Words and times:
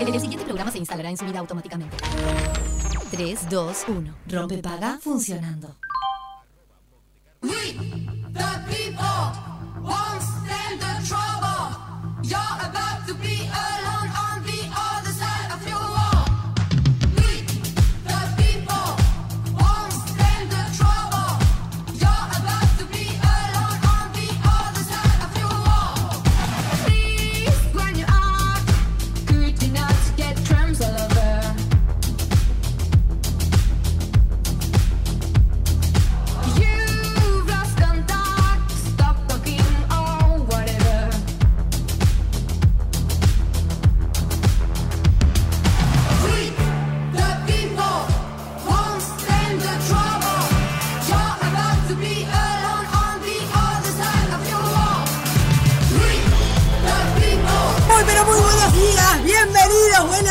el- 0.00 0.20
siguiente 0.20 0.44
programa 0.44 0.70
se 0.70 0.78
instalará 0.78 1.10
en 1.10 1.16
su 1.16 1.24
vida 1.24 1.38
automáticamente. 1.38 1.96
3, 3.10 3.48
2, 3.48 3.84
1. 3.88 4.14
Rompepaga 4.28 4.98
funcionando. 5.02 5.76
We, 7.42 7.50
the 8.32 8.48
people, 8.68 9.32
won't 9.82 10.22
stand 10.22 10.80
the 10.80 11.08
trouble. 11.08 11.29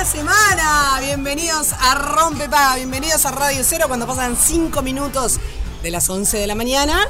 Semana, 0.09 0.99
bienvenidos 1.01 1.71
a 1.71 1.93
Rompepaga, 1.93 2.77
bienvenidos 2.77 3.27
a 3.27 3.31
Radio 3.31 3.61
Cero 3.63 3.85
cuando 3.87 4.07
pasan 4.07 4.35
5 4.35 4.81
minutos 4.81 5.39
de 5.83 5.91
las 5.91 6.09
11 6.09 6.35
de 6.35 6.47
la 6.47 6.55
mañana. 6.55 7.07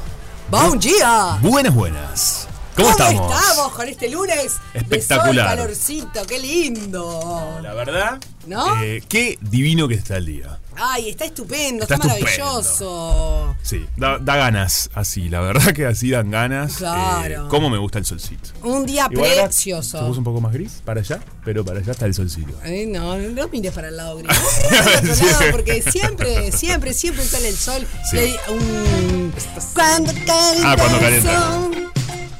¡Buen 0.51 0.79
día! 0.79 1.39
Buenas, 1.41 1.73
buenas. 1.73 2.47
¿Cómo, 2.75 2.89
estamos? 2.89 3.33
estamos 3.33 3.71
con 3.71 3.87
este 3.87 4.09
lunes? 4.09 4.57
Espectacular. 4.73 5.33
De 5.33 5.41
sol, 5.41 5.57
calorcito, 5.57 6.27
qué 6.27 6.39
lindo. 6.39 7.59
La 7.61 7.73
verdad, 7.73 8.19
¿No? 8.47 8.83
eh, 8.83 9.01
qué 9.07 9.39
divino 9.39 9.87
que 9.87 9.93
está 9.93 10.17
el 10.17 10.25
día. 10.25 10.58
Ay, 10.81 11.09
está 11.09 11.25
estupendo, 11.25 11.83
está, 11.83 11.95
Está 11.95 12.07
maravilloso. 12.07 13.55
Sí, 13.61 13.85
da, 13.97 14.17
da 14.19 14.35
ganas 14.37 14.89
así, 14.93 15.29
la 15.29 15.41
verdad 15.41 15.73
que 15.73 15.85
así 15.85 16.11
dan 16.11 16.31
ganas. 16.31 16.77
Claro. 16.77 17.45
Eh, 17.45 17.47
Cómo 17.49 17.69
me 17.69 17.77
gusta 17.77 17.99
el 17.99 18.05
solcito. 18.05 18.49
Un 18.63 18.85
día 18.85 19.07
Igual 19.11 19.29
precioso. 19.43 19.99
Se 19.99 20.05
puso 20.05 20.19
un 20.19 20.23
poco 20.23 20.41
más 20.41 20.53
gris 20.53 20.81
para 20.85 21.01
allá, 21.01 21.19
pero 21.43 21.63
para 21.65 21.79
allá 21.79 21.91
está 21.91 22.05
el 22.05 22.13
solcito. 22.13 22.53
Ay, 22.63 22.85
no, 22.85 23.17
no 23.17 23.47
mires 23.49 23.73
para 23.73 23.89
el 23.89 23.97
lado 23.97 24.17
gris. 24.17 24.29
No 25.03 25.15
Sí. 25.15 25.25
lado, 25.25 25.43
porque 25.51 25.81
siempre, 25.81 26.51
siempre, 26.51 26.93
siempre 26.93 27.23
sale 27.25 27.49
el 27.49 27.57
sol. 27.57 27.85
Sí. 28.09 28.17
Hay 28.17 28.35
un. 28.49 29.33
Cuando 29.73 30.11
calienta 30.13 30.71
Ah, 30.71 30.75
cuando 30.77 30.97
el 30.97 31.03
calienta. 31.03 31.51
sol, 31.51 31.91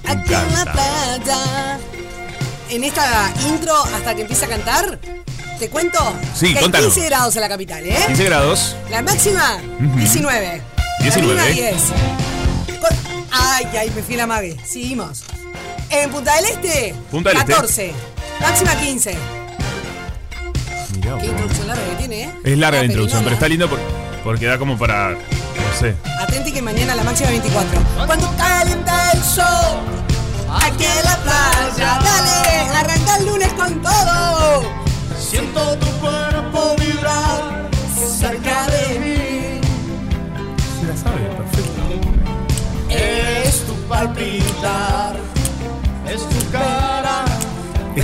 aquí 0.06 0.34
en 0.34 0.54
la 0.54 0.72
playa. 0.72 1.80
En 2.70 2.84
esta 2.84 3.34
intro, 3.50 3.74
hasta 3.84 4.14
que 4.16 4.22
empieza 4.22 4.46
a 4.46 4.50
cantar, 4.50 5.00
te 5.60 5.70
cuento 5.70 6.00
Sí, 6.34 6.52
que 6.54 6.60
hay 6.60 6.64
contanos. 6.64 6.94
15 6.94 7.10
grados 7.10 7.36
en 7.36 7.42
la 7.42 7.50
capital, 7.50 7.86
¿eh? 7.86 7.98
15 8.08 8.24
grados. 8.24 8.76
La 8.90 9.02
máxima, 9.02 9.58
19. 9.96 10.62
19. 11.02 11.36
La 11.36 11.44
mínima, 11.46 11.46
10. 11.70 11.76
Con- 12.80 13.20
Ay, 13.32 13.66
ay, 13.80 13.92
me 13.96 14.02
fui 14.02 14.16
la 14.16 14.26
mague. 14.26 14.58
Seguimos. 14.66 15.24
En 15.90 16.10
Punta 16.10 16.36
del 16.36 16.46
Este, 16.46 16.96
Punta 17.12 17.30
del 17.30 17.40
Este. 17.40 17.52
14. 17.52 17.94
Máxima 18.42 18.76
15. 18.76 19.18
Mirá, 20.96 21.18
Qué 21.20 21.26
introducción 21.28 21.68
larga 21.68 21.84
que 21.90 21.96
tiene, 21.98 22.24
¿eh? 22.24 22.32
Es 22.44 22.58
larga 22.58 22.80
la 22.80 22.86
introducción, 22.86 23.24
pero 23.24 23.36
está 23.36 23.48
lindo 23.48 23.70
por- 23.70 23.80
porque 24.24 24.46
da 24.46 24.58
como 24.58 24.78
para. 24.78 25.12
No 25.12 25.80
sé. 25.80 25.96
Atenti 26.22 26.52
que 26.52 26.62
mañana 26.62 26.96
la 26.96 27.04
máxima 27.04 27.30
24. 27.30 27.80
Cuando 28.08 28.32
calienta 28.38 29.12
el 29.12 29.24
sol, 29.24 29.80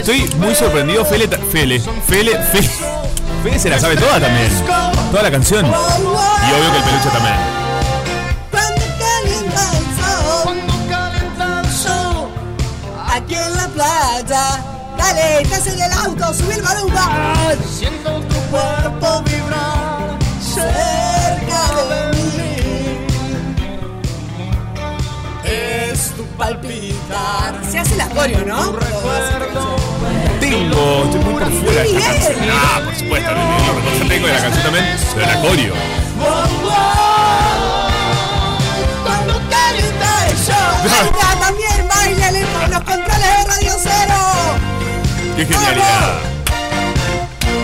Estoy 0.07 0.29
muy 0.37 0.53
sorprendido, 0.53 1.03
Fele. 1.03 1.27
Fele. 1.27 1.79
Fele. 1.79 2.37
Fele. 2.37 2.69
Fele 3.41 3.57
se 3.57 3.69
la 3.71 3.79
sabe 3.79 3.97
toda 3.97 4.19
también. 4.19 4.51
Toda 5.09 5.23
la 5.23 5.31
canción. 5.31 5.65
Y 5.65 5.69
obvio 5.69 6.71
que 6.71 6.77
el 6.77 6.83
peluche 6.83 7.09
también. 7.11 7.33
Aquí 13.07 13.33
en 13.33 13.55
la 13.55 13.67
playa. 13.69 14.63
Dale, 14.95 15.41
estás 15.41 15.65
en 15.65 15.81
el 15.81 15.91
auto, 15.91 16.33
sube 16.35 16.53
el. 16.53 16.61
Siento 17.67 18.19
tu 18.19 18.35
cuerpo 18.51 19.23
vibrar 19.23 20.19
cerca 20.39 21.61
de 21.89 22.11
mí. 22.15 23.07
Es 25.43 26.11
tu 26.11 26.23
palpitar. 26.37 27.59
Se 27.71 27.79
hace 27.79 27.95
el 27.95 28.01
acorio, 28.01 28.45
¿no? 28.45 28.75
Tengo, 30.49 31.03
estoy 31.05 31.19
muy 31.21 31.33
por 31.33 31.51
fuera 31.51 31.81
de 31.81 31.87
esta 31.87 31.99
Miguel. 31.99 32.23
canción. 32.23 32.49
Ah, 32.53 32.81
por 32.85 32.95
supuesto, 32.95 33.31
lo 33.31 33.39
mejor 33.39 34.07
tengo 34.07 34.27
de 34.27 34.33
la 34.33 34.41
canción 34.41 34.63
también, 34.63 34.85
pero 35.15 35.25
el 40.29 40.37
sol. 40.37 40.55
Anda, 40.85 41.39
también 41.39 41.87
bailale 41.87 42.45
por 42.45 42.69
los 42.69 42.83
controles 42.83 43.19
de 43.19 43.43
Radio 43.47 43.73
Cero. 43.81 44.17
¡Qué 45.35 45.45
genialidad! 45.45 46.19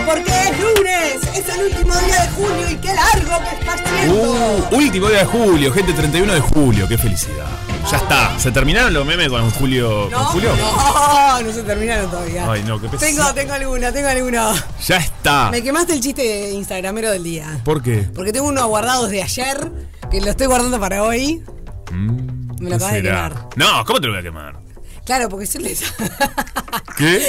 Porque 0.04 0.32
es 0.32 0.58
lunes, 0.58 1.36
es 1.36 1.54
el 1.54 1.62
último 1.62 1.94
día 1.94 2.20
de 2.22 2.28
junio 2.30 2.68
y 2.68 2.76
qué 2.76 2.94
largo 2.94 3.38
que 3.48 3.54
está 3.60 3.74
haciendo. 3.74 4.14
Uh, 4.14 4.76
último 4.76 5.08
día 5.08 5.18
de 5.20 5.26
julio, 5.26 5.72
gente, 5.72 5.92
31 5.92 6.34
de 6.34 6.40
julio, 6.40 6.88
qué 6.88 6.98
felicidad. 6.98 7.46
Ya 7.92 7.98
está, 7.98 8.38
¿se 8.38 8.50
terminaron 8.50 8.92
los 8.94 9.04
memes 9.06 9.28
con 9.28 9.50
Julio? 9.50 10.08
no, 10.10 10.16
¿Con 10.16 10.26
Julio? 10.28 10.50
no, 10.56 11.42
no 11.42 11.52
se 11.52 11.62
terminaron 11.62 12.10
todavía. 12.10 12.50
Ay, 12.50 12.62
no, 12.64 12.80
qué 12.80 12.88
pesado. 12.88 13.06
Tengo, 13.12 13.34
tengo 13.34 13.52
alguna, 13.52 13.92
tengo 13.92 14.08
alguna. 14.08 14.54
Ya 14.86 14.96
está. 14.96 15.50
Me 15.50 15.62
quemaste 15.62 15.92
el 15.92 16.00
chiste 16.00 16.50
instagramero 16.52 17.10
del 17.10 17.22
día. 17.22 17.60
¿Por 17.64 17.82
qué? 17.82 18.08
Porque 18.14 18.32
tengo 18.32 18.48
uno 18.48 18.66
guardado 18.66 19.08
de 19.08 19.22
ayer, 19.22 19.70
que 20.10 20.20
lo 20.22 20.30
estoy 20.30 20.46
guardando 20.46 20.80
para 20.80 21.02
hoy. 21.02 21.42
Mm, 21.90 22.62
Me 22.62 22.62
lo 22.62 22.68
¿qué 22.70 22.74
acabas 22.76 22.94
de 22.94 23.02
quemar. 23.02 23.48
No, 23.56 23.84
¿cómo 23.84 24.00
te 24.00 24.06
lo 24.06 24.14
voy 24.14 24.20
a 24.20 24.22
quemar? 24.22 24.56
Claro, 25.04 25.28
porque 25.28 25.44
yo 25.46 25.58
les, 25.60 25.82
¿Qué? 26.96 27.20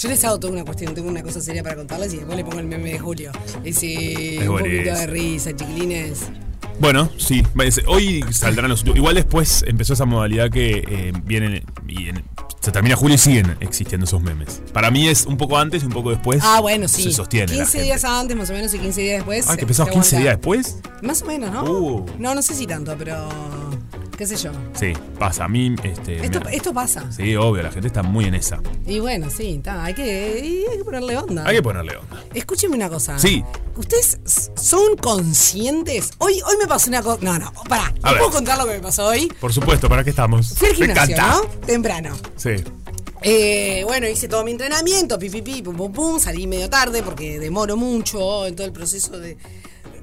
yo 0.00 0.08
les 0.08 0.24
hago 0.24 0.40
toda 0.40 0.52
una 0.54 0.64
cuestión, 0.64 0.94
tengo 0.94 1.08
una 1.10 1.22
cosa 1.22 1.40
seria 1.42 1.62
para 1.62 1.76
contarles 1.76 2.12
y 2.14 2.16
después 2.16 2.36
le 2.36 2.44
pongo 2.44 2.58
el 2.58 2.66
meme 2.66 2.90
de 2.92 2.98
Julio. 2.98 3.30
Y 3.62 3.72
sí, 3.72 4.38
Es 4.40 4.48
un 4.48 4.56
poquito 4.58 4.94
de 4.94 5.06
risa, 5.06 5.54
chiquilines. 5.54 6.20
Bueno, 6.78 7.10
sí. 7.18 7.42
váyanse. 7.54 7.84
Hoy 7.86 8.24
saldrán 8.30 8.68
los. 8.70 8.84
Igual 8.86 9.14
después 9.14 9.64
empezó 9.66 9.94
esa 9.94 10.04
modalidad 10.04 10.50
que 10.50 10.84
eh, 10.88 11.12
vienen 11.24 11.64
y 11.88 12.08
en- 12.08 12.24
se 12.60 12.72
termina 12.72 12.96
julio 12.96 13.14
y 13.14 13.18
siguen 13.18 13.56
existiendo 13.60 14.04
esos 14.06 14.20
memes. 14.20 14.60
Para 14.72 14.90
mí 14.90 15.06
es 15.08 15.24
un 15.26 15.36
poco 15.36 15.56
antes 15.56 15.82
y 15.82 15.86
un 15.86 15.92
poco 15.92 16.10
después. 16.10 16.40
Ah, 16.42 16.60
bueno, 16.60 16.88
sí. 16.88 17.04
Se 17.04 17.12
sostiene. 17.12 17.46
la 17.46 17.58
15 17.58 17.72
gente. 17.72 17.84
días 17.84 18.04
antes, 18.04 18.36
más 18.36 18.50
o 18.50 18.52
menos, 18.54 18.74
y 18.74 18.78
15 18.78 19.00
días 19.00 19.16
después. 19.18 19.46
Ah, 19.48 19.54
que 19.56 19.62
empezamos 19.62 19.90
se 19.90 19.94
15 20.00 20.18
días 20.18 20.34
después. 20.34 20.78
Más 21.02 21.22
o 21.22 21.26
menos, 21.26 21.52
¿no? 21.52 21.64
Uh. 21.64 22.06
No, 22.18 22.34
no 22.34 22.42
sé 22.42 22.54
si 22.54 22.66
tanto, 22.66 22.94
pero. 22.98 23.28
Qué 24.16 24.26
sé 24.26 24.36
yo. 24.36 24.50
Sí, 24.74 24.92
pasa. 25.18 25.44
A 25.44 25.48
mí, 25.48 25.74
este. 25.82 26.24
Esto, 26.24 26.40
me- 26.40 26.54
esto 26.56 26.72
pasa. 26.72 27.10
Sí, 27.12 27.36
obvio, 27.36 27.62
la 27.62 27.70
gente 27.70 27.86
está 27.88 28.02
muy 28.02 28.24
en 28.24 28.34
esa. 28.34 28.60
Y 28.86 28.98
bueno, 29.00 29.28
sí, 29.30 29.56
está, 29.56 29.84
hay, 29.84 29.94
que, 29.94 30.40
y 30.42 30.64
hay 30.70 30.78
que 30.78 30.84
ponerle 30.84 31.16
onda. 31.18 31.46
Hay 31.46 31.56
que 31.56 31.62
ponerle 31.62 31.96
onda. 31.96 32.22
Escúcheme 32.34 32.76
una 32.76 32.88
cosa. 32.88 33.18
Sí. 33.18 33.44
¿Ustedes 33.76 34.18
s- 34.24 34.50
son 34.56 34.96
conscientes? 34.96 36.10
Hoy, 36.18 36.40
hoy 36.46 36.56
me 36.60 36.66
pasó 36.66 36.88
una 36.88 37.02
cosa. 37.02 37.18
No, 37.22 37.38
no, 37.38 37.52
pará. 37.68 37.86
A 37.86 37.90
¿Les 37.92 38.02
ver. 38.02 38.18
puedo 38.18 38.30
contar 38.30 38.58
lo 38.58 38.64
que 38.66 38.72
me 38.74 38.80
pasó 38.80 39.06
hoy? 39.06 39.28
Por 39.40 39.52
supuesto, 39.52 39.88
¿para 39.88 40.02
qué 40.02 40.10
estamos? 40.10 40.54
Fui 40.54 40.68
al 40.68 40.78
Me 40.78 40.86
gimnasio, 40.86 41.14
encanta. 41.14 41.36
¿no? 41.36 41.66
Temprano. 41.66 42.16
Sí. 42.36 42.50
Eh, 43.22 43.82
bueno, 43.86 44.08
hice 44.08 44.28
todo 44.28 44.44
mi 44.44 44.52
entrenamiento, 44.52 45.18
pi, 45.18 45.30
pi, 45.30 45.42
pi, 45.42 45.62
pum, 45.62 45.76
pum, 45.76 45.92
pum, 45.92 46.20
salí 46.20 46.46
medio 46.46 46.70
tarde 46.70 47.02
porque 47.02 47.38
demoro 47.40 47.76
mucho 47.76 48.46
en 48.46 48.54
todo 48.54 48.66
el 48.66 48.72
proceso 48.72 49.18
de... 49.18 49.36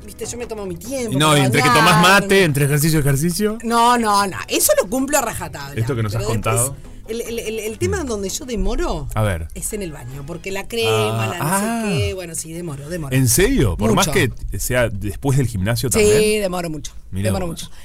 Viste, 0.05 0.25
yo 0.25 0.37
me 0.37 0.45
tomo 0.45 0.65
mi 0.65 0.75
tiempo. 0.75 1.17
No, 1.17 1.37
y 1.37 1.41
entre 1.41 1.61
que 1.61 1.69
tomás 1.69 2.01
mate, 2.01 2.43
entre 2.43 2.65
ejercicio 2.65 2.99
y 2.99 3.01
ejercicio. 3.01 3.57
No, 3.63 3.97
no, 3.97 4.25
no, 4.27 4.37
eso 4.47 4.71
lo 4.81 4.89
cumplo 4.89 5.17
a 5.17 5.21
rajatabla. 5.21 5.79
Esto 5.79 5.95
que 5.95 6.03
nos 6.03 6.13
has 6.15 6.23
contado. 6.25 6.75
El, 7.07 7.19
el- 7.19 7.39
el- 7.39 7.59
el 7.59 7.77
tema 7.79 8.03
donde 8.05 8.29
yo 8.29 8.45
demoro 8.45 9.09
A 9.13 9.21
ver. 9.23 9.49
es 9.55 9.73
en 9.73 9.81
el 9.81 9.91
baño, 9.91 10.23
porque 10.25 10.51
la 10.53 10.69
crema, 10.69 11.25
Ah, 11.25 11.27
la 11.27 11.37
no 11.37 11.43
ah. 11.43 11.81
sé 11.91 11.97
qué, 11.97 12.13
bueno, 12.13 12.33
sí, 12.33 12.53
demoro, 12.53 12.87
demoro. 12.87 13.13
¿En 13.13 13.27
serio? 13.27 13.75
Por 13.75 13.93
más 13.93 14.07
que 14.07 14.31
sea 14.57 14.87
después 14.89 15.37
del 15.37 15.47
gimnasio 15.47 15.89
Sí, 15.89 15.99
también. 15.99 16.41
demoro 16.41 16.69
mucho. 16.69 16.93
Mirá 17.11 17.25
demoro 17.27 17.47
vos. 17.47 17.63
mucho. 17.63 17.75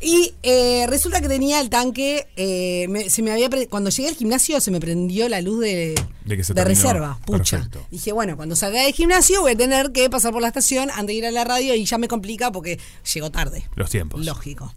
Y 0.00 0.34
eh, 0.42 0.86
resulta 0.88 1.20
que 1.22 1.28
tenía 1.28 1.60
el 1.60 1.70
tanque, 1.70 2.26
eh, 2.36 2.86
me- 2.88 3.08
se 3.08 3.22
me 3.22 3.30
había 3.32 3.48
cuando 3.70 3.88
llegué 3.90 4.08
al 4.10 4.14
gimnasio 4.16 4.60
se 4.60 4.70
me 4.70 4.78
prendió 4.80 5.28
la 5.30 5.40
luz 5.40 5.60
de, 5.60 5.94
De 6.26 6.36
que 6.36 6.44
se 6.44 6.52
de 6.52 6.60
terminó. 6.62 6.80
reserva, 6.82 7.18
pucha. 7.24 7.56
Perfecto. 7.58 7.86
Dije, 7.90 8.12
bueno, 8.12 8.36
cuando 8.36 8.54
salga 8.56 8.82
del 8.82 8.92
gimnasio 8.92 9.40
voy 9.40 9.52
a 9.52 9.56
tener 9.56 9.92
que 9.92 10.10
pasar 10.10 10.32
por 10.32 10.42
la 10.42 10.48
estación 10.48 10.90
antes 10.90 11.06
de 11.06 11.14
ir 11.14 11.26
a 11.26 11.30
la 11.30 11.44
radio 11.44 11.74
y 11.74 11.84
ya 11.86 11.96
me 11.96 12.08
complica 12.08 12.52
porque 12.52 12.78
llego 13.14 13.30
tarde. 13.30 13.64
Los 13.76 13.88
tiempos. 13.88 14.24
Lógico. 14.26 14.74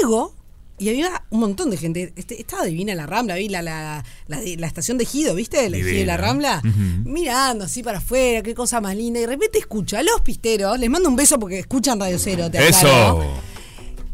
Llego 0.00 0.34
y 0.78 0.88
había 0.88 1.22
un 1.30 1.40
montón 1.40 1.70
de 1.70 1.76
gente. 1.76 2.12
Este- 2.16 2.40
estaba 2.40 2.64
divina 2.64 2.94
la 2.94 3.06
Rambla, 3.06 3.34
vi 3.36 3.48
la, 3.48 3.60
la, 3.62 4.02
la, 4.28 4.40
la 4.56 4.66
estación 4.66 4.96
de 4.98 5.04
Gido, 5.04 5.34
¿viste? 5.34 5.68
La 5.70 5.76
de 5.76 6.04
la. 6.06 6.16
Rambla. 6.16 6.62
Mirando 7.04 7.66
así 7.66 7.82
para 7.82 7.98
afuera, 7.98 8.42
qué 8.42 8.54
cosa 8.54 8.80
más 8.80 8.96
linda. 8.96 9.18
Y 9.20 9.22
de 9.22 9.28
repente 9.28 9.58
escucho 9.58 9.96
a 9.98 10.02
los 10.02 10.20
pisteros, 10.22 10.78
les 10.78 10.88
mando 10.90 11.08
un 11.08 11.16
beso 11.16 11.38
porque 11.38 11.58
escuchan 11.60 12.00
Radio 12.00 12.18
Cero, 12.18 12.50
te 12.50 12.58
aclaro. 12.58 13.49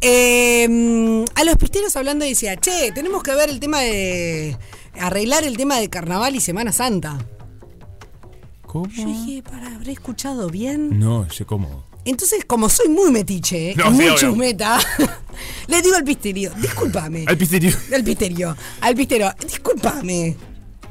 Eh, 0.09 1.25
a 1.35 1.43
los 1.45 1.57
pisteros 1.57 1.97
hablando 1.97 2.25
decía, 2.25 2.57
che, 2.57 2.93
tenemos 2.93 3.25
que 3.25 3.35
ver 3.35 3.51
el 3.51 3.59
tema 3.59 3.81
de. 3.81 4.57
arreglar 5.01 5.43
el 5.43 5.57
tema 5.57 5.79
de 5.81 5.89
carnaval 5.89 6.37
y 6.37 6.41
Semana 6.41 6.71
Santa. 6.71 7.19
¿Cómo? 8.65 8.87
Yo 8.89 9.05
dije, 9.05 9.43
para, 9.43 9.75
¿habré 9.75 9.91
escuchado 9.93 10.49
bien? 10.49 11.01
No, 11.01 11.27
yo 11.29 11.45
cómo. 11.47 11.87
Entonces, 12.05 12.45
como 12.45 12.69
soy 12.69 12.89
muy 12.89 13.11
metiche, 13.11 13.75
No, 13.75 13.87
sí, 13.87 13.91
muy 13.91 14.05
obvio. 14.07 14.17
chusmeta, 14.17 14.79
le 15.67 15.83
digo 15.83 15.97
al 15.97 16.05
pisterio, 16.05 16.53
discúlpame. 16.57 17.25
Al 17.27 17.37
pisterio. 17.37 17.73
Al 17.93 18.05
pisterio, 18.05 18.57
al 18.81 18.95
pistero, 18.95 19.33
discúlpame. 19.45 20.37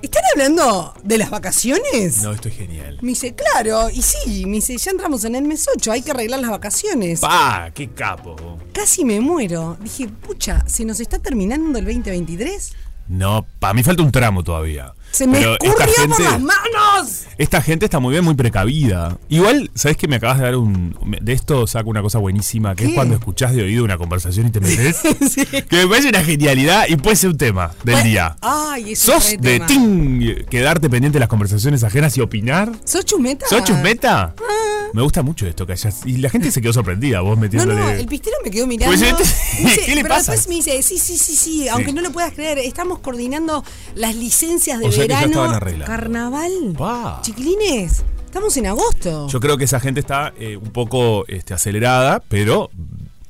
¿Están 0.05 0.21
hablando 0.35 0.93
de 1.03 1.17
las 1.17 1.31
vacaciones? 1.31 2.21
No, 2.21 2.31
esto 2.31 2.47
es 2.47 2.55
genial. 2.55 2.99
Me 3.01 3.09
dice, 3.09 3.33
claro, 3.33 3.89
y 3.89 4.03
sí, 4.03 4.45
me 4.45 4.57
dice, 4.57 4.77
ya 4.77 4.91
entramos 4.91 5.25
en 5.25 5.33
el 5.33 5.45
mes 5.45 5.65
8, 5.75 5.91
hay 5.91 6.03
que 6.03 6.11
arreglar 6.11 6.41
las 6.41 6.51
vacaciones. 6.51 7.21
¡Pa! 7.21 7.71
¡Qué 7.73 7.89
capo! 7.89 8.59
Casi 8.71 9.03
me 9.03 9.19
muero. 9.19 9.77
Dije, 9.81 10.07
pucha, 10.07 10.63
¿se 10.67 10.85
nos 10.85 10.99
está 10.99 11.17
terminando 11.17 11.79
el 11.79 11.85
2023? 11.85 12.73
No, 13.07 13.47
para 13.57 13.73
mí 13.73 13.81
falta 13.81 14.03
un 14.03 14.11
tramo 14.11 14.43
todavía. 14.43 14.93
Se 15.15 15.27
me 15.27 15.37
Pero 15.39 15.53
escurrió 15.53 15.71
esta 15.73 15.85
por 15.85 15.95
gente, 16.17 16.23
las 16.23 16.41
manos. 16.41 17.21
esta 17.37 17.61
gente 17.61 17.85
está 17.85 17.99
muy 17.99 18.11
bien, 18.11 18.25
muy 18.25 18.33
precavida. 18.35 19.17
Igual, 19.29 19.71
¿sabes 19.73 19.95
que 19.95 20.09
me 20.09 20.17
acabas 20.17 20.39
de 20.39 20.43
dar 20.43 20.55
un. 20.57 20.93
De 21.21 21.31
esto 21.31 21.65
saco 21.67 21.89
una 21.89 22.01
cosa 22.01 22.19
buenísima, 22.19 22.75
que 22.75 22.85
es 22.87 22.93
cuando 22.93 23.15
escuchás 23.15 23.53
de 23.55 23.63
oído 23.63 23.85
una 23.85 23.97
conversación 23.97 24.47
y 24.47 24.51
te 24.51 24.59
metes. 24.59 24.97
Que 25.69 25.77
me 25.77 25.87
parece 25.87 26.09
una 26.09 26.21
genialidad 26.23 26.85
y 26.89 26.97
puede 26.97 27.15
ser 27.15 27.29
un 27.29 27.37
tema 27.37 27.71
del 27.85 28.03
día. 28.03 28.35
Ay, 28.41 28.91
es 28.91 29.07
un 29.07 29.13
¿Sos 29.13 29.29
de 29.31 29.37
tema. 29.37 29.65
ting 29.67 30.45
quedarte 30.49 30.89
pendiente 30.89 31.15
de 31.15 31.21
las 31.21 31.29
conversaciones 31.29 31.83
ajenas 31.85 32.17
y 32.17 32.21
opinar? 32.21 32.71
¿Sos 32.83 33.05
chumeta? 33.05 33.47
¿Sos 33.47 33.63
chusmeta? 33.63 34.35
Ah. 34.37 34.87
Me 34.93 35.01
gusta 35.01 35.21
mucho 35.23 35.45
esto 35.47 35.65
que 35.65 35.73
hayas. 35.73 36.05
Y 36.05 36.17
la 36.17 36.29
gente 36.29 36.51
se 36.51 36.61
quedó 36.61 36.71
sorprendida, 36.71 37.19
vos 37.21 37.37
metiéndole. 37.37 37.75
no, 37.79 37.89
el 37.89 38.05
pistero 38.05 38.37
me 38.43 38.49
quedó 38.51 38.65
mirando. 38.67 38.95
Pues, 38.95 39.01
este- 39.01 39.23
dice- 39.63 39.81
¿qué 39.85 39.95
le 39.95 40.03
pero 40.03 40.15
pasa? 40.15 40.31
después 40.33 40.47
me 40.49 40.55
dice, 40.55 40.81
sí, 40.83 40.97
sí, 40.97 41.17
sí, 41.17 41.35
sí, 41.35 41.67
aunque 41.67 41.91
no 41.93 42.01
lo 42.01 42.11
puedas 42.11 42.33
creer, 42.33 42.59
estamos 42.59 42.99
coordinando 42.99 43.63
las 43.95 44.15
licencias 44.15 44.79
de 44.79 44.87
O 44.87 44.91
sea 44.91 45.04
verano. 45.07 45.85
Carnaval. 45.85 46.51
Pa. 46.77 47.19
Chiquilines, 47.21 48.03
estamos 48.25 48.55
en 48.57 48.67
agosto. 48.67 49.27
Yo 49.27 49.39
creo 49.39 49.57
que 49.57 49.65
esa 49.65 49.79
gente 49.79 49.99
está 49.99 50.33
eh, 50.37 50.57
un 50.57 50.71
poco 50.71 51.25
este, 51.27 51.53
acelerada, 51.53 52.21
pero 52.27 52.69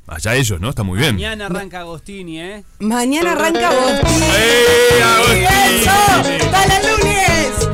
allá 0.06 0.34
ellos, 0.34 0.60
¿no? 0.60 0.70
Está 0.70 0.82
muy 0.82 0.98
bien. 0.98 1.14
Mañana 1.16 1.46
arranca 1.46 1.80
Agostini, 1.80 2.40
¿eh? 2.40 2.64
Mañana 2.80 3.32
arranca 3.32 3.68
Agostín. 3.68 4.22
¡Eh, 4.22 5.02
Agostini! 5.02 5.44
¡Eso! 5.44 6.50
¡Dale 6.50 6.76
el 6.76 6.82
lunes! 6.90 7.68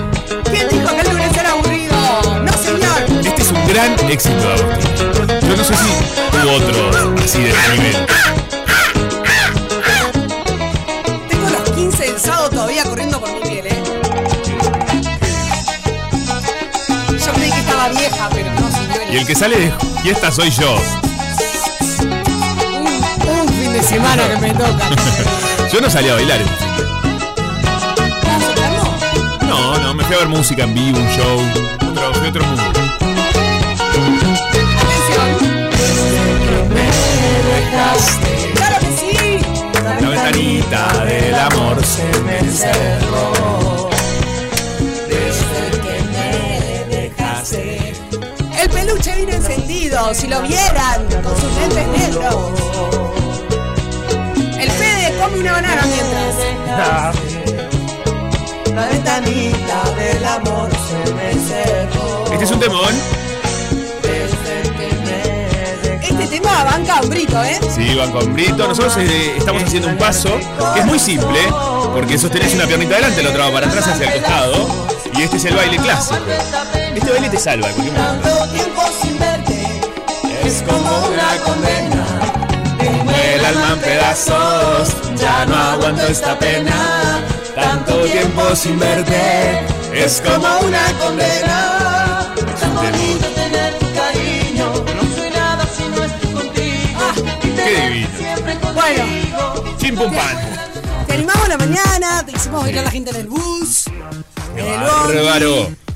¿Quién 0.51 0.69
dijo 0.69 0.95
que 0.95 1.01
el 1.01 1.09
lunes 1.11 1.37
era 1.37 1.51
aburrido? 1.51 2.41
No, 2.43 2.53
señor. 2.53 3.27
Este 3.27 3.43
es 3.43 3.51
un 3.51 3.69
gran 3.69 4.11
éxito 4.11 4.37
de 4.37 4.53
Agostini. 4.53 5.49
Yo 5.49 5.57
no 5.57 5.65
sé 5.65 5.75
si 5.75 5.89
hubo 6.37 6.53
otro 6.55 7.15
así 7.23 7.39
de 7.43 7.49
nivel. 7.49 8.07
Y 19.13 19.17
el 19.19 19.27
que 19.27 19.35
sale 19.35 19.59
de 19.59 19.73
fiesta 20.03 20.33
soy 20.33 20.49
yo. 20.49 20.75
Un, 22.01 22.87
un 23.29 23.49
fin 23.49 23.71
de 23.75 23.83
semana 23.83 24.27
que 24.27 24.37
me 24.39 24.51
toca. 24.53 24.89
Yo 25.71 25.83
no 25.83 25.91
salí 25.91 26.09
a 26.09 26.15
bailar. 26.15 26.41
No, 29.47 29.77
no, 29.81 29.93
me 29.93 30.03
fui 30.05 30.15
a 30.15 30.19
ver 30.21 30.29
música 30.29 30.63
en 30.63 30.73
vivo, 30.73 30.99
un 30.99 31.09
show. 31.11 31.41
Otro, 31.91 32.15
fui 32.15 32.27
a 32.27 32.31
otro 32.31 32.45
mundo. 32.47 32.63
Atención. 34.81 35.61
¡Claro 38.55 38.77
que 38.81 38.93
sí! 38.97 39.41
La 40.01 40.09
ventanita 40.09 41.05
del 41.05 41.35
amor 41.35 41.85
se 41.85 42.19
me 42.23 42.51
cerró. 42.51 43.62
Si 50.13 50.27
lo 50.27 50.43
vieran, 50.43 51.07
con 51.23 51.35
sus 51.41 51.53
lentes 51.55 51.87
negros. 51.89 52.35
El 54.59 54.71
Fede 54.71 55.17
come 55.19 55.39
una 55.39 55.53
banana 55.53 55.83
mientras. 55.87 57.15
La 58.75 58.87
ventanita 58.87 59.83
del 59.97 60.25
amor 60.25 60.71
se 60.71 61.15
me 61.15 61.33
cerró. 61.35 62.25
Este 62.33 62.45
es 62.45 62.51
un 62.51 62.61
temón. 62.61 62.95
Este 66.03 66.27
tema 66.27 66.65
banca 66.65 67.01
un 67.03 67.09
brito, 67.09 67.43
¿eh? 67.43 67.59
Sí, 67.75 67.95
van 67.95 68.11
con 68.11 68.35
Brito. 68.35 68.69
Nosotros 68.69 68.97
eh, 68.99 69.35
estamos 69.37 69.63
haciendo 69.63 69.89
un 69.89 69.97
paso 69.97 70.39
que 70.75 70.81
es 70.81 70.87
muy 70.87 70.99
simple, 70.99 71.39
porque 71.95 72.19
sostenés 72.19 72.55
una 72.55 72.67
piernita 72.67 72.95
adelante, 72.95 73.23
la 73.23 73.31
otra 73.31 73.47
va 73.47 73.53
para 73.53 73.67
atrás 73.69 73.89
hacia 73.89 74.13
el 74.13 74.21
costado. 74.21 74.87
Y 75.15 75.23
este 75.23 75.37
es 75.37 75.45
el 75.47 75.55
baile 75.55 75.77
clásico. 75.79 76.17
Este 76.95 77.11
baile 77.11 77.31
te 77.31 77.39
salva 77.39 77.69
en 77.69 77.75
cualquier 77.75 77.99
momento. 77.99 78.72
Es 80.53 80.61
como 80.65 81.07
una 81.09 81.39
condena. 81.47 82.05
El 83.25 83.43
alma 83.43 83.73
en 83.73 83.79
pedazos, 83.81 84.95
ya 85.17 85.47
no 85.47 85.57
aguanto 85.57 86.07
esta 86.09 86.39
pena. 86.39 87.23
Tanto 87.55 88.05
tiempo 88.05 88.55
sin 88.55 88.79
verte, 88.79 89.65
es 89.95 90.21
como 90.21 90.47
una 90.61 90.93
condena. 91.01 92.35
tener 93.35 93.79
tu 93.79 93.87
cariño, 93.95 94.73
no 94.95 95.17
soy 95.17 95.31
nada 95.31 95.67
si 95.75 95.85
no 95.85 96.05
estoy 96.05 96.33
contigo. 96.35 97.01
Y 97.45 97.49
te 97.49 97.65
Qué 97.65 98.07
siempre 98.19 98.59
Bueno. 98.75 99.05
contigo. 99.05 99.77
Chim 99.79 99.97
pum 99.97 100.13
pan. 100.15 100.37
Te 101.07 101.15
animamos 101.15 101.45
a 101.47 101.49
la 101.49 101.57
mañana, 101.57 102.27
te 102.27 102.33
hicimos 102.33 102.63
bailar 102.63 102.83
a 102.83 102.85
la 102.85 102.91
gente 102.91 103.11
en 103.11 103.17
el 103.17 103.27
bus. 103.27 103.85
Bondi. 103.87 105.15
Bárbaro. 105.15 105.92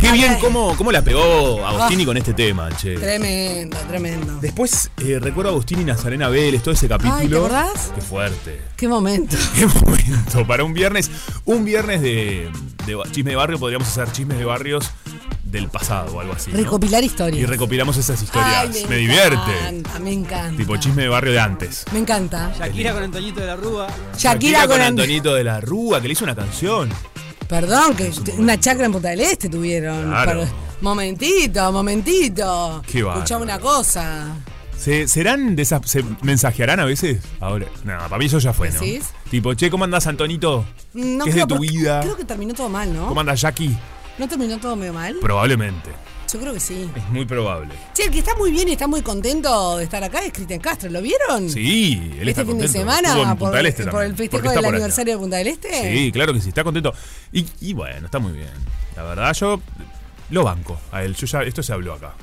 Qué 0.00 0.12
bien 0.12 0.36
cómo, 0.40 0.76
cómo 0.76 0.92
la 0.92 1.02
pegó 1.02 1.64
Agostini 1.66 2.04
con 2.04 2.16
este 2.16 2.34
tema, 2.34 2.68
che. 2.76 2.94
Tremendo, 2.96 3.76
tremendo. 3.88 4.38
Después 4.40 4.90
eh, 4.98 5.18
recuerdo 5.20 5.50
a 5.50 5.52
Agustín 5.52 5.80
y 5.80 5.84
Nazarena 5.84 6.28
Vélez, 6.28 6.62
todo 6.62 6.74
ese 6.74 6.88
capítulo. 6.88 7.16
Ay, 7.16 7.28
¿te 7.28 7.36
acordás? 7.36 7.92
Qué 7.94 8.00
fuerte. 8.00 8.60
Qué 8.76 8.88
momento. 8.88 9.36
Qué 9.56 9.66
momento. 9.66 10.46
Para 10.46 10.64
un 10.64 10.74
viernes, 10.74 11.10
un 11.44 11.64
viernes 11.64 12.00
de, 12.02 12.50
chisme 13.12 13.30
de 13.30 13.36
barrio, 13.36 13.58
podríamos 13.58 13.88
hacer 13.88 14.10
chismes 14.12 14.38
de 14.38 14.44
barrios 14.44 14.90
del 15.44 15.68
pasado 15.68 16.16
o 16.16 16.20
algo 16.20 16.32
así. 16.32 16.50
¿no? 16.50 16.56
Recopilar 16.56 17.04
historias. 17.04 17.42
Y 17.42 17.46
recopilamos 17.46 17.96
esas 17.96 18.22
historias. 18.22 18.70
Ay, 18.74 18.86
me, 18.88 18.96
divierte. 18.96 19.36
encanta, 19.60 19.98
me 19.98 20.12
encanta. 20.12 20.56
Tipo 20.56 20.76
chisme 20.78 21.02
de 21.02 21.08
barrio 21.08 21.32
de 21.32 21.40
antes. 21.40 21.84
Me 21.92 21.98
encanta. 21.98 22.52
Shakira 22.58 22.92
con 22.94 23.02
Antoñito 23.02 23.40
de 23.40 23.46
la 23.46 23.56
Rúa. 23.56 23.86
Shakira, 24.16 24.66
con, 24.66 24.78
Ant- 24.80 24.86
Antonito 24.88 25.34
de 25.34 25.44
la 25.44 25.60
Rúa, 25.60 26.00
que 26.00 26.08
le 26.08 26.12
hizo 26.12 26.24
una 26.24 26.34
canción. 26.34 26.88
Perdón, 27.48 27.94
que 27.96 28.12
una 28.38 28.58
chacra 28.58 28.86
en 28.86 28.92
Punta 28.92 29.10
del 29.10 29.20
Este 29.20 29.48
tuvieron. 29.48 30.08
Claro. 30.08 30.40
Pero- 30.42 30.72
momentito, 30.80 31.72
momentito. 31.72 32.82
Qué 32.86 33.04
una 33.04 33.58
cosa. 33.58 34.34
¿Se, 34.78 35.06
¿Serán 35.06 35.54
de 35.54 35.62
esas. 35.62 35.88
¿Se 35.88 36.04
mensajearán 36.22 36.80
a 36.80 36.84
veces? 36.84 37.22
Ahora. 37.40 37.66
No, 37.84 37.96
para 37.98 38.18
mí 38.18 38.24
eso 38.24 38.40
ya 38.40 38.52
fue, 38.52 38.70
¿no? 38.70 38.80
¿Decís? 38.80 39.10
Tipo, 39.30 39.54
che, 39.54 39.70
¿cómo 39.70 39.84
andás, 39.84 40.08
Antonito? 40.08 40.64
No 40.94 41.24
¿Qué 41.24 41.30
es 41.30 41.36
de 41.36 41.46
tu 41.46 41.58
vida? 41.60 42.00
Creo 42.00 42.16
que 42.16 42.24
terminó 42.24 42.52
todo 42.52 42.68
mal, 42.68 42.92
¿no? 42.92 43.06
¿Cómo 43.06 43.20
andas, 43.20 43.40
Jackie? 43.40 43.76
¿No 44.18 44.28
terminó 44.28 44.58
todo 44.58 44.74
medio 44.74 44.92
mal? 44.92 45.16
Probablemente. 45.20 45.90
Yo 46.32 46.40
creo 46.40 46.54
que 46.54 46.60
sí. 46.60 46.88
Es 46.96 47.08
muy 47.10 47.24
probable. 47.26 47.74
Che, 47.94 48.04
el 48.04 48.10
que 48.10 48.20
está 48.20 48.34
muy 48.36 48.50
bien 48.52 48.68
y 48.68 48.72
está 48.72 48.86
muy 48.86 49.02
contento 49.02 49.76
de 49.76 49.84
estar 49.84 50.02
acá 50.02 50.20
es 50.24 50.32
Cristian 50.32 50.60
Castro. 50.60 50.88
¿Lo 50.90 51.02
vieron? 51.02 51.50
Sí, 51.50 52.12
él 52.20 52.28
está 52.28 52.40
este 52.42 52.52
fin 52.52 52.60
de 52.60 52.68
semana 52.68 53.36
por, 53.36 53.52
del 53.54 53.66
Este 53.66 53.84
por 53.86 54.02
el 54.04 54.14
festejo 54.16 54.48
del 54.48 54.58
allá. 54.58 54.68
aniversario 54.68 55.14
de 55.14 55.18
Punta 55.20 55.36
del 55.36 55.48
Este. 55.48 55.92
Sí, 55.92 56.10
claro 56.12 56.32
que 56.32 56.40
sí, 56.40 56.48
está 56.48 56.64
contento. 56.64 56.94
Y, 57.32 57.46
y 57.60 57.72
bueno, 57.74 58.06
está 58.06 58.18
muy 58.18 58.32
bien. 58.32 58.48
La 58.96 59.02
verdad, 59.02 59.34
yo 59.34 59.60
lo 60.30 60.44
banco 60.44 60.80
a 60.90 61.02
él. 61.04 61.14
Yo 61.14 61.26
ya, 61.26 61.42
esto 61.42 61.62
se 61.62 61.72
habló 61.72 61.94
acá. 61.94 62.14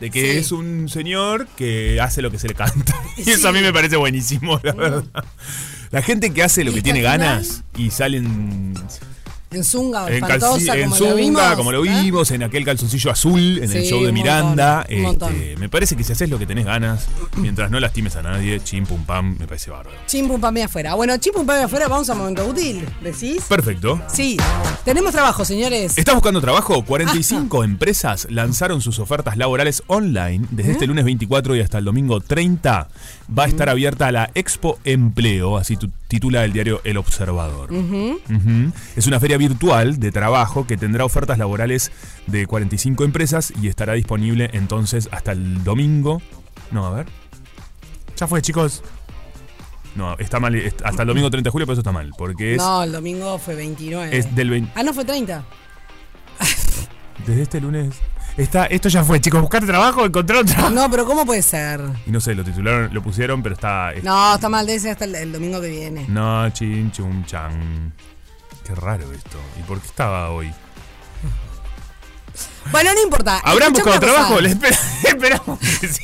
De 0.00 0.10
que 0.10 0.32
Sí. 0.32 0.38
es 0.38 0.52
un 0.52 0.88
señor 0.88 1.46
que 1.56 2.00
hace 2.00 2.22
lo 2.22 2.30
que 2.30 2.38
se 2.38 2.48
le 2.48 2.54
canta. 2.54 2.94
Y 3.16 3.24
Sí. 3.24 3.30
eso 3.32 3.48
a 3.48 3.52
mí 3.52 3.60
me 3.60 3.72
parece 3.72 3.96
buenísimo, 3.96 4.60
la 4.62 4.72
verdad. 4.72 5.04
La 5.90 6.02
gente 6.02 6.32
que 6.32 6.42
hace 6.42 6.62
lo 6.64 6.72
que 6.72 6.80
tiene 6.82 7.00
final, 7.00 7.18
ganas 7.18 7.62
y 7.76 7.90
salen 7.90 8.74
En 9.52 9.64
Zunga, 9.64 10.06
en, 10.06 10.14
espantosa, 10.14 10.76
en 10.76 10.90
como 10.90 10.96
lo 10.96 11.06
Zunga, 11.06 11.14
vimos. 11.16 11.54
como 11.56 11.72
lo 11.72 11.84
¿eh? 11.84 12.02
vimos, 12.02 12.30
en 12.30 12.44
aquel 12.44 12.64
calzoncillo 12.64 13.10
azul, 13.10 13.58
en 13.58 13.72
el 13.72 13.84
show 13.84 14.04
de 14.04 14.12
Miranda. 14.12 14.86
montón, 14.86 14.96
un 14.96 15.02
montón. 15.02 15.34
Este, 15.34 15.56
me 15.56 15.68
parece 15.68 15.96
que 15.96 16.04
si 16.04 16.12
haces 16.12 16.30
lo 16.30 16.38
que 16.38 16.46
tenés 16.46 16.64
ganas, 16.64 17.08
mientras 17.36 17.68
no 17.68 17.80
lastimes 17.80 18.14
a 18.14 18.22
nadie, 18.22 18.60
chim 18.62 18.86
pum 18.86 19.04
pam, 19.04 19.36
me 19.38 19.48
parece 19.48 19.72
bárbaro. 19.72 19.96
Chim 20.06 20.28
pum 20.28 20.40
pam 20.40 20.56
afuera. 20.58 20.94
Bueno, 20.94 21.16
chim 21.16 21.32
pum 21.34 21.44
pam 21.44 21.64
afuera, 21.64 21.88
vamos 21.88 22.08
a 22.10 22.14
momento 22.14 22.46
útil. 22.46 22.86
¿Decís? 23.02 23.42
Perfecto. 23.48 24.00
Sí. 24.06 24.36
Tenemos 24.84 25.10
trabajo, 25.10 25.44
señores. 25.44 25.98
¿Estás 25.98 26.14
buscando 26.14 26.40
trabajo? 26.40 26.84
45 26.84 27.64
empresas 27.64 28.28
lanzaron 28.30 28.80
sus 28.80 29.00
ofertas 29.00 29.36
laborales 29.36 29.82
online 29.88 30.46
desde 30.52 30.72
este 30.72 30.86
lunes 30.86 31.04
24 31.04 31.56
y 31.56 31.60
hasta 31.60 31.78
el 31.78 31.84
domingo 31.84 32.20
30. 32.20 32.88
Va 33.36 33.44
a 33.44 33.46
estar 33.46 33.68
abierta 33.68 34.10
la 34.10 34.30
Expo 34.34 34.78
Empleo, 34.84 35.56
así 35.56 35.76
tu- 35.76 35.88
titula 36.08 36.44
el 36.44 36.52
diario 36.52 36.80
El 36.84 36.96
Observador. 36.96 37.70
Es 38.96 39.06
una 39.06 39.20
feria 39.20 39.36
virtual 39.38 40.00
de 40.00 40.10
trabajo 40.10 40.66
que 40.66 40.76
tendrá 40.76 41.04
ofertas 41.04 41.38
laborales 41.38 41.92
de 42.26 42.46
45 42.46 43.04
empresas 43.04 43.52
y 43.62 43.68
estará 43.68 43.92
disponible 43.92 44.50
entonces 44.52 45.08
hasta 45.12 45.32
el 45.32 45.62
domingo. 45.62 46.20
No, 46.72 46.86
a 46.86 46.90
ver. 46.90 47.06
Ya 48.16 48.26
fue, 48.26 48.42
chicos. 48.42 48.82
No, 49.94 50.16
está 50.18 50.40
mal. 50.40 50.54
Hasta 50.84 51.02
el 51.02 51.08
domingo 51.08 51.30
30 51.30 51.48
de 51.48 51.52
julio, 51.52 51.66
pero 51.66 51.74
eso 51.74 51.80
está 51.80 51.92
mal. 51.92 52.10
Porque 52.18 52.52
es, 52.54 52.58
No, 52.58 52.82
el 52.82 52.92
domingo 52.92 53.38
fue 53.38 53.54
29. 53.54 54.16
es 54.16 54.34
del 54.34 54.50
20. 54.50 54.72
Ah, 54.74 54.82
no, 54.82 54.92
fue 54.92 55.04
30. 55.04 55.44
Desde 57.26 57.42
este 57.42 57.60
lunes. 57.60 57.94
Está, 58.36 58.66
esto 58.66 58.88
ya 58.88 59.04
fue, 59.04 59.20
chicos. 59.20 59.40
Buscate 59.40 59.66
trabajo, 59.66 60.04
encontrar 60.06 60.44
trabajo. 60.44 60.70
No, 60.70 60.90
pero 60.90 61.04
¿cómo 61.04 61.26
puede 61.26 61.42
ser? 61.42 61.80
Y 62.06 62.10
no 62.10 62.20
sé, 62.20 62.34
lo 62.34 62.42
titularon, 62.44 62.92
lo 62.94 63.02
pusieron, 63.02 63.42
pero 63.42 63.54
está. 63.54 63.92
es- 63.92 64.02
No, 64.02 64.34
está 64.34 64.48
mal, 64.48 64.66
debe 64.66 64.78
ser 64.80 64.92
hasta 64.92 65.04
el, 65.04 65.14
el 65.14 65.32
domingo 65.32 65.60
que 65.60 65.68
viene. 65.68 66.06
No, 66.08 66.48
chin, 66.50 66.90
chum, 66.92 67.24
chan. 67.26 67.92
Qué 68.64 68.74
raro 68.74 69.12
esto. 69.12 69.38
¿Y 69.58 69.62
por 69.64 69.80
qué 69.80 69.86
estaba 69.88 70.30
hoy? 70.30 70.50
Bueno, 72.70 72.94
no 72.94 73.02
importa. 73.02 73.38
¿Habrán 73.38 73.74
Escuchame 73.74 73.96
buscado 73.96 73.96
una 73.96 74.00
cosa. 74.00 74.12
trabajo? 74.14 74.40
Le 74.40 74.48
espera- 74.50 74.78
esperamos 75.04 75.58
que 75.58 75.88
sí. 75.88 76.02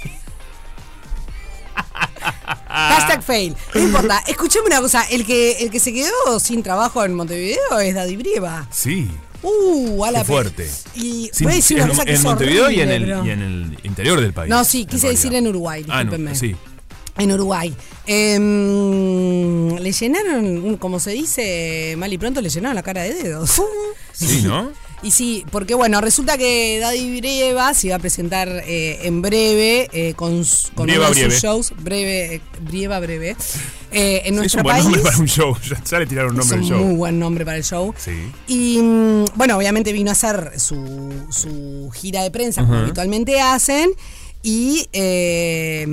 Hashtag 2.69 3.23
fail. 3.23 3.57
No 3.75 3.81
importa. 3.81 4.23
Escuchame 4.27 4.67
una 4.67 4.81
cosa. 4.81 5.05
El 5.05 5.25
que, 5.25 5.53
el 5.63 5.71
que 5.71 5.81
se 5.81 5.93
quedó 5.93 6.39
sin 6.41 6.63
trabajo 6.63 7.05
en 7.05 7.15
Montevideo 7.15 7.79
es 7.81 7.95
Daddy 7.95 8.17
Brieva. 8.17 8.67
Sí. 8.71 9.11
Uh, 9.43 10.05
a 10.05 10.11
la 10.11 10.21
Qué 10.21 10.25
fuerte. 10.25 10.71
Y 10.95 11.31
voy 11.43 11.53
a 11.53 11.57
decir 11.57 11.79
en, 11.79 11.85
una 11.85 11.93
cosa 11.93 12.05
que 12.05 12.11
en 12.11 12.17
es 12.17 12.23
Montevideo 12.25 12.71
y 12.71 12.81
en, 12.81 12.91
el, 12.91 13.03
pero- 13.05 13.27
y 13.27 13.31
en 13.31 13.43
el 13.43 13.79
interior 13.85 14.21
del 14.21 14.33
país. 14.33 14.51
No, 14.51 14.65
sí, 14.65 14.87
quise 14.87 15.09
decir 15.09 15.35
en 15.35 15.47
Uruguay, 15.47 15.85
Ah, 15.89 16.05
no, 16.05 16.11
discúlpenme. 16.11 16.35
sí. 16.35 16.57
En 17.19 17.33
Uruguay. 17.33 17.75
Em, 18.07 19.77
le 19.77 19.93
llenaron, 19.93 20.77
como 20.77 21.01
se 21.01 21.11
dice 21.13 21.95
mal 21.97 22.13
y 22.13 22.19
pronto, 22.19 22.41
le 22.41 22.49
llenaron 22.51 22.75
la 22.75 22.83
cara 22.83 23.03
de 23.03 23.15
dedos. 23.15 23.63
Sí, 24.13 24.43
¿no? 24.45 24.71
Y 25.03 25.11
sí, 25.11 25.45
porque 25.53 25.75
bueno, 25.75 26.01
resulta 26.01 26.39
que 26.39 26.79
Daddy 26.81 27.19
Brieva 27.21 27.75
se 27.75 27.89
iba 27.89 27.97
a 27.97 27.99
presentar 27.99 28.49
eh, 28.67 29.01
en 29.03 29.21
breve 29.21 29.89
eh, 29.93 30.15
con, 30.17 30.43
con 30.75 30.87
Brieva 30.87 31.09
uno 31.11 31.15
de 31.15 31.21
sus 31.21 31.27
Breve. 31.29 31.41
shows, 31.41 31.73
breve, 31.79 32.41
Brieva 32.63 32.99
Breve, 32.99 33.37
eh, 33.97 34.23
en 34.25 34.35
es 34.35 34.41
nuestro 34.41 34.61
un 34.61 34.65
buen 34.65 34.75
país. 34.75 34.85
nombre 34.85 35.03
para 35.03 35.19
un 35.19 35.27
show. 35.29 35.57
Ya, 35.71 35.83
ya 35.85 35.99
le 35.99 36.07
tiraron 36.07 36.35
un 36.35 36.41
Es 36.41 36.47
nombre 36.51 36.67
al 36.69 36.73
show. 36.79 36.85
muy 36.87 36.97
buen 36.97 37.19
nombre 37.19 37.45
para 37.45 37.57
el 37.57 37.65
show. 37.65 37.95
Sí. 37.97 38.13
Y 38.47 38.79
mm, 38.83 39.25
bueno, 39.35 39.57
obviamente 39.57 39.93
vino 39.93 40.11
a 40.11 40.13
hacer 40.13 40.53
su, 40.59 41.13
su 41.31 41.91
gira 41.95 42.23
de 42.23 42.31
prensa, 42.31 42.63
como 42.63 42.77
habitualmente 42.79 43.41
hacen. 43.41 43.91
Y 44.49 44.87
eh, 44.93 45.85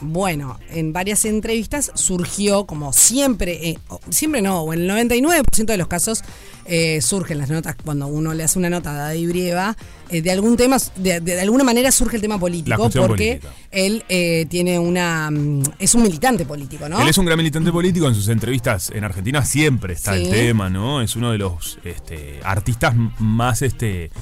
bueno, 0.00 0.60
en 0.70 0.92
varias 0.92 1.24
entrevistas 1.24 1.90
surgió, 1.96 2.64
como 2.64 2.92
siempre, 2.92 3.70
eh, 3.70 3.78
siempre 4.10 4.42
no, 4.42 4.60
o 4.62 4.72
en 4.72 4.88
el 4.88 5.08
99% 5.08 5.64
de 5.64 5.76
los 5.76 5.88
casos 5.88 6.22
eh, 6.66 7.00
surgen 7.02 7.38
las 7.38 7.50
notas, 7.50 7.74
cuando 7.84 8.06
uno 8.06 8.32
le 8.32 8.44
hace 8.44 8.60
una 8.60 8.70
nota 8.70 9.08
a 9.08 9.12
Brieva, 9.14 9.76
de 10.08 10.30
algún 10.30 10.56
tema, 10.56 10.76
de, 10.94 11.18
de 11.20 11.40
alguna 11.40 11.64
manera 11.64 11.90
surge 11.90 12.14
el 12.14 12.22
tema 12.22 12.38
político, 12.38 12.76
porque 12.90 13.40
política. 13.40 13.48
él 13.72 14.04
tiene 14.48 14.78
una. 14.78 15.28
mm, 15.32 15.62
es 15.80 15.92
un 15.96 16.02
militante 16.04 16.44
político, 16.44 16.88
¿no? 16.88 17.00
Él 17.00 17.08
es 17.08 17.18
un 17.18 17.26
gran 17.26 17.38
militante 17.38 17.72
político. 17.72 18.06
En 18.06 18.14
sus 18.14 18.28
entrevistas 18.28 18.90
en 18.94 19.02
Argentina 19.02 19.44
siempre 19.44 19.94
está 19.94 20.14
Sí. 20.16 20.26
el 20.26 20.30
tema, 20.30 20.70
¿no? 20.70 21.02
Es 21.02 21.16
uno 21.16 21.32
de 21.32 21.38
los 21.38 21.78
este, 21.82 22.38
artistas 22.44 22.94
más, 23.18 23.62
este, 23.62 24.12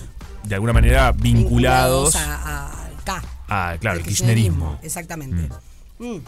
de 0.45 0.55
alguna 0.55 0.73
manera, 0.73 1.13
vinculados, 1.13 2.17
a- 2.17 2.35
a- 2.73 2.89
K. 3.49 3.73
a, 3.73 3.79
claro, 3.79 3.99
el 3.99 4.05
kirchnerismo. 4.05 4.79
Exactamente. 4.83 5.49
Mm. 5.99 6.19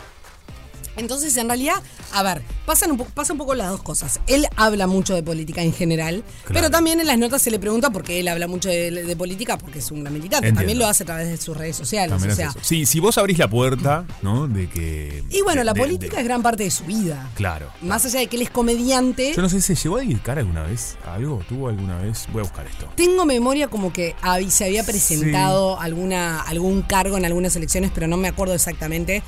Entonces, 1.00 1.36
en 1.36 1.48
realidad, 1.48 1.74
a 2.12 2.22
ver, 2.22 2.42
pasan 2.66 2.90
un 2.92 2.98
poco, 2.98 3.10
pasa 3.12 3.32
un 3.32 3.38
poco 3.38 3.54
las 3.54 3.70
dos 3.70 3.82
cosas. 3.82 4.20
Él 4.26 4.46
habla 4.56 4.86
mucho 4.86 5.14
de 5.14 5.22
política 5.22 5.62
en 5.62 5.72
general, 5.72 6.22
pero 6.46 6.70
también 6.70 7.00
en 7.00 7.06
las 7.06 7.18
notas 7.18 7.42
se 7.42 7.50
le 7.50 7.58
pregunta 7.58 7.90
por 7.90 8.02
qué 8.04 8.20
él 8.20 8.28
habla 8.28 8.46
mucho 8.46 8.68
de, 8.68 8.90
de 8.90 9.16
política, 9.16 9.58
porque 9.58 9.78
es 9.80 9.90
un 9.90 10.00
gran 10.02 10.12
militante. 10.12 10.48
Entiendo. 10.48 10.60
También 10.60 10.78
lo 10.78 10.86
hace 10.86 11.02
a 11.02 11.06
través 11.06 11.28
de 11.28 11.36
sus 11.36 11.56
redes 11.56 11.76
sociales. 11.76 12.10
También 12.10 12.32
o 12.32 12.36
sea. 12.36 12.54
Sí, 12.62 12.86
si 12.86 13.00
vos 13.00 13.18
abrís 13.18 13.38
la 13.38 13.48
puerta, 13.48 14.04
¿no? 14.22 14.46
De 14.46 14.68
que. 14.68 15.24
y 15.30 15.42
bueno, 15.42 15.60
de- 15.60 15.64
la 15.64 15.74
política 15.74 16.16
de- 16.16 16.22
es 16.22 16.24
gran 16.28 16.42
parte 16.42 16.64
de 16.64 16.70
su 16.70 16.84
vida. 16.84 17.30
Claro. 17.34 17.70
Más 17.82 18.04
allá 18.04 18.20
de 18.20 18.26
que 18.28 18.36
él 18.36 18.42
es 18.42 18.50
comediante, 18.50 19.32
Yo 19.34 19.42
no 19.42 19.48
sé, 19.48 19.60
¿se 19.60 19.74
llegó 19.74 19.96
a 19.96 20.00
dedicar 20.00 20.38
alguna 20.38 20.62
vez 20.64 20.96
a 21.06 21.14
algo? 21.14 21.42
¿Tuvo 21.48 21.68
alguna 21.68 21.98
vez? 21.98 22.26
Voy 22.32 22.40
a 22.40 22.42
buscar 22.44 22.66
esto. 22.66 22.88
Tengo 22.96 23.24
memoria 23.24 23.68
como 23.68 23.92
que 23.92 24.14
se 24.48 24.64
había 24.64 24.84
presentado 24.84 25.80
alguna, 25.80 26.40
algún 26.42 26.82
cargo 26.82 27.16
en 27.16 27.24
algunas 27.24 27.56
elecciones, 27.56 27.90
pero 27.94 28.06
no 28.06 28.16
me 28.16 28.28
acuerdo 28.28 28.54
exactamente. 28.54 29.22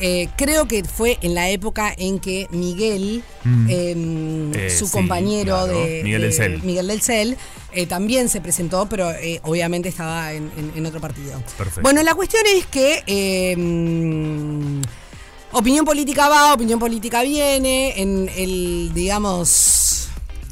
Eh, 0.00 0.28
creo 0.36 0.68
que 0.68 0.84
fue 0.84 1.18
en 1.22 1.34
la 1.34 1.50
época 1.50 1.92
en 1.96 2.20
que 2.20 2.46
Miguel, 2.50 3.22
eh, 3.68 4.50
Eh, 4.54 4.70
su 4.70 4.86
sí, 4.86 4.92
compañero 4.92 5.56
claro. 5.64 5.80
de 5.84 6.02
Miguel 6.04 6.20
de- 6.20 6.26
del 6.28 6.32
Cel. 6.36 6.62
Miguel 6.62 6.86
del 6.86 7.02
Cel, 7.02 7.36
eh, 7.72 7.86
también 7.86 8.28
se 8.28 8.40
presentó, 8.40 8.88
pero 8.88 9.10
obviamente 9.42 9.88
estaba 9.88 10.32
en, 10.32 10.50
en- 10.56 10.72
en 10.76 10.86
otro 10.86 11.00
partido. 11.00 11.42
Perfecto. 11.56 11.82
Bueno, 11.82 12.02
la 12.04 12.14
cuestión 12.14 12.42
es 12.56 12.66
que 12.66 13.54
mm, 13.58 14.82
opinión 15.56 15.84
política 15.84 16.28
va, 16.28 16.54
opinión 16.54 16.78
política 16.78 17.22
viene, 17.22 18.00
en 18.00 18.30
el, 18.36 18.92
digamos, 18.94 20.08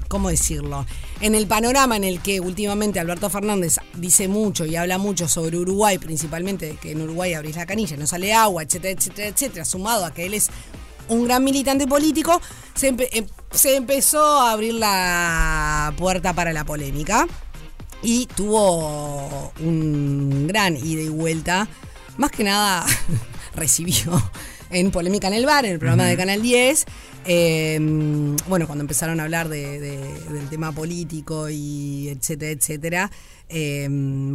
¿cómo 0.08 0.28
decirlo? 0.28 0.84
En 1.20 1.34
el 1.34 1.46
panorama 1.46 1.96
en 1.96 2.04
el 2.04 2.20
que 2.20 2.40
últimamente 2.40 3.00
Alberto 3.00 3.30
Fernández 3.30 3.76
dice 3.94 4.28
mucho 4.28 4.66
y 4.66 4.76
habla 4.76 4.98
mucho 4.98 5.28
sobre 5.28 5.56
Uruguay, 5.56 5.96
principalmente 5.98 6.76
que 6.80 6.90
en 6.92 7.00
Uruguay 7.00 7.32
abrís 7.32 7.56
la 7.56 7.64
canilla, 7.64 7.96
no 7.96 8.06
sale 8.06 8.34
agua, 8.34 8.62
etcétera, 8.62 8.92
etcétera, 8.98 9.28
etcétera, 9.28 9.64
sumado 9.64 10.04
a 10.04 10.12
que 10.12 10.26
él 10.26 10.34
es 10.34 10.48
un 11.08 11.24
gran 11.24 11.42
militante 11.42 11.86
político, 11.86 12.38
se, 12.74 12.92
empe- 12.94 13.08
em- 13.12 13.26
se 13.50 13.76
empezó 13.76 14.22
a 14.40 14.52
abrir 14.52 14.74
la 14.74 15.94
puerta 15.96 16.34
para 16.34 16.52
la 16.52 16.64
polémica 16.64 17.26
y 18.02 18.26
tuvo 18.26 19.52
un 19.60 20.46
gran 20.46 20.76
ida 20.76 21.00
y 21.00 21.08
vuelta. 21.08 21.66
Más 22.18 22.30
que 22.30 22.44
nada 22.44 22.84
recibió 23.54 24.22
en 24.70 24.90
Polémica 24.90 25.28
en 25.28 25.34
el 25.34 25.46
Bar, 25.46 25.64
en 25.64 25.72
el 25.72 25.78
programa 25.78 26.04
de 26.04 26.16
Canal 26.16 26.42
10. 26.42 26.84
Eh, 27.26 27.78
bueno, 28.48 28.66
cuando 28.66 28.82
empezaron 28.82 29.20
a 29.20 29.24
hablar 29.24 29.48
de- 29.48 29.80
de- 29.80 30.20
del 30.32 30.48
tema 30.48 30.72
político 30.72 31.48
y 31.50 32.08
etcétera, 32.08 32.50
etcétera. 32.52 33.10
eh, 33.48 33.88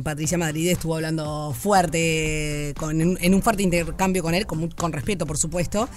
Patricia 0.04 0.38
Madrid 0.38 0.70
estuvo 0.70 0.96
hablando 0.96 1.54
fuerte, 1.58 2.70
en, 2.70 3.34
un 3.34 3.42
fuerte 3.42 3.62
intercambio 3.64 4.24
con 4.24 4.34
él, 4.34 4.46
con, 4.46 4.94
respeto, 4.94 5.26
por 5.26 5.38
supuesto. 5.38 5.90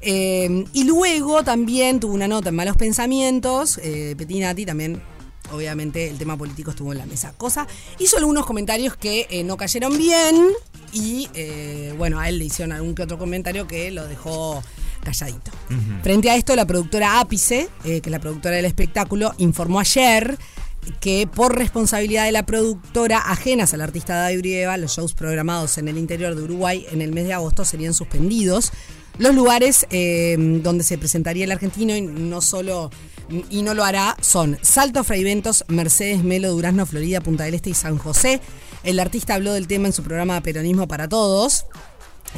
Eh, 0.00 0.64
y 0.72 0.84
luego 0.84 1.44
también 1.44 2.00
tuvo 2.00 2.14
una 2.14 2.28
nota 2.28 2.48
en 2.48 2.54
Malos 2.54 2.76
Pensamientos, 2.76 3.78
eh, 3.82 4.14
Petinati 4.16 4.64
también 4.64 5.02
obviamente 5.52 6.08
el 6.08 6.16
tema 6.16 6.36
político 6.38 6.70
estuvo 6.70 6.92
en 6.92 6.98
la 6.98 7.04
mesa. 7.06 7.34
Cosa, 7.36 7.66
hizo 7.98 8.16
algunos 8.16 8.46
comentarios 8.46 8.96
que 8.96 9.26
eh, 9.28 9.44
no 9.44 9.56
cayeron 9.58 9.98
bien 9.98 10.48
y 10.94 11.28
eh, 11.34 11.94
bueno, 11.98 12.20
a 12.20 12.28
él 12.30 12.38
le 12.38 12.46
hicieron 12.46 12.72
algún 12.72 12.94
que 12.94 13.02
otro 13.02 13.18
comentario 13.18 13.66
que 13.66 13.90
lo 13.90 14.06
dejó 14.08 14.62
calladito. 15.02 15.50
Frente 16.02 16.30
a 16.30 16.36
esto, 16.36 16.56
la 16.56 16.66
productora 16.66 17.20
Ápice, 17.20 17.68
eh, 17.84 18.00
que 18.00 18.08
es 18.08 18.12
la 18.12 18.20
productora 18.20 18.56
del 18.56 18.64
espectáculo, 18.64 19.34
informó 19.38 19.80
ayer 19.80 20.38
que 21.00 21.28
por 21.32 21.56
responsabilidad 21.56 22.24
de 22.24 22.32
la 22.32 22.44
productora 22.44 23.18
ajenas 23.18 23.72
al 23.72 23.82
artista 23.82 24.14
David 24.14 24.38
Brieva, 24.38 24.76
los 24.76 24.96
shows 24.96 25.14
programados 25.14 25.78
en 25.78 25.88
el 25.88 25.98
interior 25.98 26.34
de 26.34 26.42
Uruguay 26.42 26.86
en 26.90 27.02
el 27.02 27.12
mes 27.12 27.26
de 27.26 27.34
agosto 27.34 27.64
serían 27.64 27.94
suspendidos. 27.94 28.72
Los 29.18 29.34
lugares 29.34 29.86
eh, 29.90 30.36
donde 30.62 30.84
se 30.84 30.98
presentaría 30.98 31.44
el 31.44 31.52
argentino 31.52 31.94
y 31.94 32.00
no 32.00 32.40
solo 32.40 32.90
y 33.50 33.62
no 33.62 33.74
lo 33.74 33.84
hará 33.84 34.16
son 34.20 34.58
Salto, 34.62 35.04
Fraiventos, 35.04 35.64
Mercedes, 35.68 36.22
Melo, 36.24 36.50
Durazno, 36.50 36.86
Florida, 36.86 37.20
Punta 37.20 37.44
del 37.44 37.54
Este 37.54 37.70
y 37.70 37.74
San 37.74 37.98
José. 37.98 38.40
El 38.82 38.98
artista 38.98 39.34
habló 39.34 39.52
del 39.52 39.68
tema 39.68 39.86
en 39.86 39.92
su 39.92 40.02
programa 40.02 40.40
Peronismo 40.40 40.88
para 40.88 41.08
Todos. 41.08 41.66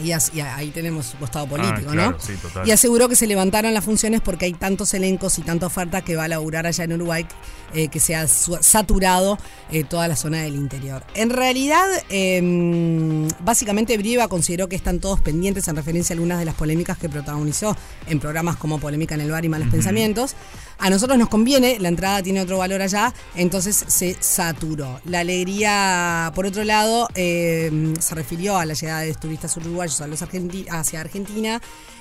Y, 0.02 0.10
ahí 0.12 0.70
tenemos 0.70 1.06
su 1.06 1.16
costado 1.18 1.46
político, 1.46 1.90
Ah, 1.90 1.92
claro, 1.92 2.10
¿no? 2.12 2.20
sí, 2.20 2.34
total. 2.40 2.66
Y 2.66 2.72
aseguró 2.72 3.08
que 3.08 3.16
se 3.16 3.26
levantaron 3.26 3.72
las 3.74 3.84
funciones 3.84 4.20
porque 4.20 4.46
hay 4.46 4.52
tantos 4.52 4.92
elencos 4.94 5.38
y 5.38 5.42
tanta 5.42 5.66
oferta 5.66 6.02
que 6.02 6.16
va 6.16 6.24
a 6.24 6.28
laburar 6.28 6.66
allá 6.66 6.84
en 6.84 6.94
Uruguay 6.94 7.26
eh, 7.74 7.88
que 7.88 8.00
se 8.00 8.14
ha 8.14 8.26
saturado 8.26 9.38
eh, 9.70 9.84
toda 9.84 10.08
la 10.08 10.16
zona 10.16 10.42
del 10.42 10.56
interior. 10.56 11.04
En 11.14 11.30
realidad, 11.30 11.86
eh, 12.08 13.28
básicamente 13.40 13.96
Brieva 13.98 14.28
consideró 14.28 14.68
que 14.68 14.76
están 14.76 15.00
todos 15.00 15.20
pendientes 15.20 15.66
en 15.68 15.76
referencia 15.76 16.12
a 16.12 16.14
algunas 16.14 16.38
de 16.38 16.44
las 16.44 16.54
polémicas 16.54 16.98
que 16.98 17.08
protagonizó 17.08 17.76
en 18.06 18.20
programas 18.20 18.56
como 18.56 18.78
Polémica 18.78 19.14
en 19.14 19.22
el 19.22 19.30
Bar 19.30 19.44
y 19.44 19.48
Malos 19.48 19.68
Pensamientos. 19.68 20.34
A 20.78 20.90
nosotros 20.90 21.18
nos 21.18 21.28
conviene, 21.28 21.78
la 21.78 21.88
entrada 21.88 22.22
tiene 22.22 22.40
otro 22.40 22.58
valor 22.58 22.82
allá, 22.82 23.14
entonces 23.36 23.84
se 23.86 24.16
saturó. 24.20 25.00
La 25.04 25.20
alegría, 25.20 26.32
por 26.34 26.46
otro 26.46 26.64
lado, 26.64 27.08
eh, 27.14 27.94
se 28.00 28.14
refirió 28.14 28.56
a 28.56 28.66
la 28.66 28.74
llegada 28.74 29.00
de 29.00 29.14
turistas 29.14 29.56
uruguayos 29.56 29.83
a 30.00 30.06
los 30.06 30.22
argenti- 30.22 30.66
hacia 30.70 31.00
Argentina 31.00 31.60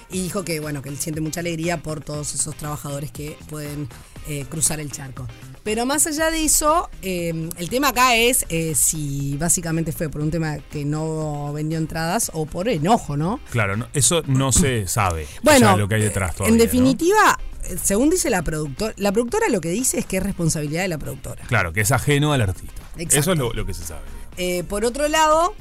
y 0.09 0.21
dijo 0.23 0.43
que 0.43 0.59
bueno 0.59 0.81
que 0.81 0.89
él 0.89 0.97
siente 0.97 1.21
mucha 1.21 1.39
alegría 1.39 1.81
por 1.81 2.01
todos 2.01 2.33
esos 2.35 2.55
trabajadores 2.55 3.11
que 3.11 3.37
pueden 3.49 3.87
eh, 4.27 4.45
cruzar 4.49 4.79
el 4.79 4.91
charco. 4.91 5.27
Pero 5.63 5.85
más 5.85 6.05
allá 6.07 6.29
de 6.31 6.43
eso, 6.43 6.89
eh, 7.01 7.49
el 7.57 7.69
tema 7.69 7.89
acá 7.89 8.15
es 8.15 8.45
eh, 8.49 8.73
si 8.75 9.35
básicamente 9.37 9.91
fue 9.91 10.09
por 10.09 10.21
un 10.21 10.29
tema 10.31 10.57
que 10.59 10.85
no 10.85 11.51
vendió 11.53 11.77
entradas 11.77 12.31
o 12.33 12.45
por 12.45 12.67
enojo, 12.69 13.17
¿no? 13.17 13.39
Claro, 13.51 13.75
no- 13.77 13.87
eso 13.93 14.21
no 14.27 14.51
se 14.51 14.87
sabe. 14.87 15.27
Bueno, 15.41 15.67
o 15.67 15.69
sea, 15.71 15.77
lo 15.77 15.87
que 15.87 15.95
hay 15.95 16.01
detrás 16.03 16.35
todavía. 16.35 16.53
en 16.53 16.59
definitiva, 16.59 17.39
según 17.81 18.09
dice 18.09 18.29
la 18.29 18.41
productora, 18.43 18.93
la 18.97 19.11
productora 19.11 19.47
lo 19.49 19.61
que 19.61 19.69
dice 19.69 19.99
es 19.99 20.05
que 20.05 20.17
es 20.17 20.23
responsabilidad 20.23 20.81
de 20.83 20.89
la 20.89 20.97
productora. 20.97 21.43
Claro, 21.47 21.71
que 21.73 21.81
es 21.81 21.91
ajeno 21.91 22.33
al 22.33 22.41
artista. 22.41 22.81
Exacto. 22.97 23.17
Eso 23.19 23.31
es 23.33 23.37
lo, 23.39 23.53
lo 23.53 23.65
que 23.65 23.73
se 23.73 23.83
sabe. 23.85 24.01
Eh, 24.37 24.63
por 24.63 24.83
otro 24.85 25.07
lado, 25.07 25.53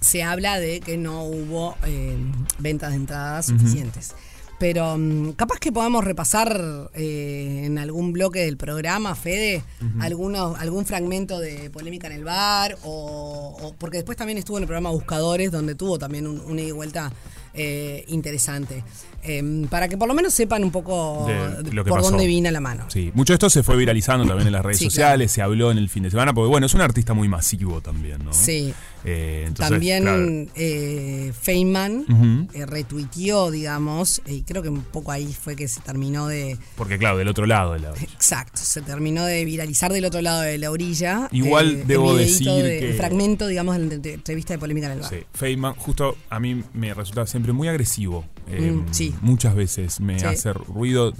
se 0.00 0.22
habla 0.22 0.58
de 0.58 0.80
que 0.80 0.96
no 0.96 1.24
hubo 1.24 1.76
eh, 1.86 2.16
ventas 2.58 2.90
de 2.90 2.96
entradas 2.96 3.46
suficientes. 3.46 4.14
Pero 4.58 4.98
mm, 4.98 5.32
capaz 5.32 5.58
que 5.58 5.72
podamos 5.72 6.04
repasar 6.04 6.90
eh, 6.94 7.62
en 7.64 7.78
algún 7.78 8.12
bloque 8.12 8.40
del 8.40 8.58
programa, 8.58 9.14
Fede, 9.14 9.62
alguno- 10.00 10.54
algún 10.58 10.84
fragmento 10.84 11.38
de 11.38 11.70
polémica 11.70 12.08
en 12.08 12.12
el 12.12 12.24
bar, 12.24 12.76
o, 12.84 13.56
o- 13.58 13.74
porque 13.78 13.96
después 13.98 14.18
también 14.18 14.36
estuvo 14.36 14.58
en 14.58 14.64
el 14.64 14.66
programa 14.66 14.90
Buscadores, 14.90 15.50
donde 15.50 15.74
tuvo 15.76 15.98
también 15.98 16.26
un, 16.26 16.40
una 16.40 16.60
ida 16.60 16.68
y 16.68 16.72
vuelta 16.72 17.10
eh, 17.54 18.04
interesante. 18.08 18.84
Em, 19.22 19.66
para 19.66 19.88
que 19.88 19.96
por 19.98 20.08
lo 20.08 20.14
menos 20.14 20.32
sepan 20.32 20.62
un 20.64 20.70
poco 20.70 21.26
De 21.26 21.72
lo 21.72 21.84
que 21.84 21.88
por 21.90 21.98
pasó. 22.00 22.10
dónde 22.10 22.26
vino 22.26 22.50
la 22.50 22.60
mano. 22.60 22.84
Sí, 22.88 23.10
mucho 23.14 23.32
de 23.32 23.36
esto 23.36 23.50
se 23.50 23.62
fue 23.62 23.76
viralizando 23.76 24.26
también 24.26 24.46
en 24.46 24.52
las 24.52 24.62
redes 24.64 24.78
Sí, 24.78 24.84
sociales, 24.84 25.32
se 25.32 25.40
habló 25.42 25.70
en 25.70 25.76
el 25.78 25.88
fin 25.88 26.02
de 26.04 26.10
semana, 26.10 26.32
porque 26.34 26.48
bueno, 26.48 26.66
es 26.66 26.74
un 26.74 26.80
artista 26.82 27.12
muy 27.14 27.28
masivo 27.28 27.80
también, 27.80 28.24
¿no? 28.24 28.32
Sí. 28.32 28.72
Eh, 29.04 29.44
entonces, 29.46 29.70
También 29.70 30.02
claro, 30.02 30.26
eh, 30.56 31.32
Feynman 31.40 32.48
eh, 32.52 32.66
retuiteó, 32.66 33.50
digamos, 33.50 34.20
y 34.26 34.42
creo 34.42 34.62
que 34.62 34.68
un 34.68 34.82
poco 34.82 35.10
ahí 35.10 35.32
fue 35.32 35.56
que 35.56 35.68
se 35.68 35.80
terminó 35.80 36.26
de. 36.26 36.58
porque 36.76 36.98
claro, 36.98 37.16
del 37.16 37.28
otro 37.28 37.46
lado 37.46 37.72
de 37.72 37.80
la 37.80 37.90
Exacto, 37.92 38.60
se 38.62 38.82
terminó 38.82 39.24
de 39.24 39.44
viralizar 39.44 39.92
del 39.92 40.04
otro 40.04 40.20
lado 40.20 40.42
de 40.42 40.58
la 40.58 40.70
orilla. 40.70 41.28
Igual 41.32 41.70
eh, 41.76 41.84
debo 41.86 42.14
decir 42.14 42.46
de- 42.50 42.78
que- 42.78 42.90
El 42.90 42.96
fragmento, 42.96 43.46
digamos, 43.46 43.76
de 43.78 43.86
la 43.86 43.94
entrevista 44.14 44.52
de 44.54 44.58
polémica 44.58 44.86
en 44.86 44.92
el 44.92 45.00
bar. 45.00 45.10
Sí, 45.10 45.16
Feynman, 45.32 45.74
justo 45.74 46.16
a 46.28 46.38
mí 46.40 46.62
me 46.74 46.92
resulta 46.92 47.26
siempre 47.26 47.52
muy 47.52 47.68
agresivo. 47.68 48.24
Mm, 48.48 48.92
sí. 48.92 49.14
Muchas 49.22 49.54
veces 49.54 50.00
me 50.00 50.18
Sí. 50.18 50.26
hace 50.26 50.52
ruido. 50.52 51.14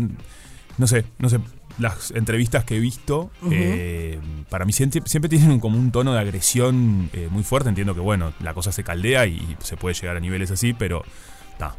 No 0.79 0.87
sé, 0.87 1.05
no 1.19 1.29
sé. 1.29 1.39
Las 1.81 2.11
entrevistas 2.13 2.65
que 2.65 2.77
he 2.77 2.79
visto, 2.79 3.31
eh, 3.51 4.21
para 4.49 4.65
mí 4.65 4.73
siempre, 4.73 5.03
siempre 5.07 5.29
tienen 5.29 5.59
como 5.61 5.79
un 5.79 5.91
tono 5.91 6.13
de 6.13 6.21
agresión 6.21 7.11
eh, 7.13 7.29
muy 7.31 7.43
fuerte. 7.43 7.69
Entiendo 7.71 7.95
que, 7.95 8.01
bueno, 8.01 8.33
la 8.41 8.55
cosa 8.55 8.71
se 8.71 8.85
caldea 8.85 9.27
y, 9.27 9.37
y 9.37 9.57
se 9.63 9.77
puede 9.77 9.95
llegar 9.95 10.17
a 10.17 10.21
niveles 10.21 10.51
así, 10.51 10.75
pero. 10.75 11.03
ta. 11.59 11.75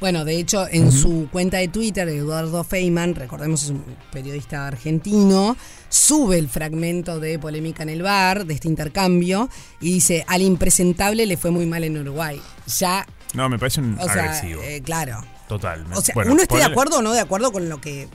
Bueno, 0.00 0.24
de 0.24 0.36
hecho, 0.38 0.68
en 0.70 0.92
su 0.92 1.28
cuenta 1.32 1.56
de 1.56 1.66
Twitter, 1.66 2.08
Eduardo 2.08 2.62
Feynman, 2.62 3.16
recordemos 3.16 3.64
es 3.64 3.70
un 3.70 3.82
periodista 4.12 4.64
argentino, 4.68 5.56
sube 5.88 6.38
el 6.38 6.48
fragmento 6.48 7.18
de 7.18 7.36
polémica 7.40 7.82
en 7.82 7.88
el 7.88 8.02
bar, 8.02 8.46
de 8.46 8.54
este 8.54 8.68
intercambio, 8.68 9.48
y 9.80 9.94
dice, 9.94 10.24
al 10.28 10.42
impresentable 10.42 11.26
le 11.26 11.36
fue 11.36 11.50
muy 11.50 11.66
mal 11.66 11.82
en 11.82 11.98
Uruguay. 11.98 12.40
Ya, 12.78 13.04
No, 13.34 13.48
me 13.48 13.58
parece 13.58 13.80
un 13.80 13.98
o 13.98 14.04
sea, 14.04 14.22
agresivo. 14.22 14.62
eh, 14.62 14.80
claro. 14.84 15.24
Total. 15.48 15.84
O 15.92 16.00
sea, 16.00 16.14
Bueno, 16.14 16.32
uno 16.32 16.42
esté 16.42 16.58
de 16.58 16.64
acuerdo 16.64 16.98
o 16.98 17.02
no 17.02 17.12
de 17.12 17.20
acuerdo 17.20 17.50
con 17.50 17.68
lo 17.68 17.80
que 17.80 18.06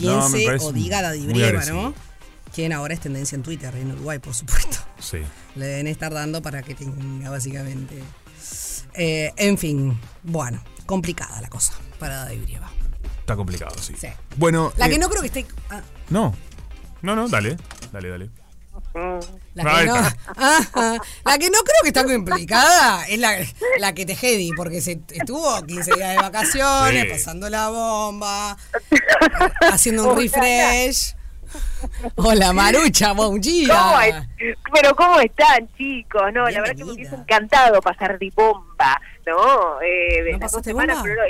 piense 0.00 0.48
o 0.60 0.72
diga 0.72 1.02
Daddy 1.02 1.42
agresivo. 1.42 1.82
¿no? 1.82 1.94
Quien 2.54 2.72
ahora 2.72 2.94
es 2.94 3.00
tendencia 3.00 3.36
en 3.36 3.42
Twitter, 3.42 3.74
en 3.76 3.92
Uruguay, 3.92 4.18
por 4.18 4.34
supuesto. 4.34 4.78
Sí. 4.98 5.18
Le 5.54 5.66
deben 5.66 5.86
estar 5.86 6.12
dando 6.12 6.42
para 6.42 6.62
que 6.62 6.74
tenga 6.74 7.30
básicamente. 7.30 8.02
Eh, 8.94 9.32
en 9.36 9.56
fin, 9.56 9.98
bueno, 10.24 10.62
complicada 10.86 11.40
la 11.40 11.48
cosa 11.48 11.74
para 11.98 12.24
Daddy 12.24 12.38
Brieva. 12.38 12.70
Está 13.20 13.36
complicado, 13.36 13.76
sí. 13.80 13.94
Sí. 13.98 14.08
Bueno. 14.36 14.72
La 14.76 14.86
eh, 14.86 14.90
que 14.90 14.98
no 14.98 15.08
creo 15.08 15.20
que 15.20 15.28
esté. 15.28 15.46
ah, 15.70 15.80
No. 16.08 16.34
No, 17.02 17.14
no, 17.14 17.28
dale. 17.28 17.56
Dale, 17.92 18.08
dale. 18.08 18.30
La, 19.54 19.64
que 19.64 19.86
no, 19.86 19.94
la 21.24 21.38
que 21.38 21.50
no 21.50 21.58
creo 21.58 21.80
que 21.82 21.88
está 21.88 22.04
complicada 22.04 23.06
es 23.08 23.18
la, 23.18 23.36
la 23.78 23.92
que 23.94 24.06
Tejedi, 24.06 24.50
porque 24.56 24.80
se 24.80 25.00
estuvo 25.12 25.62
15 25.64 25.94
días 25.94 26.10
de 26.10 26.16
vacaciones, 26.16 27.04
Sí. 27.04 27.08
pasando 27.10 27.48
la 27.48 27.68
bomba, 27.68 28.56
haciendo 29.72 30.10
un 30.12 30.18
refresh. 30.18 31.14
Hola 32.16 32.52
Marucha, 32.52 33.12
buen 33.12 33.40
día. 33.40 33.74
¿Cómo 33.76 34.00
es? 34.02 34.14
Pero 34.72 34.94
¿cómo 34.94 35.20
están, 35.20 35.68
chicos? 35.76 36.22
No, 36.32 36.48
la 36.48 36.60
verdad 36.60 36.76
que 36.76 36.84
me 36.84 36.92
hubiese 36.92 37.14
encantado 37.16 37.80
pasar 37.80 38.18
de 38.18 38.30
bomba, 38.34 39.00
¿no? 39.26 39.80
Eh, 39.82 40.22
de 40.22 40.32
¿No 40.32 40.38
pasaste 40.40 40.70
semanas, 40.70 40.98
bomba? 40.98 41.10
pero 41.16 41.22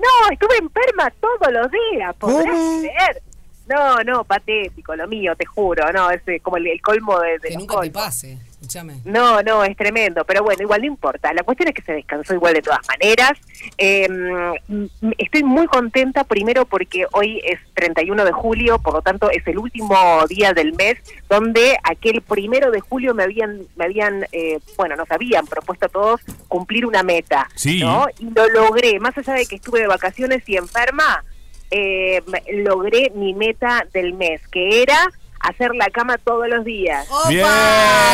no, 0.00 0.06
no, 0.26 0.32
estuve 0.32 0.56
enferma 0.58 1.12
todos 1.20 1.52
los 1.52 1.68
días, 1.70 2.14
¿podrás 2.18 2.44
¿Cómo? 2.46 2.80
creer? 2.80 3.22
No, 3.70 3.98
no, 4.04 4.24
patético, 4.24 4.96
lo 4.96 5.06
mío, 5.06 5.34
te 5.36 5.46
juro, 5.46 5.90
no, 5.92 6.10
es 6.10 6.20
eh, 6.26 6.40
como 6.40 6.56
el, 6.56 6.66
el 6.66 6.80
colmo 6.82 7.18
de, 7.20 7.38
de 7.38 7.48
Que 7.48 7.54
los 7.54 7.62
nunca 7.62 7.80
te 7.80 7.90
pase, 7.90 8.38
escúchame. 8.50 8.96
No, 9.04 9.42
no, 9.42 9.62
es 9.64 9.76
tremendo, 9.76 10.24
pero 10.24 10.42
bueno, 10.42 10.60
igual 10.62 10.80
no 10.80 10.86
importa. 10.88 11.32
La 11.32 11.42
cuestión 11.44 11.68
es 11.68 11.74
que 11.74 11.82
se 11.82 11.92
descansó 11.92 12.34
igual 12.34 12.54
de 12.54 12.62
todas 12.62 12.80
maneras. 12.88 13.32
Eh, 13.78 14.08
mm, 14.68 14.86
estoy 15.18 15.44
muy 15.44 15.66
contenta, 15.68 16.24
primero 16.24 16.64
porque 16.66 17.06
hoy 17.12 17.40
es 17.44 17.60
31 17.74 18.24
de 18.24 18.32
julio, 18.32 18.78
por 18.80 18.94
lo 18.94 19.02
tanto 19.02 19.30
es 19.30 19.46
el 19.46 19.58
último 19.58 19.96
día 20.28 20.52
del 20.52 20.72
mes, 20.74 20.98
donde 21.28 21.76
aquel 21.84 22.22
primero 22.22 22.70
de 22.72 22.80
julio 22.80 23.14
me 23.14 23.22
habían, 23.22 23.60
me 23.76 23.84
habían, 23.84 24.26
eh, 24.32 24.58
bueno, 24.76 24.96
nos 24.96 25.10
habían 25.12 25.46
propuesto 25.46 25.86
a 25.86 25.88
todos 25.88 26.20
cumplir 26.48 26.86
una 26.86 27.02
meta, 27.02 27.48
Sí. 27.54 27.80
¿no? 27.80 28.06
Y 28.18 28.24
lo 28.30 28.48
logré, 28.48 28.98
más 28.98 29.16
allá 29.16 29.34
de 29.34 29.46
que 29.46 29.56
estuve 29.56 29.80
de 29.80 29.86
vacaciones 29.86 30.42
y 30.48 30.56
enferma, 30.56 31.22
eh, 31.70 32.22
logré 32.52 33.10
mi 33.14 33.34
meta 33.34 33.86
del 33.92 34.14
mes, 34.14 34.40
que 34.48 34.82
era 34.82 35.10
hacer 35.40 35.74
la 35.74 35.88
cama 35.88 36.18
todos 36.18 36.48
los 36.48 36.64
días. 36.66 37.06
¡Opa! 37.10 37.28
Bien, 37.28 37.46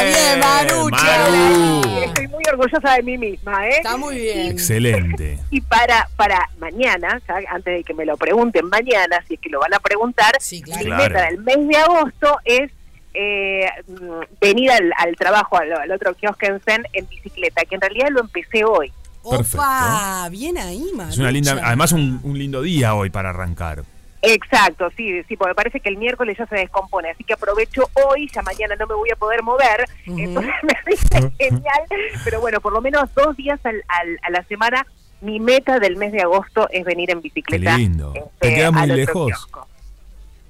¡Bien, 0.05 0.38
Marucha! 0.40 1.29
Maru. 1.29 2.03
Estoy 2.05 2.29
muy 2.29 2.42
orgullosa 2.53 2.95
de 2.95 3.03
mí 3.03 3.19
misma, 3.19 3.66
¿eh? 3.66 3.77
Está 3.79 3.97
muy 3.97 4.16
bien. 4.16 4.47
Excelente. 4.53 5.38
Y 5.51 5.61
para 5.61 6.09
para 6.16 6.49
mañana, 6.59 7.21
ya 7.27 7.35
antes 7.51 7.79
de 7.79 7.83
que 7.85 7.95
me 7.95 8.05
lo 8.05 8.16
pregunten 8.16 8.66
mañana, 8.69 9.25
si 9.27 9.35
es 9.35 9.40
que 9.40 9.49
lo 9.49 9.59
van 9.61 9.75
a 9.75 9.81
preguntar, 9.81 10.35
Sí, 10.38 10.62
claro. 10.62 10.79
mi 10.81 10.87
Claro. 10.87 11.03
meta 11.14 11.27
del 11.27 11.38
mes 11.38 11.69
de 11.69 11.77
agosto 11.79 12.38
es 12.45 12.71
eh, 13.14 13.66
mm, 13.88 14.21
venir 14.40 14.71
al, 14.71 14.92
al 14.99 15.16
trabajo, 15.16 15.57
al, 15.57 15.73
al 15.73 15.90
otro 15.90 16.14
kioskensen 16.14 16.85
en 16.92 17.09
bicicleta, 17.09 17.64
que 17.64 17.75
en 17.77 17.81
realidad 17.81 18.09
lo 18.11 18.21
empecé 18.21 18.64
hoy. 18.64 18.92
¡Opa! 19.26 20.28
Bien 20.30 20.56
ahí, 20.58 20.84
Marucha. 20.94 21.14
Es 21.14 21.18
una 21.18 21.30
linda, 21.30 21.60
además 21.62 21.92
un, 21.92 22.20
un 22.22 22.38
lindo 22.38 22.62
día 22.62 22.94
hoy 22.94 23.10
para 23.10 23.30
arrancar. 23.30 23.82
Exacto, 24.22 24.88
sí, 24.96 25.22
sí, 25.28 25.36
porque 25.36 25.54
parece 25.54 25.78
que 25.80 25.88
el 25.88 25.98
miércoles 25.98 26.36
ya 26.38 26.46
se 26.46 26.56
descompone, 26.56 27.10
así 27.10 27.22
que 27.22 27.34
aprovecho 27.34 27.88
hoy, 28.08 28.28
ya 28.34 28.42
mañana 28.42 28.74
no 28.76 28.86
me 28.86 28.94
voy 28.94 29.10
a 29.12 29.16
poder 29.16 29.42
mover, 29.42 29.86
Ujú. 30.06 30.18
entonces 30.18 30.52
me 30.62 30.74
parece 30.74 31.30
genial, 31.38 31.82
pero 32.24 32.40
bueno, 32.40 32.60
por 32.60 32.72
lo 32.72 32.80
menos 32.80 33.08
dos 33.14 33.36
días 33.36 33.60
al, 33.64 33.76
al- 33.88 34.18
a 34.22 34.30
la 34.30 34.42
semana, 34.44 34.84
mi 35.20 35.38
meta 35.38 35.78
del 35.78 35.96
mes 35.96 36.12
de 36.12 36.22
agosto 36.22 36.68
es 36.70 36.84
venir 36.84 37.10
en 37.10 37.20
bicicleta. 37.20 37.72
Qué 37.72 37.78
lindo. 37.78 38.12
este, 38.14 38.30
¿Te 38.40 38.54
queda 38.54 38.70
muy 38.72 38.86
lejos? 38.88 39.26
kiosco. 39.28 39.68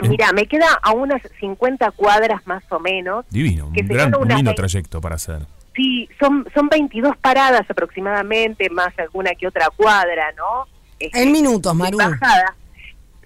Mira, 0.02 0.32
me 0.32 0.46
queda 0.46 0.66
a 0.82 0.92
unas 0.92 1.22
50 1.40 1.90
cuadras 1.92 2.46
más 2.46 2.62
o 2.70 2.78
menos. 2.78 3.24
Divino, 3.30 3.70
Que 3.74 3.80
un, 3.80 3.88
gran, 3.88 4.14
un 4.14 4.28
lindo 4.28 4.50
20. 4.50 4.54
trayecto 4.54 5.00
para 5.00 5.14
hacer. 5.14 5.40
Sí, 5.76 6.08
son, 6.18 6.48
son 6.54 6.68
22 6.68 7.16
paradas 7.18 7.62
aproximadamente, 7.68 8.70
más 8.70 8.98
alguna 8.98 9.32
que 9.34 9.46
otra 9.46 9.68
cuadra, 9.76 10.32
¿no? 10.36 10.66
Este, 10.98 11.22
En 11.22 11.30
minutos, 11.32 11.74
y 11.74 11.76
Maru. 11.76 11.98
Bajada. 11.98 12.56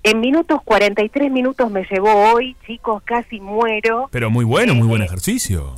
En 0.02 0.18
minutos, 0.20 0.60
43 0.64 1.30
minutos 1.30 1.70
me 1.70 1.84
llevó 1.90 2.32
hoy, 2.32 2.56
chicos, 2.66 3.02
casi 3.04 3.38
muero. 3.40 4.08
Pero 4.10 4.30
muy 4.30 4.44
bueno, 4.44 4.74
muy 4.74 4.86
Eh, 4.86 4.88
buen 4.88 5.02
ejercicio. 5.02 5.74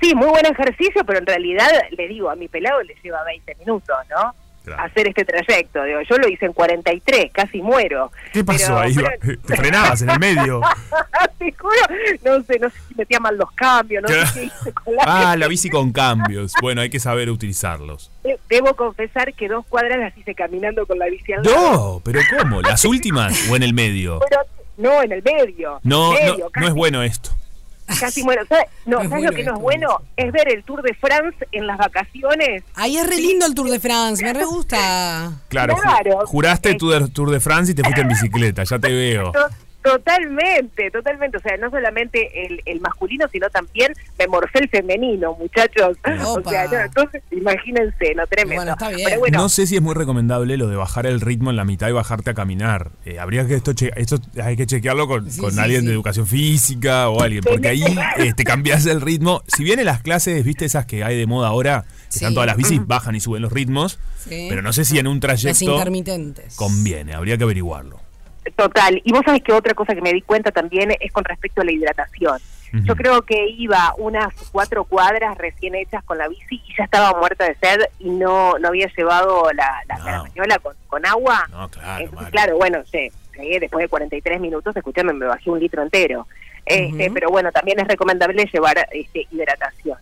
Sí, 0.00 0.14
muy 0.14 0.28
buen 0.28 0.46
ejercicio, 0.46 1.04
pero 1.04 1.18
en 1.18 1.26
realidad, 1.26 1.68
le 1.90 2.08
digo, 2.08 2.30
a 2.30 2.36
mi 2.36 2.48
pelado 2.48 2.82
le 2.82 2.94
lleva 3.02 3.22
20 3.24 3.54
minutos, 3.56 3.96
¿no? 4.10 4.32
Claro. 4.64 4.82
Hacer 4.84 5.08
este 5.08 5.24
trayecto. 5.24 5.82
Digo, 5.84 6.00
yo 6.08 6.16
lo 6.18 6.28
hice 6.28 6.46
en 6.46 6.52
43, 6.52 7.30
casi 7.32 7.60
muero. 7.60 8.12
¿Qué 8.32 8.44
pasó 8.44 8.66
Pero, 8.66 8.78
ahí? 8.78 8.94
Te 9.46 9.56
frenabas 9.56 10.02
en 10.02 10.10
el 10.10 10.18
medio. 10.20 10.60
Te 11.38 11.52
juro, 11.52 11.74
no 12.24 12.42
sé, 12.44 12.58
no 12.60 12.70
sé 12.70 12.76
si 12.88 12.94
metía 12.94 13.18
mal 13.18 13.36
los 13.36 13.50
cambios, 13.52 14.02
no 14.02 14.08
sé 14.08 14.24
qué 14.34 14.44
hice 14.44 14.72
con 14.72 14.94
la... 14.94 15.02
Ah, 15.06 15.36
la 15.36 15.48
bici 15.48 15.68
con 15.68 15.92
cambios. 15.92 16.52
Bueno, 16.60 16.80
hay 16.80 16.90
que 16.90 17.00
saber 17.00 17.28
utilizarlos. 17.30 18.10
De- 18.22 18.38
Debo 18.48 18.74
confesar 18.76 19.34
que 19.34 19.48
dos 19.48 19.66
cuadras 19.66 19.98
las 19.98 20.16
hice 20.16 20.34
caminando 20.34 20.86
con 20.86 20.98
la 20.98 21.06
bici 21.06 21.32
al 21.32 21.42
lado. 21.42 21.56
No, 21.72 22.02
pero 22.04 22.20
¿cómo? 22.38 22.60
¿Las 22.62 22.84
últimas 22.84 23.48
o 23.50 23.56
en 23.56 23.62
el 23.64 23.74
medio? 23.74 24.20
Pero, 24.28 24.42
no, 24.76 25.02
en 25.02 25.12
el 25.12 25.22
medio. 25.22 25.80
No, 25.82 26.12
medio, 26.12 26.50
no, 26.54 26.60
no 26.60 26.68
es 26.68 26.74
bueno 26.74 27.02
esto. 27.02 27.30
Casi 28.00 28.22
muero. 28.22 28.42
¿Sabes, 28.48 28.66
no, 28.86 28.96
No 28.98 29.02
es 29.02 29.08
¿sabes 29.08 29.10
bueno 29.10 29.30
lo 29.30 29.36
que 29.36 29.42
no 29.44 29.54
es 29.56 29.60
bueno? 29.60 29.88
Es 30.16 30.32
ver 30.32 30.48
el 30.52 30.64
Tour 30.64 30.82
de 30.82 30.94
France 30.94 31.36
en 31.52 31.66
las 31.66 31.78
vacaciones. 31.78 32.62
Ahí 32.74 32.96
es 32.96 33.06
re 33.06 33.16
lindo 33.16 33.44
el 33.46 33.54
Tour 33.54 33.68
de 33.70 33.80
France, 33.80 34.24
me 34.24 34.32
re 34.32 34.44
gusta. 34.46 35.32
Claro, 35.48 35.74
ju- 35.76 35.80
Claro. 35.82 36.26
juraste 36.26 36.70
el 36.70 36.76
Tour 36.78 37.30
de 37.30 37.40
France 37.40 37.72
y 37.72 37.74
te 37.74 37.82
fuiste 37.82 38.00
en 38.00 38.08
bicicleta, 38.08 38.64
ya 38.64 38.78
te 38.78 38.88
veo. 38.88 39.32
To- 39.82 39.98
Totalmente, 40.02 40.90
totalmente. 40.90 41.36
O 41.38 41.40
sea, 41.40 41.56
no 41.56 41.70
solamente 41.70 42.46
el, 42.46 42.60
el 42.66 42.80
masculino, 42.80 43.26
sino 43.32 43.48
también 43.50 43.92
me 44.18 44.26
morfé 44.26 44.58
el 44.60 44.68
femenino, 44.68 45.34
muchachos. 45.38 45.96
O 46.44 46.50
sea, 46.50 46.66
no, 46.68 46.78
entonces, 46.80 47.22
imagínense, 47.30 48.14
no 48.14 48.26
tremendo. 48.26 48.56
Bueno, 48.56 48.72
está 48.72 48.88
bien. 48.90 49.02
Pero 49.08 49.20
bueno, 49.20 49.38
No 49.38 49.48
sé 49.48 49.66
si 49.66 49.76
es 49.76 49.82
muy 49.82 49.94
recomendable 49.94 50.56
lo 50.56 50.66
de 50.68 50.76
bajar 50.76 51.06
el 51.06 51.20
ritmo 51.20 51.50
en 51.50 51.56
la 51.56 51.64
mitad 51.64 51.88
y 51.88 51.92
bajarte 51.92 52.30
a 52.30 52.34
caminar. 52.34 52.90
Eh, 53.04 53.18
habría 53.18 53.46
que 53.46 53.54
esto, 53.54 53.72
esto 53.96 54.16
hay 54.42 54.56
que 54.56 54.66
chequearlo 54.66 55.06
con, 55.08 55.30
Sí, 55.30 55.40
con 55.40 55.52
sí, 55.52 55.60
alguien 55.60 55.80
sí. 55.82 55.86
de 55.88 55.92
educación 55.92 56.26
física 56.26 57.08
o 57.08 57.20
alguien, 57.22 57.42
porque 57.42 57.68
ahí 57.68 57.82
eh, 58.18 58.32
te 58.36 58.44
cambias 58.44 58.86
el 58.86 59.00
ritmo. 59.00 59.42
Si 59.46 59.64
bien 59.64 59.78
en 59.78 59.86
las 59.86 60.02
clases, 60.02 60.44
viste 60.44 60.64
esas 60.64 60.86
que 60.86 61.04
hay 61.04 61.16
de 61.16 61.26
moda 61.26 61.48
ahora, 61.48 61.84
que 61.84 62.12
Sí. 62.12 62.18
están 62.18 62.34
todas 62.34 62.46
las 62.46 62.56
bicis, 62.56 62.86
bajan 62.86 63.14
y 63.14 63.20
suben 63.20 63.42
los 63.42 63.52
ritmos, 63.52 63.98
Sí. 64.18 64.46
pero 64.48 64.62
no 64.62 64.72
sé 64.72 64.84
si 64.84 64.98
en 64.98 65.06
un 65.06 65.18
trayecto 65.20 65.64
intermitentes. 65.72 66.54
conviene, 66.56 67.14
habría 67.14 67.36
que 67.38 67.44
averiguarlo. 67.44 68.00
Total. 68.56 69.00
Y 69.04 69.12
vos 69.12 69.22
sabés 69.24 69.42
que 69.42 69.52
otra 69.52 69.74
cosa 69.74 69.94
que 69.94 70.00
me 70.02 70.12
di 70.12 70.22
cuenta 70.22 70.50
también 70.50 70.92
es 71.00 71.12
con 71.12 71.24
respecto 71.24 71.60
a 71.60 71.64
la 71.64 71.72
hidratación. 71.72 72.38
Yo 72.84 72.96
creo 72.96 73.20
que 73.20 73.48
iba 73.50 73.92
unas 73.98 74.32
cuatro 74.50 74.84
cuadras 74.84 75.36
recién 75.36 75.74
hechas 75.74 76.02
con 76.04 76.16
la 76.16 76.26
bici 76.26 76.54
y 76.66 76.74
ya 76.78 76.84
estaba 76.84 77.18
muerta 77.18 77.44
de 77.44 77.54
sed 77.56 77.80
y 77.98 78.08
no 78.08 78.58
no 78.58 78.68
había 78.68 78.88
llevado 78.96 79.50
la, 79.52 79.82
la 79.86 79.98
No. 80.24 80.60
con, 80.62 80.74
con 80.88 81.04
agua. 81.04 81.46
No, 81.50 81.68
claro, 81.68 82.02
Entonces, 82.04 82.30
claro, 82.30 82.56
bueno, 82.56 82.78
sí, 82.90 83.10
después 83.60 83.82
de 83.84 83.88
43 83.88 84.40
minutos, 84.40 84.74
escuchame, 84.74 85.12
me 85.12 85.26
bajé 85.26 85.50
un 85.50 85.60
litro 85.60 85.82
entero. 85.82 86.26
Este. 86.64 87.10
Pero 87.10 87.28
bueno, 87.28 87.52
también 87.52 87.78
es 87.78 87.86
recomendable 87.88 88.48
llevar 88.50 88.88
este, 88.92 89.26
hidratación. 89.30 89.98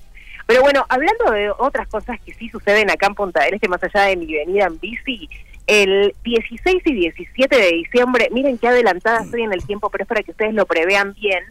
Pero 0.47 0.63
bueno, 0.63 0.85
hablando 0.89 1.31
de 1.33 1.51
otras 1.51 1.89
cosas 1.89 2.19
que 2.25 2.35
sí 2.35 2.49
suceden 2.51 2.89
acá 2.91 3.07
en 3.07 3.15
Punta 3.15 3.43
del 3.45 3.55
Este, 3.55 3.69
más 3.69 3.83
allá 3.83 4.03
de 4.03 4.17
mi 4.17 4.33
venida 4.33 4.67
en 4.67 4.79
bici, 4.79 5.29
el 5.71 6.13
16 6.25 6.83
y 6.85 6.95
17 6.95 7.57
de 7.57 7.71
diciembre, 7.71 8.29
miren 8.33 8.59
qué 8.59 8.67
adelantada 8.67 9.21
estoy 9.23 9.43
en 9.43 9.53
el 9.53 9.65
tiempo, 9.65 9.89
pero 9.89 10.03
es 10.03 10.09
para 10.09 10.25
que 10.25 10.33
ustedes 10.33 10.53
lo 10.53 10.67
prevean 10.67 11.15
bien, 11.15 11.45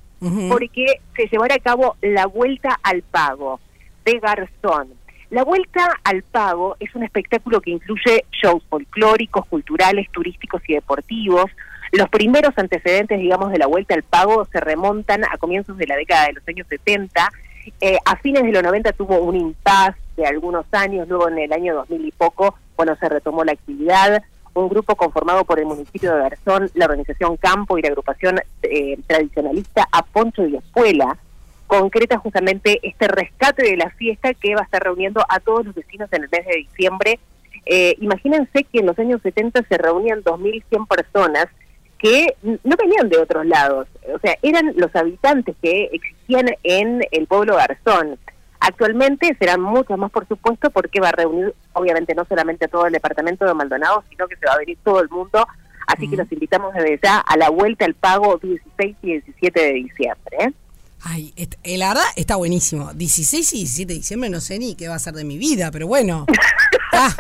porque 0.50 1.00
se 1.16 1.28
llevará 1.28 1.56
a 1.56 1.60
cabo 1.60 1.96
la 2.02 2.26
Vuelta 2.26 2.78
al 2.84 3.02
Pago 3.02 3.62
de 4.04 4.20
Garzón. 4.20 4.90
La 5.30 5.46
Vuelta 5.46 5.98
al 6.04 6.24
Pago 6.24 6.76
es 6.82 6.94
un 6.96 7.04
espectáculo 7.04 7.62
que 7.62 7.72
incluye 7.72 8.26
shows 8.30 8.62
folclóricos, 8.70 9.46
culturales, 9.46 10.10
turísticos 10.12 10.62
y 10.68 10.74
deportivos. 10.74 11.46
Los 11.94 12.10
primeros 12.10 12.52
antecedentes, 12.58 13.20
digamos, 13.20 13.54
de 13.54 13.60
la 13.60 13.68
Vuelta 13.68 13.96
al 13.96 14.04
Pago 14.04 14.46
se 14.52 14.60
remontan 14.60 15.24
a 15.24 15.38
comienzos 15.38 15.78
de 15.78 15.88
la 15.88 15.96
década 15.96 16.26
de 16.26 16.34
los 16.34 16.48
años 16.50 16.68
70. 16.68 17.32
Eh, 17.80 17.98
a 18.04 18.18
fines 18.18 18.44
de 18.44 18.52
los 18.52 18.64
90 18.64 18.92
tuvo 18.92 19.22
un 19.22 19.38
impas 19.38 19.96
de 20.18 20.26
algunos 20.26 20.66
años, 20.74 21.08
luego 21.08 21.30
en 21.30 21.40
el 21.40 21.54
año 21.54 21.76
2000 21.76 22.06
y 22.06 22.12
poco, 22.12 22.58
bueno, 22.80 22.96
se 22.96 23.10
retomó 23.10 23.44
la 23.44 23.52
actividad. 23.52 24.24
Un 24.54 24.70
grupo 24.70 24.96
conformado 24.96 25.44
por 25.44 25.60
el 25.60 25.66
municipio 25.66 26.16
de 26.16 26.22
Garzón, 26.22 26.72
la 26.76 26.86
organización 26.86 27.36
Campo 27.36 27.78
y 27.78 27.82
la 27.82 27.90
agrupación 27.90 28.40
eh, 28.64 28.98
tradicionalista 29.06 29.86
Aponcho 29.92 30.48
y 30.48 30.56
Espuela, 30.56 31.18
concreta 31.68 32.20
justamente 32.20 32.80
este 32.82 33.10
rescate 33.10 33.64
de 33.64 33.76
la 33.76 33.90
fiesta 33.90 34.34
que 34.34 34.56
va 34.56 34.62
a 34.62 34.64
estar 34.64 34.82
reuniendo 34.82 35.22
a 35.28 35.42
todos 35.42 35.66
los 35.66 35.76
vecinos 35.76 36.08
en 36.14 36.24
el 36.24 36.30
mes 36.32 36.46
de 36.46 36.56
diciembre. 36.56 37.20
Eh, 37.66 37.96
imagínense 38.00 38.64
que 38.64 38.80
en 38.80 38.86
los 38.86 38.98
años 38.98 39.20
70 39.24 39.62
se 39.68 39.78
reunían 39.78 40.24
2.100 40.24 40.88
personas 40.88 41.48
que 41.98 42.34
no 42.42 42.78
venían 42.78 43.10
de 43.10 43.18
otros 43.18 43.46
lados, 43.46 43.90
o 44.16 44.20
sea, 44.20 44.38
eran 44.42 44.72
los 44.78 44.96
habitantes 44.96 45.54
que 45.62 45.90
existían 45.92 46.46
en 46.64 47.02
el 47.12 47.28
pueblo 47.28 47.58
Garzón. 47.58 48.18
Actualmente 48.60 49.36
serán 49.40 49.62
muchos 49.62 49.98
más, 49.98 50.12
por 50.12 50.28
supuesto, 50.28 50.70
porque 50.70 51.00
va 51.00 51.10
a 51.10 51.14
reunir, 51.14 51.56
obviamente, 51.74 52.14
no 52.14 52.26
solamente 52.26 52.68
todo 52.68 52.88
el 52.88 52.94
departamento 52.94 53.46
de 53.46 53.54
Maldonado, 53.54 54.04
sino 54.10 54.28
que 54.28 54.36
se 54.36 54.46
va 54.46 54.54
a 54.54 54.58
venir 54.58 54.78
todo 54.84 55.02
el 55.02 55.10
mundo. 55.10 55.48
Así 55.88 56.08
que 56.08 56.18
los 56.18 56.32
invitamos 56.32 56.74
desde 56.74 57.00
ya 57.02 57.20
a 57.20 57.38
la 57.38 57.50
vuelta 57.50 57.86
al 57.86 57.96
pago 57.96 58.38
16 58.38 58.96
y 59.02 59.08
17 59.08 59.60
de 59.60 59.74
diciembre. 59.74 60.38
¿eh? 60.40 60.54
Ay, 61.02 61.34
eh, 61.36 61.78
la 61.78 61.90
verdad 61.90 62.04
está 62.16 62.36
buenísimo. 62.36 62.94
16 62.94 63.54
y 63.54 63.58
17 63.60 63.94
de 63.94 64.00
diciembre 64.00 64.30
no 64.30 64.42
sé 64.42 64.60
ni 64.60 64.76
qué 64.76 64.88
va 64.88 64.96
a 64.96 65.00
ser 65.00 65.14
de 65.14 65.24
mi 65.24 65.38
vida, 65.38 65.72
pero 65.72 65.88
bueno. 65.88 66.26
Ah, 66.92 67.16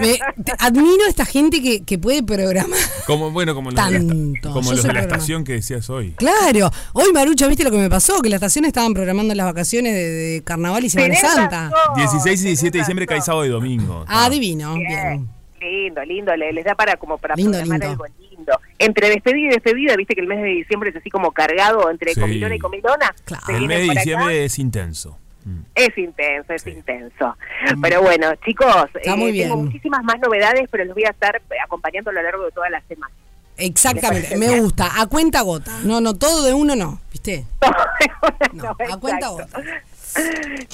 me- 0.00 0.18
te- 0.42 0.52
admiro 0.58 1.04
a 1.06 1.08
esta 1.08 1.24
gente 1.24 1.60
que, 1.62 1.84
que 1.84 1.98
puede 1.98 2.22
programar. 2.22 2.78
Como, 3.06 3.30
bueno, 3.30 3.54
como 3.54 3.70
los, 3.70 3.84
de 3.84 3.90
la, 3.90 3.98
Tanto. 3.98 4.52
como 4.52 4.70
los 4.72 4.82
de 4.82 4.92
la 4.92 5.00
estación 5.00 5.44
que 5.44 5.52
decías 5.54 5.88
hoy. 5.90 6.12
Claro. 6.12 6.70
Hoy, 6.94 7.12
Marucha, 7.12 7.46
¿viste 7.48 7.64
lo 7.64 7.70
que 7.70 7.76
me 7.78 7.90
pasó? 7.90 8.20
Que 8.22 8.28
la 8.30 8.36
estación 8.36 8.64
estaban 8.64 8.94
programando 8.94 9.34
las 9.34 9.46
vacaciones 9.46 9.92
de, 9.94 10.08
de 10.10 10.42
Carnaval 10.44 10.84
y 10.84 10.90
Semana 10.90 11.14
Santa. 11.16 11.70
razón, 11.70 11.94
16 11.96 12.40
y 12.40 12.44
17 12.46 12.78
de 12.78 12.82
diciembre 12.82 13.06
cae 13.06 13.20
sábado 13.20 13.44
y 13.44 13.48
domingo. 13.50 14.04
Ah, 14.08 14.24
Ah. 14.26 14.30
divino. 14.30 14.74
Bien. 14.74 14.88
Bien. 14.88 15.28
Lindo, 15.60 16.02
lindo, 16.04 16.34
le- 16.36 16.52
les 16.54 16.64
da 16.64 16.74
para 16.74 16.96
como 16.96 17.18
para 17.18 17.34
Lindo, 17.34 17.52
programar 17.58 17.80
lindo. 17.80 18.04
algo 18.04 18.06
lindo. 18.30 18.52
Entre 18.78 19.10
despedida 19.10 19.48
y 19.48 19.50
despedida, 19.50 19.94
viste 19.96 20.14
que 20.14 20.22
el 20.22 20.26
mes 20.26 20.40
de 20.40 20.48
diciembre 20.48 20.88
es 20.90 20.96
así 20.96 21.10
como 21.10 21.32
cargado 21.32 21.90
entre 21.90 22.14
Sí. 22.14 22.20
comilona 22.20 22.54
y 22.54 22.58
comilona. 22.58 23.14
Claro. 23.24 23.44
El 23.48 23.66
mes 23.66 23.80
de 23.80 23.90
acá. 23.90 24.00
diciembre 24.00 24.44
es 24.46 24.58
intenso. 24.58 25.18
Mm. 25.44 25.60
Es 25.74 25.96
intenso, 25.98 26.52
es 26.52 26.62
Sí. 26.62 26.70
intenso. 26.70 27.36
Pero 27.80 28.02
bueno, 28.02 28.28
chicos, 28.44 28.66
Está 28.94 29.16
muy 29.16 29.32
tengo 29.38 29.54
bien. 29.56 29.64
muchísimas 29.66 30.02
más 30.04 30.18
novedades, 30.20 30.68
pero 30.70 30.84
los 30.84 30.94
voy 30.94 31.04
a 31.04 31.10
estar 31.10 31.40
acompañando 31.64 32.10
a 32.10 32.12
lo 32.14 32.22
largo 32.22 32.44
de 32.44 32.52
toda 32.52 32.68
la 32.70 32.80
semana. 32.82 33.12
Exactamente, 33.56 34.36
me 34.36 34.60
gusta. 34.60 35.00
A 35.00 35.06
cuenta 35.06 35.42
gota. 35.42 35.78
No, 35.84 36.00
no, 36.00 36.14
todo 36.14 36.44
de 36.44 36.54
uno 36.54 36.74
no, 36.76 37.00
¿viste? 37.12 37.44
No, 38.52 38.70
a 38.70 38.96
cuenta 38.98 39.28
exacto. 39.28 39.48
gota. 39.60 39.82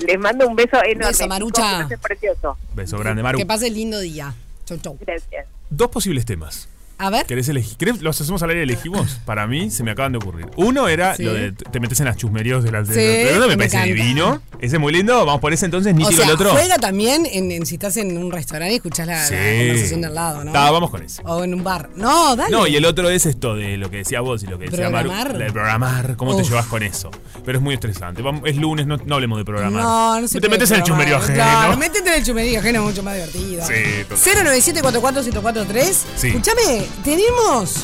Les 0.07 0.18
mando 0.18 0.48
un 0.48 0.57
beso 0.57 0.76
enorme. 0.83 1.07
Beso, 1.09 1.12
chicos, 1.24 1.29
Marucha. 1.29 1.87
que 1.88 1.98
precioso. 1.98 2.57
Beso 2.74 2.98
grande, 2.98 3.22
Maru. 3.22 3.38
Que 3.38 3.44
pase 3.46 3.66
el 3.66 3.74
lindo 3.74 3.98
día. 4.00 4.33
Chau, 4.64 4.79
chau. 4.79 4.96
Gracias. 5.00 5.46
Dos 5.68 5.88
posibles 5.90 6.24
temas. 6.24 6.68
A 6.98 7.11
ver. 7.11 7.26
¿Querés 7.26 7.48
elegir? 7.48 7.76
¿Querés- 7.76 8.00
¿Los 8.00 8.18
hacemos 8.20 8.42
al 8.42 8.50
aire 8.50 8.61
y 8.62 8.64
elegimos? 8.64 9.18
Para 9.26 9.46
mí 9.46 9.70
se 9.70 9.82
me 9.85 9.90
acaban 9.90 10.12
de 10.12 10.18
ocurrir. 10.18 10.46
Uno 10.56 10.88
era 10.88 11.14
Sí. 11.14 11.24
lo 11.24 11.35
de 11.35 11.52
te 11.52 11.78
metes 11.78 12.00
en 12.00 12.06
las 12.06 12.16
chusmeríos 12.16 12.64
de 12.64 12.72
las 12.72 12.88
de 12.88 12.94
Sí, 12.94 13.00
de- 13.00 13.32
de- 13.35 13.38
me 13.40 13.48
me 13.48 13.56
parece 13.59 13.76
encanta. 13.76 13.94
divino. 13.94 14.42
Ese 14.61 14.76
es 14.76 14.80
muy 14.80 14.92
lindo. 14.94 15.14
Vamos 15.26 15.40
por 15.42 15.52
ese 15.52 15.66
entonces, 15.66 15.92
O 15.92 15.96
nítido 15.96 16.16
sea, 16.22 16.24
el 16.24 16.30
otro. 16.32 16.50
juega 16.52 16.78
también 16.78 17.26
en, 17.30 17.52
en 17.52 17.66
si 17.66 17.74
estás 17.74 17.98
en 17.98 18.16
un 18.16 18.32
restaurante 18.32 18.72
y 18.72 18.76
escuchás 18.76 19.06
la, 19.06 19.16
la 19.16 19.26
Sí. 19.26 19.35
conversación 19.35 20.00
del 20.00 20.14
lado, 20.14 20.42
¿no? 20.44 20.52
Ta, 20.52 20.70
vamos 20.70 20.90
con 20.90 21.02
ese. 21.02 21.20
O 21.26 21.44
en 21.44 21.52
un 21.52 21.62
bar. 21.62 21.90
No, 21.96 22.35
dale. 22.35 22.50
No, 22.50 22.66
y 22.66 22.76
el 22.76 22.85
otro 22.87 23.11
es 23.11 23.26
esto 23.26 23.54
de 23.54 23.76
lo 23.76 23.90
que 23.90 23.98
decía 23.98 24.22
vos 24.22 24.42
y 24.42 24.46
lo 24.46 24.59
que 24.59 24.70
decía 24.70 24.88
Maru. 24.88 25.11
¿Programar? 25.11 25.37
De 25.38 25.52
programar, 25.52 26.16
¿cómo 26.16 26.35
te 26.35 26.44
llevas 26.44 26.64
con 26.66 26.82
eso? 26.82 27.11
Pero 27.44 27.59
es 27.59 27.62
muy 27.62 27.74
estresante. 27.74 28.22
Es 28.46 28.56
lunes, 28.56 28.87
no, 28.87 28.96
no 29.04 29.14
hablemos 29.16 29.37
de 29.38 29.44
programar. 29.44 29.82
No, 29.82 30.20
no 30.22 30.28
se 30.28 30.40
te 30.40 30.48
metes 30.48 30.70
en 30.70 30.78
el 30.78 30.82
chusmerío 30.85 31.16
ajeno. 31.18 31.35
Claro, 31.35 31.76
métete 31.76 32.09
en 32.09 32.14
el 32.14 32.24
chumerío 32.24 32.59
ajeno, 32.61 32.82
mucho 32.82 33.02
más 33.02 33.14
divertido. 33.16 33.66
Sí, 33.66 33.74
total. 34.09 34.18
097 34.44 34.80
44143 34.80 36.04
Sí. 36.16 36.28
Escúchame, 36.28 36.86
tenemos 37.05 37.75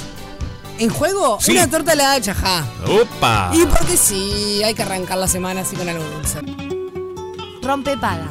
en 0.78 0.88
juego 0.90 1.38
Sí. 1.40 1.52
una 1.52 1.68
torta 1.68 1.92
helada 1.92 2.14
de 2.14 2.20
chajá. 2.22 2.64
¡Opa! 2.86 3.50
Y 3.54 3.64
porque 3.66 3.96
sí, 3.96 4.62
hay 4.64 4.74
que 4.74 4.82
arrancar 4.82 5.18
la 5.18 5.28
semana 5.28 5.60
así 5.62 5.76
con 5.76 5.88
algo 5.88 6.04
dulce. 6.04 6.40
Rompe 7.62 7.96
paga. 7.96 8.28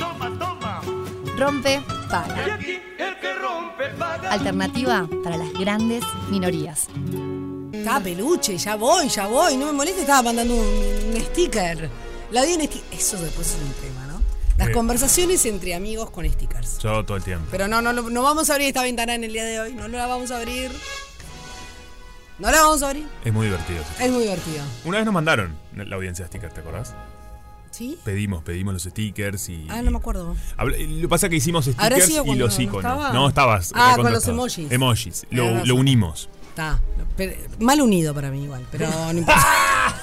Rompe 1.37 1.81
paga. 2.09 2.59
Alternativa 4.29 5.07
para 5.23 5.37
las 5.37 5.51
grandes 5.53 6.03
minorías. 6.29 6.87
Estaba 7.73 7.99
peluche, 7.99 8.57
ya 8.57 8.75
voy, 8.75 9.07
ya 9.09 9.27
voy. 9.27 9.57
No 9.57 9.65
me 9.67 9.71
moleste, 9.73 10.01
estaba 10.01 10.21
mandando 10.21 10.55
un, 10.55 10.61
un 11.15 11.21
sticker. 11.21 11.89
La 12.31 12.43
di 12.43 12.53
en 12.53 12.61
sticker. 12.61 12.83
Eso 12.99 13.17
después 13.17 13.47
es 13.47 13.55
un 13.55 13.73
tema. 13.73 14.00
Las 14.61 14.67
Sí. 14.67 14.73
conversaciones 14.73 15.45
entre 15.47 15.73
amigos 15.73 16.11
con 16.11 16.29
stickers. 16.29 16.77
Yo 16.79 17.03
todo 17.03 17.17
el 17.17 17.23
tiempo. 17.23 17.47
Pero 17.49 17.67
no, 17.67 17.81
no, 17.81 17.93
no, 17.93 18.21
vamos 18.23 18.49
a 18.49 18.53
abrir 18.53 18.67
esta 18.67 18.83
ventana 18.83 19.15
en 19.15 19.23
el 19.23 19.33
día 19.33 19.43
de 19.43 19.59
hoy. 19.59 19.73
No 19.73 19.87
la 19.87 20.05
vamos 20.05 20.29
a 20.31 20.37
abrir. 20.37 20.71
No 22.39 22.49
la 22.51 22.61
vamos 22.61 22.81
a 22.83 22.87
abrir. 22.89 23.05
Es 23.23 23.33
muy 23.33 23.45
divertido. 23.47 23.83
Es 23.99 24.11
muy 24.11 24.23
divertido. 24.23 24.63
Una 24.85 24.97
vez 24.97 25.05
nos 25.05 25.13
mandaron 25.13 25.55
la 25.75 25.95
audiencia 25.95 26.25
de 26.25 26.27
stickers, 26.29 26.53
¿te 26.53 26.59
acordás? 26.61 26.93
¿Sí? 27.71 27.97
Pedimos, 28.03 28.43
pedimos 28.43 28.73
los 28.73 28.83
stickers 28.83 29.49
y. 29.49 29.65
Ah, 29.69 29.81
no 29.81 29.91
me 29.91 29.97
acuerdo. 29.97 30.35
Habla- 30.57 30.77
Lo 30.77 31.01
que 31.01 31.07
pasa 31.07 31.27
es 31.27 31.29
que 31.31 31.35
hicimos 31.37 31.67
¿Habrá 31.77 31.99
stickers 32.01 32.27
y 32.27 32.35
los 32.35 32.57
no 32.57 32.63
iconos. 32.63 32.83
estaba? 32.85 33.13
No, 33.13 33.27
estabas. 33.29 33.71
Ah, 33.75 33.93
con 33.95 34.11
los 34.11 34.19
estabas. 34.23 34.27
emojis. 34.57 34.71
Emojis. 34.71 35.25
Lo, 35.31 35.65
lo 35.65 35.75
unimos. 35.75 36.29
Está. 36.49 36.81
Pero- 37.29 37.55
mal 37.59 37.81
unido 37.81 38.13
para 38.13 38.31
mí 38.31 38.43
igual, 38.43 38.65
pero 38.71 38.89
no 38.89 39.19
importa. 39.19 39.47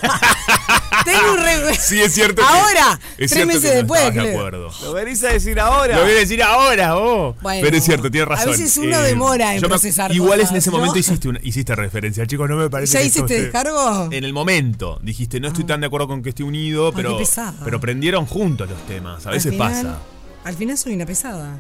Tengo 1.05 1.33
un 1.33 1.39
re... 1.39 1.75
Sí, 1.77 2.01
es 2.01 2.13
cierto. 2.13 2.43
que- 2.43 2.49
Ahora, 2.49 2.99
es 3.17 3.31
tres 3.31 3.31
cierto 3.31 3.47
meses 3.47 3.63
que 3.63 3.69
no 3.69 3.75
después, 3.77 4.15
de 4.15 4.31
acuerdo. 4.31 4.71
Lo 4.83 4.93
venís 4.93 5.23
a 5.25 5.29
decir 5.29 5.59
ahora. 5.61 5.97
Lo 5.97 6.03
voy 6.03 6.13
a 6.13 6.17
decir 6.17 6.43
ahora, 6.43 6.95
vos. 6.95 7.37
Bueno, 7.41 7.61
Pero 7.63 7.77
es 7.77 7.85
cierto, 7.85 8.11
tienes 8.11 8.29
a 8.29 8.35
razón. 8.35 8.49
Eh, 8.49 8.51
veces 8.53 8.77
uno 8.77 9.01
demora 9.01 9.55
en 9.55 9.63
me- 9.63 9.69
procesar 9.69 10.13
Igual 10.13 10.39
cosas, 10.41 10.51
en 10.53 10.57
ese 10.59 10.71
¿no? 10.71 10.77
momento 10.79 10.99
hiciste, 10.99 11.29
una- 11.29 11.41
hiciste 11.43 11.75
referencia, 11.75 12.27
chicos, 12.27 12.49
no 12.49 12.57
me 12.57 12.69
parece 12.69 12.93
¿Ya 12.95 13.01
que 13.01 13.07
hiciste 13.07 13.41
descargo? 13.43 14.09
En 14.13 14.25
el 14.25 14.33
momento, 14.33 14.99
dijiste, 15.03 15.41
no 15.41 15.49
estoy 15.49 15.65
tan 15.65 15.81
de 15.81 15.87
acuerdo 15.87 16.09
con 16.09 16.23
que 16.23 16.31
esté 16.31 16.43
unido, 16.45 16.93
pero, 16.93 17.19
pero 17.65 17.81
prendieron 17.81 18.27
juntos 18.27 18.69
los 18.69 18.85
temas. 18.87 19.25
A 19.25 19.31
Al 19.31 19.35
veces 19.37 19.53
final- 19.53 19.73
pasa. 19.73 19.99
Al 20.45 20.55
final 20.57 20.77
soy 20.79 20.95
una 20.95 21.07
pesada. 21.07 21.59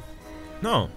No. 0.62 0.88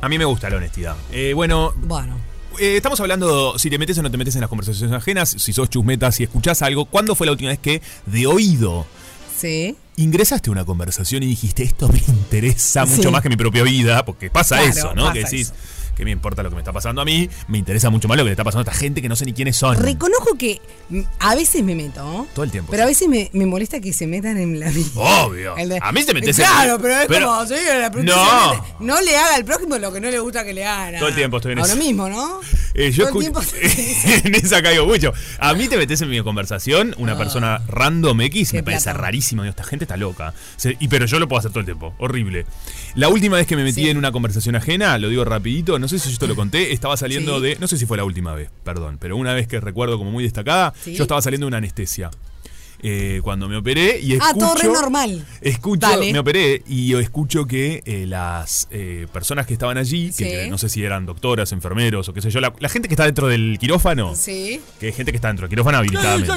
A 0.00 0.08
mí 0.08 0.18
me 0.18 0.24
gusta 0.24 0.48
la 0.50 0.56
honestidad. 0.56 0.96
Eh, 1.12 1.32
bueno, 1.34 1.72
Bueno. 1.76 2.16
Eh, 2.60 2.76
estamos 2.76 2.98
hablando 3.00 3.58
si 3.58 3.70
te 3.70 3.78
metes 3.78 3.98
o 3.98 4.02
no 4.02 4.10
te 4.10 4.16
metes 4.16 4.34
en 4.34 4.40
las 4.42 4.48
conversaciones 4.50 4.94
ajenas, 4.94 5.30
si 5.38 5.52
sos 5.52 5.68
chusmeta, 5.70 6.10
si 6.12 6.24
escuchás 6.24 6.62
algo. 6.62 6.84
¿Cuándo 6.86 7.14
fue 7.14 7.26
la 7.26 7.32
última 7.32 7.50
vez 7.50 7.58
que 7.58 7.82
de 8.06 8.26
oído 8.26 8.86
Sí. 9.36 9.76
ingresaste 9.96 10.50
a 10.50 10.52
una 10.52 10.64
conversación 10.64 11.22
y 11.22 11.26
dijiste 11.26 11.62
esto 11.62 11.88
me 11.88 11.98
interesa 12.08 12.84
mucho 12.86 13.02
Sí. 13.02 13.08
más 13.10 13.22
que 13.22 13.28
mi 13.28 13.36
propia 13.36 13.62
vida? 13.62 14.04
Porque 14.04 14.30
pasa 14.30 14.56
Claro, 14.56 14.70
eso, 14.70 14.94
¿no? 14.94 15.02
pasa 15.02 15.12
que 15.14 15.18
decís, 15.20 15.40
eso. 15.48 15.54
Que 15.98 16.04
me 16.04 16.12
importa 16.12 16.42
lo 16.42 16.48
que 16.48 16.54
me 16.54 16.60
está 16.62 16.72
pasando 16.72 17.02
a 17.02 17.04
mí, 17.04 17.28
me 17.48 17.58
interesa 17.58 17.90
mucho 17.90 18.06
más 18.08 18.16
lo 18.16 18.22
que 18.22 18.28
le 18.28 18.32
está 18.32 18.44
pasando 18.44 18.60
a 18.60 18.72
esta 18.72 18.80
gente 18.80 19.02
que 19.02 19.08
no 19.08 19.16
sé 19.16 19.24
ni 19.26 19.32
quiénes 19.34 19.56
son. 19.56 19.76
Reconozco 19.76 20.38
que 20.38 20.60
a 21.18 21.34
veces 21.34 21.62
me 21.64 21.74
meto. 21.74 22.26
Todo 22.34 22.44
el 22.44 22.50
tiempo. 22.52 22.70
Pero 22.70 22.84
a 22.84 22.86
veces 22.86 23.08
me, 23.08 23.28
me 23.32 23.44
molesta 23.46 23.80
que 23.80 23.92
se 23.92 24.06
metan 24.06 24.38
en 24.38 24.58
la 24.60 24.70
vida. 24.70 24.86
Obvio. 24.94 25.54
De- 25.56 25.78
A 25.82 25.92
mí 25.92 26.02
se 26.02 26.14
me 26.14 26.20
metes 26.20 26.38
en- 26.38 26.46
Claro, 26.46 26.78
pero 26.80 26.94
es 27.00 27.06
pero- 27.08 27.26
como. 27.26 27.44
la 27.44 27.90
No. 28.04 28.64
no 28.80 29.00
le 29.02 29.16
haga 29.16 29.34
al 29.34 29.44
prójimo 29.44 29.76
lo 29.78 29.92
que 29.92 30.00
no 30.00 30.08
le 30.10 30.20
gusta 30.20 30.44
que 30.44 30.54
le 30.54 30.64
hagan. 30.64 31.00
Todo 31.00 31.08
el 31.08 31.14
tiempo 31.16 31.38
estoy 31.38 31.52
en 31.52 31.58
Ahora 31.58 31.72
eso. 31.72 31.82
mismo, 31.82 32.08
¿no? 32.08 32.40
Eh, 32.74 32.92
yo 32.92 33.08
Todo 33.08 33.18
el 33.20 33.24
tiempo- 33.24 33.42
en 34.24 34.34
esa 34.36 34.62
caigo 34.62 34.86
mucho. 34.86 35.12
A 35.40 35.54
mí 35.54 35.66
te 35.68 35.76
metes 35.76 36.00
en 36.00 36.10
mi 36.10 36.22
conversación 36.22 36.94
una 36.98 37.18
persona 37.18 37.60
random 37.66 38.20
X, 38.22 38.52
me 38.52 38.58
Ah. 38.58 38.62
Qué 38.62 38.64
parece 38.64 38.92
rarísimo. 38.92 39.42
Digo, 39.42 39.50
esta 39.50 39.64
gente 39.64 39.84
está 39.84 39.96
loca. 39.96 40.32
Se- 40.56 40.76
y, 40.78 40.86
pero 40.88 41.06
yo 41.06 41.18
lo 41.18 41.26
puedo 41.28 41.38
hacer 41.40 41.50
todo 41.50 41.60
el 41.60 41.66
tiempo. 41.66 41.94
Horrible. 41.98 42.46
La 42.94 43.08
última 43.08 43.36
vez 43.36 43.46
que 43.46 43.56
me 43.56 43.64
metí 43.64 43.82
Sí. 43.82 43.88
en 43.88 43.96
una 43.96 44.12
conversación 44.12 44.54
ajena, 44.56 44.96
lo 44.98 45.08
digo 45.08 45.24
rapidito, 45.24 45.78
no 45.78 45.87
sé 45.88 45.98
si 45.98 46.10
yo 46.12 46.18
te 46.18 46.26
lo 46.26 46.36
conté, 46.36 46.72
estaba 46.72 46.96
saliendo 46.96 47.36
Sí. 47.38 47.42
de... 47.42 47.56
No 47.56 47.66
sé 47.66 47.76
si 47.78 47.86
fue 47.86 47.96
la 47.96 48.04
última 48.04 48.34
vez, 48.34 48.50
perdón, 48.64 48.98
pero 49.00 49.16
una 49.16 49.34
vez 49.34 49.46
que 49.48 49.60
recuerdo 49.60 49.98
como 49.98 50.10
muy 50.10 50.24
destacada, 50.24 50.72
Sí. 50.82 50.94
yo 50.94 51.02
estaba 51.04 51.22
saliendo 51.22 51.46
de 51.46 51.48
una 51.48 51.58
anestesia. 51.58 52.10
Eh, 52.80 53.20
cuando 53.24 53.48
me 53.48 53.56
operé 53.56 53.98
y 54.00 54.12
Ah, 54.14 54.28
escucho... 54.28 54.38
todo 54.46 54.54
re 54.54 54.68
normal. 54.68 55.26
Escucho, 55.40 55.80
Dale. 55.88 56.12
me 56.12 56.18
operé 56.20 56.62
y 56.68 56.86
yo 56.88 57.00
escucho 57.00 57.44
que 57.46 57.82
eh, 57.84 58.06
las 58.06 58.68
eh, 58.70 59.06
personas 59.12 59.46
que 59.46 59.52
estaban 59.54 59.76
allí, 59.78 60.12
que 60.16 60.44
Sí. 60.44 60.50
no 60.50 60.58
sé 60.58 60.68
si 60.68 60.84
eran 60.84 61.04
doctoras, 61.04 61.50
enfermeros 61.52 62.08
o 62.08 62.14
qué 62.14 62.20
sé 62.22 62.30
yo, 62.30 62.40
la, 62.40 62.52
la 62.60 62.68
gente 62.68 62.86
que 62.88 62.94
está 62.94 63.04
dentro 63.04 63.26
del 63.26 63.58
quirófano, 63.58 64.14
Sí. 64.14 64.60
que 64.78 64.86
hay 64.86 64.92
gente 64.92 65.10
que 65.10 65.16
está 65.16 65.26
dentro 65.28 65.44
del 65.44 65.50
quirófano 65.50 65.78
habilitadamente. 65.78 66.32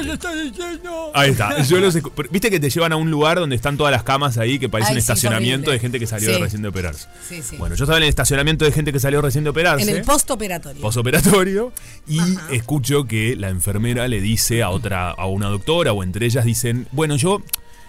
Ahí 1.14 1.30
está. 1.30 1.62
Yo 1.62 1.78
los 1.78 1.96
Viste 2.30 2.50
que 2.50 2.58
te 2.60 2.70
llevan 2.70 2.92
a 2.92 2.96
un 2.96 3.10
lugar 3.10 3.38
donde 3.38 3.54
están 3.56 3.76
todas 3.76 3.92
las 3.92 4.02
camas 4.02 4.38
ahí 4.38 4.58
que 4.58 4.68
parece 4.68 4.90
Ay, 4.90 4.96
un 4.96 5.02
sí, 5.02 5.04
es 5.04 5.04
estacionamiento 5.10 5.70
de 5.70 5.78
gente 5.78 5.98
que 6.00 6.06
salió 6.06 6.28
Sí. 6.28 6.34
de 6.34 6.38
recién 6.40 6.62
de 6.62 6.68
operarse. 6.68 7.06
Sí, 7.28 7.40
sí. 7.42 7.56
Bueno, 7.56 7.74
yo 7.76 7.84
estaba 7.84 7.98
en 7.98 8.04
el 8.04 8.08
estacionamiento 8.08 8.64
de 8.64 8.72
gente 8.72 8.92
que 8.92 9.00
salió 9.00 9.20
recién 9.22 9.44
de 9.44 9.50
operarse. 9.50 9.88
En 9.88 9.96
el 9.96 10.02
postoperatorio. 10.02 10.80
posoperatorio 10.82 11.72
y 12.08 12.18
escucho 12.50 13.04
que 13.04 13.36
la 13.36 13.48
enfermera 13.48 14.08
le 14.08 14.20
dice 14.20 14.62
a 14.62 14.70
otra 14.70 15.10
a 15.10 15.26
una 15.26 15.46
doctora 15.48 15.92
o 15.92 16.02
entre 16.02 16.26
ellas 16.32 16.44
dicen, 16.44 16.86
"Bueno, 16.92 17.16
yo 17.16 17.40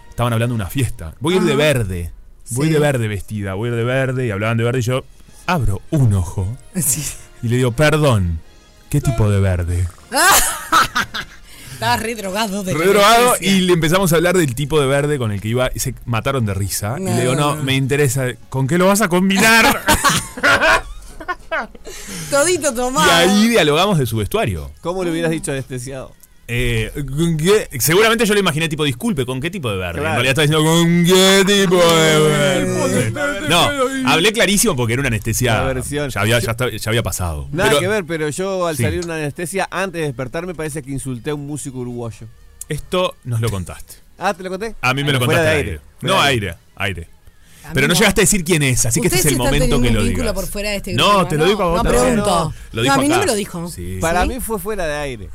estaban 0.09 0.33
hablando 0.33 0.53
de 0.53 0.61
una 0.61 0.69
fiesta. 0.69 1.15
Voy 1.19 1.33
a 1.33 1.37
ir 1.37 1.43
de 1.43 1.55
verde. 1.55 2.11
Voy 2.51 2.67
Sí. 2.67 2.73
de 2.73 2.79
verde 2.79 3.07
vestida, 3.07 3.53
voy 3.55 3.69
a 3.69 3.71
ir 3.71 3.77
de 3.77 3.83
verde" 3.83 4.27
y 4.27 4.31
hablaban 4.31 4.57
de 4.57 4.63
verde 4.63 4.79
y 4.79 4.83
yo 4.83 5.03
abro 5.47 5.81
un 5.91 6.13
ojo 6.13 6.47
Sí. 6.75 7.03
y 7.41 7.47
le 7.47 7.57
digo, 7.57 7.71
"Perdón, 7.71 8.39
¿qué 8.89 9.01
tipo 9.01 9.29
de 9.29 9.39
verde?" 9.39 9.87
Estaba 11.73 11.97
re 11.97 12.15
drogado 12.15 12.63
de 12.63 12.73
Re 12.73 12.87
drogado 12.87 13.33
y 13.41 13.59
le 13.61 13.73
empezamos 13.73 14.13
a 14.13 14.15
hablar 14.15 14.37
del 14.37 14.55
tipo 14.55 14.79
de 14.79 14.87
verde 14.87 15.17
con 15.17 15.31
el 15.33 15.41
que 15.41 15.49
iba 15.49 15.69
y 15.73 15.79
se 15.79 15.93
mataron 16.05 16.45
de 16.45 16.53
risa. 16.53 16.95
Y 16.97 17.03
le 17.03 17.21
digo, 17.21 17.35
no, 17.35 17.57
me 17.57 17.75
interesa, 17.75 18.27
¿con 18.49 18.67
qué 18.67 18.77
lo 18.77 18.87
vas 18.87 19.01
a 19.01 19.09
combinar? 19.09 19.81
Todito 22.29 22.71
y 22.71 22.75
tomado. 22.75 23.11
ahí 23.11 23.47
dialogamos 23.49 23.97
de 23.99 24.05
su 24.05 24.17
vestuario. 24.17 24.71
¿Cómo 24.81 25.03
le 25.03 25.11
hubieras 25.11 25.31
dicho 25.31 25.51
anestesiado? 25.51 26.13
Eh. 26.47 26.91
Seguramente 27.79 28.25
yo 28.25 28.33
lo 28.33 28.39
imaginé 28.39 28.67
tipo, 28.67 28.83
disculpe, 28.83 29.25
¿con 29.25 29.39
qué 29.39 29.49
tipo 29.49 29.69
de 29.71 29.77
verde? 29.77 30.01
Claro. 30.01 30.19
En 30.19 30.23
realidad 30.23 30.43
estaba 30.43 30.61
diciendo, 30.61 30.69
¿con 30.69 31.05
qué 31.05 31.43
tipo 31.63 31.75
de 31.77 32.19
verde? 33.11 33.49
No, 33.49 33.69
hablé 34.09 34.33
clarísimo 34.33 34.75
porque 34.75 34.93
era 34.93 35.01
una 35.01 35.07
anestesia. 35.07 35.55
La 35.55 35.63
versión. 35.73 36.09
Ya 36.09 36.21
había, 36.21 36.39
ya 36.39 36.51
estaba- 36.51 36.71
ya 36.71 36.89
había 36.89 37.03
pasado. 37.03 37.47
Nada 37.51 37.69
Pero 37.69 37.79
que 37.81 37.87
ver, 37.87 38.05
pero 38.05 38.29
yo 38.29 38.67
al 38.67 38.75
Sí. 38.75 38.83
salir 38.83 38.99
de 39.01 39.05
una 39.05 39.15
anestesia, 39.15 39.67
antes 39.71 40.01
de 40.01 40.07
despertarme, 40.07 40.53
parece 40.53 40.83
que 40.83 40.91
insulté 40.91 41.29
a 41.29 41.35
un 41.35 41.47
músico 41.47 41.79
uruguayo. 41.79 42.27
Esto 42.69 43.15
nos 43.23 43.39
lo 43.41 43.49
contaste. 43.49 43.95
Ah, 44.17 44.33
¿te 44.33 44.43
lo 44.43 44.49
conté? 44.49 44.75
A 44.81 44.93
mí 44.93 45.03
me 45.03 45.11
lo 45.11 45.19
contaste. 45.19 45.47
aire. 45.49 45.79
No, 46.01 46.19
aire, 46.21 46.55
aire. 46.75 47.07
Pero 47.73 47.87
no 47.87 47.93
no. 47.93 47.99
llegaste 47.99 48.19
a 48.19 48.23
decir 48.23 48.43
quién 48.43 48.61
es, 48.63 48.85
así 48.85 48.99
que 48.99 49.07
este 49.07 49.19
es 49.19 49.25
el 49.27 49.33
¿Ustedes 49.39 49.53
están 49.53 49.69
momento 49.69 49.81
que 49.81 49.93
lo 49.93 50.03
vínculo 50.03 50.23
digas. 50.23 50.33
por 50.33 50.47
fuera 50.51 50.69
de 50.71 50.75
este 50.77 50.93
No, 50.93 51.25
te 51.25 51.37
lo 51.37 51.45
digo 51.45 51.63
a 51.63 51.67
vos 51.67 51.83
No 51.83 51.89
pregunto. 51.89 52.53
No, 52.73 52.91
a 52.93 52.97
mí 52.97 53.07
no 53.07 53.19
me 53.19 53.25
lo 53.25 53.35
dijo. 53.35 53.69
Sí. 53.69 53.99
Para 54.01 54.23
¿Sí? 54.23 54.27
mí 54.29 54.39
fue 54.41 54.59
fuera 54.59 54.85
de 54.85 54.95
aire. 54.95 55.29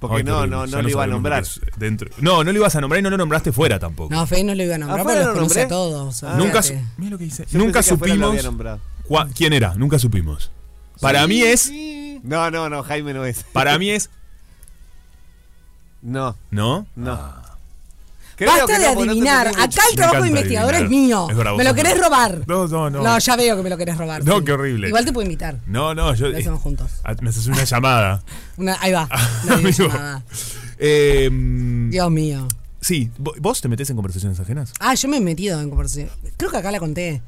Porque 0.00 0.16
Ay, 0.18 0.22
no, 0.24 0.46
no, 0.46 0.66
no 0.66 0.82
lo 0.82 0.88
iba 0.88 1.04
a 1.04 1.06
nombrar. 1.06 1.44
dentro. 1.76 2.10
No, 2.18 2.42
no 2.42 2.50
lo 2.52 2.58
ibas 2.58 2.74
a 2.74 2.80
nombrar 2.80 3.00
y 3.00 3.02
no 3.02 3.10
lo 3.10 3.18
nombraste 3.18 3.52
fuera 3.52 3.78
tampoco. 3.78 4.12
No, 4.12 4.26
Fe 4.26 4.42
no 4.42 4.54
lo 4.54 4.62
iba 4.62 4.74
a 4.74 4.78
nombrar 4.78 5.00
¿Afuera 5.00 5.20
porque 5.24 5.26
los 5.26 5.36
lo 5.36 5.42
conoce 5.42 5.62
a 5.62 5.68
todos. 5.68 6.22
Ah. 6.24 6.34
Nunca, 6.38 6.62
su- 6.62 6.74
mira 6.96 7.10
lo 7.10 7.18
que 7.18 7.24
dice. 7.24 7.46
Nunca 7.52 7.82
supimos 7.82 8.34
cua- 9.06 9.30
quién 9.34 9.52
era, 9.52 9.74
nunca 9.74 9.98
supimos. 9.98 10.50
Para 11.00 11.26
mí 11.26 11.42
es, 11.42 11.70
No, 12.22 12.50
no, 12.50 12.68
no, 12.70 12.82
Jaime 12.82 13.12
no 13.12 13.24
es. 13.26 13.44
para 13.52 13.78
mí 13.78 13.90
es, 13.90 14.08
No, 16.02 16.34
¿no? 16.50 16.86
no. 16.96 17.12
Ah. 17.12 17.39
Creo 18.40 18.52
Basta 18.52 18.66
que 18.66 18.78
de 18.78 18.86
no, 18.86 18.94
no 18.94 19.10
adivinar. 19.10 19.48
Acá 19.48 19.82
el 19.90 19.96
trabajo 19.96 20.22
de 20.22 20.28
investigador 20.28 20.74
es 20.74 20.88
mío. 20.88 21.28
Es 21.30 21.36
me 21.36 21.62
lo 21.64 21.74
querés 21.74 22.00
robar. 22.00 22.42
No, 22.46 22.66
no, 22.66 22.88
no. 22.88 23.02
No, 23.02 23.18
ya 23.18 23.36
veo 23.36 23.54
que 23.54 23.62
me 23.62 23.68
lo 23.68 23.76
querés 23.76 23.98
robar. 23.98 24.24
No, 24.24 24.38
sí. 24.38 24.44
qué 24.46 24.52
horrible. 24.52 24.88
Igual 24.88 25.04
te 25.04 25.12
puedo 25.12 25.24
invitar. 25.26 25.58
No, 25.66 25.94
no, 25.94 26.14
yo. 26.14 26.28
Lo 26.28 26.38
hacemos 26.38 26.60
juntos. 26.62 26.90
ah, 27.04 27.14
Me 27.20 27.28
haces 27.28 27.46
una 27.48 27.64
llamada. 27.64 28.22
Una- 28.56 28.78
ahí 28.80 28.92
va. 28.92 29.06
Una. 29.44 30.22
Eh, 30.78 31.28
Dios 31.90 32.10
mío. 32.10 32.48
sí, 32.80 33.10
¿vo- 33.18 33.34
¿vos 33.40 33.60
te 33.60 33.68
metés 33.68 33.90
en 33.90 33.96
conversaciones 33.96 34.40
ajenas? 34.40 34.72
Ah, 34.80 34.94
yo 34.94 35.06
me 35.10 35.18
he 35.18 35.20
metido 35.20 35.60
en 35.60 35.68
conversación. 35.68 36.08
Creo 36.38 36.50
que 36.50 36.56
acá 36.56 36.70
la 36.70 36.78
conté. 36.78 37.20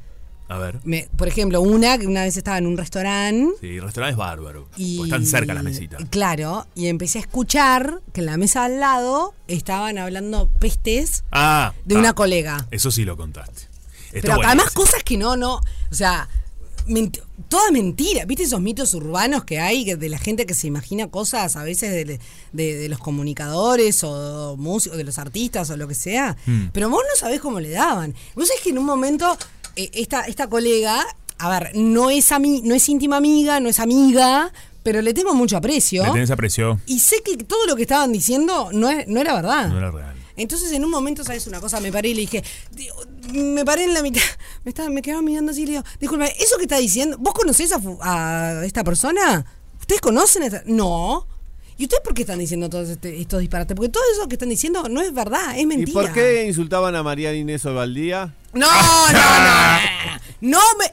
A 0.53 0.57
ver. 0.59 0.79
Me- 0.83 1.07
por 1.17 1.27
ejemplo, 1.27 1.61
una 1.61 1.97
que 1.97 2.05
una 2.07 2.21
vez 2.23 2.37
estaba 2.37 2.57
en 2.57 2.67
un 2.67 2.77
restaurante 2.77 3.53
Sí, 3.61 3.75
el 3.77 3.81
restaurante 3.81 4.11
es 4.11 4.17
bárbaro. 4.17 4.69
y. 4.77 4.97
Porque 4.97 5.09
están 5.09 5.25
cerca 5.25 5.53
las 5.53 5.63
mesitas. 5.63 6.01
Claro, 6.09 6.67
y 6.75 6.87
empecé 6.87 7.17
a 7.19 7.21
escuchar 7.21 8.01
que 8.13 8.21
en 8.21 8.27
la 8.27 8.37
mesa 8.37 8.65
al 8.65 8.79
lado 8.79 9.33
estaban 9.47 9.97
hablando 9.97 10.49
pestes 10.59 11.23
Ah. 11.31 11.73
de 11.85 11.95
ah, 11.95 11.99
una 11.99 12.13
colega. 12.13 12.67
Eso 12.71 12.91
sí 12.91 13.03
lo 13.03 13.17
contaste. 13.17 13.63
Pero 14.11 14.35
bueno 14.35 14.47
además 14.47 14.69
cosas 14.71 15.03
que 15.03 15.17
no, 15.17 15.35
no. 15.35 15.55
O 15.55 15.95
sea, 15.95 16.29
menti- 16.87 17.19
toda 17.49 17.71
mentira. 17.71 18.25
¿Viste 18.25 18.43
esos 18.43 18.61
mitos 18.61 18.93
urbanos 18.93 19.43
que 19.43 19.59
hay 19.59 19.95
de 19.95 20.09
la 20.09 20.19
gente 20.19 20.45
que 20.45 20.53
se 20.53 20.67
imagina 20.67 21.07
cosas 21.09 21.55
a 21.55 21.63
veces 21.63 21.91
de, 21.91 22.19
de- 22.51 22.75
de 22.77 22.89
los 22.89 22.99
comunicadores 22.99 24.03
o 24.03 24.55
músicos, 24.57 24.97
de 24.97 25.03
los 25.03 25.17
artistas 25.17 25.69
o 25.71 25.77
lo 25.77 25.87
que 25.87 25.95
sea? 25.95 26.37
Mm. 26.45 26.65
Pero 26.73 26.89
vos 26.91 27.01
no 27.09 27.15
sabés 27.19 27.41
cómo 27.41 27.59
le 27.59 27.69
daban. 27.71 28.13
Vos 28.35 28.47
sabés 28.49 28.61
que 28.61 28.69
en 28.69 28.77
un 28.77 28.85
momento 28.85 29.35
esta, 29.75 30.21
esta 30.21 30.47
colega, 30.47 31.03
a 31.37 31.49
ver, 31.59 31.71
no 31.75 32.09
es, 32.09 32.31
ami- 32.31 32.61
no 32.63 32.75
es 32.75 32.87
íntima 32.89 33.17
amiga, 33.17 33.59
no 33.59 33.69
es 33.69 33.79
amiga, 33.79 34.51
pero 34.83 35.01
le 35.01 35.13
tengo 35.13 35.33
mucho 35.33 35.57
aprecio. 35.57 36.03
Le 36.05 36.11
tenés 36.11 36.31
aprecio. 36.31 36.79
Y 36.85 36.99
sé 36.99 37.21
que 37.23 37.37
todo 37.37 37.65
lo 37.67 37.75
que 37.75 37.83
estaban 37.83 38.11
diciendo 38.11 38.69
no, 38.73 38.89
es- 38.89 39.07
no 39.07 39.19
era 39.21 39.33
verdad. 39.35 39.67
No 39.69 39.77
era 39.77 39.91
real. 39.91 40.13
Entonces 40.35 40.71
en 40.71 40.83
un 40.83 40.89
momento, 40.89 41.23
¿sabes 41.23 41.45
una 41.47 41.59
cosa? 41.61 41.79
Me 41.79 41.91
paré 41.91 42.09
y 42.09 42.13
le 42.15 42.21
dije, 42.21 42.43
"Digo, 42.71 42.95
me 43.33 43.63
paré 43.63 43.83
en 43.83 43.93
la 43.93 44.01
mitad, 44.01 44.21
me, 44.65 44.69
estaba, 44.69 44.89
me 44.89 45.01
quedaba 45.01 45.21
mirando 45.21 45.51
así 45.51 45.61
y 45.61 45.65
le 45.67 45.71
digo, 45.73 45.83
disculpa, 45.99 46.25
¿eso 46.25 46.57
que 46.57 46.63
está 46.63 46.77
diciendo? 46.77 47.17
¿Vos 47.19 47.33
conocés 47.33 47.71
a, 48.01 48.63
esta 48.65 48.83
persona? 48.83 49.45
¿Ustedes 49.79 50.01
conocen 50.01 50.43
a 50.43 50.45
esta? 50.47 50.63
No. 50.65 51.27
¿Y 51.77 51.83
ustedes 51.83 52.01
por 52.03 52.13
qué 52.13 52.21
están 52.21 52.39
diciendo 52.39 52.69
todos 52.69 52.89
este- 52.89 53.19
estos 53.21 53.41
disparates? 53.41 53.75
Porque 53.75 53.89
todo 53.89 54.03
eso 54.13 54.27
que 54.27 54.35
están 54.35 54.49
diciendo 54.49 54.87
no 54.89 55.01
es 55.01 55.13
verdad, 55.13 55.55
es 55.55 55.61
¿Y 55.61 55.65
mentira. 55.65 56.01
por 56.01 56.11
qué 56.13 56.45
insultaban 56.47 56.95
a 56.95 57.03
María 57.03 57.33
Inés 57.33 57.65
Ovaldía? 57.65 58.33
No, 58.53 58.67
no, 59.11 59.13
no. 59.13 59.79
No 60.41 60.59
me... 60.79 60.91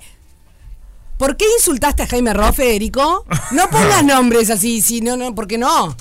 ¿Por 1.18 1.36
qué 1.36 1.44
insultaste 1.58 2.02
a 2.04 2.06
Jaime 2.06 2.32
Ross, 2.32 2.56
Federico? 2.56 3.26
No 3.50 3.68
pongas 3.68 4.02
nombres 4.04 4.48
así, 4.48 4.80
sí, 4.80 5.00
no, 5.02 5.16
no, 5.16 5.34
porque 5.34 5.58
no. 5.58 5.94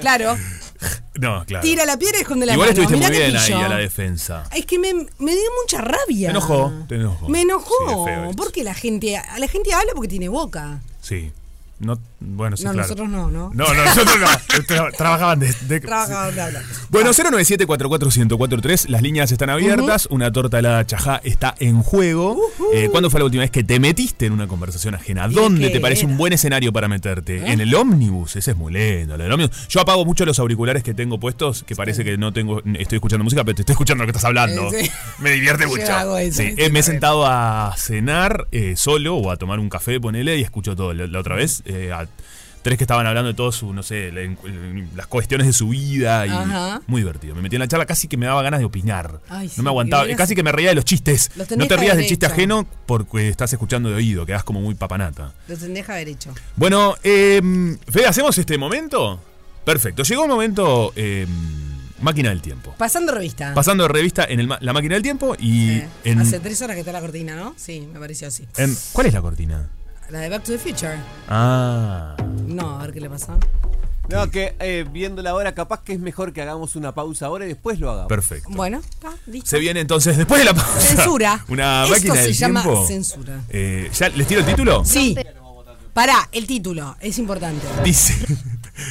Claro, 0.00 0.36
No, 1.20 1.44
claro. 1.46 1.62
tira 1.62 1.84
la 1.84 1.96
piedra 1.98 2.18
y 2.18 2.22
esconde 2.22 2.46
la 2.46 2.54
Igual 2.54 2.70
mano. 2.70 2.82
estuviste 2.82 2.96
Mirá 2.96 3.08
muy 3.08 3.18
bien 3.18 3.36
ahí 3.36 3.46
pillo. 3.52 3.66
a 3.66 3.68
la 3.68 3.76
defensa. 3.76 4.44
Es 4.54 4.66
que 4.66 4.78
me, 4.78 4.92
me 4.94 5.32
dio 5.32 5.50
mucha 5.62 5.80
rabia. 5.80 6.28
Te 6.28 6.30
enojó, 6.30 6.72
te 6.88 6.94
enojó. 6.96 7.28
Me 7.28 7.42
enojó. 7.42 7.74
Sí, 7.86 7.92
es 8.00 8.04
feo 8.04 8.24
esto. 8.30 8.36
porque 8.42 8.64
la 8.64 8.74
gente, 8.74 9.22
la 9.38 9.46
gente 9.48 9.72
habla 9.74 9.92
porque 9.94 10.08
tiene 10.08 10.28
boca. 10.28 10.80
Sí. 11.02 11.30
No, 11.78 11.96
Bueno, 12.20 12.56
sí, 12.56 12.64
no, 12.64 12.72
claro. 12.72 12.82
nosotros 12.88 13.08
no, 13.08 13.30
¿no? 13.30 13.50
No, 13.54 13.72
no, 13.72 13.84
nosotros 13.84 14.16
no. 14.20 14.26
Tra- 14.66 14.96
Trabajaban 14.96 15.38
de. 15.38 15.52
de- 15.68 15.80
Trabajaban 15.80 16.34
de 16.34 16.40
hablar. 16.40 16.62
Bueno, 16.90 17.10
097-44143, 17.12 18.88
las 18.88 19.02
líneas 19.02 19.30
están 19.30 19.50
abiertas, 19.50 20.06
una 20.10 20.32
torta 20.32 20.58
helada 20.58 20.84
chajá 20.86 21.20
está 21.24 21.54
en 21.60 21.82
juego. 21.82 22.36
Eh, 22.74 22.88
¿Cuándo 22.90 23.08
fue 23.10 23.20
la 23.20 23.24
última 23.26 23.42
vez 23.42 23.50
que 23.50 23.62
te 23.62 23.78
metiste 23.78 24.26
en 24.26 24.32
una 24.32 24.46
conversación 24.48 24.94
ajena? 24.94 25.28
¿Y 25.30 25.34
¿Dónde 25.34 25.70
te 25.70 25.80
parece 25.80 26.06
un 26.06 26.16
buen 26.16 26.32
escenario 26.32 26.72
para 26.72 26.88
meterte? 26.88 27.36
¿Eh? 27.38 27.52
En 27.52 27.60
el 27.60 27.74
ómnibus, 27.74 28.36
ese 28.36 28.50
es 28.52 28.56
muy 28.56 28.72
lindo. 28.72 29.16
lo 29.16 29.22
del 29.22 29.32
ómnibus. 29.32 29.68
Yo 29.68 29.80
apago 29.80 30.04
mucho 30.04 30.24
los 30.26 30.38
auriculares 30.38 30.82
que 30.82 30.94
tengo 30.94 31.20
puestos, 31.20 31.62
que 31.62 31.76
parece 31.76 32.02
que 32.04 32.18
no 32.18 32.32
tengo, 32.32 32.62
estoy 32.78 32.96
escuchando 32.96 33.22
música, 33.24 33.44
pero 33.44 33.54
te 33.54 33.62
estoy 33.62 33.74
escuchando 33.74 34.02
lo 34.02 34.06
que 34.06 34.16
estás 34.16 34.24
hablando. 34.24 34.70
Sí. 34.70 34.90
Me 35.20 35.30
divierte 35.30 35.66
mucho. 35.66 35.82
eso, 36.18 36.36
Sí, 36.42 36.54
eh, 36.56 36.70
me 36.70 36.80
he 36.80 36.82
sentado 36.82 37.26
a 37.26 37.74
cenar 37.76 38.48
eh, 38.52 38.74
solo 38.76 39.16
o 39.16 39.30
a 39.30 39.36
tomar 39.36 39.58
un 39.60 39.68
café, 39.68 40.00
ponele, 40.00 40.36
y 40.36 40.42
escucho 40.42 40.74
todo. 40.74 40.92
La, 40.94 41.06
la 41.06 41.20
otra 41.20 41.34
vez, 41.36 41.62
eh, 41.66 41.92
a 41.92 42.07
tres 42.68 42.76
que 42.78 42.84
estaban 42.84 43.06
hablando 43.06 43.28
de 43.28 43.34
todo 43.34 43.50
su, 43.50 43.72
no 43.72 43.82
sé, 43.82 44.12
la- 44.12 44.36
las 44.94 45.06
cuestiones 45.06 45.46
de 45.46 45.52
su 45.54 45.68
vida 45.70 46.26
y 46.26 46.30
Ajá. 46.30 46.82
muy 46.86 47.00
divertido. 47.00 47.34
Me 47.34 47.40
metí 47.42 47.56
en 47.56 47.60
la 47.60 47.68
charla, 47.68 47.86
casi 47.86 48.08
que 48.08 48.16
me 48.18 48.26
daba 48.26 48.42
ganas 48.42 48.60
de 48.60 48.66
opinar. 48.66 49.20
Ay, 49.30 49.48
sí, 49.48 49.54
no 49.56 49.62
me 49.62 49.70
aguantaba, 49.70 50.02
hubieras- 50.02 50.18
casi 50.18 50.34
que 50.34 50.42
me 50.42 50.52
reía 50.52 50.68
de 50.68 50.74
los 50.74 50.84
chistes. 50.84 51.30
Los 51.36 51.50
No 51.56 51.66
te 51.66 51.76
rías 51.78 51.96
del 51.96 52.06
chiste 52.06 52.26
ajeno 52.26 52.66
porque 52.86 53.28
estás 53.30 53.50
escuchando 53.54 53.88
de 53.88 53.94
oído, 53.94 54.26
quedás 54.26 54.44
como 54.44 54.60
muy 54.60 54.74
papanata. 54.74 55.32
Lo 55.48 55.56
tendrías 55.56 55.88
haber 55.88 56.08
hecho. 56.08 56.34
Bueno, 56.56 56.94
eh, 57.02 57.40
Fede, 57.88 58.06
¿hacemos 58.06 58.36
este 58.36 58.58
momento? 58.58 59.18
Perfecto. 59.64 60.02
Llegó 60.02 60.24
el 60.24 60.28
momento 60.28 60.92
eh, 60.96 61.26
máquina 62.02 62.28
del 62.28 62.40
tiempo. 62.42 62.74
Pasando 62.76 63.12
revista. 63.12 63.54
Pasando 63.54 63.84
de 63.84 63.88
revista 63.88 64.24
en 64.28 64.40
el 64.40 64.48
la 64.60 64.72
máquina 64.72 64.94
del 64.94 65.02
tiempo 65.02 65.34
y 65.38 65.68
Sí. 65.68 65.84
en, 66.04 66.18
Hace 66.20 66.38
tres 66.40 66.60
horas 66.62 66.74
que 66.74 66.80
está 66.80 66.92
la 66.92 67.00
cortina, 67.00 67.34
¿no? 67.34 67.54
Sí, 67.56 67.88
me 67.92 67.98
pareció 67.98 68.28
así. 68.28 68.46
en- 68.56 68.76
¿Cuál 68.92 69.06
es 69.08 69.14
la 69.14 69.20
cortina? 69.22 69.68
La 70.10 70.20
de 70.20 70.28
Back 70.30 70.44
to 70.44 70.52
the 70.52 70.58
Future. 70.58 70.96
Ah. 71.28 72.16
No, 72.46 72.78
a 72.78 72.82
ver 72.82 72.94
qué 72.94 73.00
le 73.00 73.10
pasa. 73.10 73.36
No, 74.08 74.30
que 74.30 74.54
eh, 74.58 74.86
viendo 74.90 75.20
la 75.20 75.34
hora, 75.34 75.54
capaz 75.54 75.82
que 75.82 75.92
es 75.92 76.00
mejor 76.00 76.32
que 76.32 76.40
hagamos 76.40 76.76
una 76.76 76.94
pausa 76.94 77.26
ahora 77.26 77.44
y 77.44 77.48
después 77.48 77.78
lo 77.78 77.90
hagamos. 77.90 78.08
Perfecto. 78.08 78.48
Bueno, 78.50 78.78
está, 78.78 79.10
listo. 79.26 79.50
Se 79.50 79.58
viene 79.58 79.80
entonces 79.80 80.16
después 80.16 80.38
de 80.38 80.46
la 80.46 80.54
pausa. 80.54 80.80
Censura. 80.80 81.44
Una 81.48 81.82
Esto 81.84 81.94
máquina 81.94 82.14
se 82.14 82.22
del 82.22 82.32
llama 82.32 82.62
tiempo. 82.62 82.86
censura. 82.86 83.40
Eh, 83.50 83.90
¿Ya 83.92 84.08
les 84.08 84.26
tiro 84.26 84.40
el 84.40 84.46
título? 84.46 84.82
Sí. 84.84 85.14
Pará, 85.92 86.28
el 86.32 86.46
título, 86.46 86.96
es 87.00 87.18
importante. 87.18 87.66
Dice. 87.84 88.14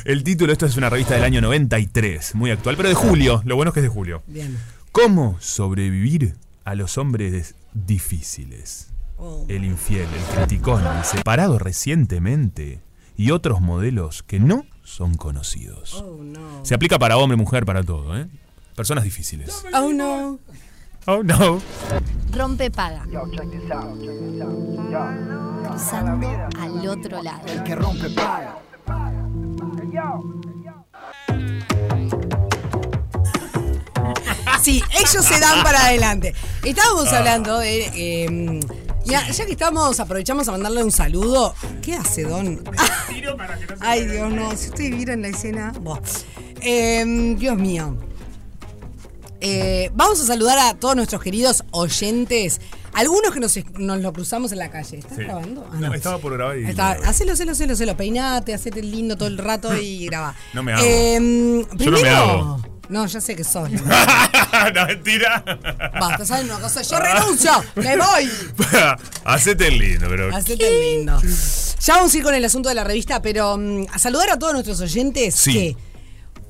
El 0.04 0.22
título, 0.22 0.52
esto 0.52 0.66
es 0.66 0.76
una 0.76 0.90
revista 0.90 1.14
del 1.14 1.24
año 1.24 1.40
93, 1.40 2.36
muy 2.36 2.52
actual, 2.52 2.76
pero 2.76 2.90
de 2.90 2.96
julio. 2.96 3.42
Lo 3.46 3.56
bueno 3.56 3.70
es 3.70 3.74
que 3.74 3.80
es 3.80 3.86
de 3.86 3.90
julio. 3.90 4.22
Bien. 4.28 4.58
¿Cómo 4.92 5.38
sobrevivir 5.40 6.36
a 6.66 6.76
los 6.76 6.98
hombres 6.98 7.56
difíciles? 7.74 8.90
El 9.48 9.64
infiel, 9.66 10.08
el 10.14 10.36
criticón, 10.36 10.86
el 10.86 11.04
separado 11.04 11.58
recientemente 11.58 12.82
y 13.16 13.32
otros 13.32 13.62
modelos 13.62 14.22
que 14.24 14.40
no 14.40 14.66
son 14.84 15.16
conocidos. 15.16 16.04
Oh, 16.06 16.20
no. 16.22 16.64
Se 16.64 16.76
aplica 16.76 17.00
para 17.00 17.18
hombre, 17.18 17.36
mujer, 17.38 17.66
para 17.66 17.84
todo, 17.84 18.18
¿eh? 18.18 18.28
Personas 18.76 19.04
difíciles. 19.04 19.64
Oh, 19.74 19.92
no. 19.92 20.40
Oh, 21.08 21.24
no. 21.24 21.60
Rompe 22.32 22.70
paga. 22.70 23.06
Cruzando 25.68 26.28
al 26.60 26.88
otro 26.88 27.24
lado. 27.24 27.42
Sí, 34.62 34.84
ellos 34.92 35.26
se 35.26 35.40
dan 35.40 35.64
para 35.64 35.86
adelante. 35.86 36.36
Estábamos 36.64 37.12
hablando 37.14 37.58
de. 37.60 37.86
eh, 37.96 38.60
ya, 39.10 39.30
ya 39.30 39.46
que 39.46 39.52
estamos, 39.54 40.00
aprovechamos 40.00 40.48
a 40.48 40.52
mandarle 40.52 40.84
un 40.84 40.92
saludo. 40.92 41.54
¿Qué 41.82 41.96
hace, 41.96 42.24
Don? 42.24 42.62
Ay, 43.80 44.06
Dios, 44.06 44.32
no. 44.32 44.56
Si 44.56 44.70
ustedes 44.70 44.96
vieran 44.96 45.22
la 45.22 45.30
escena. 45.30 45.72
buah. 45.82 46.00
Eh, 46.62 47.36
Dios 47.38 47.58
mío. 47.58 47.98
Eh, 49.40 49.92
vamos 49.94 50.20
a 50.22 50.26
saludar 50.26 50.58
a 50.58 50.74
todos 50.74 50.96
nuestros 50.96 51.22
queridos 51.22 51.64
oyentes. 51.72 52.60
Algunos 52.94 53.32
que 53.32 53.40
nos, 53.40 53.56
nos 53.78 54.02
lo 54.02 54.12
cruzamos 54.12 54.52
en 54.52 54.58
la 54.58 54.72
calle. 54.72 54.98
¿Estás 54.98 55.18
Sí. 55.18 55.24
grabando? 55.24 55.68
Ah, 55.72 55.76
No, 55.80 55.94
estaba 55.94 56.18
por 56.18 56.34
grabar 56.34 56.58
y. 56.58 56.66
Hacelo, 56.66 57.34
hacelo, 57.34 57.52
hacelo, 57.52 57.74
hacelo. 57.74 57.96
Peinate, 57.96 58.56
hacete 58.56 58.82
lindo 58.82 59.16
todo 59.16 59.28
el 59.28 59.38
rato 59.38 59.76
y 59.78 60.08
graba. 60.08 60.34
No 60.54 60.64
me 60.64 60.74
hago. 60.74 60.84
Eh, 60.84 61.14
Yo 61.20 61.22
no 61.22 61.92
me 61.92 61.98
primero- 62.00 62.16
hago. 62.16 62.62
No, 62.90 63.06
ya 63.06 63.20
sé 63.22 63.36
que 63.36 63.44
sos. 63.44 63.70
no, 64.76 64.86
mentira. 64.88 65.44
Basta, 66.00 66.26
¿sabes 66.26 66.46
una 66.46 66.60
cosa? 66.60 66.82
Yo 66.82 67.00
renuncio, 67.00 67.52
me 67.76 67.98
voy. 67.98 68.30
Hacete 69.26 69.68
el 69.68 69.78
lindo, 69.78 70.08
pero. 70.10 70.36
Hacete 70.36 70.68
el 70.68 70.98
lindo. 70.98 71.22
Ya 71.82 71.96
vamos 71.96 72.14
a 72.14 72.18
ir 72.18 72.24
con 72.24 72.34
el 72.34 72.44
asunto 72.46 72.70
de 72.70 72.76
la 72.76 72.84
revista, 72.84 73.22
pero 73.22 73.58
mm, 73.58 73.86
a 73.92 74.00
saludar 74.00 74.30
a 74.32 74.40
todos 74.40 74.54
nuestros 74.54 74.80
oyentes 74.82 75.36
Sí. 75.36 75.54
que 75.54 75.78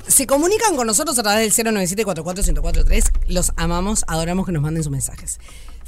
se 0.07 0.25
comunican 0.27 0.75
con 0.75 0.87
nosotros 0.87 1.17
a 1.19 1.23
través 1.23 1.55
del 1.55 1.67
097-44-1043. 1.73 3.11
Los 3.27 3.51
amamos, 3.55 4.03
adoramos 4.07 4.45
que 4.45 4.51
nos 4.51 4.61
manden 4.61 4.83
sus 4.83 4.91
mensajes. 4.91 5.39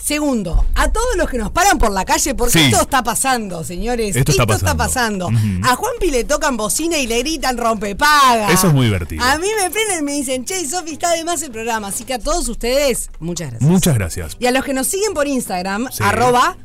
Segundo, 0.02 0.66
a 0.76 0.90
todos 0.94 1.18
los 1.18 1.30
que 1.30 1.38
nos 1.38 1.52
paran 1.52 1.78
por 1.78 1.92
la 1.92 2.06
calle, 2.06 2.34
porque 2.34 2.54
Sí. 2.54 2.66
esto 2.66 2.82
está 2.82 3.04
pasando, 3.04 3.66
señores. 3.66 4.16
Esto 4.16 4.32
está 4.32 4.76
pasando. 4.76 5.30
A 5.64 5.76
Juanpi 5.76 6.10
le 6.10 6.24
tocan 6.24 6.56
bocina 6.56 6.98
y 6.98 7.06
le 7.06 7.20
gritan 7.20 7.58
rompepaga. 7.58 8.50
Eso 8.52 8.68
es 8.68 8.74
muy 8.74 8.86
divertido. 8.86 9.22
A 9.24 9.38
mí 9.38 9.48
me 9.62 9.70
prenden 9.70 10.00
y 10.00 10.04
me 10.04 10.14
dicen, 10.14 10.46
che, 10.46 10.66
Sofi, 10.68 10.94
está 10.94 11.12
de 11.12 11.26
más 11.26 11.42
el 11.44 11.52
programa. 11.52 11.90
Así 11.90 12.06
que 12.06 12.14
a 12.14 12.20
todos 12.20 12.48
ustedes, 12.48 13.10
muchas 13.20 13.50
gracias. 13.52 13.70
Muchas 13.70 13.94
gracias. 13.96 14.38
Y 14.40 14.46
a 14.46 14.52
los 14.52 14.64
que 14.64 14.74
nos 14.74 14.88
siguen 14.88 15.14
por 15.14 15.28
Instagram, 15.28 15.90
Sí. 15.92 16.02
arroba, 16.02 16.56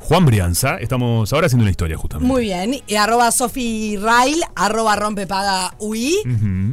Juan 0.00 0.26
Brianza, 0.26 0.76
estamos 0.76 1.32
ahora 1.32 1.46
haciendo 1.46 1.62
una 1.62 1.70
historia 1.70 1.96
justamente. 1.96 2.32
muy 2.32 2.42
bien, 2.42 2.80
y 2.86 2.94
arroba 2.96 3.30
Sofi 3.30 3.96
Rail, 3.96 4.42
arroba 4.54 4.96
rompepaga 4.96 5.74
UI. 5.78 6.16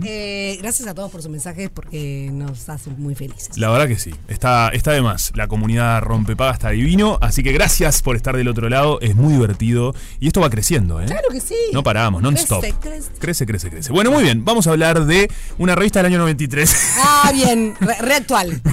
Eh, 0.06 0.58
gracias 0.62 0.88
a 0.88 0.94
todos 0.94 1.12
por 1.12 1.22
sus 1.22 1.30
mensajes 1.32 1.70
porque 1.70 2.30
nos 2.32 2.68
hacen 2.70 2.96
muy 3.00 3.16
felices. 3.16 3.58
La 3.58 3.70
verdad 3.70 3.88
que 3.88 3.98
sí, 3.98 4.13
está, 4.28 4.70
está 4.70 4.92
de 4.92 5.02
más. 5.02 5.32
La 5.36 5.48
comunidad 5.48 6.02
Rompepaga 6.02 6.52
está 6.52 6.70
divino, 6.72 7.18
así 7.22 7.44
que 7.44 7.52
gracias 7.52 8.02
por 8.02 8.16
estar 8.16 8.36
del 8.36 8.48
otro 8.48 8.70
lado, 8.70 9.00
es 9.02 9.16
muy 9.16 9.34
divertido 9.34 9.94
y 10.20 10.28
esto 10.28 10.42
va 10.42 10.50
creciendo, 10.50 11.02
¿eh? 11.02 11.06
Claro 11.06 11.30
que 11.32 11.40
sí. 11.40 11.56
No 11.74 11.84
paramos, 11.84 12.22
non-stop. 12.22 12.62
Crece, 12.62 12.78
crece. 12.80 13.10
Crece, 13.20 13.46
crece, 13.46 13.70
crece. 13.70 13.92
Bueno, 13.92 14.12
muy 14.12 14.24
bien, 14.24 14.44
vamos 14.44 14.68
a 14.68 14.72
hablar 14.72 15.06
de 15.06 15.30
una 15.58 15.76
revista 15.76 16.00
del 16.00 16.08
año 16.08 16.20
93, 16.20 16.76
Ah, 17.00 17.32
bien, 17.36 17.76
re, 17.80 17.96
re 18.00 18.18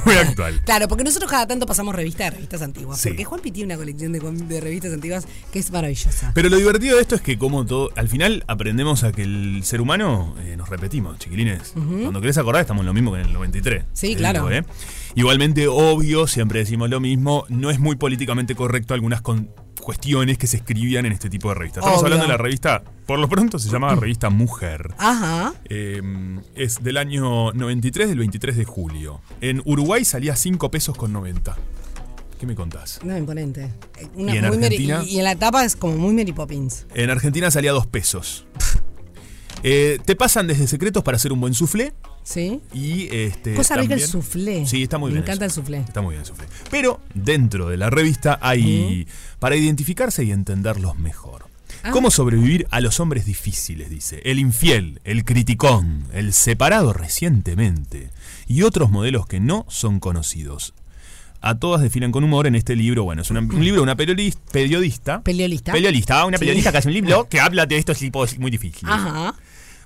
muy 0.04 0.16
actual. 0.16 0.60
Claro, 0.64 0.88
porque 0.88 1.04
nosotros 1.04 1.30
cada 1.30 1.46
tanto 1.46 1.66
pasamos 1.66 1.94
revistas 1.94 2.26
de 2.26 2.30
revistas 2.32 2.62
antiguas. 2.62 2.98
Sí. 2.98 3.10
Porque 3.10 3.24
Juanpi 3.24 3.50
tiene 3.50 3.74
una 3.74 3.78
colección 3.80 4.12
de, 4.12 4.20
de 4.48 4.60
revistas 4.60 4.92
antiguas 4.92 5.26
que 5.52 5.58
es 5.58 5.70
maravillosa. 5.70 6.32
Pero 6.34 6.48
lo 6.48 6.56
divertido 6.56 6.96
de 6.96 7.02
esto 7.02 7.14
es 7.14 7.20
que 7.20 7.38
como 7.38 7.64
todo, 7.66 7.90
al 7.96 8.08
final 8.08 8.44
aprendemos 8.46 9.04
a 9.04 9.12
que 9.12 9.22
el 9.22 9.62
ser 9.64 9.80
humano 9.80 10.34
eh, 10.40 10.56
nos 10.56 10.68
repetimos, 10.68 11.18
chiquilines. 11.18 11.72
Cuando 11.74 12.20
querés 12.20 12.38
acordar 12.38 12.62
estamos 12.62 12.82
en 12.82 12.86
lo 12.86 12.94
mismo 12.94 13.12
que 13.12 13.20
en 13.20 13.26
el 13.26 13.32
93. 13.32 13.84
Sí, 13.92 14.14
claro. 14.16 14.50
¿eh? 14.50 14.64
Igualmente, 15.14 15.68
obvio, 15.68 16.26
siempre 16.26 16.58
decimos 16.60 16.90
lo 16.90 17.00
mismo, 17.00 17.44
no 17.48 17.70
es 17.70 17.78
muy 17.78 17.96
políticamente 17.96 18.54
correcto 18.54 18.94
algunas 18.94 19.20
con- 19.22 19.48
cuestiones 19.80 20.38
que 20.38 20.46
se 20.46 20.56
escribían 20.56 21.04
en 21.04 21.12
este 21.12 21.28
tipo 21.28 21.50
de 21.50 21.56
revistas. 21.56 21.82
Estamos 21.82 21.98
Obvio. 22.00 22.06
hablando 22.14 22.24
de 22.24 22.32
la 22.32 22.38
revista, 22.42 22.82
por 23.06 23.18
lo 23.18 23.28
pronto 23.28 23.58
se 23.58 23.68
llamaba 23.70 23.94
Revista 23.96 24.30
Mujer. 24.30 24.94
Ajá. 24.98 25.52
Eh, 25.68 26.00
es 26.54 26.82
del 26.82 26.96
año 26.96 27.52
93, 27.52 28.08
del 28.08 28.18
23 28.18 28.56
de 28.56 28.64
julio. 28.64 29.20
En 29.42 29.60
Uruguay 29.66 30.04
salía 30.06 30.36
5 30.36 30.70
pesos 30.70 30.96
con 30.96 31.12
90. 31.12 31.56
¿Qué 32.44 32.48
me 32.48 32.54
contás? 32.56 33.00
No, 33.02 33.16
imponente. 33.16 33.70
Eh, 33.98 34.06
Una 34.16 34.34
¿Y 34.34 34.36
en 34.36 34.44
Argentina? 34.44 35.02
y, 35.06 35.14
y 35.14 35.18
en 35.18 35.24
la 35.24 35.34
tapa 35.34 35.64
es 35.64 35.76
como 35.76 35.96
muy 35.96 36.12
Mary 36.12 36.32
Poppins. 36.34 36.84
En 36.94 37.08
Argentina 37.08 37.50
salía 37.50 37.72
2 37.72 37.86
pesos. 37.86 38.44
Eh, 39.66 39.98
te 40.04 40.14
pasan 40.14 40.46
desde 40.46 40.66
secretos 40.66 41.02
para 41.02 41.16
hacer 41.16 41.32
un 41.32 41.40
buen 41.40 41.54
soufflé 41.54 41.94
¿Sí? 42.22 42.60
y 42.74 43.08
este 43.16 43.54
Cosa 43.54 43.76
rica 43.76 43.94
el 43.94 44.00
soufflé. 44.02 44.66
Sí, 44.66 44.82
está 44.82 44.98
muy 44.98 45.08
Me 45.10 45.14
bien. 45.14 45.22
encanta 45.24 45.46
eso. 45.46 45.60
el 45.60 45.64
soufflé. 45.64 45.78
Está 45.78 46.02
muy 46.02 46.10
bien 46.10 46.20
el 46.20 46.26
soufflé. 46.26 46.46
Pero 46.70 47.00
dentro 47.14 47.70
de 47.70 47.78
la 47.78 47.88
revista 47.88 48.38
hay 48.42 49.08
para 49.38 49.56
identificarse 49.56 50.22
y 50.22 50.32
entenderlos 50.32 50.98
mejor. 50.98 51.46
Ah. 51.82 51.92
¿Cómo 51.92 52.10
sobrevivir 52.10 52.66
a 52.72 52.80
los 52.82 53.00
hombres 53.00 53.24
difíciles? 53.24 53.88
Dice. 53.88 54.20
El 54.26 54.38
infiel, 54.38 55.00
el 55.04 55.24
criticón, 55.24 56.04
el 56.12 56.34
separado 56.34 56.92
recientemente 56.92 58.10
y 58.46 58.64
otros 58.64 58.90
modelos 58.90 59.26
que 59.26 59.40
no 59.40 59.64
son 59.70 59.98
conocidos. 59.98 60.74
A 61.46 61.56
todas 61.58 61.82
desfilan 61.82 62.10
con 62.10 62.24
humor 62.24 62.46
en 62.46 62.54
este 62.54 62.74
libro. 62.74 63.04
Bueno, 63.04 63.20
es 63.20 63.30
una- 63.30 63.40
un 63.40 63.62
libro 63.62 63.76
de 63.76 63.82
una 63.82 63.96
periodis- 63.96 64.36
periodista. 64.50 65.20
Periodista. 65.22 65.72
Periodista, 65.72 66.24
una 66.24 66.38
Sí. 66.38 66.40
periodista 66.40 66.72
que 66.72 66.78
hace 66.78 66.88
un 66.88 66.94
libro 66.94 67.26
que 67.28 67.38
habla 67.38 67.66
de 67.66 67.76
estos 67.76 67.98
tipos 67.98 68.38
muy 68.38 68.50
difíciles. 68.50 68.92
Ajá. 68.94 69.34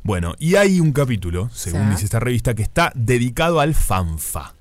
Bueno, 0.05 0.35
y 0.39 0.55
hay 0.55 0.79
un 0.79 0.93
capítulo, 0.93 1.51
según 1.53 1.91
dice 1.91 2.05
esta 2.05 2.21
revista, 2.21 2.55
que 2.55 2.63
está 2.63 2.93
dedicado 2.95 3.59
al 3.59 3.75
fanfa. 3.75 4.55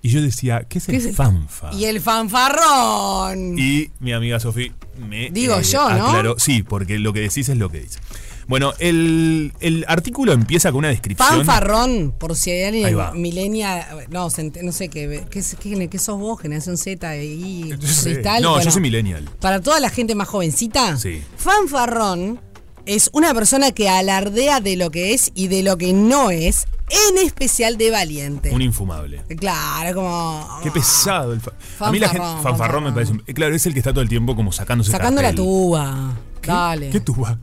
Y 0.00 0.10
yo 0.10 0.22
decía, 0.22 0.64
¿qué 0.68 0.78
es 0.78 0.86
¿Qué 0.86 0.92
el 0.92 0.98
es 0.98 1.06
el- 1.06 1.14
fanfa? 1.14 1.72
Y 1.74 1.86
el 1.86 2.00
fanfarrón. 2.00 3.58
Y 3.58 3.90
mi 4.00 4.12
amiga 4.12 4.38
Sofi 4.38 4.70
me 5.08 5.30
Digo 5.30 5.60
yo, 5.60 5.90
¿no? 5.90 6.34
Sí, 6.38 6.62
porque 6.62 6.98
lo 6.98 7.12
que 7.12 7.20
decís 7.20 7.48
es 7.48 7.56
lo 7.58 7.68
que 7.70 7.80
dice. 7.80 7.98
Bueno, 8.46 8.72
el, 8.78 9.52
el 9.60 9.84
artículo 9.88 10.32
empieza 10.32 10.70
con 10.70 10.80
una 10.80 10.88
descripción. 10.88 11.28
Fanfarrón, 11.28 12.14
por 12.18 12.36
si 12.36 12.50
hay 12.50 12.64
alguien 12.84 13.20
milenia, 13.20 13.88
no, 14.10 14.28
no 14.62 14.72
sé 14.72 14.88
qué, 14.88 15.24
qué, 15.30 15.42
qué, 15.60 15.88
qué 15.88 15.98
sos 15.98 16.18
vos, 16.18 16.40
generación 16.40 16.76
Z 16.76 17.16
y 17.16 17.70
cristal. 17.80 18.42
No, 18.42 18.50
Bueno, 18.50 18.64
yo 18.64 18.70
soy 18.70 18.82
millennial. 18.82 19.28
Para 19.40 19.60
toda 19.60 19.80
la 19.80 19.88
gente 19.90 20.14
más 20.14 20.28
jovencita, 20.28 20.96
Sí. 20.96 21.22
fanfarrón 21.36 22.40
es 22.86 23.08
una 23.14 23.32
persona 23.32 23.72
que 23.72 23.88
alardea 23.88 24.60
de 24.60 24.76
lo 24.76 24.90
que 24.90 25.14
es 25.14 25.32
y 25.34 25.48
de 25.48 25.62
lo 25.62 25.78
que 25.78 25.94
no 25.94 26.30
es, 26.30 26.66
en 26.90 27.24
especial 27.24 27.78
de 27.78 27.90
valiente. 27.90 28.50
Un 28.50 28.60
infumable. 28.60 29.22
Claro, 29.38 29.94
como. 29.94 30.60
Qué 30.62 30.70
pesado 30.70 31.32
el 31.32 31.40
fa- 31.40 31.52
A 31.80 31.90
mí 31.90 31.98
la 31.98 32.08
gente. 32.10 32.22
Fanfarrón, 32.26 32.42
Fanfarrón 32.58 32.84
me 32.84 32.92
parece. 32.92 33.14
eh, 33.26 33.32
Claro, 33.32 33.54
es 33.54 33.64
el 33.64 33.72
que 33.72 33.78
está 33.78 33.92
todo 33.92 34.02
el 34.02 34.08
tiempo 34.10 34.36
como 34.36 34.52
sacándose 34.52 34.90
Sacando 34.90 35.22
la 35.22 35.34
tuba. 35.34 36.12
Dale. 36.46 36.90
¿Qué 36.90 37.00
tuba? 37.00 37.38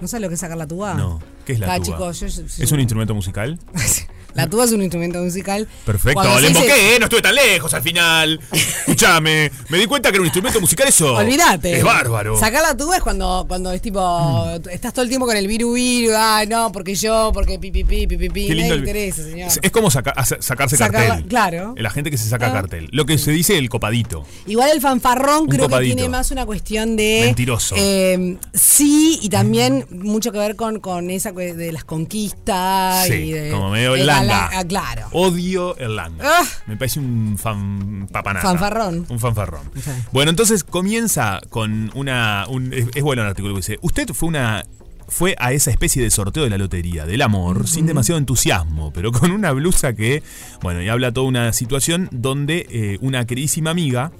¿No 0.00 0.08
sabes 0.08 0.22
lo 0.22 0.28
que 0.28 0.34
es 0.34 0.40
sacar 0.40 0.56
la 0.56 0.66
tuba? 0.66 0.94
No. 0.94 1.20
¿Qué 1.44 1.52
es 1.54 1.60
la 1.60 1.66
tuba? 1.66 1.80
chicos, 1.84 2.20
yo- 2.20 2.26
yo- 2.28 2.64
¿Es 2.64 2.72
un 2.72 2.80
instrumento 2.80 3.14
musical? 3.14 3.58
La 4.34 4.46
tuba 4.48 4.64
es 4.64 4.72
un 4.72 4.82
instrumento 4.82 5.18
musical. 5.20 5.66
Perfecto, 5.84 6.14
Cuando 6.20 6.40
le 6.40 6.48
se 6.48 6.52
dice- 6.54 6.64
emboqué, 6.66 6.98
no 6.98 7.04
estuve 7.06 7.22
tan 7.22 7.34
lejos 7.34 7.74
al 7.74 7.82
final. 7.82 8.40
Escúchame, 8.52 9.50
me 9.68 9.78
di 9.78 9.86
cuenta 9.86 10.10
que 10.10 10.16
era 10.16 10.20
un 10.22 10.26
instrumento 10.26 10.60
musical 10.60 10.88
eso. 10.88 11.14
Olvídate. 11.14 11.78
Es 11.78 11.84
bárbaro. 11.84 12.38
Sacar 12.38 12.62
la 12.62 12.76
tuba 12.76 12.96
es 12.96 13.02
cuando, 13.02 13.44
cuando 13.48 13.72
es 13.72 13.82
tipo. 13.82 14.46
Estás 14.70 14.92
todo 14.92 15.02
el 15.02 15.08
tiempo 15.08 15.26
con 15.26 15.36
el 15.36 15.46
viru 15.46 15.72
viru. 15.72 16.12
Ay, 16.16 16.46
no, 16.46 16.70
porque 16.72 16.94
yo, 16.94 17.30
porque 17.32 17.58
pi 17.58 17.70
pi 17.70 17.84
pi 17.84 18.06
pi 18.06 18.16
pi. 18.16 18.28
pi. 18.28 18.46
Qué 18.46 18.54
lindo 18.54 18.62
Nadie 18.62 18.72
el- 18.74 18.84
le 18.84 18.90
interesa, 18.90 19.22
señor. 19.22 19.48
Es, 19.48 19.58
es 19.62 19.70
como 19.70 19.90
saca- 19.90 20.14
sacarse 20.40 20.76
cartel. 20.78 21.26
claro. 21.28 21.74
La 21.76 21.90
gente 21.90 22.10
que 22.10 22.18
se 22.18 22.28
saca 22.28 22.48
Ah. 22.48 22.52
cartel. 22.52 22.88
Lo 22.92 23.04
que 23.06 23.18
se 23.18 23.30
dice 23.32 23.58
el 23.58 23.68
copadito. 23.68 24.24
Igual 24.46 24.70
el 24.72 24.80
fanfarrón 24.80 25.46
creo 25.46 25.64
copadito. 25.64 25.90
que 25.90 25.96
tiene 25.96 26.08
más 26.08 26.30
una 26.30 26.46
cuestión 26.46 26.96
de. 26.96 27.22
Mentiroso. 27.26 27.74
eh, 27.78 28.36
sí, 28.54 29.18
y 29.22 29.28
también 29.28 29.86
mucho 29.90 30.32
que 30.32 30.38
ver 30.38 30.56
con, 30.56 30.80
con 30.80 31.10
esa 31.10 31.32
cue- 31.32 31.54
de 31.54 31.72
las 31.72 31.84
conquistas 31.84 33.08
y 33.08 33.12
Sí, 33.12 33.32
de. 33.32 33.50
como 33.50 33.70
medio 33.70 33.92
de 33.94 34.04
la- 34.04 34.19
langa. 34.26 34.50
ah, 34.58 34.64
claro. 34.64 35.08
Odio 35.12 35.76
el 35.78 35.96
langa. 35.96 36.24
Ah. 36.24 36.44
Me 36.66 36.76
parece 36.76 37.00
un 37.00 37.36
fan 37.38 38.08
papanata. 38.10 38.46
Fanfarrón. 38.48 39.06
Un 39.08 39.18
fanfarrón. 39.18 39.70
Bueno, 40.12 40.30
entonces 40.30 40.64
comienza 40.64 41.40
con 41.50 41.90
una. 41.94 42.46
un- 42.48 42.72
es, 42.72 42.86
es 42.94 43.02
bueno 43.02 43.22
el 43.22 43.28
artículo 43.28 43.54
que 43.54 43.58
dice. 43.60 43.78
Usted 43.82 44.08
fue 44.12 44.28
una. 44.28 44.64
Fue 45.08 45.34
a 45.40 45.52
esa 45.52 45.72
especie 45.72 46.00
de 46.04 46.08
sorteo 46.12 46.44
de 46.44 46.50
la 46.50 46.56
lotería, 46.58 47.04
del 47.04 47.22
amor, 47.22 47.66
sin 47.66 47.84
demasiado 47.84 48.16
entusiasmo, 48.16 48.92
pero 48.92 49.10
con 49.10 49.32
una 49.32 49.50
blusa 49.50 49.92
que, 49.92 50.22
bueno, 50.62 50.80
y 50.82 50.88
habla 50.88 51.10
toda 51.10 51.26
una 51.26 51.52
situación 51.52 52.08
donde 52.12 52.64
eh, 52.70 52.96
una 53.00 53.26
queridísima 53.26 53.70
amiga 53.70 54.12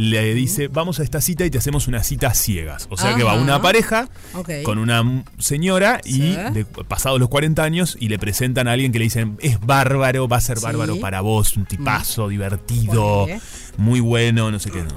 le 0.00 0.32
dice, 0.34 0.68
vamos 0.68 0.98
a 0.98 1.02
esta 1.02 1.20
cita 1.20 1.44
y 1.44 1.50
te 1.50 1.58
hacemos 1.58 1.86
una 1.86 2.02
cita 2.02 2.32
ciegas. 2.32 2.86
O 2.90 2.96
sea 2.96 3.14
que 3.16 3.22
va 3.22 3.32
Ajá. 3.32 3.40
una 3.42 3.60
pareja 3.60 4.08
Ok. 4.34 4.50
con 4.64 4.78
una 4.78 5.24
señora 5.38 6.00
y 6.04 6.12
Sí. 6.12 6.36
de- 6.54 6.64
pasados 6.64 7.20
los 7.20 7.28
40 7.28 7.62
años 7.62 7.96
y 8.00 8.08
le 8.08 8.18
presentan 8.18 8.66
a 8.66 8.72
alguien 8.72 8.92
que 8.92 8.98
le 8.98 9.04
dicen, 9.04 9.36
es 9.40 9.60
bárbaro, 9.60 10.26
va 10.26 10.38
a 10.38 10.40
ser 10.40 10.58
Sí. 10.58 10.64
bárbaro 10.64 10.98
para 11.00 11.20
vos, 11.20 11.56
un 11.56 11.66
tipazo, 11.66 12.28
divertido, 12.28 13.22
Ponele. 13.22 13.40
muy 13.76 14.00
bueno, 14.00 14.50
no 14.50 14.58
sé 14.58 14.70
qué. 14.70 14.82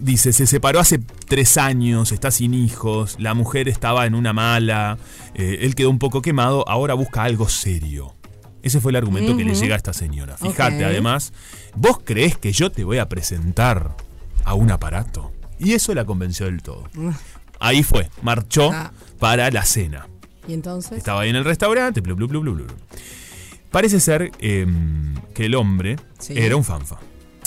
Dice, 0.00 0.32
se 0.32 0.48
separó 0.48 0.80
hace 0.80 0.98
tres 1.28 1.56
años, 1.56 2.10
está 2.10 2.32
sin 2.32 2.54
hijos, 2.54 3.14
la 3.20 3.34
mujer 3.34 3.68
estaba 3.68 4.04
en 4.06 4.16
una 4.16 4.32
mala, 4.32 4.98
eh, 5.34 5.58
él 5.60 5.76
quedó 5.76 5.90
un 5.90 6.00
poco 6.00 6.22
quemado, 6.22 6.68
ahora 6.68 6.94
busca 6.94 7.22
algo 7.22 7.48
serio. 7.48 8.15
Ese 8.66 8.80
fue 8.80 8.90
el 8.90 8.96
argumento 8.96 9.36
que 9.36 9.44
le 9.44 9.54
llega 9.54 9.74
a 9.74 9.76
esta 9.76 9.92
señora. 9.92 10.36
Fíjate, 10.36 10.84
además, 10.84 11.32
¿vos 11.76 12.00
creés 12.04 12.36
que 12.36 12.50
yo 12.52 12.72
te 12.72 12.82
voy 12.82 12.98
a 12.98 13.08
presentar 13.08 13.94
a 14.44 14.54
un 14.54 14.72
aparato? 14.72 15.30
Y 15.60 15.74
eso 15.74 15.94
la 15.94 16.04
convenció 16.04 16.46
del 16.46 16.62
todo. 16.62 16.82
Ahí 17.60 17.84
fue, 17.84 18.10
marchó 18.22 18.72
Ah. 18.72 18.90
para 19.20 19.50
la 19.52 19.64
cena. 19.64 20.08
Y 20.48 20.52
entonces. 20.52 20.98
Estaba 20.98 21.20
ahí 21.20 21.30
en 21.30 21.36
el 21.36 21.44
restaurante, 21.44 22.00
blu, 22.00 22.16
blu, 22.16 22.26
blu, 22.26 22.40
blu, 22.40 22.54
blu. 22.54 22.66
Parece 23.70 24.00
ser 24.00 24.32
em, 24.40 25.14
que 25.32 25.46
el 25.46 25.54
hombre 25.54 25.94
Sí. 26.18 26.34
era 26.36 26.56
un 26.56 26.64
fanfa. 26.64 26.96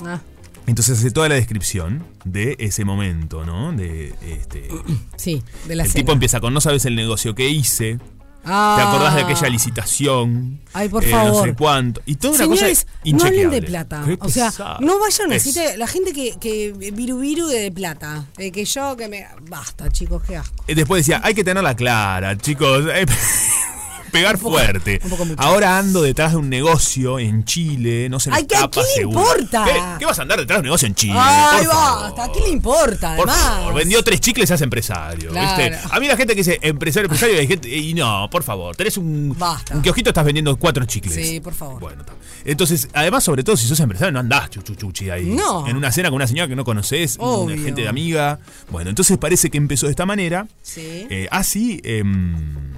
Ah, 0.05 0.22
Entonces 0.67 0.99
hace 0.99 1.11
toda 1.11 1.28
la 1.28 1.36
descripción 1.36 2.05
de 2.24 2.55
ese 2.59 2.86
momento, 2.86 3.43
¿no? 3.45 3.74
De 3.74 4.13
este. 4.22 4.70
sí, 5.17 5.43
de 5.67 5.76
la 5.76 5.84
el 5.84 5.89
cena. 5.89 6.01
tipo 6.01 6.11
empieza 6.13 6.39
con 6.39 6.53
no 6.53 6.61
sabes 6.61 6.86
el 6.86 6.95
negocio 6.95 7.36
que 7.36 7.49
hice. 7.49 7.99
Ah. 8.46 8.76
¿Te 8.78 8.84
acordás 8.88 9.16
de 9.16 9.22
aquella 9.22 9.50
licitación? 9.50 10.62
Ay, 10.74 10.90
por 10.90 11.04
Eh, 11.04 11.12
No 11.12 11.18
favor. 11.18 11.48
sé 11.50 11.56
cuánto. 11.56 12.02
Y 12.06 12.16
toda 12.16 12.36
una 12.36 12.44
Señores, 12.46 12.86
cosa 12.86 12.98
no 13.14 13.24
hablen 13.26 13.50
de 13.52 13.62
plata. 13.62 14.04
Qué 14.06 14.18
O 14.22 14.30
sea, 14.30 14.52
no 14.80 15.00
vayan 15.00 15.32
a 15.32 15.78
la 15.78 15.88
gente 15.88 16.14
que, 16.14 16.38
que 16.40 16.72
viru 16.94 17.20
viru 17.20 17.48
de, 17.48 17.72
plata. 17.72 18.26
De 18.38 18.52
que 18.52 18.66
yo, 18.66 18.96
que 18.96 19.08
me. 19.08 19.28
Basta, 19.50 19.90
chicos, 19.90 20.24
qué 20.24 20.38
asco. 20.38 20.64
Eh, 20.68 20.76
Después 20.76 21.06
decía, 21.06 21.22
hay 21.24 21.34
que 21.34 21.44
tenerla 21.44 21.76
clara, 21.76 22.38
chicos. 22.38 22.86
Pegar 24.12 24.38
poco- 24.38 24.57
fuerte. 24.57 24.99
un. 25.03 25.36
Ahora 25.38 25.78
ando 25.78 26.01
detrás 26.01 26.32
de 26.32 26.38
un 26.38 26.49
negocio 26.49 27.20
en 27.20 27.43
Chile, 27.45 28.07
no 28.10 28.20
se 28.20 28.32
Ay, 28.32 28.45
¿qué- 28.45 28.55
a 28.55 28.70
quién 28.70 28.86
le 28.97 29.03
importa? 29.03 29.66
¿Qué, 29.66 29.82
qué 29.99 30.05
vas 30.05 30.20
a 30.20 30.22
andar 30.24 30.39
detrás 30.39 30.57
de 30.57 30.60
un 30.62 30.66
negocio 30.66 30.88
en 30.88 30.95
Chile? 30.95 31.14
Ay, 31.18 31.66
basta, 31.66 32.24
¿a 32.26 32.32
quién 32.32 32.43
le 32.45 32.49
importa? 32.51 33.16
Por 33.16 33.30
Además. 33.30 33.55
favor, 33.57 33.74
vendió 33.76 34.03
tres 34.03 34.20
chicles, 34.20 34.47
se 34.47 34.53
hace 34.55 34.64
empresario. 34.64 35.32
Claro. 35.32 35.64
¿viste? 35.64 35.80
A 35.91 35.99
mí 35.99 36.07
la 36.07 36.18
gente 36.18 36.34
que 36.34 36.39
dice 36.41 36.60
empresario, 36.62 37.05
empresario, 37.05 37.39
hay 37.39 37.47
gente. 37.47 37.70
Y 37.70 37.93
no, 37.93 38.28
por 38.32 38.43
favor, 38.43 38.76
tenés 38.76 38.97
un, 38.97 39.36
Basta. 39.38 39.76
un 39.76 39.82
kiosquito, 39.82 40.10
estás 40.10 40.26
vendiendo 40.26 40.55
cuatro 40.57 40.86
chicles. 40.86 41.14
Sí, 41.16 41.39
por 41.39 41.53
favor. 41.53 41.80
Bueno, 41.80 42.01
está. 42.01 42.14
Entonces, 42.45 42.88
además, 42.93 43.24
sobre 43.24 43.43
todo 43.43 43.57
si 43.57 43.68
sos 43.68 43.80
empresario, 43.80 44.12
no 44.12 44.20
andás 44.20 44.49
chuchuchuchi 44.49 45.10
ahí. 45.10 45.26
No. 45.26 45.68
En 45.68 45.76
una 45.78 45.91
cena 45.91 46.10
con 46.10 46.16
una 46.16 46.28
señora 46.28 46.47
que 46.47 46.55
no 46.55 46.64
conoces, 46.64 47.18
una 47.20 47.55
gente 47.57 47.82
de 47.82 47.88
amiga. 47.88 48.39
Bueno, 48.70 48.89
entonces 48.89 49.18
parece 49.18 49.49
que 49.49 49.57
empezó 49.57 49.86
de 49.88 49.91
esta 49.91 50.05
manera. 50.05 50.47
Sí. 50.62 51.05
Eh, 51.10 51.28
así. 51.32 51.82
em, 51.84 52.68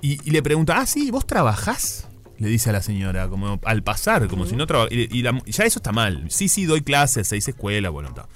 y, 0.00 0.18
y 0.26 0.30
le 0.30 0.42
pregunta, 0.42 0.78
ah, 0.78 0.86
sí, 0.86 1.10
¿vos 1.10 1.26
trabajás? 1.26 2.06
Le 2.38 2.48
dice 2.48 2.70
a 2.70 2.72
la 2.72 2.82
señora, 2.82 3.28
como 3.28 3.60
al 3.64 3.82
pasar, 3.82 4.26
como 4.28 4.46
si 4.46 4.56
no 4.56 4.66
trabajara. 4.66 4.94
Y, 4.94 5.08
y 5.18 5.22
la- 5.22 5.42
ya 5.46 5.64
eso 5.64 5.78
está 5.78 5.92
mal. 5.92 6.24
Sí, 6.30 6.48
sí, 6.48 6.64
doy 6.64 6.80
clases, 6.80 7.28
seis 7.28 7.46
escuelas, 7.48 7.92
bueno, 7.92 8.08
está. 8.08 8.26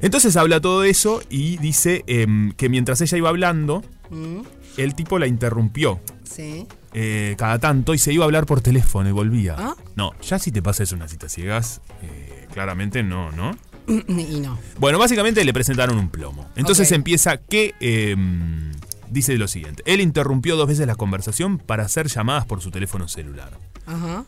Entonces 0.00 0.36
habla 0.36 0.60
todo 0.60 0.82
eso 0.84 1.22
y 1.30 1.58
dice 1.58 2.02
em, 2.08 2.52
que 2.52 2.68
mientras 2.68 3.00
ella 3.00 3.18
iba 3.18 3.28
hablando, 3.28 3.82
Mm, 4.10 4.42
el 4.76 4.94
tipo 4.94 5.18
la 5.18 5.26
interrumpió 5.26 5.98
sí. 6.24 6.66
eh, 6.92 7.34
cada 7.38 7.58
tanto 7.58 7.94
y 7.94 7.98
se 7.98 8.12
iba 8.12 8.24
a 8.24 8.26
hablar 8.26 8.44
por 8.44 8.60
teléfono 8.60 9.08
y 9.08 9.12
volvía. 9.12 9.54
¿Ah? 9.58 9.74
No, 9.96 10.10
ya 10.20 10.38
si 10.38 10.50
te 10.52 10.60
pasa 10.60 10.82
eso 10.82 10.96
una 10.96 11.08
cita 11.08 11.28
ciegas, 11.30 11.80
eh, 12.02 12.46
claramente 12.52 13.02
no, 13.02 13.30
¿no? 13.32 13.56
Y 13.86 14.40
no. 14.40 14.58
Bueno, 14.78 14.98
básicamente 14.98 15.42
le 15.44 15.52
presentaron 15.54 15.96
un 15.98 16.08
plomo. 16.10 16.46
Entonces 16.56 16.90
empieza 16.92 17.38
que 17.38 17.74
em, 17.80 18.71
dice 19.12 19.36
lo 19.38 19.48
siguiente. 19.48 19.82
Él 19.86 20.00
interrumpió 20.00 20.56
dos 20.56 20.66
veces 20.68 20.86
la 20.86 20.94
conversación 20.94 21.58
para 21.58 21.84
hacer 21.84 22.08
llamadas 22.08 22.46
por 22.46 22.60
su 22.60 22.70
teléfono 22.70 23.08
celular. 23.08 23.58
Ajá. 23.86 24.24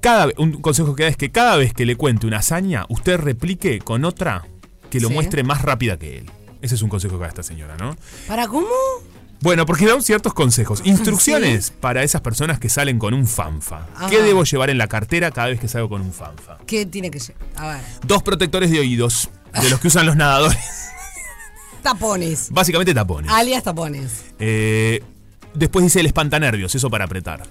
Cada, 0.00 0.28
un 0.36 0.60
consejo 0.60 0.94
que 0.94 1.04
da 1.04 1.08
es 1.08 1.16
que 1.16 1.30
cada 1.32 1.56
vez 1.56 1.72
que 1.72 1.86
le 1.86 1.96
cuente 1.96 2.26
una 2.26 2.38
hazaña, 2.38 2.84
usted 2.88 3.16
replique 3.18 3.78
con 3.80 4.04
otra 4.04 4.44
que 4.90 5.00
lo 5.00 5.08
Sí. 5.08 5.14
muestre 5.14 5.42
más 5.44 5.62
rápida 5.62 5.98
que 5.98 6.18
él. 6.18 6.30
Ese 6.60 6.74
es 6.74 6.82
un 6.82 6.88
consejo 6.90 7.16
que 7.16 7.22
da 7.22 7.28
esta 7.28 7.42
señora, 7.42 7.76
¿no? 7.78 7.96
¿Para 8.28 8.46
cómo? 8.46 8.66
Bueno, 9.40 9.66
porque 9.66 9.86
da 9.86 10.00
ciertos 10.00 10.32
consejos. 10.32 10.80
Instrucciones 10.84 11.70
para 11.70 12.02
esas 12.02 12.20
personas 12.22 12.58
que 12.58 12.68
salen 12.70 12.98
con 12.98 13.12
un 13.12 13.26
fanfa. 13.26 13.86
¿Qué 14.08 14.16
Ajá. 14.16 14.24
debo 14.24 14.44
llevar 14.44 14.70
en 14.70 14.78
la 14.78 14.86
cartera 14.88 15.30
cada 15.30 15.48
vez 15.48 15.60
que 15.60 15.68
salgo 15.68 15.88
con 15.90 16.00
un 16.00 16.12
fanfa? 16.12 16.58
¿Qué 16.66 16.86
tiene 16.86 17.10
que 17.10 17.20
ser? 17.20 17.36
A 17.56 17.68
ver. 17.68 17.80
Dos 18.06 18.22
protectores 18.22 18.70
de 18.70 18.80
oídos, 18.80 19.28
de 19.60 19.68
los 19.68 19.80
que 19.80 19.88
usan 19.88 20.06
los 20.06 20.16
nadadores. 20.16 20.58
Tapones. 21.84 22.48
Básicamente 22.50 22.92
tapones. 22.94 23.30
Alias 23.30 23.62
tapones. 23.62 24.24
Eh, 24.40 25.00
después 25.54 25.84
dice 25.84 26.00
el 26.00 26.06
espantanervios, 26.06 26.74
eso 26.74 26.90
para 26.90 27.04
apretar. 27.04 27.42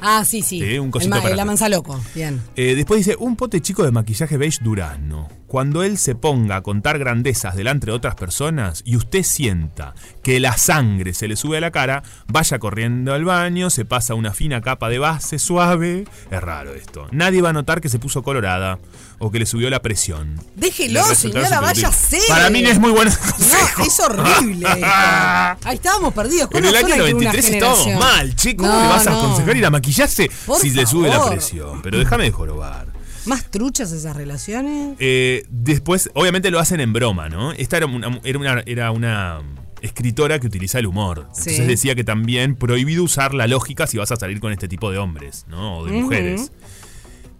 Ah, 0.00 0.22
sí, 0.26 0.42
sí. 0.42 0.60
Sí, 0.60 0.78
un 0.78 0.86
El 0.86 0.90
cosito 0.90 1.10
ma- 1.14 1.22
para 1.22 1.30
la 1.30 1.34
hacer. 1.42 1.46
manza 1.46 1.68
loco. 1.70 1.98
Bien. 2.14 2.42
Eh, 2.56 2.74
después 2.74 2.98
dice 2.98 3.16
un 3.18 3.36
pote 3.36 3.62
chico 3.62 3.82
de 3.84 3.90
maquillaje 3.92 4.36
beige 4.36 4.58
durazno. 4.62 5.28
Cuando 5.54 5.84
él 5.84 5.98
se 5.98 6.16
ponga 6.16 6.56
a 6.56 6.62
contar 6.62 6.98
grandezas 6.98 7.54
delante 7.54 7.86
de 7.86 7.92
otras 7.92 8.16
personas 8.16 8.82
y 8.84 8.96
usted 8.96 9.22
sienta 9.22 9.94
que 10.24 10.40
la 10.40 10.56
sangre 10.56 11.14
se 11.14 11.28
le 11.28 11.36
sube 11.36 11.58
a 11.58 11.60
la 11.60 11.70
cara, 11.70 12.02
vaya 12.26 12.58
corriendo 12.58 13.14
al 13.14 13.24
baño, 13.24 13.70
se 13.70 13.84
pasa 13.84 14.14
una 14.14 14.32
fina 14.32 14.62
capa 14.62 14.88
de 14.88 14.98
base 14.98 15.38
suave. 15.38 16.06
Es 16.28 16.40
raro 16.40 16.74
esto. 16.74 17.06
Nadie 17.12 17.40
va 17.40 17.50
a 17.50 17.52
notar 17.52 17.80
que 17.80 17.88
se 17.88 18.00
puso 18.00 18.24
colorada 18.24 18.80
o 19.20 19.30
que 19.30 19.38
le 19.38 19.46
subió 19.46 19.70
la 19.70 19.80
presión. 19.80 20.40
Déjelo, 20.56 21.04
señora, 21.14 21.60
váyase. 21.60 22.18
Para 22.26 22.50
mí 22.50 22.60
no 22.60 22.70
es 22.70 22.80
muy 22.80 22.90
bueno 22.90 23.12
No, 23.38 23.84
es 23.84 24.00
horrible. 24.00 24.68
esto. 24.68 24.86
Ahí 25.68 25.76
estábamos 25.76 26.12
perdidos. 26.14 26.48
En 26.50 26.64
¿Cómo 26.64 26.68
el 26.68 26.74
año 26.74 26.94
entre 26.96 27.14
una 27.14 27.30
93 27.32 27.48
estábamos 27.50 28.00
mal, 28.00 28.34
che. 28.34 28.56
¿Cómo 28.56 28.72
No, 28.72 28.82
le 28.82 28.88
vas 28.88 29.06
a 29.06 29.12
aconsejar 29.12 29.56
ir 29.56 29.66
a 29.66 29.70
maquillarse 29.70 30.28
Por 30.46 30.60
si 30.60 30.70
le 30.70 30.84
sube 30.84 31.08
la 31.08 31.24
presión? 31.30 31.80
Pero 31.80 32.00
déjame 32.00 32.24
de 32.24 32.32
jorobar. 32.32 33.03
¿Más 33.26 33.50
truchas 33.50 33.92
esas 33.92 34.16
relaciones? 34.16 34.96
Eh, 34.98 35.44
después, 35.48 36.10
obviamente 36.14 36.50
lo 36.50 36.58
hacen 36.58 36.80
en 36.80 36.92
broma, 36.92 37.28
¿no? 37.28 37.52
Esta 37.52 37.76
era 37.78 37.86
una, 37.86 38.20
era 38.24 38.38
una, 38.38 38.62
era 38.66 38.90
una 38.90 39.40
escritora 39.82 40.38
que 40.38 40.46
utiliza 40.46 40.78
el 40.78 40.86
humor. 40.86 41.20
Entonces 41.28 41.56
Sí. 41.56 41.62
decía 41.64 41.94
que 41.94 42.04
también 42.04 42.56
prohibido 42.56 43.02
usar 43.04 43.34
la 43.34 43.46
lógica 43.46 43.86
si 43.86 43.98
vas 43.98 44.10
a 44.12 44.16
salir 44.16 44.40
con 44.40 44.52
este 44.52 44.68
tipo 44.68 44.90
de 44.90 44.98
hombres, 44.98 45.44
¿no? 45.48 45.78
O 45.78 45.84
de 45.86 45.92
mujeres. 45.92 46.52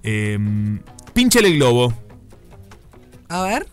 Eh, 0.03 0.39
el 1.15 1.57
globo. 1.57 1.95
A 3.29 3.43
ver. 3.43 3.67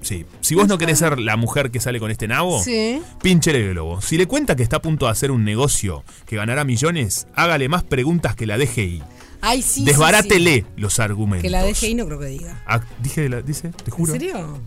Sí. 0.00 0.24
Si 0.40 0.54
vos 0.54 0.66
no 0.66 0.78
querés 0.78 0.98
ser 0.98 1.18
la 1.18 1.36
mujer 1.36 1.70
que 1.70 1.78
sale 1.80 2.00
con 2.00 2.10
este 2.10 2.26
nabo, 2.26 2.62
Sí. 2.62 3.02
pínchele 3.22 3.62
el 3.66 3.70
globo. 3.74 4.00
Si 4.00 4.16
le 4.16 4.26
cuenta 4.26 4.56
que 4.56 4.62
está 4.62 4.76
a 4.76 4.82
punto 4.82 5.04
de 5.06 5.12
hacer 5.12 5.30
un 5.30 5.44
negocio 5.44 6.04
que 6.26 6.36
ganará 6.36 6.64
millones, 6.64 7.26
hágale 7.34 7.68
más 7.68 7.82
preguntas 7.82 8.34
que 8.34 8.46
la 8.46 8.56
DGI. 8.56 9.02
Ay, 9.40 9.62
sí. 9.62 9.84
Desbarátele 9.84 10.56
sí. 10.56 10.66
los 10.76 10.98
argumentos. 11.00 11.42
Que 11.42 11.50
la 11.50 11.62
DGI 11.64 11.94
no 11.94 12.06
creo 12.06 12.18
que 12.18 12.26
diga. 12.26 12.62
Ah, 12.66 12.80
dije, 13.02 13.28
la- 13.28 13.42
dice, 13.42 13.70
te 13.70 13.90
juro. 13.90 14.14
¿En 14.14 14.20
serio? 14.20 14.60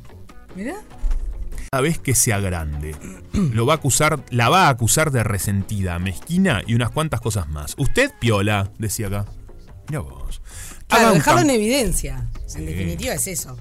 Mira. 0.56 0.76
vez 1.82 2.00
que 2.00 2.16
sea 2.16 2.40
grande, 2.40 2.96
lo 3.34 3.66
va 3.66 3.74
a 3.74 3.76
acusar, 3.78 4.24
la 4.30 4.50
va 4.50 4.68
a 4.68 4.70
acusar 4.70 5.12
de 5.12 5.24
resentida, 5.24 5.98
mezquina 6.00 6.62
y 6.66 6.76
unas 6.76 6.92
cuantas 6.92 7.22
cosas 7.22 7.48
más. 7.50 7.76
Usted, 7.78 8.12
piola, 8.20 8.72
decía 8.78 9.08
acá. 9.08 9.26
Mira 9.90 10.00
vos. 10.00 10.42
Claro, 10.88 11.14
dejarlo 11.14 11.42
en 11.42 11.50
evidencia. 11.50 12.30
En 12.56 12.66
definitiva 12.66 13.14
es 13.14 13.28
eso. 13.28 13.58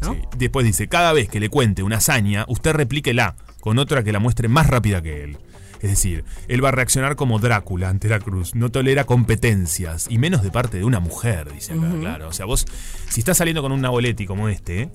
¿no? 0.00 0.16
Después 0.36 0.66
dice, 0.66 0.88
cada 0.88 1.12
vez 1.12 1.28
que 1.28 1.40
le 1.40 1.48
cuente 1.48 1.82
una 1.82 1.96
hazaña, 1.96 2.44
usted 2.48 2.72
replíquela 2.72 3.36
con 3.60 3.78
otra 3.78 4.04
que 4.04 4.12
la 4.12 4.18
muestre 4.18 4.48
más 4.48 4.66
rápida 4.66 5.02
que 5.02 5.24
él. 5.24 5.38
Es 5.80 5.90
decir, 5.90 6.24
él 6.48 6.64
va 6.64 6.68
a 6.68 6.72
reaccionar 6.72 7.16
como 7.16 7.38
Drácula 7.38 7.88
ante 7.88 8.08
la 8.08 8.18
cruz. 8.18 8.54
No 8.54 8.70
tolera 8.70 9.04
competencias, 9.04 10.06
y 10.08 10.18
menos 10.18 10.42
de 10.42 10.50
parte 10.50 10.78
de 10.78 10.84
una 10.84 11.00
mujer, 11.00 11.52
dice 11.52 11.72
acá, 11.72 11.90
claro. 12.00 12.28
O 12.28 12.32
sea, 12.32 12.46
vos, 12.46 12.66
si 13.10 13.20
estás 13.20 13.36
saliendo 13.36 13.60
con 13.62 13.72
un 13.72 13.80
Naboletti 13.82 14.24
como 14.26 14.48
este, 14.48 14.88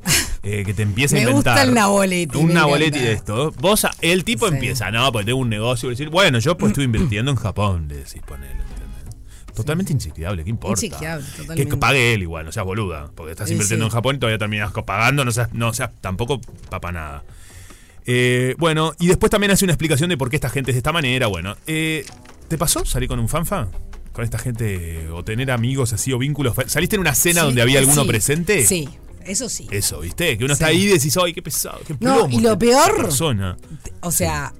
eh, 0.43 0.63
que 0.65 0.73
te 0.73 0.81
empieza 0.83 1.15
a 1.15 1.19
Me 1.19 1.21
inventar. 1.29 1.53
gusta 1.53 1.63
el 1.63 1.73
Naboletti, 1.75 2.37
Un 2.37 2.47
me 2.47 2.53
Naboletti 2.55 2.97
encanta. 2.99 3.07
de 3.07 3.13
esto. 3.13 3.51
Vos, 3.59 3.85
el 4.01 4.23
tipo 4.23 4.47
Sí. 4.47 4.53
empieza, 4.55 4.89
no, 4.91 5.11
pues 5.11 5.25
tengo 5.25 5.39
un 5.39 5.49
negocio. 5.49 5.89
y 5.89 5.91
decir, 5.91 6.09
bueno, 6.09 6.39
yo 6.39 6.57
pues 6.57 6.71
estoy 6.71 6.85
invirtiendo 6.85 7.29
en 7.31 7.37
Japón, 7.37 7.87
le 7.87 7.97
decís, 7.97 8.21
ponele. 8.25 8.59
Totalmente 9.55 9.91
inchequeable, 9.91 10.43
¿qué 10.45 10.49
importa? 10.51 10.85
Inchequeable, 10.85 11.25
Que 11.35 11.41
totalmente. 11.41 11.77
pague 11.77 12.13
él 12.13 12.21
igual, 12.21 12.45
no 12.45 12.51
seas 12.53 12.65
boluda. 12.65 13.11
Porque 13.13 13.31
estás 13.31 13.51
invirtiendo 13.51 13.85
sí. 13.85 13.87
en 13.89 13.93
Japón 13.93 14.15
y 14.15 14.19
todavía 14.19 14.37
terminas 14.37 14.71
pagando, 14.85 15.25
no 15.25 15.31
seas, 15.31 15.53
no 15.53 15.73
seas 15.73 15.89
tampoco 15.99 16.39
papa 16.69 16.91
nada. 16.93 17.23
Eh, 18.11 18.55
bueno, 18.57 18.93
y 18.99 19.05
después 19.05 19.29
también 19.29 19.51
hace 19.51 19.65
una 19.65 19.73
explicación 19.73 20.09
de 20.09 20.17
por 20.17 20.31
qué 20.31 20.35
esta 20.37 20.49
gente 20.49 20.71
es 20.71 20.75
de 20.75 20.79
esta 20.79 20.91
manera. 20.91 21.27
Bueno, 21.27 21.55
eh, 21.67 22.03
¿te 22.47 22.57
pasó 22.57 22.83
salir 22.83 23.07
con 23.07 23.19
un 23.19 23.29
fanfa? 23.29 23.67
Con 24.11 24.23
esta 24.23 24.39
gente, 24.39 25.07
o 25.09 25.23
tener 25.23 25.51
amigos 25.51 25.93
así, 25.93 26.11
o 26.11 26.17
vínculos. 26.17 26.55
¿Saliste 26.65 26.95
en 26.95 27.01
una 27.01 27.13
cena 27.13 27.41
Sí, 27.41 27.45
donde 27.45 27.61
había 27.61 27.77
alguno 27.77 28.01
sí, 28.01 28.07
presente? 28.07 28.65
Sí, 28.65 28.89
eso 29.25 29.47
sí. 29.47 29.67
Eso, 29.69 29.99
¿viste? 29.99 30.39
Que 30.39 30.43
uno 30.45 30.55
Sí. 30.55 30.63
está 30.63 30.67
ahí 30.71 30.85
y 30.85 30.87
decís, 30.87 31.15
¡ay, 31.23 31.33
qué 31.33 31.43
pesado! 31.43 31.79
Qué 31.85 31.93
No, 31.99 32.15
plomo 32.27 32.39
y 32.39 32.41
lo 32.41 32.57
peor- 32.57 32.95
persona. 32.97 33.55
O 34.01 34.11
sea, 34.11 34.53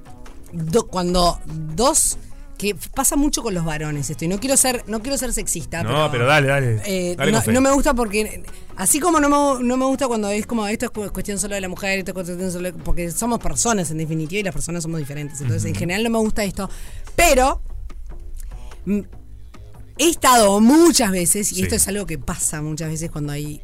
do- 0.54 0.86
cuando 0.88 1.40
dos 1.76 2.20
que 2.60 2.76
pasa 2.94 3.16
mucho 3.16 3.42
con 3.42 3.54
los 3.54 3.64
varones 3.64 4.10
esto 4.10 4.26
y 4.26 4.28
no 4.28 4.38
quiero 4.40 4.58
ser 4.58 4.84
no 4.88 5.02
quiero 5.02 5.18
ser 5.18 5.32
sexista 5.34 5.82
No, 5.82 6.12
pero 6.12 6.26
dale, 6.28 6.48
dale. 6.50 6.82
eh, 6.86 7.16
Dale 7.16 7.32
no, 7.54 7.62
me 7.62 7.72
gusta 7.72 7.94
porque 7.94 8.44
así 8.76 9.00
como 9.00 9.20
no 9.22 9.30
me, 9.30 9.64
no 9.66 9.78
me 9.78 9.86
gusta 9.86 10.08
cuando 10.10 10.30
es 10.30 10.46
como 10.46 10.68
esto 10.68 10.86
es 10.88 10.92
cu- 10.92 11.10
cuestión 11.14 11.40
solo 11.40 11.56
de 11.56 11.62
la 11.62 11.70
mujer 11.70 12.00
esto 12.00 12.12
es 12.12 12.14
cuestión 12.14 12.52
solo 12.52 12.72
de- 12.72 12.78
porque 12.84 13.12
somos 13.12 13.40
personas 13.40 13.90
en 13.92 13.98
definitiva 13.98 14.42
y 14.42 14.44
las 14.44 14.54
personas 14.54 14.84
somos 14.84 15.00
diferentes 15.00 15.40
entonces 15.40 15.64
en 15.66 15.74
general 15.74 16.04
no 16.04 16.10
me 16.10 16.18
gusta 16.20 16.44
esto 16.44 16.70
pero 17.16 17.62
mm, 18.86 19.00
he 19.98 20.10
estado 20.10 20.60
muchas 20.60 21.12
veces 21.12 21.52
y 21.54 21.56
Sí. 21.56 21.62
esto 21.64 21.76
es 21.76 21.88
algo 21.88 22.06
que 22.06 22.18
pasa 22.18 22.62
muchas 22.62 22.90
veces 22.90 23.10
cuando 23.10 23.32
hay 23.32 23.62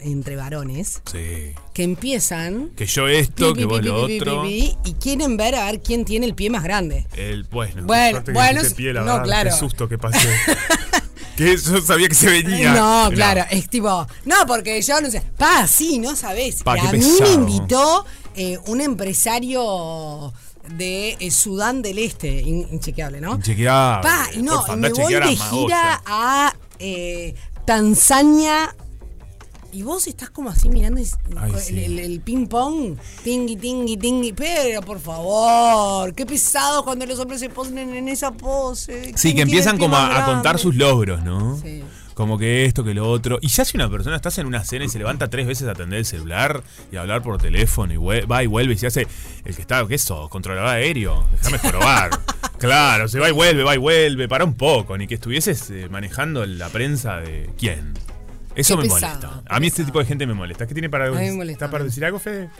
entre 0.00 0.36
varones 0.36 1.00
Sí. 1.10 1.52
que 1.74 1.82
empiezan 1.82 2.70
Que 2.76 2.86
yo 2.86 3.08
esto, 3.08 3.52
pi, 3.52 3.60
que 3.60 3.60
pi, 3.60 3.64
vos 3.66 3.80
pi, 3.80 3.86
lo 3.86 4.02
otro. 4.40 4.46
y 4.48 4.76
quieren 5.00 5.36
ver 5.36 5.54
a 5.56 5.66
ver 5.66 5.80
quién 5.82 6.04
tiene 6.04 6.26
el 6.26 6.34
pie 6.34 6.50
más 6.50 6.62
grande 6.62 7.06
El, 7.16 7.44
bueno, 7.44 7.82
Bueno, 7.84 8.22
que 8.24 8.32
bueno, 8.32 8.60
pie, 8.76 8.92
la 8.92 9.00
no, 9.00 9.06
verdad, 9.06 9.24
claro. 9.24 9.50
Qué 9.50 9.56
susto 9.56 9.88
que 9.88 9.98
pasé. 9.98 10.28
que 11.36 11.56
yo 11.56 11.80
sabía 11.82 12.08
que 12.08 12.14
se 12.14 12.28
venía. 12.28 12.72
No, 12.74 13.10
claro, 13.12 13.44
es 13.50 13.68
tipo, 13.68 14.06
no, 14.24 14.34
porque 14.46 14.80
yo 14.82 15.00
no 15.00 15.10
sé, 15.10 15.22
pa, 15.36 15.66
sí, 15.66 15.98
no 15.98 16.14
sabés. 16.16 16.62
Pa, 16.62 16.72
a 16.74 16.92
mí 16.92 17.04
me 17.20 17.30
invitó 17.32 18.04
eh, 18.34 18.58
un 18.66 18.80
empresario 18.80 20.32
de 20.76 21.16
eh, 21.20 21.30
Sudán 21.30 21.80
del 21.82 21.98
Este, 21.98 22.40
in- 22.40 22.66
inchequeable, 22.72 23.20
¿no? 23.20 23.36
Inchequeable. 23.36 24.02
Pa, 24.02 24.26
no, 24.42 24.56
Porfa, 24.56 24.76
me 24.76 24.90
voy 24.90 25.12
de 25.14 25.36
gira 25.36 26.02
a 26.06 26.54
eh, 26.78 27.34
Tanzania. 27.64 28.74
Y 29.70 29.82
vos 29.82 30.06
estás 30.06 30.30
como 30.30 30.48
así 30.48 30.68
mirando 30.70 31.00
y- 31.00 31.06
Ay, 31.36 31.52
el, 31.52 31.58
sí. 31.60 31.84
el- 31.84 31.98
el 31.98 32.20
ping 32.20 32.46
pong, 32.46 32.96
tingui, 33.22 33.56
tingui, 33.56 33.96
tingui. 33.98 34.32
Pero 34.32 34.80
por 34.80 34.98
favor, 34.98 36.14
qué 36.14 36.24
pesado 36.24 36.82
cuando 36.84 37.04
los 37.04 37.18
hombres 37.18 37.40
se 37.40 37.50
ponen 37.50 37.94
en 37.94 38.08
esa 38.08 38.32
pose. 38.32 39.12
Sí, 39.16 39.34
¿Quién 39.34 39.36
que 39.36 39.42
empiezan 39.42 39.76
como 39.78 39.96
a, 39.96 40.22
a 40.22 40.24
contar 40.24 40.58
sus 40.58 40.74
logros, 40.74 41.22
¿no? 41.22 41.58
Sí. 41.60 41.82
Como 42.14 42.36
que 42.38 42.64
esto, 42.64 42.82
que 42.82 42.94
lo 42.94 43.08
otro. 43.08 43.38
Y 43.42 43.48
ya 43.48 43.64
si 43.64 43.76
una 43.76 43.88
persona 43.88 44.16
estás 44.16 44.38
en 44.38 44.46
una 44.46 44.64
cena 44.64 44.84
y 44.86 44.88
se 44.88 44.98
levanta 44.98 45.28
tres 45.30 45.46
veces 45.46 45.68
a 45.68 45.72
atender 45.72 46.00
el 46.00 46.04
celular 46.06 46.64
y 46.90 46.96
a 46.96 47.02
hablar 47.02 47.22
por 47.22 47.38
teléfono 47.38 47.92
y 47.92 47.96
va 48.24 48.42
y 48.42 48.46
vuelve 48.48 48.72
y 48.74 48.78
se 48.78 48.88
hace 48.88 49.06
el 49.44 49.54
que 49.54 49.60
está, 49.62 49.86
¿qué 49.86 49.94
es 49.94 50.02
eso? 50.02 50.28
Controlador 50.28 50.68
aéreo. 50.70 51.26
Déjame 51.30 51.58
probar. 51.60 52.10
claro, 52.58 53.06
se 53.06 53.20
va 53.20 53.28
y 53.28 53.32
vuelve, 53.32 53.62
va 53.62 53.74
y 53.74 53.78
vuelve. 53.78 54.26
Para 54.28 54.44
un 54.44 54.54
poco. 54.54 54.96
Ni 54.98 55.06
que 55.06 55.14
estuvieses 55.14 55.70
eh, 55.70 55.88
manejando 55.90 56.44
la 56.46 56.68
prensa 56.70 57.18
de 57.18 57.50
quién. 57.56 57.92
Eso 58.58 58.76
Qué 58.76 58.82
me 58.88 58.94
pesado, 58.94 59.28
molesta. 59.30 59.42
A 59.54 59.60
mí 59.60 59.66
este 59.68 59.84
tipo 59.84 59.98
de 60.00 60.04
gente 60.04 60.26
me 60.26 60.34
molesta. 60.34 60.66
¿Qué 60.66 60.74
tiene 60.74 60.90
para, 60.90 61.06
A 61.06 61.10
mí 61.12 61.16
me 61.16 61.32
molesta. 61.32 61.64
¿está 61.64 61.70
para 61.70 61.84
decir 61.84 62.04
algo, 62.04 62.18
Fede? 62.18 62.50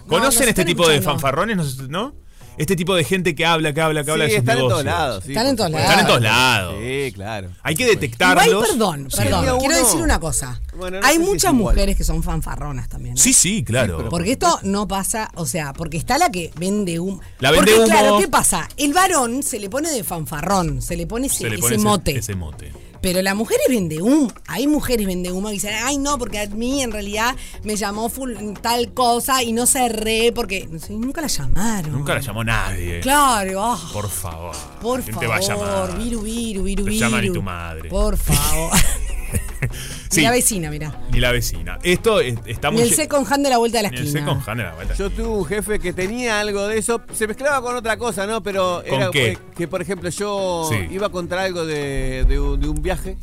No, 0.00 0.06
¿Conocen 0.06 0.48
este 0.48 0.64
tipo 0.64 0.88
de 0.88 1.00
fanfarrones? 1.02 1.78
¿No? 1.88 2.14
Este 2.56 2.76
tipo 2.76 2.94
de 2.94 3.02
gente 3.02 3.34
que 3.34 3.44
habla, 3.44 3.72
que 3.74 3.80
habla, 3.80 4.04
que 4.04 4.12
habla 4.12 4.24
de 4.26 4.30
sus 4.30 4.38
están 4.38 4.58
en 4.58 4.68
todos 4.68 4.84
negocios. 4.84 5.00
lados. 5.00 5.24
sí, 5.24 5.30
Están 5.32 5.46
en 5.48 5.56
todos 5.56 5.70
supuesto. 5.70 5.90
Están 5.90 6.00
en 6.00 6.06
todos 6.06 6.22
lados. 6.22 6.74
Sí, 6.80 7.12
claro. 7.12 7.48
Hay 7.64 7.74
que 7.74 7.84
detectarlos. 7.84 8.46
Igual, 8.46 8.66
perdón, 8.68 9.08
perdón. 9.16 9.58
Quiero 9.58 9.76
decir 9.76 10.00
una 10.02 10.20
cosa. 10.20 10.60
Bueno, 10.76 11.00
no 11.00 11.06
Hay 11.06 11.16
si 11.16 11.22
muchas 11.22 11.52
igual. 11.52 11.74
mujeres 11.74 11.96
que 11.96 12.04
son 12.04 12.22
fanfarronas 12.22 12.88
también. 12.88 13.16
¿no? 13.16 13.20
Sí, 13.20 13.32
sí, 13.32 13.64
claro. 13.64 14.08
Porque 14.08 14.30
esto 14.32 14.60
no 14.62 14.86
pasa, 14.86 15.32
o 15.34 15.46
sea, 15.46 15.72
porque 15.72 15.96
está 15.96 16.16
la 16.16 16.30
que 16.30 16.52
vende 16.56 17.00
humo. 17.00 17.20
La 17.40 17.50
vende 17.50 17.72
porque, 17.72 17.80
humo. 17.80 17.90
claro, 17.90 18.18
¿qué 18.20 18.28
pasa? 18.28 18.68
El 18.76 18.92
varón 18.92 19.42
se 19.42 19.58
le 19.58 19.68
pone 19.68 19.90
de 19.90 20.04
fanfarrón, 20.04 20.80
se 20.80 20.96
le 20.96 21.08
pone 21.08 21.26
ese, 21.26 21.38
Se 21.38 21.48
le 21.50 21.54
ese 21.56 21.60
pone 21.62 21.74
ese 21.74 21.84
mote. 21.84 22.16
ese 22.18 22.34
mote. 22.36 22.72
Pero 23.04 23.20
la 23.20 23.34
mujer 23.34 23.58
es 23.68 23.74
vende 23.74 24.00
humo. 24.00 24.32
Hay 24.46 24.66
mujeres 24.66 25.06
vende 25.06 25.30
humo 25.30 25.48
que 25.48 25.52
dicen, 25.52 25.74
ay 25.84 25.98
no, 25.98 26.16
porque 26.16 26.38
a 26.40 26.46
mí 26.46 26.80
en 26.80 26.90
realidad 26.90 27.36
me 27.62 27.76
llamó 27.76 28.08
full- 28.08 28.54
tal 28.62 28.94
cosa 28.94 29.42
y 29.42 29.52
no 29.52 29.66
cerré 29.66 30.32
porque 30.34 30.66
no 30.70 30.78
sé, 30.78 30.94
nunca 30.94 31.20
la 31.20 31.26
llamaron. 31.26 31.92
Nunca 31.92 32.14
la 32.14 32.20
llamó 32.22 32.42
nadie. 32.42 33.00
Claro, 33.00 33.62
ah, 33.62 33.90
Por 33.92 34.08
favor. 34.08 34.56
por 34.80 35.02
¿Quién 35.02 35.14
favor. 35.16 35.20
te 35.20 35.26
va 35.26 35.36
a 35.36 35.40
llamar? 35.40 35.98
Viru, 35.98 36.22
viru, 36.22 36.62
viru, 36.62 36.84
Te 36.84 36.90
viru. 36.92 37.04
llama 37.04 37.20
ni 37.20 37.30
tu 37.30 37.42
madre. 37.42 37.90
Por 37.90 38.16
favor. 38.16 38.72
Sí. 40.10 40.20
Y 40.20 40.24
la 40.24 40.30
vecina, 40.30 40.70
mira. 40.70 40.96
Ni 41.10 41.20
la 41.20 41.32
vecina. 41.32 41.78
Esto 41.82 42.20
es- 42.20 42.38
está 42.46 42.70
muy. 42.70 42.82
Ni 42.82 42.88
el 42.88 42.94
second 42.94 43.26
hand 43.30 43.44
de 43.44 43.50
la 43.50 43.58
vuelta 43.58 43.78
de 43.78 43.82
la 43.84 43.90
Ni 43.90 43.96
el 43.98 44.02
esquina. 44.04 44.20
second 44.26 44.48
hand 44.48 44.60
de 44.60 44.66
la 44.66 44.74
vuelta. 44.74 44.94
Yo 44.94 45.10
tuve 45.10 45.26
un 45.28 45.44
jefe 45.44 45.78
que 45.78 45.92
tenía 45.92 46.40
algo 46.40 46.66
de 46.68 46.78
eso, 46.78 47.00
se 47.12 47.26
mezclaba 47.26 47.60
con 47.62 47.74
otra 47.76 47.96
cosa, 47.96 48.26
¿no? 48.26 48.42
Pero 48.42 48.82
¿Con 48.88 49.00
era 49.00 49.10
qué? 49.10 49.38
que, 49.50 49.54
que, 49.56 49.68
por 49.68 49.82
ejemplo, 49.82 50.08
yo 50.10 50.68
Sí. 50.70 50.76
iba 50.90 51.06
a 51.06 51.10
contar 51.10 51.38
algo 51.40 51.64
de, 51.66 52.24
de 52.28 52.38
un, 52.40 52.60
de 52.60 52.68
un 52.68 52.80
viaje, 52.82 53.16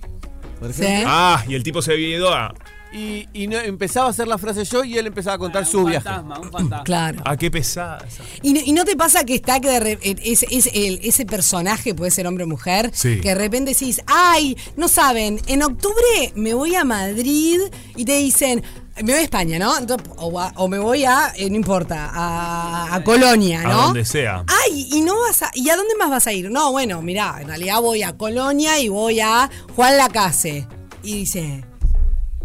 por 0.59 0.73
Sí. 0.73 0.85
Ah, 1.05 1.43
y 1.47 1.55
el 1.55 1.63
tipo 1.63 1.81
se 1.81 1.93
había 1.93 2.07
ido 2.17 2.33
a. 2.33 2.53
y, 2.93 3.27
y 3.33 3.47
no, 3.47 3.57
empezaba 3.57 4.07
a 4.07 4.09
hacer 4.09 4.27
la 4.27 4.37
frase 4.37 4.65
yo 4.65 4.83
y 4.83 4.97
él 4.97 5.07
empezaba 5.07 5.35
a 5.35 5.39
contar 5.39 5.63
Ah, 5.63 5.65
su 5.65 5.79
un 5.79 5.85
viaje. 5.91 6.03
fantasma, 6.03 6.39
un 6.39 6.51
fantasma. 6.51 6.83
Claro. 6.83 7.21
Ah, 7.25 7.37
qué 7.37 7.49
pesada. 7.49 7.97
esa. 8.07 8.23
Y 8.41 8.53
no, 8.53 8.59
y 8.65 8.73
no 8.73 8.83
te 8.85 8.95
pasa 8.95 9.23
que 9.23 9.35
está 9.35 9.59
que 9.59 9.69
de 9.69 9.79
re- 9.79 9.99
eh, 10.01 10.15
ese, 10.23 10.47
ese- 10.51 10.87
el- 10.87 10.99
ese 11.03 11.25
personaje, 11.25 11.93
puede 11.95 12.11
ser 12.11 12.27
hombre 12.27 12.43
o 12.43 12.47
mujer, 12.47 12.91
Sí. 12.93 13.21
que 13.21 13.29
de 13.29 13.35
repente 13.35 13.71
decís, 13.71 14.01
ay, 14.07 14.57
no 14.75 14.87
saben, 14.87 15.39
en 15.47 15.63
octubre 15.63 16.33
me 16.35 16.53
voy 16.53 16.75
a 16.75 16.83
Madrid 16.83 17.59
y 17.95 18.03
te 18.05 18.17
dicen, 18.17 18.63
me 18.97 19.03
voy 19.13 19.21
a 19.21 19.21
España, 19.21 19.57
¿no? 19.57 19.77
Entonces, 19.77 20.07
o, 20.17 20.37
a- 20.39 20.51
o 20.57 20.67
me 20.67 20.77
voy 20.77 21.05
a, 21.05 21.31
eh, 21.37 21.49
no 21.49 21.55
importa, 21.55 22.09
a, 22.13 22.93
a 22.93 23.03
Colonia, 23.05 23.61
A 23.61 23.67
¿no? 23.67 23.81
donde 23.83 24.03
sea. 24.03 24.43
Ay, 24.47 24.89
y 24.91 25.01
no 25.01 25.17
vas 25.21 25.43
a, 25.43 25.51
¿y 25.53 25.69
a 25.69 25.77
dónde 25.77 25.95
más 25.95 26.09
vas 26.09 26.27
a 26.27 26.33
ir? 26.33 26.51
No, 26.51 26.71
bueno, 26.71 27.01
mirá, 27.01 27.37
en 27.41 27.47
realidad 27.47 27.79
voy 27.81 28.03
a 28.03 28.17
Colonia 28.17 28.79
y 28.79 28.89
voy 28.89 29.21
a 29.21 29.49
Juan 29.75 29.95
Lacase. 29.97 30.67
Y 31.03 31.15
dice, 31.15 31.63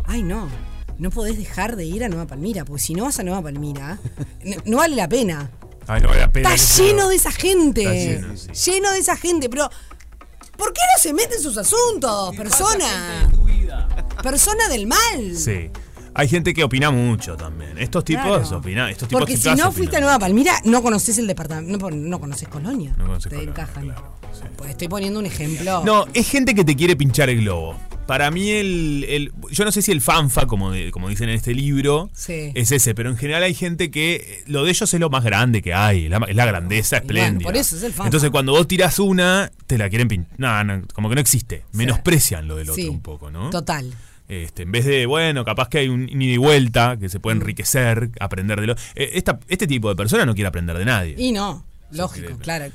ay 0.06 0.22
no, 0.22 0.48
no 0.98 1.10
podés 1.10 1.36
dejar 1.36 1.76
de 1.76 1.84
ir 1.84 2.04
a 2.04 2.08
Nueva 2.08 2.26
Palmira, 2.26 2.64
porque 2.64 2.82
si 2.82 2.94
no 2.94 3.04
vas 3.04 3.18
a 3.18 3.22
Nueva 3.22 3.42
Palmira, 3.42 3.98
no, 4.44 4.56
no 4.64 4.76
vale 4.78 4.96
la 4.96 5.08
pena. 5.08 5.50
Ay, 5.86 6.00
no 6.00 6.08
vale 6.08 6.20
la 6.20 6.32
pena. 6.32 6.54
Está 6.54 6.82
lleno 6.82 7.08
de 7.08 7.16
esa 7.16 7.32
gente. 7.32 7.82
Está 7.82 7.92
lleno, 7.92 8.36
sí. 8.36 8.70
Lleno 8.70 8.92
de 8.92 8.98
esa 8.98 9.16
gente, 9.16 9.48
pero 9.48 9.70
¿por 10.56 10.72
qué 10.72 10.80
no 10.94 11.02
se 11.02 11.12
mete 11.12 11.36
en 11.36 11.42
sus 11.42 11.56
asuntos, 11.58 12.34
persona? 12.34 13.28
Tu 13.30 13.42
vida. 13.44 13.88
Persona 14.22 14.68
del 14.68 14.86
mal. 14.86 15.36
Sí. 15.36 15.70
Hay 16.18 16.28
gente 16.28 16.54
que 16.54 16.64
opina 16.64 16.90
mucho 16.90 17.36
también. 17.36 17.76
Estos 17.78 18.02
tipos 18.04 18.24
Claro. 18.24 18.58
opinan. 18.58 18.88
Estos 18.90 19.08
tipos 19.08 19.20
Porque 19.20 19.36
si 19.36 19.50
no 19.54 19.70
fuiste 19.70 19.98
a 19.98 20.00
Nueva 20.00 20.18
Palmira, 20.18 20.54
no 20.64 20.82
conoces 20.82 21.18
el 21.18 21.26
departamento, 21.26 21.90
no, 21.90 21.96
no 21.96 22.18
conoces 22.20 22.48
Colonia. 22.48 22.94
No 22.96 23.04
conoces 23.06 23.30
Te 23.30 23.36
Colonia, 23.36 23.50
encajan. 23.50 23.84
claro, 23.84 24.16
sí. 24.32 24.40
Pues 24.56 24.70
estoy 24.70 24.88
poniendo 24.88 25.20
un 25.20 25.26
ejemplo. 25.26 25.82
No, 25.84 26.06
es 26.14 26.28
gente 26.30 26.54
que 26.54 26.64
te 26.64 26.74
quiere 26.74 26.96
pinchar 26.96 27.28
el 27.28 27.42
globo. 27.42 27.78
Para 28.06 28.30
mí 28.30 28.48
el, 28.50 29.04
el- 29.08 29.32
yo 29.50 29.64
no 29.64 29.72
sé 29.72 29.82
si 29.82 29.90
el 29.90 30.00
fanfa, 30.00 30.46
como, 30.46 30.70
de- 30.70 30.92
como 30.92 31.08
dicen 31.08 31.28
en 31.28 31.34
este 31.34 31.52
libro, 31.54 32.08
Sí. 32.14 32.52
es 32.54 32.70
ese, 32.70 32.94
pero 32.94 33.10
en 33.10 33.16
general 33.16 33.42
hay 33.42 33.52
gente 33.52 33.90
que 33.90 34.44
lo 34.46 34.62
de 34.64 34.70
ellos 34.70 34.94
es 34.94 35.00
lo 35.00 35.10
más 35.10 35.24
grande 35.24 35.60
que 35.60 35.74
hay, 35.74 36.08
la- 36.08 36.24
es 36.28 36.36
la 36.36 36.46
grandeza 36.46 37.00
bueno, 37.00 37.06
espléndida. 37.18 37.48
por 37.48 37.56
eso 37.56 37.76
es 37.76 37.82
el 37.82 37.90
fanfa. 37.92 38.04
Entonces 38.06 38.30
cuando 38.30 38.52
vos 38.52 38.68
tirás 38.68 39.00
una, 39.00 39.50
te 39.66 39.76
la 39.76 39.88
quieren 39.90 40.06
pinchar. 40.06 40.32
No, 40.38 40.62
no, 40.64 40.82
como 40.94 41.08
que 41.08 41.16
no 41.16 41.20
existe. 41.20 41.64
Menosprecian 41.72 42.46
lo 42.46 42.54
del 42.56 42.70
otro 42.70 42.80
Sí, 42.82 42.88
un 42.88 43.00
poco, 43.00 43.30
¿no? 43.32 43.50
Total. 43.50 43.92
Este, 44.28 44.64
en 44.64 44.72
vez 44.72 44.84
de, 44.84 45.06
bueno, 45.06 45.44
capaz 45.44 45.68
que 45.68 45.78
hay 45.78 45.88
un 45.88 46.08
ida 46.10 46.32
y 46.32 46.36
vuelta, 46.36 46.96
que 46.98 47.08
se 47.08 47.20
puede 47.20 47.36
enriquecer, 47.36 48.10
aprender 48.18 48.60
de 48.60 48.66
lo. 48.66 48.72
eh, 48.94 49.10
esta- 49.14 49.38
este 49.48 49.66
tipo 49.66 49.88
de 49.88 49.94
persona 49.96 50.26
no 50.26 50.34
quiere 50.34 50.48
aprender 50.48 50.76
de 50.76 50.84
nadie. 50.84 51.14
Y 51.16 51.30
no, 51.32 51.64
lógico, 51.92 52.28
sí. 52.30 52.34
claro, 52.40 52.66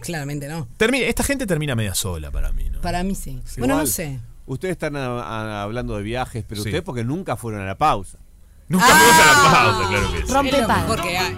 claramente 0.00 0.46
no. 0.48 0.68
Termina- 0.76 1.06
esta 1.06 1.24
gente 1.24 1.46
termina 1.46 1.74
media 1.74 1.94
sola 1.94 2.30
para 2.30 2.52
mí, 2.52 2.70
¿no? 2.70 2.80
Para 2.80 3.02
mí 3.02 3.14
sí. 3.16 3.40
Bueno, 3.58 3.78
no 3.78 3.86
sé. 3.86 4.20
Ustedes 4.46 4.72
están 4.72 4.94
a- 4.96 5.06
a- 5.22 5.62
hablando 5.62 5.96
de 5.96 6.02
viajes, 6.02 6.44
pero 6.48 6.62
Sí. 6.62 6.68
ustedes 6.68 6.84
porque 6.84 7.04
nunca 7.04 7.36
fueron 7.36 7.62
a 7.62 7.64
la 7.66 7.76
pausa. 7.78 8.18
Nunca 8.68 8.86
fuimos 8.86 9.14
a 9.14 9.26
la 9.26 9.50
pausa, 9.50 9.88
claro 9.88 10.12
que 10.12 10.26
sí. 10.26 10.32
Rompe 10.32 10.56
hay. 10.56 11.34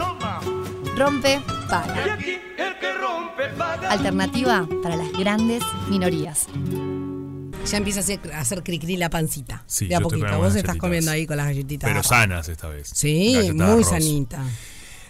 Rompe 0.96 1.40
paga. 1.68 2.18
Alternativa 3.90 4.66
para 4.82 4.96
las 4.96 5.10
grandes 5.12 5.62
minorías. 5.88 6.48
Ya 7.70 7.78
empieza 7.78 8.00
a 8.00 8.02
hacer, 8.02 8.20
a 8.32 8.40
hacer 8.40 8.62
cri-cri 8.62 8.96
la 8.96 9.10
pancita. 9.10 9.64
Sí, 9.66 9.86
de 9.86 9.96
a 9.96 10.00
poquito. 10.00 10.38
Vos 10.38 10.54
estás 10.54 10.76
comiendo 10.76 11.10
ahí 11.10 11.26
con 11.26 11.36
las 11.36 11.46
galletitas. 11.46 11.88
Pero 11.88 12.02
sanas 12.02 12.48
esta 12.48 12.68
vez. 12.68 12.90
Sí, 12.92 13.34
Galletas 13.34 13.54
muy 13.56 13.64
arroz. 13.64 13.88
sanita. 13.88 14.42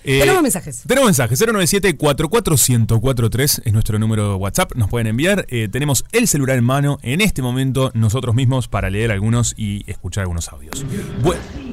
Eh, 0.07 0.21
Tenemos 0.21 0.43
mensajes. 0.43 0.83
Tenemos 0.87 1.07
mensajes. 1.09 1.41
097-44143 1.41 3.63
es 3.65 3.73
nuestro 3.73 3.99
número 3.99 4.29
de 4.31 4.35
WhatsApp. 4.35 4.73
Nos 4.77 4.91
pueden 4.91 5.07
enviar. 5.07 5.47
Eh, 5.49 5.69
tenemos 5.73 6.05
el 6.13 6.29
celular 6.29 6.59
en 6.59 6.65
mano 6.65 6.99
en 7.03 7.23
este 7.23 7.41
momento 7.41 7.91
nosotros 7.95 8.35
mismos 8.35 8.69
para 8.69 8.91
leer 8.91 9.11
algunos 9.13 9.55
y 9.57 9.83
escuchar 9.91 10.23
algunos 10.23 10.49
audios. 10.51 10.85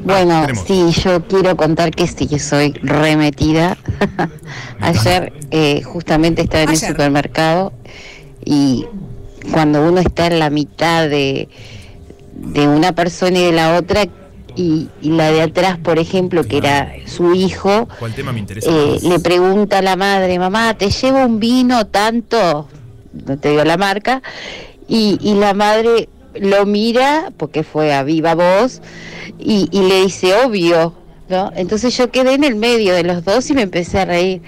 Bueno, 0.03 0.47
sí, 0.65 0.91
yo 1.03 1.27
quiero 1.27 1.57
contar 1.57 1.91
que 1.91 2.07
sí, 2.07 2.25
que 2.27 2.39
soy 2.39 2.71
remetida. 2.81 3.77
Ayer 4.79 5.33
eh, 5.51 5.81
justamente 5.83 6.41
estaba 6.41 6.63
en 6.63 6.69
el 6.69 6.77
supermercado 6.77 7.73
y 8.45 8.85
cuando 9.51 9.81
uno 9.87 9.99
está 9.99 10.27
en 10.27 10.39
la 10.39 10.49
mitad 10.49 11.09
de, 11.09 11.47
de 12.35 12.67
una 12.67 12.93
persona 12.93 13.39
y 13.39 13.45
de 13.45 13.51
la 13.51 13.77
otra, 13.77 14.05
y, 14.55 14.89
y 15.01 15.09
la 15.11 15.31
de 15.31 15.41
atrás, 15.43 15.77
por 15.77 15.97
ejemplo, 15.97 16.43
que 16.43 16.57
era 16.57 16.93
su 17.05 17.33
hijo, 17.33 17.87
¿Cuál 17.99 18.13
tema 18.13 18.33
me 18.33 18.39
interesa? 18.39 18.69
eh, 18.69 18.99
le 19.01 19.19
pregunta 19.19 19.79
a 19.79 19.81
la 19.81 19.95
madre, 19.95 20.37
mamá, 20.39 20.73
¿te 20.77 20.89
llevo 20.89 21.19
un 21.25 21.39
vino 21.39 21.87
tanto? 21.87 22.67
No 23.27 23.37
te 23.37 23.49
digo 23.51 23.63
la 23.63 23.77
marca. 23.77 24.21
Y, 24.87 25.17
y 25.21 25.35
la 25.35 25.53
madre 25.53 26.09
lo 26.35 26.65
mira, 26.65 27.31
porque 27.37 27.63
fue 27.63 27.93
a 27.93 28.03
viva 28.03 28.35
voz, 28.35 28.81
y, 29.39 29.69
y 29.71 29.81
le 29.87 30.01
dice, 30.01 30.33
obvio, 30.33 30.95
¿no? 31.29 31.51
Entonces 31.55 31.95
yo 31.97 32.11
quedé 32.11 32.33
en 32.33 32.43
el 32.43 32.55
medio 32.55 32.93
de 32.93 33.03
los 33.03 33.23
dos 33.23 33.49
y 33.49 33.53
me 33.53 33.61
empecé 33.61 33.99
a 33.99 34.05
reír. 34.05 34.41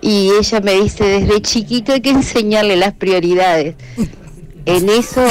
Y 0.00 0.30
ella 0.38 0.60
me 0.60 0.74
dice, 0.74 1.04
desde 1.04 1.42
chiquito 1.42 1.92
hay 1.92 2.00
que 2.00 2.10
enseñarle 2.10 2.76
las 2.76 2.94
prioridades. 2.94 3.74
En 4.66 4.88
eso, 4.88 5.24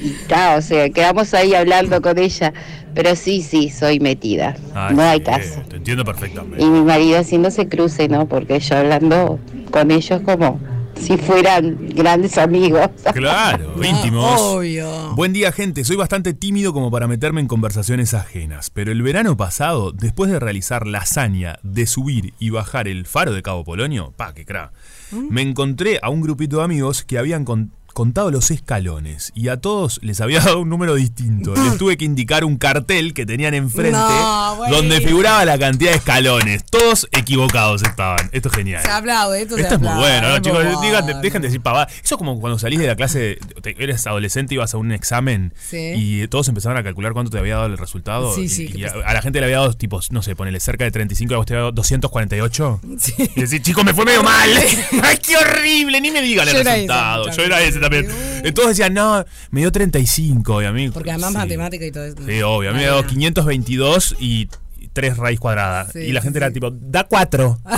y 0.08 0.16
ta, 0.28 0.56
o 0.56 0.62
sea, 0.62 0.88
quedamos 0.90 1.34
ahí 1.34 1.54
hablando 1.54 2.00
con 2.00 2.18
ella. 2.18 2.52
Pero 2.94 3.14
sí, 3.14 3.42
sí, 3.42 3.70
soy 3.70 4.00
metida. 4.00 4.56
Ay, 4.74 4.94
no 4.96 5.02
hay 5.02 5.20
caso. 5.20 5.60
Te 5.68 5.76
entiendo 5.76 6.04
perfectamente. 6.04 6.62
Y 6.64 6.66
mi 6.68 6.80
marido 6.82 7.18
haciéndose 7.18 7.68
cruce, 7.68 8.08
¿no? 8.08 8.26
Porque 8.26 8.58
yo 8.58 8.76
hablando 8.76 9.38
con 9.70 9.90
ellos 9.92 10.20
como 10.22 10.58
si 10.98 11.16
fueran 11.16 11.76
grandes 11.94 12.38
amigos. 12.38 12.88
Claro, 13.14 13.72
Ah, 13.80 13.86
íntimos. 13.86 14.40
obvio. 14.40 15.14
Buen 15.14 15.32
día, 15.32 15.52
gente. 15.52 15.84
Soy 15.84 15.94
bastante 15.94 16.32
tímido 16.34 16.72
como 16.72 16.90
para 16.90 17.06
meterme 17.06 17.40
en 17.40 17.46
conversaciones 17.46 18.14
ajenas, 18.14 18.70
pero 18.70 18.90
el 18.90 19.02
verano 19.02 19.36
pasado, 19.36 19.92
después 19.92 20.28
de 20.32 20.40
realizar 20.40 20.86
la 20.88 20.98
hazaña 20.98 21.60
de 21.62 21.86
subir 21.86 22.34
y 22.40 22.50
bajar 22.50 22.88
el 22.88 23.06
faro 23.06 23.32
de 23.32 23.42
Cabo 23.42 23.62
Polonio, 23.62 24.12
pa, 24.16 24.34
que 24.34 24.44
cra, 24.44 24.72
me 25.12 25.42
encontré 25.42 26.00
a 26.02 26.08
un 26.10 26.20
grupito 26.20 26.56
de 26.58 26.64
amigos 26.64 27.04
que 27.04 27.16
habían 27.18 27.44
con- 27.44 27.70
contado 27.98 28.30
los 28.30 28.52
escalones 28.52 29.32
y 29.34 29.48
a 29.48 29.56
todos 29.56 29.98
les 30.04 30.20
había 30.20 30.38
dado 30.44 30.60
un 30.60 30.68
número 30.68 30.94
distinto. 30.94 31.52
Les 31.56 31.76
tuve 31.78 31.96
que 31.96 32.04
indicar 32.04 32.44
un 32.44 32.56
cartel 32.56 33.12
que 33.12 33.26
tenían 33.26 33.54
enfrente 33.54 33.90
No, 33.98 34.56
donde 34.70 35.00
figuraba 35.00 35.44
la 35.44 35.58
cantidad 35.58 35.90
de 35.90 35.96
escalones. 35.96 36.62
Todos 36.64 37.08
equivocados 37.10 37.82
estaban. 37.82 38.30
Esto 38.30 38.50
es 38.50 38.54
genial. 38.54 38.82
Se 38.84 38.90
aplaude, 38.92 39.42
esto, 39.42 39.56
se 39.56 39.62
Esto 39.62 39.74
es 39.74 39.80
muy 39.80 39.88
aplaude, 39.88 40.12
bueno, 40.20 40.28
¿no, 40.28 40.38
chicos? 40.38 40.64
Digan- 40.80 41.20
dejen 41.20 41.42
de 41.42 41.48
decir 41.48 41.60
pavada. 41.60 41.88
Eso 41.90 42.14
es 42.14 42.18
como 42.18 42.38
cuando 42.38 42.56
salís 42.60 42.78
de 42.78 42.86
la 42.86 42.94
clase, 42.94 43.38
te- 43.62 43.74
eres 43.82 44.06
adolescente 44.06 44.54
y 44.54 44.58
vas 44.58 44.72
a 44.74 44.78
un 44.78 44.92
examen 44.92 45.52
Sí. 45.58 45.92
y 45.96 46.28
todos 46.28 46.46
empezaron 46.46 46.78
a 46.78 46.84
calcular 46.84 47.14
cuánto 47.14 47.32
te 47.32 47.38
había 47.38 47.56
dado 47.56 47.66
el 47.66 47.78
resultado. 47.78 48.32
Sí, 48.32 48.42
y, 48.42 48.48
sí, 48.48 48.70
y 48.76 48.84
a, 48.84 48.94
la 49.12 49.22
gente 49.22 49.40
le 49.40 49.46
había 49.46 49.58
dado, 49.58 49.72
tipo, 49.72 50.00
no 50.10 50.22
sé, 50.22 50.36
ponele 50.36 50.60
cerca 50.60 50.84
de 50.84 50.92
35 50.92 51.32
y 51.32 51.34
a 51.34 51.38
vos 51.38 51.46
te 51.46 51.54
había 51.54 51.62
dado 51.62 51.72
248. 51.72 52.80
Sí. 53.00 53.14
Y 53.34 53.40
decís, 53.40 53.60
chicos, 53.62 53.84
me 53.84 53.92
fue 53.92 54.04
medio 54.04 54.22
mal. 54.22 54.48
¡Ay, 55.02 55.18
qué 55.18 55.36
horrible! 55.36 56.00
Ni 56.00 56.12
me 56.12 56.22
digan 56.22 56.46
el 56.48 56.54
Yo 56.54 56.60
era 56.60 56.70
ese, 56.76 56.80
resultado. 56.82 57.24
Yo 57.24 57.30
también. 57.30 57.52
era 57.52 57.62
ese 57.62 57.80
también. 57.90 58.42
Entonces 58.44 58.76
decían, 58.76 58.94
no, 58.94 59.24
me 59.50 59.60
dio 59.60 59.72
35 59.72 60.62
y 60.62 60.64
a 60.64 60.72
mí. 60.72 60.90
Porque 60.90 61.10
además 61.10 61.30
sí. 61.32 61.36
matemática 61.38 61.84
y 61.84 61.92
todo 61.92 62.04
eso. 62.04 62.16
Sí, 62.26 62.42
obvio. 62.42 62.70
A 62.70 62.72
mí 62.72 62.78
me 62.80 62.86
dado 62.86 63.06
522 63.06 64.16
y 64.20 64.48
3 64.92 65.16
raíz 65.16 65.40
cuadrada. 65.40 65.88
Sí, 65.92 66.00
y 66.00 66.12
la 66.12 66.20
gente 66.20 66.38
sí. 66.38 66.44
era 66.44 66.52
tipo, 66.52 66.70
da 66.70 67.04
4. 67.04 67.58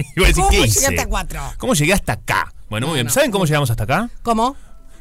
y 0.16 0.20
vos 0.20 0.28
decís, 0.28 0.34
¿Cómo 0.36 0.50
¿qué 0.50 0.56
llegaste 0.56 0.94
hice? 0.94 1.00
a 1.00 1.06
cuatro? 1.06 1.40
¿Cómo 1.58 1.74
llegué 1.74 1.92
hasta 1.92 2.12
acá? 2.14 2.52
Bueno, 2.68 2.86
muy 2.86 2.94
bien. 2.94 3.06
no. 3.06 3.12
¿Saben 3.12 3.30
cómo 3.30 3.44
llegamos 3.44 3.70
hasta 3.70 3.84
acá? 3.84 4.10
¿Cómo? 4.22 4.56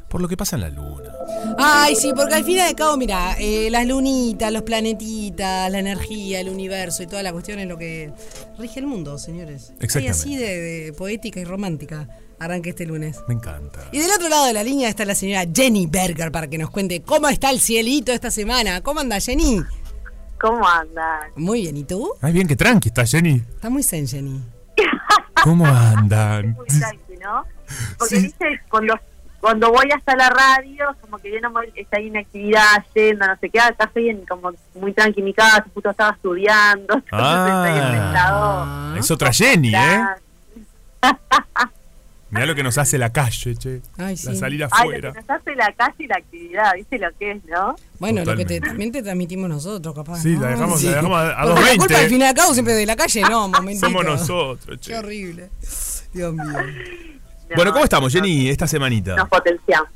Por 0.10 0.22
lo 0.22 0.28
que 0.28 0.36
pasa 0.36 0.56
en 0.56 0.64
la 0.64 0.70
luna. 0.70 1.12
Ay, 1.58 1.96
sí, 1.96 2.12
porque 2.16 2.34
al 2.34 2.44
fin 2.44 2.58
y 2.58 2.60
al 2.62 2.76
cabo, 2.76 2.98
mira, 2.98 3.36
eh, 3.40 3.70
las 3.70 3.86
lunitas, 3.86 4.52
los 4.52 4.64
planetitas, 4.64 5.72
la 5.72 5.78
energía, 5.80 6.40
el 6.40 6.50
universo 6.50 7.04
y 7.04 7.08
toda 7.08 7.22
la 7.22 7.32
cuestión 7.32 7.60
es 7.60 7.68
lo 7.68 7.78
que 7.78 8.12
rige 8.58 8.80
el 8.80 8.88
mundo, 8.88 9.20
señores. 9.20 9.72
Y 9.80 9.86
Exactamente. 9.86 10.10
así 10.10 10.36
de, 10.36 10.60
de 10.60 10.94
poética 10.94 11.40
y 11.40 11.44
romántica 11.46 12.08
arranque 12.40 12.70
este 12.70 12.86
lunes. 12.86 13.24
Me 13.28 13.34
encanta. 13.34 13.82
Y 13.92 14.00
del 14.00 14.12
otro 14.12 14.30
lado 14.30 14.46
de 14.46 14.54
la 14.54 14.64
línea 14.64 14.90
está 14.90 15.06
la 15.06 15.16
señora 15.16 15.46
Jenny 15.54 15.88
Berger 15.88 16.32
para 16.32 16.48
que 16.48 16.58
nos 16.58 16.70
cuente 16.70 17.02
cómo 17.02 17.30
está 17.30 17.50
el 17.52 17.60
cielito 17.60 18.12
esta 18.12 18.32
semana. 18.32 18.82
¿Cómo 18.82 19.00
anda 19.00 19.20
Jenny? 19.20 19.64
¿Cómo 20.40 20.66
andan? 20.68 21.32
Muy 21.36 21.62
bien, 21.62 21.76
¿y 21.76 21.84
tú? 21.84 22.14
Ay, 22.22 22.32
bien, 22.32 22.48
que 22.48 22.56
tranqui 22.56 22.90
está 22.90 23.06
Jenny. 23.06 23.44
Está 23.56 23.70
muy 23.70 23.84
zen, 23.84 24.08
Jenny. 24.08 24.42
¿Cómo 25.44 25.66
andan? 25.66 26.54
Muy 26.54 26.66
tranqui, 26.68 27.18
¿no? 27.22 27.46
Porque 27.98 28.20
viste, 28.20 28.62
cuando, 28.70 28.98
cuando 29.42 29.70
voy 29.70 29.90
hasta 29.92 30.16
la 30.16 30.30
radio, 30.30 30.96
como 31.02 31.18
que 31.18 31.32
yo 31.32 31.42
no 31.42 31.52
voy, 31.52 31.72
está 31.76 31.98
ahí 31.98 32.08
en 32.08 32.18
actividad, 32.18 32.86
yendo, 32.96 33.28
no 33.28 33.36
sé 33.38 33.50
qué, 33.50 33.60
acá 33.60 33.84
estoy 33.86 34.10
en, 34.10 34.26
como 34.26 34.52
muy 34.76 34.94
tranqui 34.94 35.20
en 35.20 35.26
mi 35.26 35.34
casa, 35.34 35.66
justo 35.74 35.90
estaba 35.90 36.12
estudiando, 36.12 36.94
entonces 37.12 37.54
estoy 37.54 37.72
en 37.72 37.88
el 37.88 37.96
estado. 37.96 38.64
Ah. 38.66 38.96
Es 38.98 39.12
otra 39.12 39.34
Jenny, 39.34 39.76
¿eh? 39.76 40.06
Mirá 42.32 42.46
lo 42.46 42.54
que 42.56 42.62
nos 42.64 42.78
hace 42.78 42.98
la 42.98 43.12
calle, 43.12 43.56
che. 43.56 43.82
Ay, 43.98 44.16
sí. 44.16 44.28
La 44.28 44.36
salir 44.36 44.64
Ay, 44.64 44.70
afuera. 44.72 45.08
lo 45.10 45.14
que 45.16 45.22
nos 45.22 45.30
hace 45.30 45.56
la 45.56 45.74
calle 45.74 45.96
y 46.00 46.08
la 46.08 46.16
actividad, 46.18 46.74
¿viste 46.76 47.00
lo 47.00 47.08
que 47.18 47.32
es, 47.32 47.46
no? 47.46 47.76
Bueno, 48.00 48.24
lo 48.24 48.36
que 48.38 48.46
te, 48.46 48.60
también 48.62 48.92
te 48.92 49.02
transmitimos 49.02 49.50
nosotros, 49.50 49.96
capaz. 49.96 50.20
Sí, 50.22 50.36
¿no? 50.36 50.42
la 50.42 50.48
dejamos, 50.50 50.84
la 50.84 50.90
dejamos 50.92 51.18
a, 51.20 51.42
a 51.42 51.46
Porque 51.46 51.62
la 51.62 51.68
culpa 51.70 51.72
al 51.72 51.78
220. 51.78 52.10
fin 52.10 52.22
y 52.22 52.24
al 52.26 52.34
cabo 52.36 52.54
siempre 52.54 52.74
de 52.76 52.86
la 52.86 52.96
calle, 52.96 53.22
no, 53.22 53.48
momentito. 53.48 53.88
Somos 53.88 54.06
nosotros, 54.06 54.78
Qué 54.80 54.86
che. 54.92 54.98
horrible. 54.98 55.50
Dios 56.14 56.34
mío. 56.34 56.44
No, 56.46 57.56
Bueno, 57.56 57.72
¿cómo 57.74 57.84
estamos, 57.84 58.14
no, 58.14 58.22
Jenny, 58.22 58.50
esta 58.50 58.68
semanita? 58.68 59.16
Nos 59.16 59.28
potenciamos. 59.28 59.90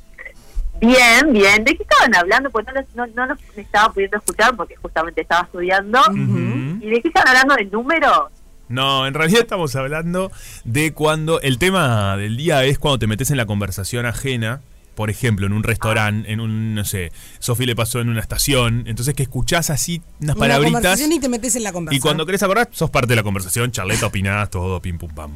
Bien, 0.80 1.32
bien. 1.32 1.62
¿De 1.64 1.76
qué 1.76 1.82
estaban 1.84 2.14
hablando? 2.16 2.50
Pues 2.50 2.66
no, 2.66 2.72
los- 2.72 2.94
no, 2.96 3.06
no 3.14 3.26
nos 3.28 3.38
estaba 3.56 3.92
pudiendo 3.92 4.16
escuchar 4.18 4.54
porque 4.56 4.74
justamente 4.76 5.20
estaba 5.22 5.42
estudiando. 5.44 6.00
¿Y 6.12 6.90
de 6.90 7.00
qué 7.00 7.08
estaban 7.08 7.28
hablando? 7.28 7.54
¿De 7.54 7.64
números? 7.66 8.30
No, 8.68 9.06
en 9.06 9.14
realidad 9.14 9.42
estamos 9.42 9.74
hablando 9.76 10.32
de 10.64 10.92
cuando 10.92 11.40
el 11.40 11.58
tema 11.58 12.16
del 12.16 12.36
día 12.36 12.64
es 12.64 12.78
cuando 12.78 12.98
te 12.98 13.06
metes 13.06 13.30
en 13.30 13.36
la 13.36 13.46
conversación 13.46 14.06
ajena, 14.06 14.60
por 14.94 15.10
ejemplo, 15.10 15.46
en 15.46 15.52
un 15.52 15.62
restaurante, 15.62 16.30
en 16.32 16.40
un, 16.40 16.74
no 16.74 16.84
sé, 16.84 17.12
Sofi 17.40 17.66
le 17.66 17.76
pasó 17.76 18.00
en 18.00 18.08
una 18.08 18.20
estación, 18.20 18.84
entonces 18.86 19.14
que 19.14 19.24
escuchás 19.24 19.70
así 19.70 20.00
unas 20.20 20.36
Una 20.36 20.40
palabritas 20.46 20.72
conversación 20.82 21.12
y 21.12 21.20
te 21.20 21.28
metes 21.28 21.56
en 21.56 21.64
la 21.64 21.72
conversación. 21.72 21.98
y 21.98 22.00
cuando 22.00 22.26
querés 22.26 22.42
acordar 22.42 22.68
sos 22.72 22.90
parte 22.90 23.08
de 23.08 23.16
la 23.16 23.22
conversación, 23.22 23.70
charleta, 23.72 24.06
opinás, 24.06 24.50
todo, 24.50 24.80
pim 24.80 24.98
pum 24.98 25.12
pam. 25.14 25.32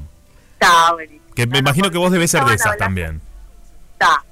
Está 0.55 0.93
buenísimo. 0.93 1.23
Que 1.35 1.47
me 1.47 1.51
No, 1.51 1.53
no, 1.55 1.59
imagino 1.61 1.91
que 1.91 1.99
vos 1.99 2.11
debes 2.11 2.31
ser 2.31 2.45
de 2.45 2.55
esas 2.55 2.77
también. 2.77 3.21
Está. 3.93 4.25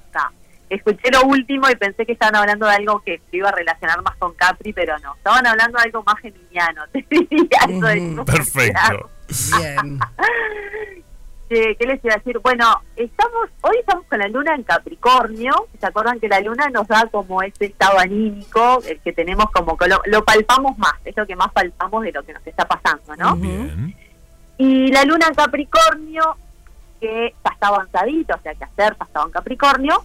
Escuché 0.69 1.09
lo 1.11 1.23
último 1.23 1.69
y 1.69 1.75
pensé 1.75 2.05
que 2.05 2.11
estaban 2.11 2.35
hablando 2.35 2.65
de 2.67 2.73
algo 2.75 2.99
que 3.01 3.21
se 3.31 3.37
iba 3.37 3.49
a 3.49 3.53
relacionar 3.53 4.01
más 4.01 4.15
con 4.17 4.33
Capri, 4.33 4.73
pero 4.73 4.97
no. 4.99 5.15
Estaban 5.15 5.47
hablando 5.47 5.77
de 5.77 5.85
algo 5.85 6.03
más 6.03 6.19
geminiano. 6.19 6.83
Te 6.91 7.05
diría 7.09 7.59
eso 7.69 7.85
del 7.85 7.99
Ujú. 7.99 8.07
número. 8.07 8.25
Perfecto. 8.25 9.09
Bien. 9.57 9.99
¿Qué 11.49 11.77
les 11.79 12.03
iba 12.03 12.13
a 12.13 12.17
decir? 12.17 12.39
Bueno, 12.39 12.81
estamos 12.97 13.47
hoy 13.61 13.77
estamos 13.79 14.05
con 14.07 14.19
la 14.19 14.27
luna 14.27 14.53
en 14.55 14.63
Capricornio. 14.63 15.53
¿Se 15.79 15.85
acuerdan 15.85 16.19
que 16.19 16.27
la 16.27 16.41
luna 16.41 16.67
nos 16.69 16.85
da 16.89 17.07
como 17.09 17.41
este 17.41 17.67
estado 17.67 17.97
anímico, 17.99 18.81
el 18.85 18.99
que 18.99 19.13
tenemos 19.13 19.49
como 19.51 19.77
que 19.77 19.87
lo, 19.87 20.01
lo 20.07 20.25
palpamos 20.25 20.77
más, 20.77 20.95
es 21.05 21.15
lo 21.15 21.25
que 21.25 21.37
más 21.37 21.49
palpamos 21.53 22.03
de 22.03 22.11
lo 22.11 22.21
que 22.23 22.33
nos 22.33 22.45
está 22.45 22.67
pasando, 22.67 23.15
¿no? 23.15 23.37
Bien. 23.37 23.95
Y 24.57 24.87
la 24.91 25.05
luna 25.05 25.27
en 25.29 25.35
Capricornio, 25.35 26.35
que 26.99 27.33
ya 27.45 27.51
está 27.51 27.67
avanzadito, 27.67 28.35
o 28.35 28.39
sea 28.41 28.53
que 28.53 28.65
acerca 28.65 29.05
estaba 29.05 29.25
en 29.27 29.31
Capricornio, 29.31 30.03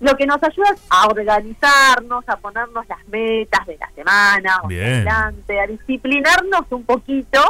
lo 0.00 0.14
que 0.16 0.26
nos 0.26 0.42
ayuda 0.42 0.70
es 0.74 0.80
a 0.90 1.06
organizarnos, 1.06 2.28
a 2.28 2.36
ponernos 2.36 2.86
las 2.86 3.06
metas 3.08 3.66
de 3.66 3.76
la 3.78 3.90
semana, 3.94 4.60
o 4.62 4.68
adelante, 5.06 5.58
a 5.60 5.66
disciplinarnos 5.66 6.62
un 6.70 6.84
poquito, 6.84 7.40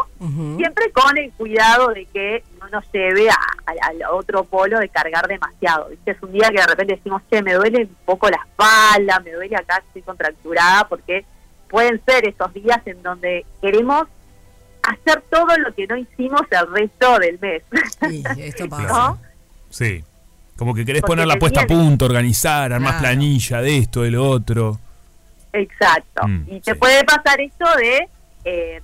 siempre 0.57 0.91
con 0.93 1.19
el 1.19 1.33
cuidado 1.33 1.89
de 1.89 2.05
que 2.07 2.45
no 2.61 2.69
nos 2.69 2.85
lleve 2.93 3.29
a- 3.29 3.33
a- 3.35 3.89
al 3.89 4.03
otro 4.13 4.45
polo 4.45 4.79
de 4.79 4.89
cargar 4.89 5.27
demasiado. 5.27 5.89
¿viste? 5.89 6.13
Es 6.13 6.23
un 6.23 6.33
día 6.33 6.49
que 6.51 6.61
de 6.61 6.67
repente 6.67 6.95
decimos, 6.97 7.23
che, 7.31 7.43
me 7.43 7.55
duele 7.55 7.83
un 7.85 7.97
poco 8.05 8.29
la 8.29 8.39
espalda, 8.47 9.21
me 9.21 9.33
duele 9.33 9.57
acá, 9.57 9.83
estoy 9.87 10.03
contracturada, 10.03 10.87
porque 10.89 11.25
pueden 11.69 12.01
ser 12.07 12.29
esos 12.29 12.53
días 12.55 12.81
en 12.87 13.03
donde 13.03 13.45
queremos 13.61 14.07
hacer 14.85 15.21
todo 15.31 15.57
lo 15.59 15.75
que 15.75 15.87
no 15.89 15.97
hicimos 15.97 16.43
el 16.51 16.73
resto 16.73 17.19
del 17.19 17.39
mes. 17.41 17.63
Sí, 18.09 18.23
esto 18.39 18.69
pasa. 18.69 18.87
¿No? 18.87 19.19
Sí. 19.69 20.05
Como 20.57 20.75
que 20.75 20.85
querés 20.85 21.03
poner 21.03 21.27
la 21.27 21.37
puesta 21.37 21.63
a 21.63 21.67
punto, 21.67 22.07
organizar, 22.07 22.73
armar 22.73 22.99
Claro. 22.99 23.03
planilla 23.03 23.61
de 23.61 23.79
esto, 23.79 24.03
de 24.03 24.11
lo 24.11 24.29
otro. 24.29 24.79
Exacto. 25.53 26.27
Mm, 26.27 26.45
y 26.49 26.61
te 26.61 26.75
puede 26.75 27.05
pasar 27.05 27.41
esto 27.41 27.65
de, 27.77 28.09
eh, 28.45 28.81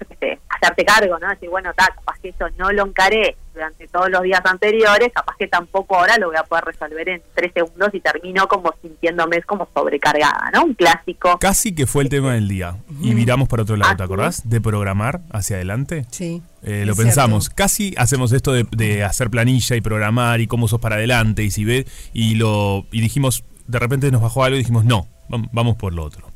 yo 0.00 0.06
qué 0.08 0.16
sé, 0.20 0.38
hacerte 0.48 0.84
cargo, 0.84 1.18
¿no? 1.18 1.28
Decir, 1.28 1.48
bueno, 1.48 1.72
ta, 1.74 1.86
capaz 1.94 2.18
que 2.20 2.28
eso 2.30 2.46
no 2.58 2.70
lo 2.72 2.86
encaré 2.86 3.36
durante 3.52 3.88
todos 3.88 4.08
los 4.10 4.22
días 4.22 4.40
anteriores, 4.44 5.10
capaz 5.14 5.36
que 5.38 5.48
tampoco 5.48 5.96
ahora 5.98 6.16
lo 6.18 6.28
voy 6.28 6.36
a 6.36 6.44
poder 6.44 6.64
resolver 6.64 7.08
en 7.08 7.22
tres 7.34 7.52
segundos 7.54 7.90
y 7.92 8.00
termino 8.00 8.46
como 8.48 8.72
sintiéndome 8.80 9.42
como 9.42 9.68
sobrecargada, 9.74 10.50
¿no? 10.52 10.64
Un 10.64 10.74
clásico. 10.74 11.38
Casi 11.38 11.74
que 11.74 11.86
fue 11.86 12.04
el 12.04 12.08
tema 12.08 12.34
del 12.34 12.48
día. 12.48 12.76
Y 13.00 13.14
viramos 13.14 13.48
para 13.48 13.62
otro 13.62 13.76
lado, 13.76 13.96
¿te 13.96 14.02
acordás? 14.02 14.48
De 14.48 14.60
programar 14.60 15.20
hacia 15.32 15.56
adelante. 15.56 16.06
Sí. 16.10 16.42
Eh, 16.62 16.84
lo 16.86 16.94
pensamos. 16.94 17.50
Casi 17.50 17.94
hacemos 17.96 18.32
esto 18.32 18.52
de, 18.52 18.66
de 18.70 19.02
hacer 19.04 19.30
planilla 19.30 19.76
y 19.76 19.80
programar 19.80 20.40
y 20.40 20.46
cómo 20.46 20.68
sos 20.68 20.80
para 20.80 20.96
adelante 20.96 21.42
y 21.42 21.50
si 21.50 21.64
ve 21.64 21.86
y 22.12 22.34
lo 22.34 22.84
y 22.92 23.00
dijimos 23.00 23.44
de 23.66 23.78
repente 23.78 24.10
nos 24.10 24.20
bajó 24.20 24.44
algo 24.44 24.56
y 24.56 24.58
dijimos 24.60 24.84
no 24.84 25.06
vam- 25.28 25.48
vamos 25.52 25.76
por 25.76 25.92
lo 25.94 26.04
otro. 26.04 26.28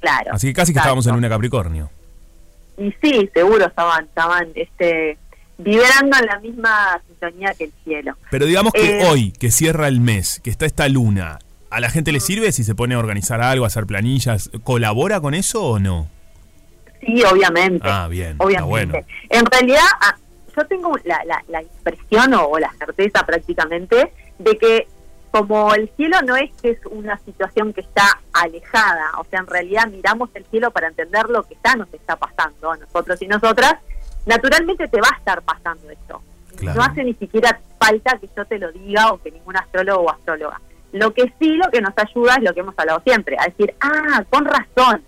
Claro. 0.00 0.30
Así 0.32 0.46
que 0.48 0.52
casi 0.54 0.72
que 0.72 0.78
estábamos 0.78 1.06
en 1.06 1.14
una 1.14 1.28
Capricornio. 1.28 1.90
Y 2.76 2.94
sí, 3.02 3.28
seguro 3.34 3.66
estaban, 3.66 4.04
estaban, 4.04 4.46
este, 4.54 5.18
vibrando 5.58 6.16
en 6.18 6.26
la 6.26 6.38
misma 6.38 7.00
sintonía 7.06 7.52
que 7.54 7.64
el 7.64 7.72
cielo. 7.84 8.16
Pero 8.30 8.46
digamos 8.46 8.72
que 8.72 9.00
Eh, 9.00 9.08
hoy 9.08 9.32
que 9.32 9.50
cierra 9.50 9.88
el 9.88 10.00
mes, 10.00 10.40
que 10.42 10.50
está 10.50 10.66
esta 10.66 10.88
luna, 10.88 11.38
¿a 11.70 11.80
la 11.80 11.90
gente 11.90 12.12
le 12.12 12.20
sirve 12.20 12.52
si 12.52 12.64
se 12.64 12.74
pone 12.74 12.94
a 12.94 12.98
organizar 12.98 13.40
algo, 13.40 13.64
a 13.64 13.68
hacer 13.68 13.86
planillas? 13.86 14.50
¿Colabora 14.62 15.20
con 15.20 15.34
eso 15.34 15.64
o 15.64 15.78
no? 15.78 16.08
Sí, 17.00 17.22
obviamente. 17.24 17.86
Ah, 17.88 18.08
bien. 18.08 18.36
Obviamente. 18.38 18.68
bueno. 18.68 18.94
En 19.28 19.46
realidad, 19.46 19.84
ah, 20.00 20.16
yo 20.56 20.66
tengo 20.66 20.96
la, 21.04 21.22
la, 21.24 21.44
la 21.48 21.62
impresión 21.62 22.34
o, 22.34 22.46
o 22.46 22.58
la 22.58 22.72
certeza 22.78 23.24
prácticamente 23.24 24.12
de 24.38 24.58
que 24.58 24.88
como 25.30 25.74
el 25.74 25.90
cielo 25.96 26.16
no 26.22 26.36
es 26.36 26.50
que 26.62 26.70
es 26.70 26.78
una 26.90 27.18
situación 27.18 27.72
que 27.72 27.82
está 27.82 28.18
alejada, 28.32 29.12
o 29.18 29.24
sea, 29.24 29.40
en 29.40 29.46
realidad 29.46 29.86
miramos 29.88 30.30
el 30.34 30.44
cielo 30.46 30.70
para 30.70 30.88
entender 30.88 31.28
lo 31.28 31.42
que 31.42 31.54
está 31.54 31.76
nos 31.76 31.92
está 31.92 32.16
pasando 32.16 32.72
a 32.72 32.76
nosotros 32.78 33.20
y 33.20 33.28
nosotras, 33.28 33.74
naturalmente 34.28 34.86
te 34.86 35.00
va 35.00 35.08
a 35.12 35.18
estar 35.18 35.42
pasando 35.42 35.90
esto. 35.90 36.22
Claro. 36.56 36.78
No 36.78 36.84
hace 36.86 37.04
ni 37.04 37.14
siquiera 37.14 37.58
falta 37.78 38.18
que 38.18 38.28
yo 38.36 38.44
te 38.44 38.58
lo 38.58 38.70
diga 38.72 39.12
o 39.12 39.18
que 39.20 39.30
ningún 39.30 39.56
astrólogo 39.56 40.02
o 40.02 40.10
astróloga. 40.10 40.60
Lo 40.92 41.12
que 41.12 41.32
sí, 41.38 41.56
lo 41.56 41.70
que 41.70 41.80
nos 41.80 41.92
ayuda 41.96 42.36
es 42.36 42.42
lo 42.42 42.54
que 42.54 42.60
hemos 42.60 42.78
hablado 42.78 43.00
siempre, 43.04 43.36
a 43.38 43.44
decir, 43.44 43.74
ah, 43.80 44.24
con 44.30 44.44
razón, 44.44 45.02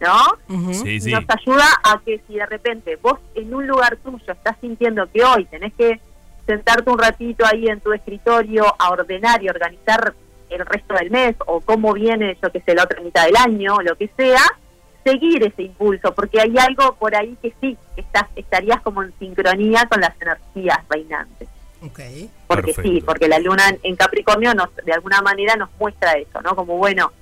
¿no? 0.00 0.72
Sí, 0.72 1.00
sí. 1.00 1.10
Nos 1.10 1.24
ayuda 1.28 1.66
a 1.82 2.00
que 2.04 2.20
si 2.26 2.34
de 2.34 2.46
repente 2.46 2.96
vos 2.96 3.18
en 3.34 3.52
un 3.54 3.66
lugar 3.66 3.96
tuyo 3.96 4.32
estás 4.32 4.56
sintiendo 4.60 5.10
que 5.10 5.24
hoy 5.24 5.44
tenés 5.46 5.72
que 5.74 6.00
sentarte 6.46 6.90
un 6.90 6.98
ratito 6.98 7.44
ahí 7.46 7.66
en 7.68 7.80
tu 7.80 7.92
escritorio 7.92 8.64
a 8.78 8.90
ordenar 8.90 9.42
y 9.42 9.48
organizar 9.48 10.14
el 10.50 10.66
resto 10.66 10.94
del 10.94 11.10
mes 11.10 11.36
o 11.46 11.60
cómo 11.60 11.92
viene, 11.92 12.36
yo 12.42 12.50
que 12.52 12.60
sé, 12.60 12.74
la 12.74 12.84
otra 12.84 13.00
mitad 13.00 13.24
del 13.24 13.36
año, 13.36 13.80
lo 13.82 13.96
que 13.96 14.10
sea, 14.16 14.42
seguir 15.04 15.42
ese 15.44 15.62
impulso, 15.62 16.14
porque 16.14 16.40
hay 16.40 16.54
algo 16.58 16.94
por 16.96 17.14
ahí 17.14 17.36
que 17.42 17.52
sí, 17.60 17.76
que 17.94 18.00
estás, 18.00 18.24
estarías 18.36 18.80
como 18.80 19.02
en 19.02 19.12
sincronía 19.18 19.86
con 19.90 20.00
las 20.00 20.12
energías 20.20 20.78
reinantes. 20.88 21.48
Ok. 21.82 22.00
Porque 22.46 22.72
sí, 22.72 23.02
porque 23.04 23.28
la 23.28 23.38
luna 23.38 23.62
en- 23.82 23.96
Capricornio 23.96 24.54
nos, 24.54 24.74
de 24.76 24.92
alguna 24.92 25.20
manera 25.20 25.54
nos 25.56 25.68
muestra 25.78 26.12
eso, 26.14 26.40
¿no? 26.40 26.56
Como 26.56 26.78
bueno, 26.78 27.12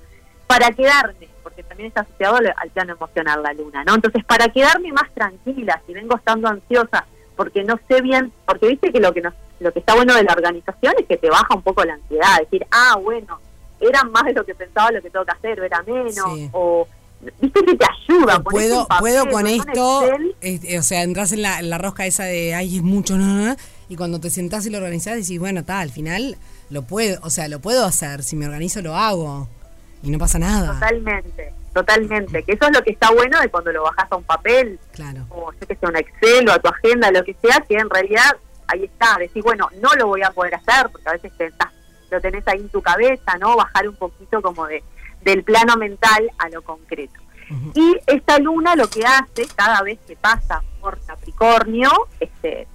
para 0.47 0.71
quedarme, 0.71 1.27
porque 1.43 1.63
también 1.63 1.87
está 1.87 2.01
asociado 2.01 2.37
al, 2.37 2.53
al 2.55 2.69
plano 2.69 2.93
emocional 2.93 3.43
la 3.43 3.51
luna, 3.53 3.83
¿no? 3.83 3.95
Entonces, 3.95 4.23
para 4.23 4.47
quedarme 4.49 4.91
más 4.93 5.11
tranquila, 5.13 5.81
si 5.85 5.93
vengo 5.93 6.15
estando 6.15 6.47
ansiosa, 6.47 7.05
porque 7.35 7.63
no 7.63 7.77
sé 7.89 8.01
bien, 8.01 8.31
porque 8.45 8.67
viste 8.69 8.91
que 8.93 8.99
lo 9.01 9.11
que 9.13 9.21
nos, 9.21 9.33
lo 9.59 9.73
que 9.73 9.79
está 9.79 9.95
bueno 9.95 10.13
de 10.15 10.23
la 10.23 10.31
organización 10.33 10.93
es 10.99 11.07
que 11.07 11.17
te 11.17 11.29
baja 11.29 11.53
un 11.55 11.61
poco 11.63 11.83
la 11.83 11.95
ansiedad, 11.95 12.39
decir, 12.39 12.65
ah, 12.71 12.95
bueno, 13.01 13.41
era 13.81 14.03
más 14.05 14.23
de 14.23 14.33
lo 14.33 14.45
que 14.45 14.55
pensaba 14.55 14.91
lo 14.91 15.01
que 15.01 15.09
tengo 15.09 15.25
que 15.25 15.31
hacer, 15.31 15.59
o 15.59 15.63
era 15.65 15.81
menos, 15.83 16.13
Sí. 16.35 16.49
o 16.53 16.87
viste 17.39 17.65
que 17.65 17.75
te 17.75 17.85
ayuda. 17.85 18.39
Puedo, 18.43 18.87
papel, 18.87 18.99
puedo 19.01 19.29
con 19.31 19.47
esto, 19.47 20.03
este, 20.41 20.79
o 20.79 20.83
sea, 20.83 21.03
entras 21.03 21.31
en 21.31 21.41
la, 21.41 21.59
en 21.59 21.69
la 21.69 21.77
rosca 21.77 22.05
esa 22.05 22.23
de, 22.25 22.53
ay, 22.55 22.77
es 22.77 22.83
mucho, 22.83 23.17
no, 23.17 23.25
no, 23.25 23.45
no", 23.45 23.55
y 23.89 23.95
cuando 23.95 24.19
te 24.19 24.29
sentás 24.29 24.65
y 24.65 24.69
lo 24.69 24.77
organizás, 24.77 25.15
decís, 25.15 25.39
bueno, 25.39 25.61
está, 25.61 25.79
al 25.79 25.91
final 25.91 26.37
lo 26.69 26.83
puedo, 26.83 27.19
o 27.23 27.29
sea, 27.29 27.47
lo 27.47 27.59
puedo 27.59 27.85
hacer, 27.85 28.23
si 28.23 28.35
me 28.35 28.45
organizo 28.47 28.81
lo 28.81 28.95
hago, 28.95 29.47
y 30.01 30.09
no 30.09 30.17
pasa 30.17 30.39
nada. 30.39 30.73
Totalmente, 30.73 31.53
totalmente. 31.73 32.43
Que 32.43 32.53
eso 32.53 32.65
es 32.65 32.73
lo 32.73 32.83
que 32.83 32.91
está 32.91 33.11
bueno 33.11 33.39
de 33.39 33.49
cuando 33.49 33.71
lo 33.71 33.83
bajas 33.83 34.07
a 34.11 34.15
un 34.15 34.23
papel, 34.23 34.79
Claro. 34.91 35.25
o 35.29 35.51
yo 35.53 35.67
que 35.67 35.75
sé, 35.75 35.85
un 35.85 35.95
Excel 35.95 36.49
o 36.49 36.53
a 36.53 36.59
tu 36.59 36.67
agenda, 36.69 37.11
lo 37.11 37.23
que 37.23 37.35
sea, 37.41 37.63
que 37.67 37.75
en 37.75 37.89
realidad 37.89 38.35
ahí 38.67 38.83
está. 38.85 39.17
Decís, 39.19 39.43
bueno, 39.43 39.69
no 39.81 39.93
lo 39.97 40.07
voy 40.07 40.21
a 40.23 40.31
poder 40.31 40.55
hacer, 40.55 40.89
porque 40.91 41.09
a 41.09 41.13
veces 41.13 41.31
pensás, 41.37 41.69
lo 42.11 42.19
tenés 42.21 42.47
ahí 42.47 42.59
en 42.59 42.69
tu 42.69 42.81
cabeza, 42.81 43.37
¿no? 43.39 43.55
Bajar 43.55 43.87
un 43.87 43.95
poquito 43.95 44.41
como 44.41 44.65
de 44.67 44.83
del 45.23 45.43
plano 45.43 45.75
mental 45.77 46.29
a 46.37 46.49
lo 46.49 46.61
concreto. 46.61 47.19
Y 47.75 47.97
esta 48.07 48.39
luna 48.39 48.75
lo 48.75 48.89
que 48.89 49.05
hace 49.05 49.45
cada 49.55 49.81
vez 49.83 49.99
que 50.07 50.15
pasa 50.15 50.63
por 50.81 50.99
Capricornio, 51.05 51.91
este 52.19 52.67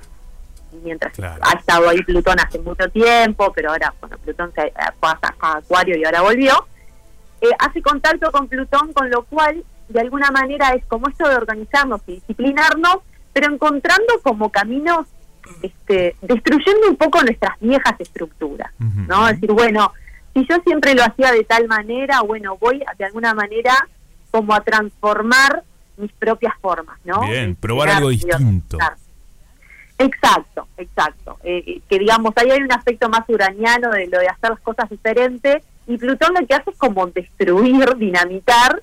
mientras 0.82 1.18
ha 1.18 1.52
estado 1.52 1.88
ahí 1.88 2.02
Plutón 2.02 2.38
hace 2.40 2.58
mucho 2.58 2.88
tiempo, 2.90 3.52
pero 3.54 3.70
ahora, 3.70 3.94
bueno, 4.00 4.18
Plutón 4.18 4.52
se 4.54 4.72
pasa 5.00 5.34
a 5.40 5.56
Acuario 5.58 5.96
y 5.96 6.04
ahora 6.04 6.20
volvió, 6.20 6.66
eh, 7.40 7.48
hace 7.58 7.82
contacto 7.82 8.30
con 8.32 8.48
Plutón, 8.48 8.92
con 8.92 9.10
lo 9.10 9.22
cual, 9.24 9.64
de 9.88 10.00
alguna 10.00 10.30
manera, 10.30 10.70
es 10.70 10.84
como 10.86 11.08
esto 11.08 11.28
de 11.28 11.36
organizarnos 11.36 12.00
y 12.06 12.14
disciplinarnos, 12.14 12.98
pero 13.32 13.52
encontrando 13.52 14.20
como 14.22 14.50
caminos, 14.50 15.06
este, 15.62 16.16
destruyendo 16.20 16.88
un 16.88 16.96
poco 16.96 17.22
nuestras 17.22 17.58
viejas 17.60 17.94
estructuras, 17.98 18.70
¿no? 18.78 19.28
Es 19.28 19.40
decir, 19.40 19.52
bueno, 19.52 19.92
si 20.40 20.46
yo 20.48 20.56
siempre 20.64 20.94
lo 20.94 21.02
hacía 21.02 21.32
de 21.32 21.44
tal 21.44 21.66
manera, 21.68 22.20
bueno, 22.22 22.56
voy 22.58 22.82
de 22.98 23.04
alguna 23.04 23.34
manera 23.34 23.74
como 24.30 24.54
a 24.54 24.60
transformar 24.60 25.62
mis 25.96 26.12
propias 26.12 26.54
formas, 26.60 26.98
¿no? 27.04 27.20
Bien, 27.22 27.50
De 27.50 27.54
probar 27.56 27.88
algo 27.90 28.08
distinto. 28.10 28.78
Exacto, 29.98 30.68
exacto. 30.76 31.38
Eh, 31.42 31.62
eh, 31.66 31.80
que 31.88 31.98
digamos, 31.98 32.32
ahí 32.36 32.50
hay 32.50 32.62
un 32.62 32.70
aspecto 32.72 33.08
más 33.08 33.24
uraniano 33.28 33.90
de 33.90 34.06
lo 34.06 34.18
de 34.20 34.28
hacer 34.28 34.50
las 34.50 34.60
cosas 34.60 34.88
diferentes 34.88 35.62
y 35.88 35.96
Plutón 35.96 36.34
lo 36.38 36.46
que 36.46 36.54
hace 36.54 36.70
es 36.70 36.76
como 36.76 37.06
destruir, 37.08 37.96
dinamitar 37.96 38.80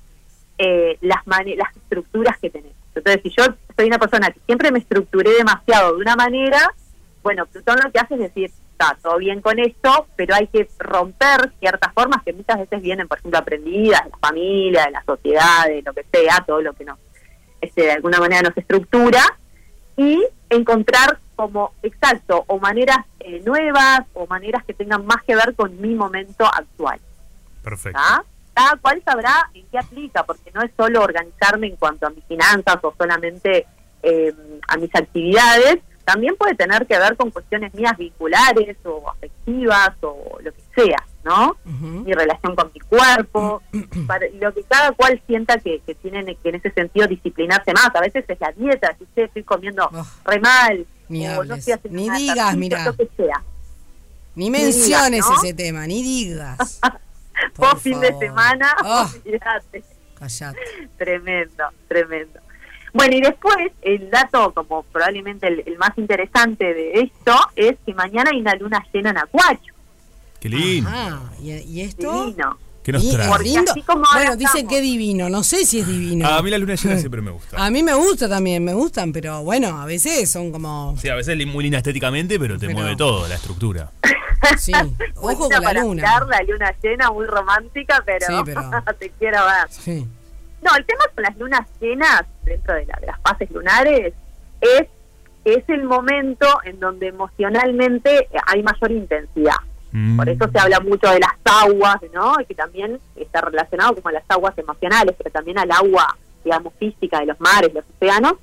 eh, 0.58 0.98
las, 1.02 1.26
mane- 1.26 1.56
las 1.56 1.74
estructuras 1.76 2.38
que 2.40 2.50
tenemos. 2.50 2.76
Entonces, 2.94 3.22
si 3.24 3.30
yo 3.30 3.46
soy 3.78 3.88
una 3.88 4.00
persona 4.00 4.30
que 4.32 4.40
siempre 4.46 4.72
me 4.72 4.80
estructuré 4.80 5.32
demasiado 5.36 5.96
de 5.96 6.02
una 6.02 6.16
manera, 6.16 6.60
bueno, 7.24 7.46
Plutón 7.46 7.80
lo 7.84 7.92
que 7.92 8.00
hace 8.00 8.16
es 8.16 8.20
decir, 8.22 8.52
está 8.76 8.98
todo 9.02 9.18
bien 9.18 9.42
con 9.42 9.58
esto, 9.58 10.08
pero 10.16 10.36
hay 10.36 10.48
que 10.48 10.68
romper 10.80 11.54
ciertas 11.60 11.94
formas 11.94 12.22
que 12.24 12.34
muchas 12.34 12.60
veces 12.60 12.82
vienen, 12.82 13.08
por 13.08 13.18
ejemplo, 13.18 13.40
aprendidas 13.40 14.04
de 14.04 14.10
la 14.10 14.18
familia, 14.18 14.86
de 14.86 14.92
la 14.92 15.04
sociedad, 15.04 15.66
de 15.68 15.82
lo 15.82 15.94
que 15.94 16.06
sea, 16.12 16.44
todo 16.46 16.62
lo 16.62 16.74
que 16.74 16.84
nos, 16.84 17.00
este, 17.62 17.84
de 17.84 17.92
alguna 17.94 18.20
manera 18.20 18.50
nos 18.50 18.58
estructura, 18.58 19.22
y 19.98 20.22
encontrar 20.50 21.20
como, 21.38 21.74
exacto, 21.84 22.44
o 22.48 22.60
maneras 22.60 22.98
eh, 23.22 23.42
nuevas 23.46 24.02
o 24.14 24.28
maneras 24.28 24.64
que 24.66 24.74
tengan 24.74 25.06
más 25.06 25.24
que 25.24 25.36
ver 25.36 25.56
con 25.56 25.80
mi 25.80 25.96
momento 25.96 26.46
actual. 26.46 27.00
Perfecto. 27.64 27.98
¿tá? 27.98 28.24
Cada 28.54 28.76
cual 28.78 29.02
sabrá 29.06 29.50
en 29.54 29.66
qué 29.72 29.80
aplica, 29.80 30.24
porque 30.24 30.52
no 30.54 30.62
es 30.62 30.72
solo 30.76 31.02
organizarme 31.02 31.68
en 31.68 31.78
cuanto 31.78 32.08
a 32.08 32.10
mis 32.10 32.26
finanzas 32.26 32.78
o 32.82 32.94
solamente 32.98 33.66
eh, 34.04 34.34
a 34.68 34.78
mis 34.78 34.94
actividades, 34.94 35.78
también 36.06 36.36
puede 36.38 36.56
tener 36.56 36.86
que 36.88 36.98
ver 36.98 37.16
con 37.18 37.32
cuestiones 37.32 37.74
mías 37.74 37.98
vinculares 37.98 38.78
o 38.86 39.10
afectivas 39.10 39.90
o 40.02 40.38
lo 40.42 40.52
que 40.54 40.62
sea, 40.76 41.04
¿no? 41.24 41.58
Mi 41.66 42.14
relación 42.14 42.56
con 42.56 42.72
mi 42.74 42.80
cuerpo, 42.82 43.62
para- 44.08 44.28
lo 44.40 44.54
que 44.54 44.64
cada 44.64 44.92
cual 44.92 45.20
sienta 45.28 45.58
que, 45.58 45.80
que 45.86 45.96
tienen 45.96 46.26
que 46.28 46.50
en 46.50 46.56
ese 46.56 46.72
sentido 46.72 47.08
disciplinarse 47.08 47.74
más. 47.74 47.90
A 47.96 48.02
veces 48.02 48.24
es 48.28 48.40
la 48.40 48.52
dieta, 48.52 48.96
si 48.98 49.22
estoy 49.22 49.44
comiendo 49.44 49.90
re 50.26 50.40
mal, 50.40 50.86
Ni 51.10 51.28
o 51.28 51.44
no 51.44 51.56
estoy 51.56 51.74
haciendo 51.74 52.00
Ni 52.00 52.08
nada 52.08 52.20
digas, 52.20 52.56
mirá. 52.56 52.86
lo 52.86 52.94
que 52.96 53.10
sea. 53.18 53.44
Ni 54.36 54.46
Ni 54.46 54.52
menciones 54.52 55.12
digas, 55.26 55.30
¿no? 55.30 55.44
ese 55.44 55.54
tema, 55.54 55.88
ni 55.88 56.04
digas. 56.04 56.80
Vos 57.58 57.70
Por 57.72 57.80
fin 57.80 58.00
de 58.00 58.18
semana, 58.18 58.76
Ah. 58.84 59.10
Callate. 60.20 60.64
Tremendo, 60.98 61.64
tremendo. 61.88 62.40
Bueno, 62.96 63.16
y 63.18 63.22
después 63.22 63.56
el 63.82 64.10
dato 64.10 64.54
como 64.54 64.84
probablemente 64.84 65.48
el, 65.48 65.64
el 65.66 65.78
más 65.78 65.92
interesante 65.98 66.74
de 66.74 67.02
esto 67.02 67.38
es 67.56 67.76
que 67.86 67.94
mañana 67.94 68.32
hay 68.34 68.40
una 68.40 68.56
luna 68.56 68.84
llena 68.94 69.10
en 69.12 69.18
Acuario. 69.18 69.74
Qué 70.40 70.48
lindo. 70.50 70.90
Ah, 70.92 71.20
¿y, 71.42 71.52
y 71.52 71.82
esto? 71.82 72.26
Divino. 72.26 72.58
¿Qué 72.84 72.92
nos 72.92 73.10
trae? 73.10 73.28
así 73.68 73.82
como 73.82 74.04
Bueno, 74.14 74.36
dicen 74.36 74.68
que 74.68 74.80
divino, 74.80 75.28
no 75.28 75.44
sé 75.44 75.66
si 75.66 75.80
es 75.80 75.88
divino. 75.88 76.28
A 76.28 76.42
mí 76.44 76.50
la 76.52 76.58
luna 76.60 76.76
llena 76.76 76.98
siempre 77.00 77.20
me 77.22 77.32
gusta. 77.32 77.58
A 77.66 77.70
mí 77.72 77.82
me 77.84 77.96
gusta 77.96 78.30
también, 78.30 78.64
me 78.64 78.74
gustan, 78.76 79.12
pero 79.12 79.44
bueno, 79.44 79.82
a 79.82 79.86
veces 79.86 80.30
son 80.32 80.52
como... 80.52 80.96
Sí, 80.98 81.10
a 81.10 81.16
veces 81.16 81.38
es 81.40 81.48
muy 81.48 81.64
linda 81.64 81.80
estéticamente, 81.80 82.40
pero 82.40 82.58
te 82.60 82.68
Pero- 82.68 82.78
mueve 82.80 82.96
todo, 82.96 83.28
la 83.28 83.36
estructura. 83.36 83.92
Sí, 84.60 84.72
ojo 85.16 85.38
con 85.40 85.50
la 85.50 85.62
para 85.62 85.82
luna. 85.82 85.96
mirar, 85.96 86.28
la 86.28 86.42
luna 86.44 86.76
llena, 86.82 87.10
muy 87.12 87.26
romántica, 87.26 88.04
pero, 88.06 88.26
Sí, 88.28 88.34
pero- 88.46 88.62
te 89.00 89.10
quiero 89.18 89.40
ver. 89.46 89.68
Sí. 89.70 90.06
No, 90.66 90.76
el 90.76 90.86
tema 90.86 91.04
con 91.14 91.24
las 91.24 91.38
lunas 91.38 91.62
llenas, 91.80 92.24
dentro 92.44 92.74
de, 92.76 92.86
la- 92.86 92.98
de 93.00 93.08
las 93.08 93.20
fases 93.22 93.50
lunares, 93.52 94.14
es 94.62 94.88
es 95.46 95.64
el 95.70 95.84
momento 95.84 96.48
en 96.64 96.80
donde 96.80 97.10
emocionalmente 97.10 98.28
hay 98.48 98.64
mayor 98.64 98.92
intensidad. 98.92 99.54
Mm. 99.92 100.18
Por 100.18 100.28
eso 100.28 100.50
se 100.52 100.58
habla 100.60 100.80
mucho 100.80 101.08
de 101.12 101.20
las 101.20 101.36
aguas, 101.46 101.98
¿no? 102.14 102.34
Y 102.42 102.46
que 102.46 102.56
también 102.56 103.00
está 103.16 103.42
relacionado 103.42 103.94
como 103.94 104.10
a 104.10 104.14
las 104.14 104.24
aguas 104.28 104.58
emocionales, 104.58 105.14
pero 105.16 105.30
también 105.30 105.60
al 105.60 105.72
agua, 105.72 106.18
digamos, 106.44 106.74
física 106.80 107.20
de 107.20 107.28
los 107.28 107.40
mares, 107.40 107.72
los 107.76 107.86
océanos. 107.96 108.34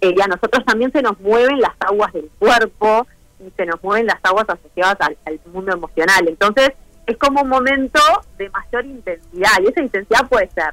Eh, 0.00 0.14
y 0.16 0.20
a 0.22 0.26
nosotros 0.26 0.64
también 0.64 0.90
se 0.90 1.02
nos 1.02 1.20
mueven 1.20 1.60
las 1.60 1.74
aguas 1.80 2.12
del 2.14 2.30
cuerpo 2.38 3.06
y 3.46 3.50
se 3.54 3.66
nos 3.66 3.82
mueven 3.84 4.06
las 4.06 4.18
aguas 4.22 4.46
asociadas 4.48 4.96
al, 5.00 5.18
al 5.26 5.38
mundo 5.52 5.72
emocional. 5.74 6.26
Entonces, 6.28 6.70
es 7.06 7.16
como 7.18 7.42
un 7.42 7.48
momento 7.50 8.00
de 8.38 8.48
mayor 8.48 8.86
intensidad. 8.86 9.50
Y 9.62 9.68
esa 9.68 9.82
intensidad 9.82 10.26
puede 10.30 10.48
ser 10.52 10.72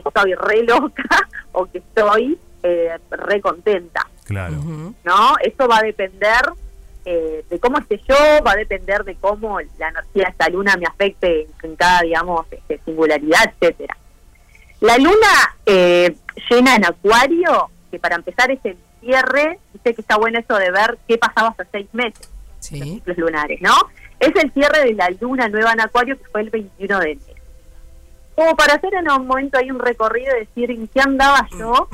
que 0.00 0.08
estoy 0.08 0.34
re 0.34 0.62
loca 0.62 1.04
o 1.52 1.66
que 1.66 1.78
estoy 1.78 2.38
eh, 2.62 2.98
re 3.10 3.40
contenta. 3.40 4.06
Claro. 4.24 4.56
¿no? 5.04 5.34
Eso 5.42 5.68
va 5.68 5.78
a 5.78 5.82
depender 5.82 6.40
eh, 7.04 7.44
de 7.50 7.58
cómo 7.58 7.78
esté 7.78 8.00
yo, 8.08 8.14
va 8.46 8.52
a 8.52 8.56
depender 8.56 9.04
de 9.04 9.16
cómo 9.16 9.60
la 9.78 9.88
energía 9.88 10.24
de 10.24 10.30
esta 10.30 10.48
luna 10.48 10.76
me 10.76 10.86
afecte 10.86 11.42
en, 11.42 11.48
en 11.62 11.76
cada, 11.76 12.02
digamos, 12.02 12.46
este, 12.50 12.80
singularidad, 12.84 13.52
etcétera. 13.60 13.96
La 14.80 14.98
luna 14.98 15.56
eh, 15.66 16.16
llena 16.50 16.74
en 16.74 16.84
acuario, 16.84 17.70
que 17.90 17.98
para 17.98 18.16
empezar 18.16 18.50
es 18.50 18.58
el 18.64 18.76
cierre, 19.00 19.58
dice 19.72 19.94
que 19.94 20.00
está 20.00 20.16
bueno 20.16 20.38
eso 20.38 20.56
de 20.56 20.70
ver 20.70 20.98
qué 21.06 21.18
pasaba 21.18 21.48
hace 21.48 21.68
seis 21.70 21.86
meses, 21.92 22.30
los 22.70 22.88
ciclos 22.88 23.18
lunares, 23.18 23.60
¿no? 23.60 23.74
Es 24.18 24.32
el 24.42 24.52
cierre 24.52 24.84
de 24.84 24.94
la 24.94 25.10
luna 25.20 25.48
nueva 25.48 25.72
en 25.72 25.80
acuario 25.80 26.16
que 26.18 26.24
fue 26.30 26.40
el 26.40 26.50
21 26.50 26.98
de 27.00 27.10
enero. 27.12 27.31
Como 28.34 28.56
para 28.56 28.74
hacer 28.74 28.94
en 28.94 29.10
un 29.10 29.26
momento 29.26 29.58
hay 29.58 29.70
un 29.70 29.78
recorrido 29.78 30.36
y 30.36 30.40
decir 30.40 30.70
en 30.70 30.88
qué 30.88 31.00
andaba 31.00 31.46
yo 31.58 31.88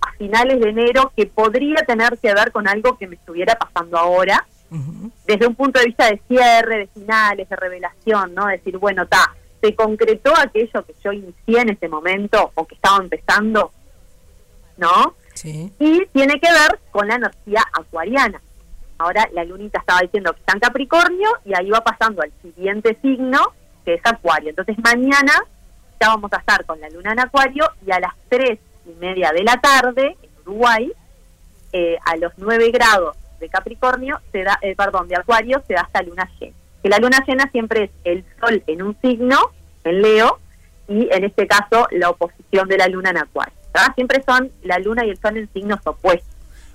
a 0.00 0.12
finales 0.12 0.60
de 0.60 0.70
enero 0.70 1.12
que 1.16 1.26
podría 1.26 1.82
tener 1.86 2.18
que 2.18 2.34
ver 2.34 2.52
con 2.52 2.68
algo 2.68 2.98
que 2.98 3.06
me 3.06 3.16
estuviera 3.16 3.54
pasando 3.54 3.98
ahora, 3.98 4.46
desde 5.26 5.46
un 5.46 5.54
punto 5.54 5.78
de 5.78 5.86
vista 5.86 6.06
de 6.06 6.20
cierre, 6.28 6.78
de 6.78 6.86
finales, 6.88 7.48
de 7.48 7.56
revelación, 7.56 8.34
¿no? 8.34 8.46
Decir, 8.46 8.78
bueno, 8.78 9.06
ta, 9.06 9.34
se 9.60 9.74
concretó 9.74 10.32
aquello 10.36 10.84
que 10.84 10.94
yo 11.04 11.12
inicié 11.12 11.60
en 11.60 11.70
ese 11.70 11.88
momento 11.88 12.50
o 12.54 12.66
que 12.66 12.74
estaba 12.74 13.02
empezando, 13.02 13.70
¿no? 14.78 15.14
Sí. 15.34 15.72
Y 15.78 16.06
tiene 16.06 16.40
que 16.40 16.50
ver 16.50 16.80
con 16.90 17.06
la 17.06 17.16
energía 17.16 17.62
acuariana. 17.72 18.40
Ahora 18.98 19.28
la 19.32 19.44
lunita 19.44 19.80
estaba 19.80 20.00
diciendo 20.00 20.32
que 20.32 20.40
está 20.40 20.52
en 20.54 20.60
Capricornio 20.60 21.30
y 21.44 21.54
ahí 21.54 21.70
va 21.70 21.82
pasando 21.82 22.22
al 22.22 22.32
siguiente 22.40 22.96
signo, 23.02 23.52
que 23.84 23.94
es 23.94 24.00
Acuario. 24.04 24.50
Entonces 24.50 24.76
mañana 24.78 25.32
vamos 26.08 26.32
a 26.32 26.38
estar 26.38 26.64
con 26.64 26.80
la 26.80 26.88
luna 26.90 27.12
en 27.12 27.20
Acuario 27.20 27.70
y 27.86 27.90
a 27.90 28.00
las 28.00 28.12
tres 28.28 28.58
y 28.86 28.98
media 29.00 29.32
de 29.32 29.42
la 29.42 29.60
tarde 29.60 30.16
en 30.22 30.30
Uruguay, 30.46 30.92
eh, 31.72 31.98
a 32.04 32.16
los 32.16 32.32
9 32.36 32.70
grados 32.70 33.16
de 33.40 33.48
Capricornio, 33.48 34.20
se 34.30 34.42
da, 34.42 34.58
eh, 34.62 34.74
perdón, 34.76 35.08
de 35.08 35.16
Acuario, 35.16 35.62
se 35.66 35.74
da 35.74 35.82
esta 35.82 36.02
luna 36.02 36.28
llena. 36.38 36.56
Que 36.82 36.88
la 36.88 36.98
luna 36.98 37.24
llena 37.26 37.48
siempre 37.50 37.84
es 37.84 37.90
el 38.04 38.24
sol 38.40 38.62
en 38.66 38.82
un 38.82 38.96
signo, 39.00 39.38
en 39.84 40.02
Leo, 40.02 40.38
y 40.88 41.08
en 41.12 41.24
este 41.24 41.46
caso 41.46 41.86
la 41.90 42.10
oposición 42.10 42.68
de 42.68 42.78
la 42.78 42.88
luna 42.88 43.10
en 43.10 43.18
Acuario. 43.18 43.54
Siempre 43.94 44.22
son 44.26 44.52
la 44.62 44.78
luna 44.78 45.04
y 45.04 45.10
el 45.10 45.18
sol 45.18 45.36
en 45.36 45.52
signos 45.52 45.80
opuestos. 45.84 46.31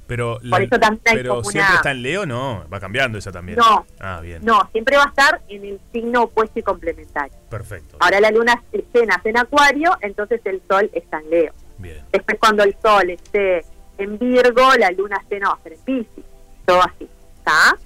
Pero, 0.08 0.39
Por 0.49 0.62
eso 0.62 0.80
también 0.80 1.01
hay 1.05 1.16
pero 1.18 1.30
como 1.36 1.43
siempre 1.51 1.70
una- 1.70 1.76
está 1.76 1.91
en 1.91 2.01
Leo, 2.01 2.26
no, 2.26 2.64
va 2.72 2.80
cambiando 2.80 3.18
esa 3.18 3.32
también. 3.32 3.58
No. 3.58 3.86
Ah, 3.99 4.20
bien. 4.22 4.43
No, 4.43 4.68
siempre 4.72 4.95
va 4.97 5.03
a 5.03 5.08
estar 5.10 5.41
en 5.49 5.66
el 5.66 5.80
signo 5.91 6.24
opuesto 6.24 6.58
y 6.60 6.64
complementario. 6.64 7.38
Perfecto. 7.49 7.97
Ahora 7.99 8.22
la 8.22 8.32
luna 8.32 8.64
llena 8.93 9.16
está 9.16 9.30
en 9.30 9.38
Acuario, 9.38 9.91
entonces 10.01 10.39
el 10.45 10.62
sol 10.68 10.89
está 10.93 11.20
en 11.20 11.30
Leo. 11.30 11.53
Bien. 11.78 12.03
Después 12.12 12.38
cuando 12.39 12.64
el 12.64 12.76
sol 12.82 13.10
esté 13.10 13.66
en 13.97 14.18
Virgo, 14.18 14.62
la 14.80 14.91
luna 14.91 15.22
llena 15.30 15.49
va 15.49 15.55
a 15.55 15.64
ser 15.64 15.74
en 15.74 15.80
Piscis. 15.82 16.24
Todo 16.66 16.82
así, 16.82 17.10
¿está? 17.39 17.78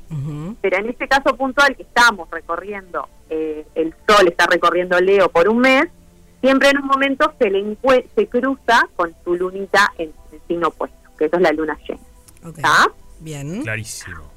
Pero 0.62 0.78
en 0.78 0.90
este 0.90 1.08
caso 1.08 1.36
puntual 1.36 1.76
que 1.76 1.84
estamos 1.84 2.30
recorriendo, 2.30 3.08
eh, 3.30 3.66
el 3.76 3.94
sol 4.08 4.28
está 4.28 4.46
recorriendo 4.46 5.00
Leo 5.00 5.30
por 5.30 5.48
un 5.50 5.60
mes, 5.60 5.86
siempre 6.42 6.70
en 6.70 6.78
un 6.80 6.86
momento 6.88 7.34
se 7.40 7.50
le 7.50 7.78
se 8.16 8.28
cruza 8.28 8.88
con 8.96 9.14
su 9.24 9.36
lunita 9.36 9.92
en 9.98 10.12
el 10.32 10.42
signo 10.48 10.68
opuesto, 10.70 10.98
que 11.18 11.26
eso 11.26 11.36
es 11.38 11.42
la 11.42 11.52
luna 11.52 11.78
llena. 11.88 12.00
¿Está? 12.44 12.92
Bien. 13.20 13.62
Clarísimo. 13.64 14.32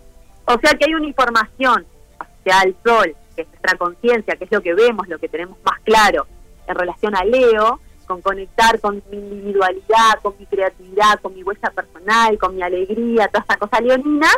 O 0.46 0.58
sea 0.58 0.72
que 0.74 0.84
hay 0.86 0.94
una 0.94 1.06
información 1.06 1.86
hacia 2.18 2.60
el 2.62 2.76
sol, 2.84 3.16
que 3.34 3.42
es 3.42 3.48
nuestra 3.48 3.78
conciencia, 3.78 4.36
que 4.36 4.44
es 4.44 4.52
lo 4.52 4.60
que 4.60 4.74
vemos, 4.74 5.08
lo 5.08 5.18
que 5.18 5.28
tenemos 5.28 5.58
más 5.64 5.80
claro 5.80 6.26
en 6.66 6.74
relación 6.74 7.16
a 7.16 7.24
Leo, 7.24 7.80
con 8.06 8.20
conectar 8.20 8.80
con 8.80 9.02
mi 9.10 9.16
individualidad, 9.16 10.20
con 10.22 10.34
mi 10.38 10.46
creatividad, 10.46 11.20
con 11.20 11.34
mi 11.34 11.42
huella 11.42 11.70
personal, 11.70 12.38
con 12.38 12.54
mi 12.54 12.62
alegría, 12.62 13.28
toda 13.28 13.44
esa 13.44 13.56
cosa 13.56 13.80
leonina, 13.80 14.28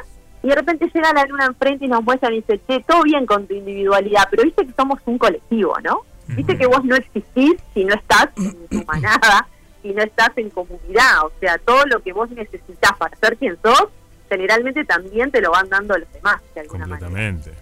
y 0.42 0.48
de 0.48 0.54
repente 0.54 0.90
llega 0.92 1.12
la 1.12 1.24
luna 1.24 1.46
enfrente 1.46 1.84
y 1.84 1.88
nos 1.88 2.04
muestra 2.04 2.32
y 2.32 2.36
dice, 2.36 2.60
che, 2.68 2.80
todo 2.86 3.02
bien 3.02 3.26
con 3.26 3.46
tu 3.46 3.54
individualidad, 3.54 4.28
pero 4.30 4.44
viste 4.44 4.64
que 4.64 4.72
somos 4.74 5.00
un 5.06 5.18
colectivo, 5.18 5.74
¿no? 5.82 6.02
Viste 6.28 6.56
que 6.56 6.66
vos 6.66 6.84
no 6.84 6.96
existís 6.96 7.56
si 7.74 7.84
no 7.84 7.94
estás 7.94 8.28
en 8.36 8.68
tu 8.68 8.84
manada, 8.84 9.46
si 9.86 9.92
no 9.92 10.02
estás 10.02 10.30
en 10.36 10.50
comunidad, 10.50 11.26
o 11.26 11.32
sea, 11.38 11.58
todo 11.58 11.84
lo 11.86 12.02
que 12.02 12.12
vos 12.12 12.28
necesitas 12.30 12.92
para 12.98 13.16
ser 13.16 13.36
quien 13.36 13.56
sos, 13.62 13.86
generalmente 14.28 14.84
también 14.84 15.30
te 15.30 15.40
lo 15.40 15.52
van 15.52 15.68
dando 15.68 15.96
los 15.96 16.12
demás, 16.12 16.42
de 16.54 16.62
alguna 16.62 16.86
manera. 16.86 17.06
Completamente. 17.06 17.52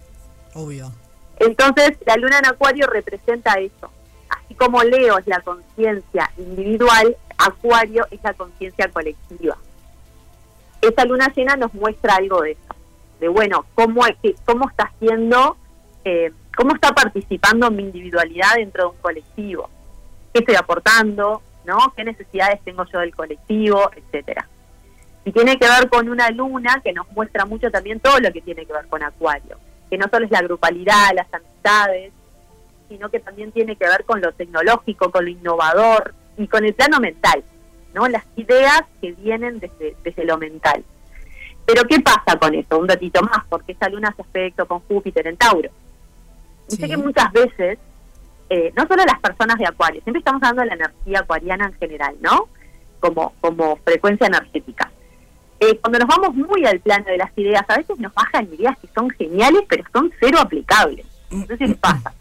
Obvio. 0.54 0.90
Entonces, 1.38 1.98
la 2.06 2.16
luna 2.16 2.38
en 2.38 2.46
Acuario 2.46 2.86
representa 2.86 3.54
eso. 3.54 3.90
Así 4.30 4.54
como 4.54 4.82
Leo 4.82 5.18
es 5.18 5.26
la 5.26 5.40
conciencia 5.40 6.30
individual, 6.38 7.14
Acuario 7.36 8.06
es 8.10 8.20
la 8.22 8.32
conciencia 8.32 8.88
colectiva. 8.88 9.58
Esta 10.80 11.04
luna 11.04 11.30
llena 11.34 11.56
nos 11.56 11.74
muestra 11.74 12.16
algo 12.16 12.40
de 12.40 12.52
eso, 12.52 12.74
de 13.20 13.28
bueno, 13.28 13.66
cómo, 13.74 14.02
cómo 14.46 14.68
está 14.68 14.84
haciendo, 14.84 15.58
eh, 16.04 16.32
cómo 16.56 16.74
está 16.74 16.94
participando 16.94 17.70
mi 17.70 17.82
individualidad 17.82 18.54
dentro 18.56 18.84
de 18.84 18.90
un 18.90 19.02
colectivo, 19.02 19.68
qué 20.32 20.40
estoy 20.40 20.56
aportando, 20.56 21.42
¿no? 21.64 21.92
qué 21.96 22.04
necesidades 22.04 22.60
tengo 22.64 22.84
yo 22.92 23.00
del 23.00 23.14
colectivo, 23.14 23.90
etcétera. 23.94 24.48
Y 25.24 25.32
tiene 25.32 25.58
que 25.58 25.66
ver 25.66 25.88
con 25.88 26.08
una 26.08 26.30
luna 26.30 26.80
que 26.84 26.92
nos 26.92 27.10
muestra 27.12 27.46
mucho 27.46 27.70
también 27.70 28.00
todo 28.00 28.18
lo 28.20 28.32
que 28.32 28.42
tiene 28.42 28.66
que 28.66 28.72
ver 28.72 28.86
con 28.88 29.02
Acuario, 29.02 29.58
que 29.88 29.96
no 29.96 30.06
solo 30.10 30.26
es 30.26 30.30
la 30.30 30.42
grupalidad, 30.42 31.14
las 31.14 31.32
amistades, 31.32 32.12
sino 32.88 33.08
que 33.08 33.20
también 33.20 33.50
tiene 33.52 33.76
que 33.76 33.88
ver 33.88 34.04
con 34.04 34.20
lo 34.20 34.32
tecnológico, 34.32 35.10
con 35.10 35.24
lo 35.24 35.30
innovador 35.30 36.14
y 36.36 36.46
con 36.46 36.64
el 36.64 36.74
plano 36.74 37.00
mental, 37.00 37.42
¿no? 37.94 38.06
Las 38.08 38.24
ideas 38.36 38.82
que 39.00 39.12
vienen 39.12 39.60
desde, 39.60 39.96
desde 40.04 40.24
lo 40.24 40.36
mental. 40.36 40.84
Pero 41.66 41.84
¿qué 41.84 42.00
pasa 42.00 42.38
con 42.38 42.54
eso? 42.54 42.78
Un 42.78 42.86
datito 42.86 43.22
más, 43.22 43.44
porque 43.48 43.72
esta 43.72 43.88
luna 43.88 44.08
hace 44.10 44.22
aspecto 44.22 44.66
con 44.66 44.80
Júpiter 44.80 45.26
en 45.26 45.36
Tauro. 45.36 45.70
Dice 46.68 46.88
que 46.88 46.96
muchas 46.96 47.32
veces, 47.32 47.78
eh, 48.51 48.72
no 48.76 48.86
solo 48.86 49.05
las 49.05 49.20
personas 49.20 49.57
de 49.59 49.66
Acuario, 49.66 50.03
siempre 50.03 50.18
estamos 50.20 50.42
hablando 50.42 50.62
de 50.62 50.68
la 50.68 50.74
energía 50.74 51.20
acuariana 51.20 51.66
en 51.66 51.74
general, 51.74 52.14
¿no? 52.20 52.49
Como, 53.01 53.34
como 53.40 53.76
frecuencia 53.84 54.26
energética. 54.26 54.90
Eh, 55.61 55.78
cuando 55.80 55.99
nos 56.01 56.09
vamos 56.09 56.34
muy 56.34 56.66
al 56.66 56.80
plano 56.80 57.05
de 57.07 57.16
las 57.18 57.30
ideas, 57.36 57.64
a 57.68 57.76
veces 57.76 57.99
nos 57.99 58.12
bajan 58.14 58.53
ideas 58.53 58.76
que 58.78 58.88
son 58.95 59.09
geniales, 59.11 59.62
pero 59.68 59.84
son 59.92 60.12
cero 60.20 60.38
aplicables. 60.40 61.07
No 61.30 61.47
sé 61.47 61.57
si 61.57 61.66
les 61.66 61.76
pasa. 61.78 62.12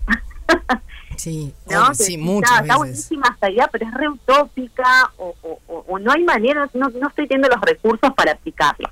Sí, 1.16 1.54
¿no? 1.70 1.78
obvio, 1.80 1.90
Que 1.90 1.96
sí, 1.96 2.14
decís, 2.14 2.26
muchas 2.26 2.52
"Ah, 2.52 2.56
Está 2.56 2.62
veces. 2.64 2.78
buenísima 2.78 3.28
esta 3.34 3.50
idea, 3.52 3.70
pero 3.72 3.86
es 3.88 3.94
re 3.94 4.10
utópica 4.10 5.12
o, 5.18 5.36
o- 5.44 5.60
o- 5.68 5.86
o 5.88 6.00
no 6.00 6.12
hay 6.12 6.24
manera, 6.24 6.68
no, 6.74 6.90
no 6.90 7.08
estoy 7.08 7.28
teniendo 7.28 7.50
los 7.56 7.62
recursos 7.62 8.12
para 8.16 8.32
aplicarlo. 8.32 8.90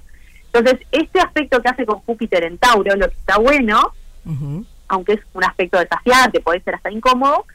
Entonces, 0.54 0.86
este 0.92 1.20
aspecto 1.20 1.60
que 1.62 1.70
hace 1.70 1.84
con 1.86 2.00
Júpiter 2.02 2.44
en 2.44 2.60
Tauro, 2.60 2.96
lo 2.96 3.08
que 3.10 3.16
está 3.16 3.40
bueno, 3.40 3.92
aunque 4.92 5.14
es 5.14 5.22
un 5.34 5.44
aspecto 5.44 5.80
desafiante, 5.80 6.42
puede 6.42 6.60
ser 6.62 6.76
hasta 6.76 6.92
incómodo, 6.92 7.46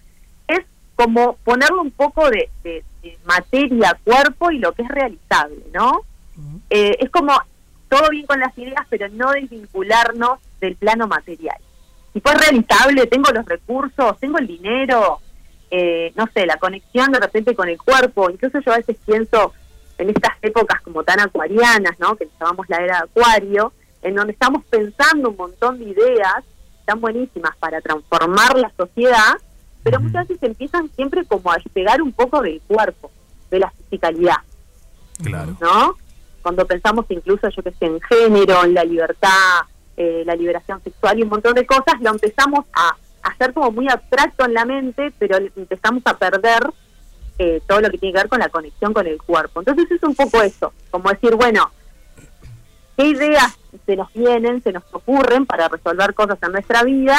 es 0.49 0.61
como 0.97 1.37
ponerle 1.45 1.79
un 1.81 1.91
poco 1.91 2.31
de, 2.31 2.49
de- 2.65 2.83
de 3.03 3.19
materia, 3.27 3.97
cuerpo 4.03 4.51
y 4.51 4.59
lo 4.59 4.73
que 4.73 4.83
es 4.83 4.89
realizable, 4.89 5.63
¿no? 5.73 6.01
Eh, 6.71 6.97
es 6.99 7.11
como 7.11 7.33
todo 7.89 8.09
bien 8.11 8.27
con 8.27 8.41
las 8.41 8.57
ideas, 8.59 8.87
pero 8.89 9.09
no 9.11 9.31
desvincularnos 9.33 10.39
del 10.61 10.77
plano 10.77 11.07
material. 11.07 11.59
Si 12.15 12.21
fue 12.21 12.35
realizable, 12.35 13.07
tengo 13.07 13.31
los 13.33 13.45
recursos, 13.45 14.19
tengo 14.19 14.39
el 14.39 14.47
dinero, 14.47 15.21
eh, 15.71 16.13
no 16.17 16.27
sé, 16.33 16.47
la 16.47 16.57
conexión 16.57 17.13
de 17.13 17.21
repente 17.21 17.55
con 17.55 17.69
el 17.69 17.77
cuerpo, 17.79 18.31
incluso 18.31 18.59
yo 18.61 18.73
a 18.73 18.79
veces 18.79 18.97
pienso 19.05 19.53
en 19.99 20.09
estas 20.09 20.33
épocas 20.41 20.81
como 20.81 21.05
tan 21.05 21.21
acuarianas, 21.21 21.99
¿no? 21.99 22.17
Que 22.17 22.29
llamamos 22.41 22.67
la 22.71 22.79
era 22.79 22.97
de 22.99 23.05
acuario, 23.05 23.73
en 24.03 24.15
donde 24.15 24.33
estamos 24.33 24.65
pensando 24.65 25.31
un 25.31 25.37
montón 25.37 25.79
de 25.79 25.85
ideas 25.91 26.43
tan 26.87 27.01
buenísimas 27.01 27.55
para 27.59 27.81
transformar 27.83 28.57
la 28.57 28.73
sociedad, 28.77 29.35
pero 29.83 30.01
muchas 30.01 30.27
veces 30.27 30.43
empiezan 30.43 30.91
siempre 30.97 31.25
como 31.27 31.53
a 31.53 31.57
despegar 31.57 32.01
un 32.01 32.13
poco 32.13 32.41
del 32.41 32.61
cuerpo, 32.63 33.11
de 33.51 33.59
la 33.61 33.71
fisicalidad, 33.71 34.39
Claro. 35.23 35.57
¿no? 35.61 35.95
Cuando 36.43 36.67
pensamos 36.67 37.07
incluso, 37.09 37.49
yo 37.49 37.63
que 37.63 37.73
sé, 37.73 37.87
en 37.87 38.01
género, 38.01 38.65
en 38.65 38.75
la 38.75 38.85
libertad, 38.85 39.61
eh, 39.97 40.23
la 40.25 40.37
liberación 40.37 40.83
sexual 40.83 41.19
y 41.19 41.23
un 41.23 41.29
montón 41.29 41.55
de 41.55 41.67
cosas, 41.67 42.01
lo 42.01 42.11
empezamos 42.11 42.65
a 42.73 42.97
hacer 43.23 43.53
como 43.53 43.73
muy 43.73 43.89
abstracto 43.89 44.45
en 44.45 44.55
la 44.55 44.65
mente, 44.65 45.13
pero 45.19 45.37
empezamos 45.37 46.03
a 46.07 46.17
perder 46.17 46.63
eh, 47.39 47.61
todo 47.67 47.81
lo 47.81 47.91
que 47.91 47.99
tiene 47.99 48.13
que 48.13 48.21
ver 48.21 48.29
con 48.29 48.39
la 48.39 48.49
conexión 48.49 48.93
con 48.93 49.07
el 49.07 49.21
cuerpo. 49.21 49.61
Entonces 49.61 49.91
es 49.91 50.03
un 50.03 50.15
poco 50.15 50.43
eso, 50.43 50.73
como 50.91 51.11
decir, 51.11 51.35
bueno, 51.35 51.71
qué 52.97 53.07
ideas 53.09 53.59
se 53.85 53.97
nos 53.97 54.13
vienen, 54.13 54.63
se 54.63 54.73
nos 54.73 54.83
ocurren 54.93 55.47
para 55.47 55.69
resolver 55.69 56.15
cosas 56.15 56.39
en 56.43 56.53
nuestra 56.53 56.83
vida, 56.85 57.19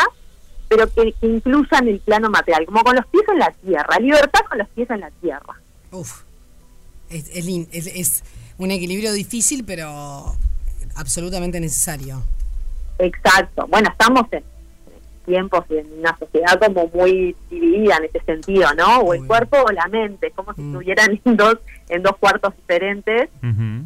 pero 0.70 0.92
que, 0.94 1.14
que 1.14 1.28
incluyan 1.28 1.88
el 1.88 2.00
plano 2.00 2.30
material, 2.30 2.66
como 2.66 2.84
con 2.84 2.96
los 2.96 3.06
pies 3.08 3.24
en 3.32 3.40
la 3.40 3.52
tierra, 3.52 4.00
libertad 4.00 4.40
con 4.50 4.58
los 4.58 4.68
pies 4.70 4.90
en 4.90 5.00
la 5.02 5.12
tierra. 5.22 5.56
Uf. 5.92 6.22
Es, 7.10 7.30
es 7.34 7.48
es- 7.72 7.88
es 7.96 8.24
un 8.58 8.72
equilibrio 8.72 9.14
difícil, 9.14 9.64
pero 9.64 10.36
absolutamente 10.96 11.60
necesario. 11.60 12.22
Exacto. 13.00 13.66
Bueno, 13.68 13.90
estamos 13.90 14.24
en 14.32 14.44
tiempos 15.28 15.64
y 15.70 15.78
en 15.78 16.00
una 16.00 16.18
sociedad 16.18 16.58
como 16.60 16.88
muy 16.88 17.36
dividida 17.52 17.98
en 17.98 18.06
ese 18.06 18.20
sentido, 18.26 18.74
¿no? 18.76 19.02
O 19.02 19.14
el 19.14 19.28
cuerpo 19.28 19.58
o 19.62 19.72
la 19.72 19.86
mente, 19.88 20.32
como 20.32 20.54
si 20.56 20.62
estuvieran 20.66 21.22
en 21.24 21.38
dos, 21.38 21.58
en 21.90 22.02
dos 22.02 22.14
cuartos 22.20 22.56
diferentes. 22.56 23.30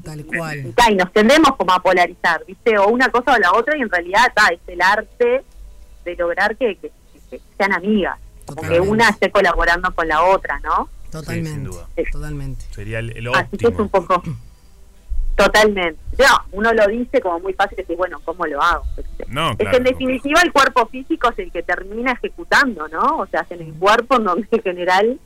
Tal 0.05 0.25
cual. 0.25 0.73
Y, 0.89 0.95
nos 0.95 1.11
tendemos 1.11 1.57
como 1.57 1.73
a 1.73 1.79
polarizar, 1.81 2.45
¿viste? 2.47 2.77
O 2.77 2.87
una 2.87 3.09
cosa 3.09 3.33
o 3.33 3.37
la 3.39 3.51
otra, 3.53 3.75
y 3.77 3.81
en 3.81 3.89
realidad 3.89 4.31
ta, 4.33 4.47
es 4.53 4.59
el 4.67 4.81
arte 4.81 5.43
de 6.05 6.15
lograr 6.15 6.55
que, 6.55 6.77
que- 6.77 6.91
que 7.29 7.39
sean 7.57 7.73
amigas, 7.73 8.17
como 8.45 8.61
que 8.61 8.67
Totalmente. 8.67 8.89
una 8.89 9.09
esté 9.09 9.31
colaborando 9.31 9.93
con 9.95 10.07
la 10.07 10.23
otra, 10.23 10.59
¿no? 10.63 10.87
Totalmente. 11.11 11.49
sin 11.51 11.63
duda. 11.65 11.87
Totalmente. 12.11 12.65
Sería 12.71 12.99
el, 12.99 13.15
el 13.17 13.27
Así 13.35 13.57
que 13.57 13.67
es 13.67 13.79
un 13.79 13.89
poco... 13.89 14.21
Totalmente. 15.35 15.99
Ya, 16.17 16.43
uno 16.51 16.73
lo 16.73 16.87
dice 16.87 17.21
como 17.21 17.39
muy 17.39 17.53
fácil, 17.53 17.77
decir, 17.77 17.97
bueno, 17.97 18.19
¿cómo 18.23 18.45
lo 18.45 18.61
hago? 18.61 18.83
No, 19.27 19.51
Es 19.57 19.69
que 19.69 19.77
en 19.77 19.83
definitiva 19.83 20.41
el 20.43 20.51
cuerpo 20.51 20.85
físico 20.87 21.29
es 21.29 21.39
el 21.39 21.51
que 21.51 21.63
termina 21.63 22.11
ejecutando, 22.11 22.87
¿no? 22.89 23.17
O 23.19 23.25
sea, 23.27 23.41
es 23.41 23.51
en 23.51 23.61
el 23.67 23.73
cuerpo 23.75 24.17
en 24.17 24.25
donde 24.25 24.47
en 24.51 24.61
general, 24.61 25.19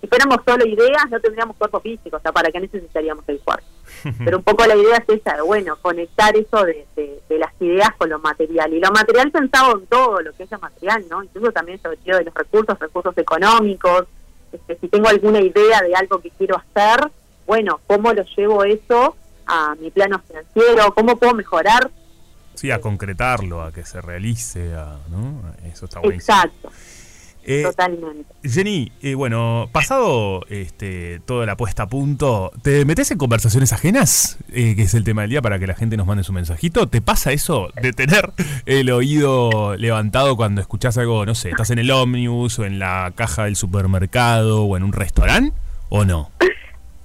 si 0.00 0.06
fuéramos 0.06 0.38
solo 0.46 0.66
ideas, 0.66 1.04
no 1.10 1.20
tendríamos 1.20 1.56
cuerpo 1.56 1.80
físico, 1.80 2.16
o 2.16 2.20
sea, 2.20 2.32
¿para 2.32 2.50
qué 2.50 2.60
necesitaríamos 2.60 3.24
el 3.28 3.38
cuerpo? 3.40 3.64
Pero 4.24 4.38
un 4.38 4.42
poco 4.42 4.66
la 4.66 4.74
idea 4.76 4.96
es 5.06 5.20
esa, 5.20 5.42
bueno, 5.42 5.76
conectar 5.80 6.36
eso 6.36 6.64
de, 6.64 6.86
de- 6.96 7.20
de 7.28 7.38
las 7.38 7.52
ideas 7.60 7.90
con 7.96 8.10
lo 8.10 8.18
material. 8.18 8.72
Y 8.74 8.80
lo 8.80 8.90
material 8.90 9.30
pensado 9.30 9.78
en 9.78 9.86
todo 9.86 10.20
lo 10.20 10.32
que 10.34 10.42
es 10.42 10.50
lo 10.50 10.58
material, 10.58 11.04
¿no? 11.08 11.22
Incluso 11.22 11.52
también 11.52 11.80
sobre 11.80 11.96
todo 11.98 12.18
de 12.18 12.24
los 12.24 12.34
recursos, 12.34 12.78
recursos 12.78 13.16
económicos. 13.16 14.04
Este, 14.52 14.76
si 14.78 14.88
tengo 14.88 15.08
alguna 15.08 15.40
idea 15.40 15.80
de 15.80 15.94
algo 15.94 16.18
que 16.20 16.30
quiero 16.30 16.56
hacer, 16.56 17.10
bueno, 17.46 17.80
¿cómo 17.86 18.12
lo 18.12 18.22
llevo 18.36 18.62
eso 18.64 19.16
a 19.46 19.74
mi 19.80 19.90
plano 19.90 20.20
financiero? 20.26 20.94
¿Cómo 20.94 21.16
puedo 21.16 21.34
mejorar 21.34 21.90
Sí, 22.54 22.70
a 22.70 22.80
concretarlo, 22.80 23.62
a 23.62 23.72
que 23.72 23.84
se 23.84 24.00
realice, 24.00 24.74
a, 24.74 24.96
¿no? 25.10 25.42
Eso 25.64 25.86
está 25.86 25.98
buenísimo. 25.98 26.36
Exacto, 26.36 26.70
Eh, 27.42 27.62
totalmente. 27.64 28.32
Jenny, 28.44 28.92
eh, 29.02 29.14
bueno, 29.16 29.68
pasado 29.72 30.46
este, 30.48 31.20
toda 31.26 31.46
la 31.46 31.56
puesta 31.56 31.82
a 31.82 31.86
punto, 31.88 32.52
¿te 32.62 32.84
metes 32.84 33.10
en 33.10 33.18
conversaciones 33.18 33.72
ajenas? 33.72 34.38
Eh, 34.52 34.76
que 34.76 34.82
es 34.82 34.94
el 34.94 35.02
tema 35.04 35.22
del 35.22 35.30
día 35.30 35.42
para 35.42 35.58
que 35.58 35.66
la 35.66 35.74
gente 35.74 35.96
nos 35.96 36.06
mande 36.06 36.22
su 36.22 36.32
mensajito. 36.32 36.88
¿Te 36.88 37.02
pasa 37.02 37.32
eso 37.32 37.70
de 37.82 37.92
tener 37.92 38.32
el 38.66 38.88
oído 38.90 39.74
levantado 39.76 40.36
cuando 40.36 40.60
escuchás 40.60 40.96
algo, 40.96 41.26
no 41.26 41.34
sé, 41.34 41.50
estás 41.50 41.70
en 41.70 41.80
el 41.80 41.90
ómnibus 41.90 42.60
o 42.60 42.64
en 42.64 42.78
la 42.78 43.12
caja 43.16 43.44
del 43.44 43.56
supermercado 43.56 44.62
o 44.62 44.76
en 44.76 44.84
un 44.84 44.92
restaurante? 44.92 45.54
¿O 45.88 46.04
no? 46.04 46.30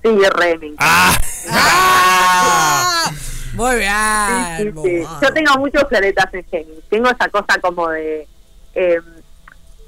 Sí, 0.02 0.08
re, 0.38 0.58
me 0.58 0.68
encanta. 0.68 0.78
¡Ah! 0.80 1.20
Muy 3.54 3.76
bien. 3.78 4.74
Sí, 4.84 5.02
sí. 5.02 5.08
Yo 5.22 5.34
tengo 5.34 5.58
muchos 5.58 5.84
planetas 5.86 6.34
en 6.34 6.46
Géminis. 6.46 6.84
Tengo 6.90 7.10
esa 7.10 7.28
cosa 7.30 7.60
como 7.62 7.90
de. 7.90 8.28
eh, 8.76 9.00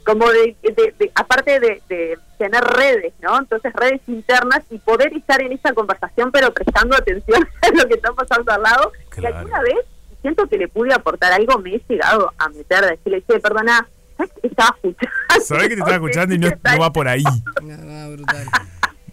como 0.03 0.27
de, 0.31 0.55
de- 0.63 0.95
de- 0.97 1.11
aparte 1.13 1.59
de, 1.59 1.81
de 1.87 2.17
tener 2.39 2.63
redes, 2.63 3.13
¿no? 3.21 3.37
Entonces 3.37 3.71
redes 3.73 4.01
internas 4.07 4.61
y 4.71 4.79
poder 4.79 5.15
estar 5.15 5.39
en 5.43 5.51
esa 5.51 5.73
conversación 5.73 6.31
pero 6.31 6.51
prestando 6.51 6.95
atención 6.95 7.47
a 7.61 7.67
lo 7.69 7.87
que 7.87 7.93
está 7.93 8.11
pasando 8.13 8.51
al 8.51 8.63
lado. 8.63 8.91
Y 9.15 9.25
alguna 9.37 9.61
vez 9.61 9.75
siento 10.21 10.47
que 10.47 10.57
le 10.57 10.67
pude 10.67 10.91
aportar 10.93 11.31
algo, 11.33 11.59
me 11.59 11.75
he 11.75 11.81
llegado 11.87 12.33
a 12.39 12.49
meter, 12.49 12.83
a 12.83 12.87
decirle, 12.87 13.23
che, 13.27 13.39
perdona, 13.39 13.87
¿sabes 14.17 14.33
que 14.33 14.41
te 14.41 14.47
estaba 14.47 14.75
escuchando? 14.75 15.45
Sabés 15.45 15.63
que 15.63 15.69
te 15.69 15.73
estaba 15.81 15.95
escuchando 15.95 16.35
y 16.35 16.39
no, 16.39 16.49
no 16.49 16.79
va 16.79 16.91
por 16.91 17.07
ahí. 17.07 17.23
brutal. 17.61 18.47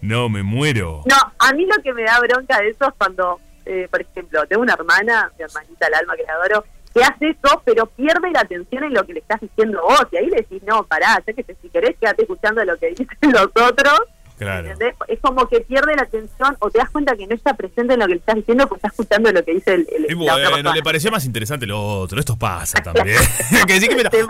No, 0.01 0.29
me 0.29 0.43
muero. 0.43 1.03
No, 1.05 1.15
a 1.39 1.53
mí 1.53 1.65
lo 1.65 1.81
que 1.83 1.93
me 1.93 2.03
da 2.03 2.19
bronca 2.19 2.59
de 2.59 2.69
eso 2.69 2.87
es 2.87 2.93
cuando, 2.97 3.39
eh, 3.65 3.87
por 3.89 4.01
ejemplo, 4.01 4.45
tengo 4.47 4.61
una 4.61 4.73
hermana, 4.73 5.31
mi 5.37 5.43
hermanita 5.43 5.87
el 5.87 5.93
alma 5.93 6.15
que 6.15 6.23
la 6.23 6.33
adoro, 6.33 6.65
que 6.93 7.03
hace 7.03 7.29
eso, 7.29 7.61
pero 7.65 7.85
pierde 7.85 8.31
la 8.31 8.41
atención 8.41 8.83
en 8.83 8.93
lo 8.93 9.05
que 9.05 9.13
le 9.13 9.19
estás 9.19 9.39
diciendo 9.41 9.81
vos. 9.81 10.05
Y 10.11 10.17
ahí 10.17 10.27
le 10.27 10.37
decís, 10.37 10.61
no, 10.63 10.83
pará, 10.83 11.21
ya 11.25 11.33
que 11.33 11.45
si 11.61 11.69
querés, 11.69 11.95
quédate 11.99 12.23
escuchando 12.23 12.63
lo 12.63 12.77
que 12.77 12.89
dicen 12.89 13.07
los 13.31 13.49
otros. 13.55 13.99
Claro. 14.39 14.69
¿entendés? 14.69 14.95
Es 15.09 15.19
como 15.19 15.47
que 15.47 15.59
pierde 15.59 15.95
la 15.97 16.03
atención 16.03 16.55
o 16.59 16.71
te 16.71 16.77
das 16.79 16.89
cuenta 16.89 17.15
que 17.15 17.27
no 17.27 17.35
está 17.35 17.53
presente 17.55 17.93
en 17.93 17.99
lo 17.99 18.07
que 18.07 18.13
le 18.13 18.19
estás 18.19 18.35
diciendo 18.35 18.67
porque 18.67 18.77
está 18.79 18.87
escuchando 18.87 19.31
lo 19.31 19.43
que 19.43 19.53
dice 19.53 19.73
el, 19.73 19.87
el 19.91 20.05
Y 20.09 20.25
la 20.25 20.33
otra 20.33 20.33
bueno, 20.33 20.55
persona. 20.55 20.75
le 20.75 20.81
pareció 20.83 21.11
más 21.11 21.25
interesante 21.25 21.65
lo 21.65 21.81
otro. 21.81 22.19
Esto 22.19 22.37
pasa 22.37 22.81
también. 22.81 23.17
que 23.67 23.73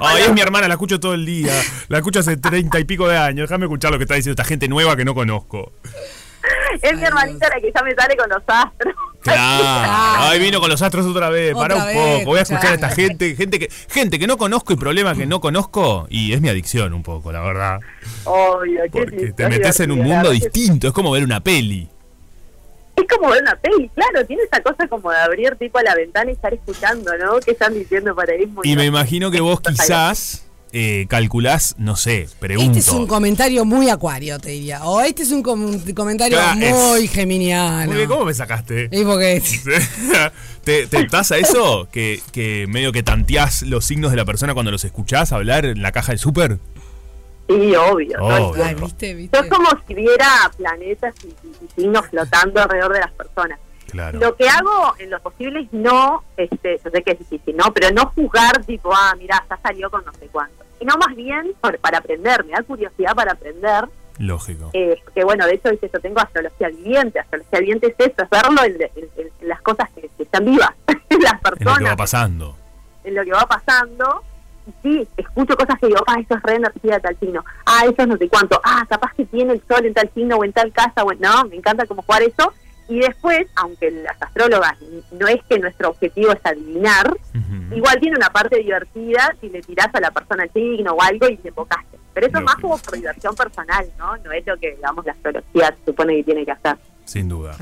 Ay, 0.02 0.24
es 0.24 0.34
mi 0.34 0.42
hermana, 0.42 0.68
la 0.68 0.74
escucho 0.74 1.00
todo 1.00 1.14
el 1.14 1.26
día. 1.26 1.54
La 1.90 2.00
escucho 2.00 2.20
hace 2.20 2.38
treinta 2.38 2.80
y 2.80 2.86
pico 2.86 3.08
de 3.08 3.18
años. 3.18 3.50
Déjame 3.50 3.66
escuchar 3.66 3.92
lo 3.92 3.98
que 3.98 4.06
está 4.06 4.16
diciendo 4.16 4.34
esta 4.42 4.48
gente 4.48 4.68
nueva 4.68 4.96
que 4.96 5.06
no 5.06 5.14
conozco. 5.14 5.72
Es 6.82 6.98
mi 6.98 7.04
hermanita 7.04 7.50
la 7.50 7.60
que 7.60 7.72
ya 7.74 7.84
me 7.84 7.94
sale 7.94 8.16
con 8.16 8.30
los 8.30 8.42
astros. 8.46 8.96
Claro. 9.22 10.24
Ay, 10.24 10.40
vino 10.40 10.60
con 10.60 10.70
los 10.70 10.82
astros 10.82 11.06
otra 11.06 11.30
vez. 11.30 11.54
Para 11.54 11.76
un 11.76 11.82
poco. 11.82 12.26
Voy 12.26 12.40
a 12.40 12.44
escuchar 12.44 12.72
a 12.72 12.74
esta 12.76 12.90
gente. 12.90 13.36
Gente 13.36 13.60
que, 13.60 13.70
gente 13.90 14.18
que 14.18 14.28
no 14.28 14.38
conozco 14.38 14.74
y 14.74 14.78
problemas 14.78 15.18
que 15.18 15.26
no 15.26 15.42
conozco. 15.42 16.08
Y 16.10 16.34
es 16.34 16.42
mi 16.42 16.50
adicción 16.50 16.94
un 16.94 17.04
poco, 17.04 17.32
la 17.32 17.42
verdad. 17.42 17.80
Obvio, 18.24 18.82
Porque 18.92 19.34
te 19.34 19.50
metes 19.50 19.80
en 19.82 19.92
un 19.92 20.00
mundo 20.00 20.32
distinto. 20.32 20.88
Es 20.88 20.94
como 20.94 21.12
ver 21.12 21.24
una 21.24 21.42
peli. 21.42 21.90
Es 22.96 23.06
como 23.08 23.30
ver 23.30 23.42
una 23.42 23.56
peli, 23.56 23.90
claro, 23.96 24.26
tiene 24.26 24.44
esa 24.44 24.62
cosa 24.62 24.86
como 24.90 25.10
de 25.10 25.18
abrir 25.20 25.56
tipo 25.56 25.80
a 25.80 25.84
la 25.84 25.96
ventana 25.96 26.32
y 26.32 26.34
estar 26.34 26.54
escuchando, 26.54 27.18
¿no? 27.18 27.40
¿Qué 27.40 27.52
están 27.52 27.74
diciendo 27.74 28.14
por 28.14 28.30
ahí? 28.30 28.46
Muy 28.46 28.70
Y 28.70 28.76
me 28.76 28.84
imagino 28.84 29.32
que 29.32 29.40
vos 29.40 29.62
quizás 29.66 30.49
eh, 30.72 31.06
calculás, 31.10 31.76
no 31.78 31.96
sé, 31.96 32.28
pregunto. 32.40 32.78
Este 32.78 32.80
es 32.80 32.90
un 32.96 33.08
comentario 33.08 33.66
muy 33.66 33.90
acuario, 33.90 34.40
te 34.40 34.50
diría. 34.50 34.84
O 34.86 35.02
este 35.02 35.24
es 35.24 35.32
un 35.32 35.42
com- 35.44 35.80
comentario 35.96 36.38
Claro, 36.38 36.62
es- 36.62 36.74
muy 36.76 37.08
geminiano. 37.08 37.92
Muy 37.94 38.06
¿Cómo 38.08 38.26
me 38.26 38.34
sacaste? 38.34 38.90
Y 38.92 39.04
porque 39.04 39.42
¿Te, 40.64 40.88
te 40.88 41.06
pasa 41.10 41.38
eso? 41.38 41.88
Que, 41.92 42.22
que 42.32 42.66
medio 42.68 42.92
que 42.92 43.02
tanteás 43.04 43.64
los 43.64 43.86
signos 43.86 44.12
de 44.12 44.18
la 44.18 44.26
persona 44.26 44.54
cuando 44.54 44.72
los 44.72 44.84
escuchás 44.84 45.32
hablar 45.32 45.66
en 45.66 45.82
la 45.82 45.92
caja 45.92 46.12
del 46.12 46.20
súper. 46.20 46.60
Sí, 47.48 47.74
obvio. 47.76 48.20
Tiempo. 48.54 48.88
Yo 49.34 49.40
es 49.42 49.50
como 49.50 49.70
si 49.88 49.96
viera 49.96 50.52
planetas 50.56 51.16
y 51.24 51.82
signos 51.82 52.06
flotando 52.08 52.62
alrededor 52.62 52.94
de 52.94 53.00
las 53.00 53.12
personas. 53.14 53.60
Claro. 53.92 54.20
Lo 54.20 54.36
que 54.36 54.48
hago 54.50 54.96
en 55.00 55.10
lo 55.10 55.20
posible 55.20 55.62
es 55.62 55.74
no, 55.74 56.24
este, 56.38 56.80
yo 56.84 56.90
sé 56.92 57.04
que 57.04 57.12
es 57.12 57.20
difícil, 57.20 57.56
¿no? 57.58 57.74
Pero 57.74 57.90
no 57.92 58.12
juzgar 58.16 58.64
tipo, 58.66 58.92
ah, 58.94 59.14
mira, 59.18 59.44
ya 59.50 59.58
salió 59.64 59.90
con 59.90 60.04
no 60.06 60.14
sé 60.14 60.28
cuánto. 60.32 60.64
Sino 60.80 60.96
más 60.98 61.16
bien 61.16 61.54
por- 61.60 61.78
para 61.80 61.98
aprender, 62.00 62.46
me 62.46 62.52
da 62.54 62.64
curiosidad 62.64 63.14
para 63.16 63.34
aprender. 63.34 63.86
Lógico. 64.18 64.70
Eh, 64.74 65.00
porque 65.04 65.24
bueno, 65.24 65.46
de 65.46 65.54
hecho 65.56 65.70
yo 65.72 66.00
tengo 66.02 66.20
astrología 66.20 66.68
viviente, 66.70 67.20
astrología 67.20 67.60
viviente 67.60 67.88
es 67.88 67.96
eso, 68.12 68.24
es 68.24 68.30
verlo 68.30 68.64
en, 68.64 68.74
en- 68.82 69.10
en- 69.18 69.32
en 69.42 69.48
las 69.48 69.62
cosas 69.62 69.90
que, 69.96 70.10
que 70.18 70.24
están 70.24 70.44
vivas, 70.46 70.72
en 71.10 71.22
las 71.22 71.34
Es 71.34 71.44
lo 71.44 71.52
que 71.52 71.64
personas, 71.66 71.92
va 71.92 71.96
pasando. 71.96 72.56
en 73.06 73.16
lo 73.16 73.24
que 73.24 73.32
va 73.32 73.46
pasando. 73.48 74.24
Sí, 74.84 75.08
escucho 75.18 75.56
cosas 75.56 75.80
que 75.80 75.88
digo, 75.88 76.04
ah, 76.06 76.18
eso 76.20 76.36
es 76.36 76.44
re 76.44 76.56
energía 76.56 76.96
de 76.96 77.00
tal 77.00 77.18
signo, 77.20 77.44
ah, 77.66 77.82
eso 77.86 77.96
es 77.98 78.08
no 78.08 78.18
sé 78.18 78.30
cuánto, 78.30 78.62
ah, 78.64 78.86
capaz 78.88 79.14
que 79.16 79.26
tiene 79.26 79.54
el 79.54 79.64
sol 79.68 79.84
en 79.86 79.94
tal 79.96 80.12
signo 80.14 80.36
o 80.38 80.44
en 80.44 80.54
tal 80.54 80.72
casa, 80.72 81.04
o 81.04 81.12
en- 81.12 81.20
no, 81.22 81.46
me 81.46 81.56
encanta 81.56 81.86
como 81.88 82.04
jugar 82.04 82.22
eso. 82.22 82.54
Y 82.90 83.00
después, 83.00 83.48
aunque 83.56 83.92
las 83.92 84.20
astrólogas 84.20 84.76
no 85.12 85.28
es 85.28 85.42
que 85.48 85.60
nuestro 85.60 85.90
objetivo 85.90 86.32
es 86.32 86.40
adivinar, 86.44 87.16
igual 87.72 88.00
tiene 88.00 88.18
una 88.18 88.30
parte 88.30 88.58
divertida 88.58 89.36
si 89.40 89.50
le 89.50 89.62
tirás 89.62 89.94
a 89.94 90.00
la 90.00 90.10
persona 90.10 90.44
el 90.44 90.52
signo 90.52 90.94
o 90.94 91.02
algo 91.02 91.30
y 91.30 91.38
te 91.38 91.50
enfocaste. 91.50 92.00
Pero 92.14 92.28
eso 92.28 92.40
es 92.40 92.44
más 92.44 92.56
como 92.56 92.78
por 92.80 92.96
diversión 92.96 93.36
personal, 93.36 93.86
¿no? 93.98 94.18
No 94.18 94.32
es 94.32 94.46
lo 94.46 94.58
que, 94.58 94.76
digamos, 94.76 95.06
la 95.06 95.12
astrología 95.12 95.76
supone 95.86 96.18
que 96.18 96.24
tiene 96.24 96.46
que 96.46 96.52
hacer. 96.52 96.78
Sin 97.06 97.30
duda. 97.30 97.56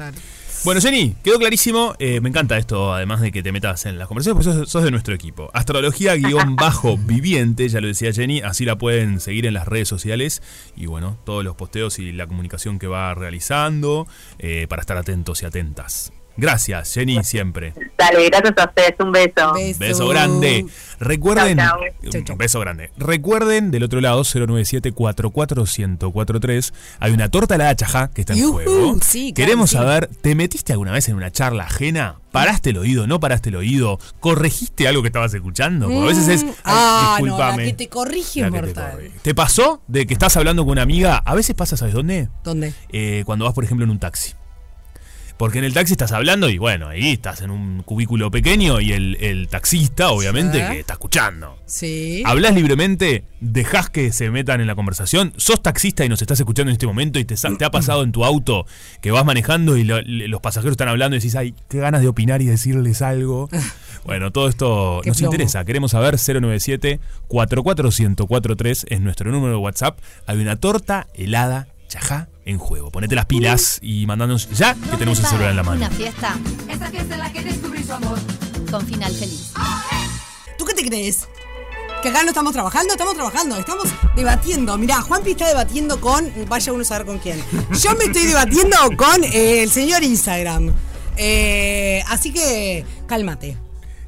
Bueno, 0.68 0.82
Jenny, 0.82 1.16
quedó 1.24 1.40
clarísimo. 1.40 1.96
Eh, 1.98 2.20
me 2.20 2.28
encanta 2.28 2.58
esto, 2.58 2.94
además 2.94 3.22
de 3.22 3.32
que 3.32 3.42
te 3.42 3.54
metas 3.54 3.86
en 3.86 3.98
las 3.98 4.10
conversaciones, 4.10 4.44
porque 4.44 4.60
sos, 4.60 4.70
sos 4.70 4.84
de 4.84 4.92
nuestro 4.92 5.16
equipo. 5.16 5.50
Astrología-viviente, 5.54 7.70
ya 7.70 7.80
lo 7.80 7.88
decía 7.88 8.12
Jenny, 8.12 8.42
así 8.42 8.66
la 8.66 8.78
pueden 8.78 9.22
seguir 9.22 9.46
en 9.46 9.54
las 9.54 9.66
redes 9.66 9.88
sociales. 9.88 10.44
Y 10.76 10.88
bueno, 10.88 11.18
todos 11.24 11.46
los 11.46 11.56
posteos 11.56 12.00
y 12.00 12.12
la 12.12 12.28
comunicación 12.28 12.80
que 12.80 12.88
va 12.88 13.16
realizando 13.16 14.08
eh, 14.40 14.68
para 14.68 14.82
estar 14.82 14.98
atentos 14.98 15.42
y 15.42 15.46
atentas. 15.46 16.12
Gracias, 16.36 16.94
Jenny, 16.94 17.24
siempre. 17.24 17.74
Dale, 17.98 18.28
gracias 18.28 18.54
a 18.58 18.66
ustedes, 18.66 18.96
un 19.00 19.12
beso. 19.12 19.54
Beso 19.80 20.08
grande. 20.08 20.66
Recuerden. 21.00 21.58
Chau, 21.58 21.80
Un 22.32 22.38
beso 22.38 22.60
grande. 22.60 22.92
Recuerden 22.98 23.72
del 23.72 23.84
otro 23.84 24.02
lado, 24.02 24.24
097 24.24 24.92
1043 24.92 26.74
Hay 27.00 27.12
una 27.12 27.30
torta 27.30 27.56
a 27.56 27.58
la 27.58 27.76
chajá 27.76 28.10
que 28.10 28.22
está 28.22 28.34
en 28.34 28.52
juego. 28.52 28.98
sí, 29.02 29.34
claro 29.34 29.48
Queremos 29.48 29.70
sí. 29.70 29.76
saber, 29.78 30.08
¿te 30.08 30.36
metiste 30.36 30.74
alguna 30.74 30.92
vez 30.92 31.08
en 31.10 31.16
una 31.16 31.32
charla 31.32 31.64
ajena? 31.66 32.16
¿Paraste 32.32 32.70
el 32.72 32.78
oído? 32.78 33.08
¿No 33.08 33.20
paraste 33.20 33.50
el 33.50 33.56
oído? 33.56 34.00
¿Corregiste 34.20 34.88
algo 34.88 35.02
que 35.02 35.08
estabas 35.08 35.34
escuchando? 35.34 35.88
Porque 35.88 36.02
a 36.02 36.06
veces 36.06 36.28
es. 36.28 36.44
Mm, 36.44 36.48
"Ay, 36.50 36.54
ah, 36.66 37.18
no, 37.20 37.26
la 37.26 37.26
discúlpame". 37.26 37.66
que 37.66 37.74
te 37.74 37.88
corrige 37.90 38.42
La 38.42 38.52
que 38.52 38.62
te 38.62 38.74
corrige. 38.74 39.12
¿Te 39.22 39.34
pasó 39.36 39.82
de 39.88 40.06
que 40.06 40.14
estás 40.14 40.36
hablando 40.38 40.64
con 40.64 40.74
una 40.74 40.82
amiga? 40.84 41.18
A 41.18 41.34
veces 41.36 41.56
pasa, 41.56 41.78
¿sabes 41.78 41.94
dónde? 41.94 42.30
¿Dónde? 42.44 42.74
Eh, 42.90 43.24
cuando 43.26 43.46
vas, 43.46 43.54
por 43.54 43.64
ejemplo, 43.64 43.84
en 43.86 43.90
un 43.92 44.00
taxi. 44.00 44.34
Porque 45.38 45.60
en 45.60 45.66
el 45.66 45.74
taxi 45.74 45.94
estás 45.94 46.12
hablando 46.14 46.50
y 46.50 46.58
bueno, 46.58 46.88
ahí 46.88 47.12
estás 47.12 47.42
en 47.42 47.52
un 47.52 47.84
cubículo 47.84 48.32
pequeño 48.32 48.82
y 48.82 48.92
el, 48.94 49.18
el 49.22 49.48
taxista, 49.48 50.10
obviamente, 50.10 50.60
Sí. 50.66 50.74
que 50.74 50.80
está 50.80 50.94
escuchando. 50.94 51.58
Sí. 51.68 52.24
Hablas 52.26 52.56
libremente, 52.56 53.24
dejás 53.40 53.90
que 53.92 54.12
se 54.12 54.32
metan 54.32 54.62
en 54.62 54.68
la 54.68 54.74
conversación. 54.76 55.34
Sos 55.38 55.62
taxista 55.62 56.04
y 56.04 56.10
nos 56.10 56.22
estás 56.24 56.40
escuchando 56.40 56.72
en 56.72 56.74
este 56.74 56.88
momento 56.88 57.20
y 57.20 57.26
te, 57.26 57.36
ha 57.66 57.70
pasado 57.72 58.02
en 58.04 58.12
tu 58.12 58.26
auto 58.26 58.66
que 59.02 59.12
vas 59.12 59.26
manejando 59.26 59.78
y 59.78 59.84
lo- 59.84 60.02
los 60.02 60.42
pasajeros 60.42 60.72
están 60.72 60.88
hablando 60.90 61.16
y 61.16 61.20
decís, 61.20 61.36
ay, 61.36 61.54
qué 61.70 61.78
ganas 61.80 62.02
de 62.02 62.08
opinar 62.08 62.42
y 62.42 62.46
decirles 62.46 63.02
algo. 63.02 63.50
Bueno, 64.06 64.32
todo 64.32 64.48
esto 64.48 65.02
Qué 65.04 65.10
nos 65.10 65.18
plomo. 65.18 65.34
interesa. 65.34 65.66
Queremos 65.66 65.92
saber 65.92 66.16
097 66.18 67.02
44143 67.28 68.86
es 68.90 69.02
nuestro 69.02 69.32
número 69.32 69.52
de 69.54 69.58
WhatsApp. 69.58 70.00
Hay 70.28 70.38
una 70.40 70.56
torta 70.56 71.08
helada 71.14 71.68
chajá 71.88 72.30
en 72.46 72.58
juego. 72.58 72.92
Ponete 72.92 73.16
las 73.16 73.26
pilas 73.26 73.80
y 73.82 74.06
mandanos 74.06 74.50
ya 74.52 74.74
que 74.76 74.98
tenemos 74.98 75.20
el 75.20 75.26
celular 75.26 75.52
en 75.52 75.56
la 75.58 75.64
mano. 75.64 75.78
Una 75.78 75.90
fiesta 75.90 76.38
Esa 76.70 76.90
fiesta 76.90 77.14
en 77.16 77.20
la 77.20 77.32
que 77.32 77.42
descubrí 77.44 77.84
su 77.84 77.94
amor. 77.94 78.20
con 78.72 78.86
final 78.86 79.14
feliz. 79.14 79.54
¿Tú 80.58 80.66
qué 80.66 80.74
te 80.74 80.86
crees? 80.86 81.28
Que 82.04 82.10
acá 82.10 82.22
no 82.24 82.30
estamos 82.30 82.54
trabajando, 82.54 82.92
estamos 82.94 83.16
trabajando, 83.16 83.58
estamos 83.58 83.88
debatiendo. 84.16 84.78
Mirá, 84.78 85.02
Juanpi 85.02 85.32
está 85.32 85.48
debatiendo 85.48 86.00
con. 86.00 86.32
Vaya 86.48 86.72
uno 86.74 86.82
a 86.84 86.86
saber 86.86 87.08
con 87.08 87.18
quién. 87.20 87.42
Yo 87.82 87.96
me 87.96 88.06
estoy 88.06 88.24
debatiendo 88.28 88.78
con 88.96 89.24
eh, 89.24 89.64
el 89.64 89.72
señor 89.72 90.04
Instagram. 90.04 90.74
Eh, 91.16 92.04
así 92.08 92.32
que, 92.32 92.86
cálmate. 93.08 93.58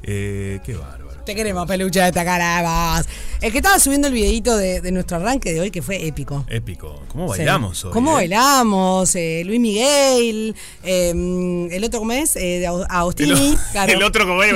Eh, 0.04 0.60
qué 0.64 0.74
bárbaro. 0.74 0.99
Te 1.24 1.34
queremos, 1.34 1.66
peluche 1.66 2.00
de 2.00 2.08
esta 2.08 2.24
cara. 2.24 2.62
vos. 2.96 3.06
Es 3.40 3.52
que 3.52 3.58
estaba 3.58 3.78
subiendo 3.78 4.08
el 4.08 4.14
videito 4.14 4.56
de, 4.56 4.80
de 4.80 4.90
nuestro 4.92 5.18
arranque 5.18 5.52
de 5.52 5.60
hoy 5.60 5.70
que 5.70 5.82
fue 5.82 6.06
épico. 6.06 6.44
Épico. 6.48 7.02
¿Cómo 7.08 7.32
Sí. 7.32 7.38
bailamos 7.40 7.84
hoy? 7.84 7.92
¿Cómo 7.92 8.12
eh? 8.12 8.14
bailamos? 8.14 9.14
Eh, 9.14 9.42
Luis 9.44 9.60
Miguel, 9.60 10.54
eh, 10.82 11.68
el 11.70 11.84
otro, 11.84 12.00
¿cómo 12.00 12.12
es? 12.12 12.36
Eh, 12.36 12.66
Agostini. 12.88 13.50
El, 13.52 13.58
claro. 13.72 13.92
el 13.92 14.02
otro 14.02 14.26
como. 14.26 14.40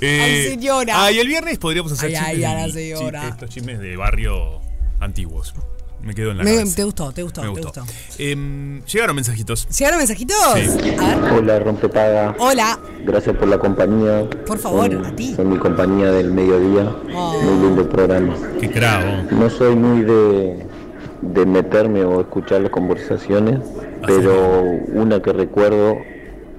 Eh, 0.00 0.20
Ay, 0.22 0.50
señora. 0.54 1.04
Ah, 1.06 1.10
y 1.10 1.18
el 1.18 1.26
viernes 1.26 1.58
podríamos 1.58 1.90
hacer 1.90 2.14
Ay, 2.16 2.36
chismes, 2.36 2.46
ay, 2.54 2.70
señora. 2.72 3.28
estos 3.30 3.50
chismes 3.50 3.80
de 3.80 3.96
barrio 3.96 4.60
antiguos. 5.00 5.52
Me 6.08 6.14
quedo 6.14 6.30
en 6.30 6.38
la 6.38 6.44
Me- 6.44 6.54
cabeza. 6.56 6.74
te 6.76 6.84
gustó, 6.84 7.12
te 7.12 7.22
gustó, 7.22 7.42
Me 7.42 7.52
te 7.52 7.60
gustó. 7.60 7.82
Em, 8.16 8.82
llegaron 8.86 9.14
mensajitos. 9.14 9.68
¿Llegaron 9.78 9.98
mensajitos? 9.98 10.36
Sí. 10.54 10.94
A 10.98 11.16
ver. 11.20 11.32
Hola, 11.34 11.58
Rompepaga. 11.58 12.34
Hola. 12.38 12.78
Gracias 13.04 13.36
por 13.36 13.46
la 13.46 13.58
compañía. 13.58 14.26
Por 14.46 14.56
favor, 14.56 14.90
Son- 14.90 15.04
a 15.04 15.14
ti. 15.14 15.34
Son 15.36 15.50
mi 15.50 15.58
compañía 15.58 16.10
del 16.10 16.32
mediodía. 16.32 16.90
Oh. 17.14 17.38
Muy 17.42 17.62
lindo 17.66 17.82
el 17.82 17.88
programa. 17.88 18.34
Qué 18.58 18.70
cravo. 18.70 19.22
No 19.32 19.50
soy 19.50 19.76
muy 19.76 20.00
de, 20.02 20.64
de 21.20 21.44
meterme 21.44 22.02
o 22.06 22.22
escuchar 22.22 22.62
las 22.62 22.70
conversaciones, 22.70 23.58
pero 24.06 24.62
una 24.94 25.20
que 25.20 25.34
recuerdo 25.34 25.98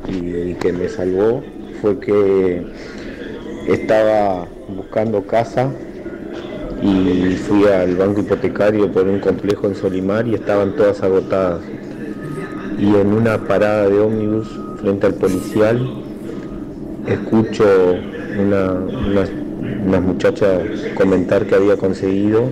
y, 0.08 0.12
y 0.52 0.58
que 0.60 0.72
me 0.74 0.88
salvó 0.90 1.42
fue 1.82 2.00
que 2.00 2.68
estaba 3.68 4.48
buscando 4.68 5.26
casa 5.26 5.72
y 6.82 7.36
fui 7.36 7.66
al 7.66 7.96
banco 7.96 8.22
hipotecario 8.22 8.92
por 8.92 9.08
un 9.08 9.20
complejo 9.20 9.68
en 9.68 9.76
Solimar 9.76 10.28
y 10.28 10.36
estaban 10.36 10.76
todas 10.76 11.02
agotadas. 11.04 11.60
Y 12.78 12.96
en 12.96 13.14
una 13.14 13.38
parada 13.40 13.90
de 13.90 14.00
ómnibus 14.00 14.48
frente 14.80 15.06
al 15.08 15.14
policial 15.16 15.80
escucho 17.08 17.66
una, 18.40 18.72
unas, 19.10 20.02
muchachas 20.02 20.62
comentar 20.96 21.46
que 21.46 21.56
había 21.56 21.76
conseguido 21.76 22.44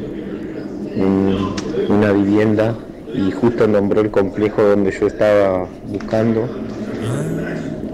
un- 0.95 1.53
una 1.89 2.11
vivienda 2.11 2.75
y 3.13 3.32
justo 3.32 3.67
nombró 3.67 4.01
el 4.01 4.09
complejo 4.11 4.61
donde 4.61 4.91
yo 4.91 5.07
estaba 5.07 5.65
buscando 5.88 6.47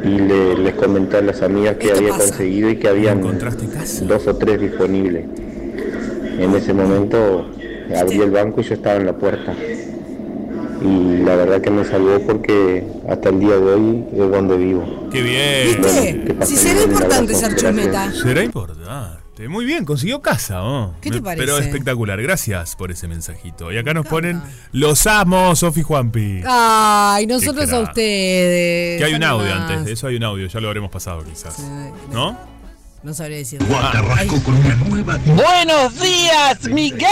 y 0.03 0.19
le- 0.19 0.57
les 0.57 0.73
comenté 0.73 1.17
a 1.17 1.21
las 1.21 1.41
amigas 1.43 1.75
que 1.77 1.91
había 1.91 2.09
pasa. 2.09 2.25
conseguido 2.29 2.69
y 2.69 2.77
que 2.77 2.87
habían 2.87 3.21
dos 4.07 4.27
o 4.27 4.35
tres 4.35 4.59
disponibles. 4.59 5.25
En 6.39 6.55
ese 6.55 6.73
momento 6.73 7.49
abrí 7.95 8.21
el 8.21 8.31
banco 8.31 8.61
y 8.61 8.63
yo 8.63 8.73
estaba 8.73 8.95
en 8.95 9.05
la 9.05 9.13
puerta. 9.13 9.53
Y 10.81 11.17
la 11.23 11.35
verdad 11.35 11.61
que 11.61 11.69
me 11.69 11.85
salvó 11.85 12.19
porque 12.19 12.83
hasta 13.07 13.29
el 13.29 13.39
día 13.39 13.55
de 13.55 13.73
hoy 13.73 14.05
es 14.11 14.31
donde 14.31 14.57
vivo. 14.57 15.09
Qué 15.11 15.21
bien. 15.21 15.81
¿Viste? 15.81 16.33
pasen 16.33 16.57
Si 16.57 16.61
será 16.61 16.79
bien, 16.79 16.91
importante 16.91 17.35
ser 17.35 17.55
chusmeta. 17.55 18.11
Será 18.11 18.43
importante. 18.43 19.23
Muy 19.47 19.65
bien, 19.65 19.83
consiguió 19.83 20.21
casa, 20.21 20.63
¿oh? 20.63 20.93
¿Qué 21.01 21.09
te 21.09 21.21
parece? 21.21 21.45
Pero 21.45 21.57
espectacular. 21.57 22.21
Gracias 22.21 22.75
por 22.75 22.91
ese 22.91 23.07
mensajito. 23.07 23.71
Y 23.71 23.77
acá 23.77 23.93
nos 23.93 24.05
ponen 24.05 24.41
los 24.71 25.07
amo, 25.07 25.55
Sofi 25.55 25.81
Juanpi. 25.81 26.41
Ay, 26.45 27.25
nosotros 27.25 27.71
a 27.71 27.79
ustedes. 27.79 28.99
Que 28.99 29.05
hay 29.05 29.13
un 29.15 29.23
audio 29.23 29.49
más. 29.49 29.71
antes 29.71 29.85
de 29.85 29.93
eso, 29.93 30.07
hay 30.07 30.17
un 30.17 30.23
audio, 30.23 30.47
ya 30.47 30.59
lo 30.59 30.67
habremos 30.67 30.91
pasado 30.91 31.23
quizás. 31.23 31.59
¿No? 32.11 32.52
No 33.03 33.13
sabría 33.13 33.37
decir. 33.39 33.59
Buenos 33.61 33.99
días, 35.99 36.63
Miguel. 36.69 37.09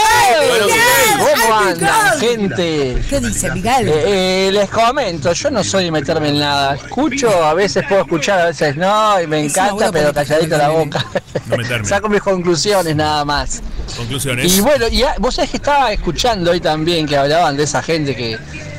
¿Cómo 1.18 1.54
Ay, 1.54 1.74
Miguel. 1.74 1.90
gente? 2.18 3.02
¿Qué 3.10 3.20
dice 3.20 3.50
Miguel? 3.50 3.88
Eh, 3.88 4.48
eh, 4.48 4.52
les 4.52 4.70
comento, 4.70 5.34
yo 5.34 5.50
no 5.50 5.62
soy 5.62 5.84
de 5.84 5.90
meterme 5.90 6.30
en 6.30 6.38
nada. 6.38 6.76
Escucho, 6.76 7.28
a 7.44 7.52
veces 7.52 7.84
puedo 7.86 8.00
escuchar, 8.00 8.40
a 8.40 8.46
veces 8.46 8.74
no, 8.74 9.20
y 9.20 9.26
me 9.26 9.44
encanta, 9.44 9.92
pero 9.92 10.14
calladito 10.14 10.56
la 10.56 10.70
boca. 10.70 11.04
No 11.46 11.58
meterme. 11.58 11.84
Saco 11.88 12.08
mis 12.08 12.22
conclusiones 12.22 12.96
nada 12.96 13.26
más. 13.26 13.62
Conclusiones. 13.94 14.56
Y 14.56 14.62
bueno, 14.62 14.88
y 14.88 15.02
ah, 15.02 15.14
vos 15.18 15.34
sabés 15.34 15.50
que 15.50 15.58
estaba 15.58 15.92
escuchando 15.92 16.52
hoy 16.52 16.60
también 16.60 17.06
que 17.06 17.18
hablaban 17.18 17.54
de 17.54 17.64
esa 17.64 17.82
gente 17.82 18.16
que 18.16 18.38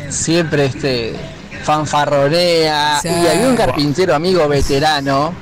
siempre 0.09 0.65
este 0.65 1.13
fanfarronea 1.63 2.99
Sí. 3.01 3.07
y 3.09 3.27
había 3.27 3.47
un 3.49 3.55
carpintero 3.55 4.15
amigo 4.15 4.47
veterano 4.47 5.33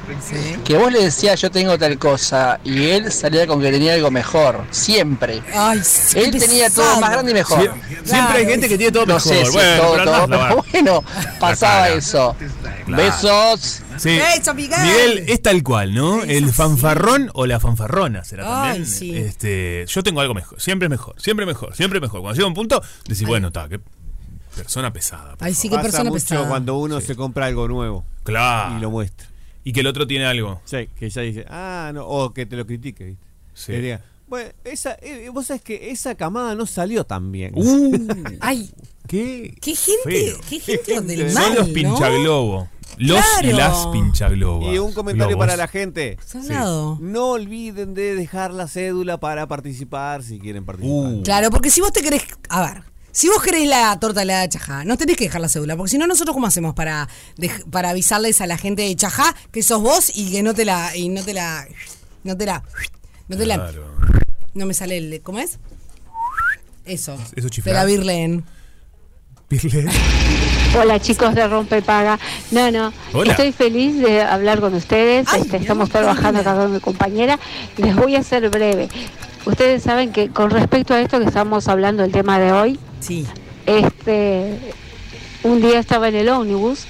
que 0.64 0.78
vos 0.78 0.92
le 0.92 1.04
decías 1.06 1.40
yo 1.42 1.50
tengo 1.52 1.78
tal 1.78 1.98
cosa 1.98 2.60
y 2.64 2.90
él 2.90 3.12
salía 3.12 3.46
con 3.48 3.62
que 3.62 3.72
tenía 3.72 3.94
algo 3.94 4.12
mejor, 4.12 4.64
siempre. 4.72 5.42
Ay, 5.54 5.82
sí, 5.84 6.20
Él 6.20 6.32
tenía 6.40 6.70
todo 6.70 7.00
más 7.00 7.12
grande 7.12 7.32
y 7.32 7.34
mejor. 7.34 7.60
Sie- 7.60 7.72
siempre 8.06 8.38
hay 8.38 8.46
gente 8.46 8.70
que 8.70 8.78
tiene 8.78 8.92
todo 8.92 9.06
no 9.06 9.16
mejor. 9.16 9.34
sé 9.34 9.46
si 9.46 9.52
Bueno, 9.52 9.82
todo, 9.82 10.04
todo, 10.04 10.28
pero 10.28 10.66
bueno, 10.72 11.04
pasaba 11.40 11.90
eso. 11.90 12.36
Claro. 12.86 13.04
Besos. 13.04 13.82
Sí. 13.98 14.18
Beso, 14.18 14.54
Miguel. 14.54 14.80
Miguel 14.82 15.26
es 15.28 15.42
tal 15.42 15.62
cual, 15.64 15.94
¿no? 15.94 16.24
El 16.24 16.52
fanfarrón 16.52 17.30
o 17.34 17.46
la 17.46 17.60
fanfarrona 17.60 18.24
será 18.24 18.64
Ay, 18.64 18.68
también. 18.80 18.86
sí. 18.88 19.16
Este, 19.16 19.86
yo 19.88 20.02
tengo 20.04 20.22
algo 20.22 20.34
mejor, 20.34 20.60
siempre 20.60 20.90
mejor, 20.90 21.16
siempre 21.22 21.46
mejor, 21.46 21.76
siempre 21.76 22.00
mejor. 22.00 22.22
Cuando 22.22 22.36
llega 22.36 22.48
un 22.48 22.54
punto, 22.54 22.82
decís, 23.06 23.28
bueno, 23.28 23.48
está, 23.48 23.68
persona 24.56 24.92
pesada. 24.94 25.36
Ay, 25.40 25.54
sí, 25.54 25.70
qué 25.70 25.76
Pasa 25.76 25.84
persona 25.84 26.10
mucho 26.10 26.24
pesada. 26.26 26.48
cuando 26.48 26.78
uno 26.78 27.02
se 27.02 27.16
compra 27.16 27.46
algo 27.48 27.68
nuevo 27.68 28.06
Claro. 28.24 28.78
y 28.78 28.82
lo 28.82 28.92
muestra. 28.92 29.28
Y 29.64 29.74
que 29.74 29.82
el 29.82 29.88
otro 29.88 30.08
tiene 30.08 30.26
algo. 30.26 30.62
Sí, 30.66 30.90
que 30.98 31.06
ella 31.06 31.22
dice, 31.22 31.46
ah, 31.50 31.92
no, 31.94 32.06
o 32.08 32.34
que 32.34 32.46
te 32.46 32.56
lo 32.56 32.66
critique, 32.66 33.04
¿viste? 33.06 33.26
Sí. 33.54 33.72
Que 33.74 33.80
diga, 33.82 34.02
bueno, 34.28 34.50
esa, 34.64 34.94
eh, 35.02 35.30
vos 35.34 35.46
sabés 35.48 35.62
que 35.62 35.92
esa 35.92 36.16
camada 36.16 36.56
no 36.56 36.66
salió 36.66 37.04
tan 37.04 37.32
bien. 37.32 37.54
Uh, 37.56 38.08
Ay, 38.40 38.72
qué, 39.08 39.54
qué 39.62 39.76
gente, 39.76 40.02
feo. 40.04 40.38
qué 40.50 40.60
gente 40.60 41.02
del 41.16 41.34
mal, 41.34 41.44
Son 41.44 41.56
los 41.56 41.68
¿no? 41.68 41.74
pinchaglobo. 41.74 42.70
Los 42.98 43.20
y 43.42 43.48
Claro. 43.50 43.58
las 43.58 43.88
pinchaglobas. 43.88 44.74
Y 44.74 44.78
un 44.78 44.94
comentario 44.94 45.36
Globos. 45.38 45.46
para 45.48 45.58
la 45.58 45.68
gente. 45.68 46.18
Salado. 46.26 46.98
No 47.02 47.30
olviden 47.32 47.94
de 47.94 48.16
dejar 48.16 48.54
la 48.54 48.68
cédula 48.68 49.18
para 49.20 49.48
participar 49.48 50.24
si 50.24 50.40
quieren 50.40 50.66
participar. 50.66 51.14
Uh, 51.14 51.24
Claro, 51.24 51.50
porque 51.52 51.70
si 51.70 51.80
vos 51.82 51.94
te 51.94 52.02
querés. 52.02 52.24
A 52.50 52.62
ver. 52.66 52.84
Si 53.14 53.28
vos 53.28 53.42
querés 53.44 53.68
la 53.68 54.00
torta 54.00 54.22
helada 54.22 54.42
de 54.42 54.50
Chajá, 54.50 54.86
no 54.86 54.98
tenés 54.98 55.18
que 55.18 55.26
dejar 55.26 55.42
la 55.42 55.50
cédula, 55.50 55.76
porque 55.76 55.92
si 55.92 55.98
no, 55.98 56.08
nosotros 56.08 56.34
cómo 56.34 56.48
hacemos 56.48 56.74
para, 56.74 57.10
para 57.70 57.90
avisarles 57.90 58.40
a 58.40 58.48
la 58.48 58.58
gente 58.58 58.84
de 58.84 58.96
Chajá 58.96 59.36
que 59.52 59.62
sos 59.64 59.82
vos 59.82 60.12
y 60.16 60.32
que 60.32 60.44
no 60.44 60.54
te 60.54 60.64
la. 60.64 60.96
y 60.96 61.10
no 61.10 61.24
te 61.24 61.34
la. 61.34 61.68
no 62.24 62.38
te 62.38 62.46
la. 62.46 62.64
no 63.28 63.38
te 63.38 63.46
la. 63.46 63.56
Claro. 63.56 63.96
no 64.54 64.66
me 64.66 64.74
sale 64.74 64.98
el. 64.98 65.22
¿Cómo 65.22 65.40
es? 65.40 65.60
Eso. 66.86 67.18
Eso 67.36 67.48
de 67.48 67.50
chiflar. 67.50 67.76
la 67.76 67.86
Birlen. 67.86 68.46
Pirle. 69.50 69.90
Hola 70.80 70.98
chicos 71.02 71.36
de 71.36 71.46
Rompepaga. 71.48 72.18
No, 72.52 72.72
no, 72.72 72.94
Hola. 73.12 73.32
estoy 73.32 73.52
feliz 73.52 74.00
de 74.00 74.22
hablar 74.22 74.62
con 74.62 74.74
ustedes. 74.74 75.28
Ay, 75.30 75.42
Este, 75.42 75.58
estamos 75.58 75.90
trabajando 75.90 76.40
acá 76.40 76.56
con 76.56 76.72
mi 76.72 76.80
compañera. 76.80 77.38
Les 77.76 77.94
voy 77.94 78.16
a 78.16 78.24
ser 78.24 78.50
breve. 78.50 78.88
Ustedes 79.46 79.84
saben 79.84 80.14
que 80.14 80.30
con 80.30 80.50
respecto 80.50 80.94
a 80.94 81.02
esto 81.02 81.20
que 81.20 81.26
estamos 81.26 81.68
hablando, 81.68 82.06
el 82.06 82.12
tema 82.14 82.40
de 82.40 82.54
hoy, 82.54 82.80
Sí. 83.02 83.26
este, 83.66 84.58
un 85.44 85.60
día 85.60 85.80
estaba 85.80 86.08
en 86.08 86.14
el 86.16 86.30
ómnibus 86.30 86.86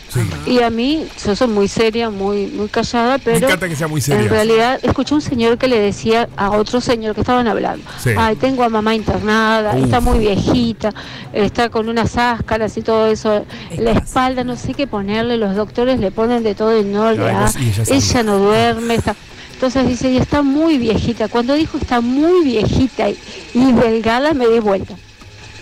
y 0.45 0.59
a 0.59 0.69
mí, 0.69 1.05
yo 1.25 1.35
soy 1.38 1.47
muy 1.47 1.69
seria, 1.69 2.09
muy, 2.09 2.47
muy 2.47 2.67
callada, 2.67 3.13
Me 3.17 3.23
pero 3.23 3.47
encanta 3.47 3.69
que 3.69 3.75
sea 3.77 3.88
muy 3.88 4.01
seria. 4.01 4.23
en 4.23 4.29
realidad 4.29 4.77
escuché 4.83 5.15
un 5.15 5.21
señor 5.21 5.57
que 5.57 5.69
le 5.69 5.79
decía 5.79 6.27
a 6.35 6.49
otro 6.51 6.81
señor 6.81 7.15
que 7.15 7.21
estaban 7.21 7.47
hablando, 7.47 7.85
Sí. 8.03 8.09
ay, 8.17 8.35
tengo 8.35 8.63
a 8.63 8.69
mamá 8.69 8.93
internada, 8.93 9.73
Uf. 9.77 9.85
está 9.85 10.01
muy 10.01 10.19
viejita, 10.19 10.93
está 11.31 11.69
con 11.69 11.88
unas 11.88 12.17
áscaras 12.17 12.75
y 12.75 12.81
todo 12.81 13.07
eso, 13.07 13.45
la 13.77 13.91
espalda, 13.91 14.43
no 14.43 14.57
sé 14.57 14.73
qué 14.73 14.85
ponerle, 14.85 15.38
los 15.38 15.55
doctores 15.55 16.01
le 16.01 16.11
ponen 16.11 16.43
de 16.43 16.53
todo 16.53 16.77
y 16.77 16.83
no 16.83 17.09
le 17.11 17.17
da, 17.19 17.49
ella 17.57 17.83
ella 17.88 18.23
no 18.23 18.38
duerme, 18.38 18.95
está... 18.95 19.15
Entonces 19.53 19.88
dice, 19.88 20.11
y 20.11 20.17
está 20.17 20.41
muy 20.41 20.79
viejita. 20.79 21.27
Cuando 21.27 21.53
dijo 21.53 21.77
está 21.77 22.01
muy 22.01 22.43
viejita 22.43 23.07
y, 23.11 23.17
y 23.53 23.71
delgada, 23.73 24.33
me 24.33 24.47
di 24.47 24.57
vuelta. 24.57 24.95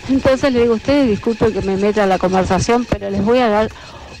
Entonces 0.08 0.52
le 0.52 0.62
digo, 0.62 0.74
ustedes 0.74 1.08
disculpen 1.08 1.52
que 1.52 1.62
me 1.62 1.76
meta 1.76 2.02
en 2.02 2.08
la 2.08 2.18
conversación, 2.18 2.86
pero 2.88 3.10
les 3.10 3.24
voy 3.24 3.38
a 3.38 3.48
dar 3.48 3.70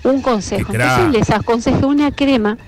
un 0.04 0.22
consejo. 0.22 0.72
Entonces 0.72 1.10
les 1.10 1.30
aconsejé 1.30 1.84
una 1.84 2.12
crema 2.12 2.58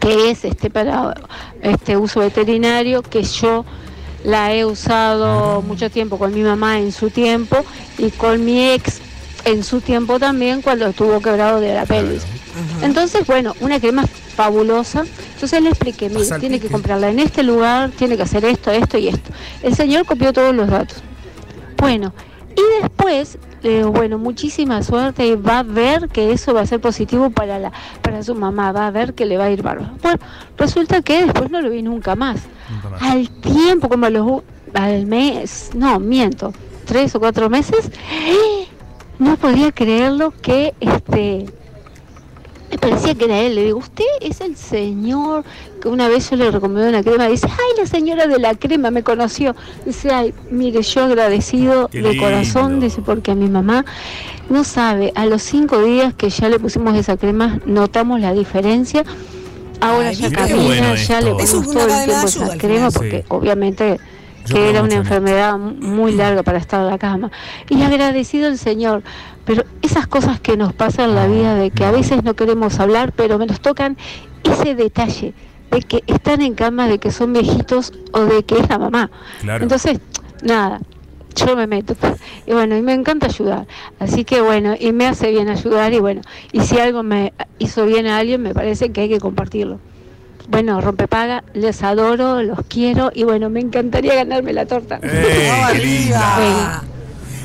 que 0.00 0.30
es 0.30 0.44
este 0.44 0.70
para 0.70 1.14
este 1.62 1.96
uso 1.96 2.20
veterinario 2.20 3.02
que 3.02 3.22
yo 3.22 3.64
la 4.24 4.54
he 4.54 4.64
usado 4.64 5.62
mucho 5.62 5.90
tiempo 5.90 6.18
con 6.18 6.34
mi 6.34 6.42
mamá 6.42 6.78
en 6.78 6.92
su 6.92 7.10
tiempo 7.10 7.64
y 7.96 8.10
con 8.10 8.44
mi 8.44 8.70
ex 8.70 9.00
en 9.44 9.64
su 9.64 9.80
tiempo 9.80 10.18
también 10.18 10.62
cuando 10.62 10.86
estuvo 10.86 11.20
quebrado 11.20 11.60
de 11.60 11.74
la 11.74 11.86
pelvis. 11.86 12.24
Entonces, 12.82 13.26
bueno, 13.26 13.54
una 13.60 13.78
crema 13.78 14.04
fabulosa. 14.06 15.04
Entonces 15.34 15.62
le 15.62 15.70
expliqué, 15.70 16.08
mire, 16.08 16.38
tiene 16.38 16.60
que 16.60 16.68
comprarla 16.68 17.08
en 17.08 17.18
este 17.18 17.42
lugar, 17.42 17.90
tiene 17.90 18.16
que 18.16 18.22
hacer 18.22 18.44
esto, 18.44 18.70
esto 18.70 18.98
y 18.98 19.08
esto. 19.08 19.30
El 19.62 19.74
señor 19.74 20.04
copió 20.04 20.32
todos 20.32 20.54
los 20.54 20.68
datos. 20.68 21.02
Bueno, 21.78 22.12
y 22.56 22.82
después, 22.82 23.38
digo, 23.62 23.92
bueno, 23.92 24.18
muchísima 24.18 24.82
suerte 24.82 25.36
va 25.36 25.60
a 25.60 25.62
ver 25.62 26.08
que 26.08 26.32
eso 26.32 26.52
va 26.52 26.62
a 26.62 26.66
ser 26.66 26.80
positivo 26.80 27.30
para, 27.30 27.58
la, 27.58 27.72
para 28.02 28.22
su 28.22 28.34
mamá, 28.34 28.72
va 28.72 28.88
a 28.88 28.90
ver 28.90 29.14
que 29.14 29.26
le 29.26 29.36
va 29.36 29.44
a 29.44 29.50
ir 29.50 29.62
bárbaro. 29.62 29.92
Bueno, 30.02 30.18
resulta 30.56 31.00
que 31.02 31.24
después 31.24 31.50
no 31.50 31.60
lo 31.62 31.70
vi 31.70 31.82
nunca 31.82 32.16
más. 32.16 32.40
Al 33.00 33.30
tiempo, 33.30 33.88
como 33.88 34.06
a 34.06 34.10
los, 34.10 34.42
al 34.74 35.06
mes, 35.06 35.70
no, 35.74 36.00
miento, 36.00 36.52
tres 36.84 37.14
o 37.14 37.20
cuatro 37.20 37.48
meses, 37.48 37.90
no 39.20 39.36
podía 39.36 39.70
creerlo 39.70 40.32
que 40.42 40.74
este 40.80 41.46
me 42.70 42.78
parecía 42.78 43.14
que 43.14 43.24
era 43.24 43.38
él. 43.40 43.54
Le 43.54 43.64
digo, 43.64 43.78
usted 43.78 44.04
es 44.20 44.40
el 44.40 44.56
señor 44.56 45.44
que 45.80 45.88
una 45.88 46.08
vez 46.08 46.30
yo 46.30 46.36
le 46.36 46.50
recomendé 46.50 46.88
una 46.88 47.02
crema. 47.02 47.26
Dice, 47.28 47.46
ay, 47.50 47.80
la 47.80 47.86
señora 47.86 48.26
de 48.26 48.38
la 48.38 48.54
crema 48.54 48.90
me 48.90 49.02
conoció. 49.02 49.54
Dice, 49.86 50.12
ay, 50.12 50.34
mire, 50.50 50.82
yo 50.82 51.04
agradecido 51.04 51.88
Qué 51.88 52.02
de 52.02 52.16
corazón, 52.16 52.80
dice, 52.80 53.00
porque 53.02 53.30
a 53.30 53.34
mi 53.34 53.48
mamá 53.48 53.84
no 54.50 54.64
sabe, 54.64 55.12
a 55.14 55.26
los 55.26 55.42
cinco 55.42 55.82
días 55.82 56.14
que 56.14 56.30
ya 56.30 56.48
le 56.48 56.58
pusimos 56.58 56.96
esa 56.96 57.16
crema, 57.16 57.60
notamos 57.66 58.20
la 58.20 58.32
diferencia. 58.32 59.04
Ahora 59.80 60.08
Ay, 60.08 60.16
ya 60.16 60.30
camina, 60.32 60.62
bueno 60.64 60.94
ya 60.96 61.20
le 61.20 61.30
esto. 61.38 61.62
Ponemos 61.62 61.72
todo 61.72 61.86
el 61.86 62.04
tiempo 62.04 62.26
esa 62.26 62.58
crema, 62.58 62.90
porque 62.90 63.18
Sí. 63.20 63.24
obviamente 63.28 64.00
que 64.50 64.70
era 64.70 64.82
una 64.82 64.94
enfermedad 64.94 65.58
muy 65.58 66.12
larga 66.12 66.42
para 66.42 66.58
estar 66.58 66.80
en 66.80 66.88
la 66.88 66.98
cama. 66.98 67.30
Y 67.68 67.82
agradecido 67.82 68.48
el 68.48 68.58
Señor. 68.58 69.02
Pero 69.44 69.64
esas 69.82 70.06
cosas 70.06 70.40
que 70.40 70.56
nos 70.56 70.72
pasan 70.74 71.10
en 71.10 71.14
la 71.14 71.26
vida, 71.26 71.54
de 71.54 71.70
que 71.70 71.84
a 71.84 71.90
veces 71.90 72.22
no 72.22 72.34
queremos 72.34 72.80
hablar, 72.80 73.12
pero 73.12 73.38
me 73.38 73.46
nos 73.46 73.60
tocan 73.60 73.96
ese 74.44 74.74
detalle 74.74 75.34
de 75.70 75.82
que 75.82 76.02
están 76.06 76.42
en 76.42 76.54
cama, 76.54 76.86
de 76.86 76.98
que 76.98 77.10
son 77.10 77.32
viejitos 77.32 77.92
o 78.12 78.24
de 78.24 78.42
que 78.42 78.58
es 78.58 78.68
la 78.68 78.78
mamá. 78.78 79.10
Claro. 79.40 79.62
Entonces, 79.62 80.00
nada, 80.42 80.80
yo 81.34 81.56
me 81.56 81.66
meto. 81.66 81.94
Y 82.46 82.52
bueno, 82.52 82.76
y 82.76 82.82
me 82.82 82.92
encanta 82.92 83.26
ayudar. 83.26 83.66
Así 83.98 84.24
que 84.24 84.40
bueno, 84.40 84.74
y 84.78 84.92
me 84.92 85.06
hace 85.06 85.30
bien 85.30 85.48
ayudar 85.48 85.92
y 85.92 86.00
bueno, 86.00 86.22
y 86.52 86.60
si 86.60 86.78
algo 86.78 87.02
me 87.02 87.32
hizo 87.58 87.86
bien 87.86 88.06
a 88.06 88.18
alguien, 88.18 88.42
me 88.42 88.54
parece 88.54 88.90
que 88.90 89.02
hay 89.02 89.08
que 89.08 89.20
compartirlo. 89.20 89.78
Bueno, 90.48 90.80
rompepaga, 90.80 91.44
les 91.52 91.82
adoro, 91.82 92.42
los 92.42 92.60
quiero 92.68 93.10
y 93.14 93.24
bueno, 93.24 93.50
me 93.50 93.60
encantaría 93.60 94.14
ganarme 94.14 94.54
la 94.54 94.64
torta. 94.64 94.98
¡Eh, 95.02 95.50
qué 95.72 95.78
linda! 95.78 96.82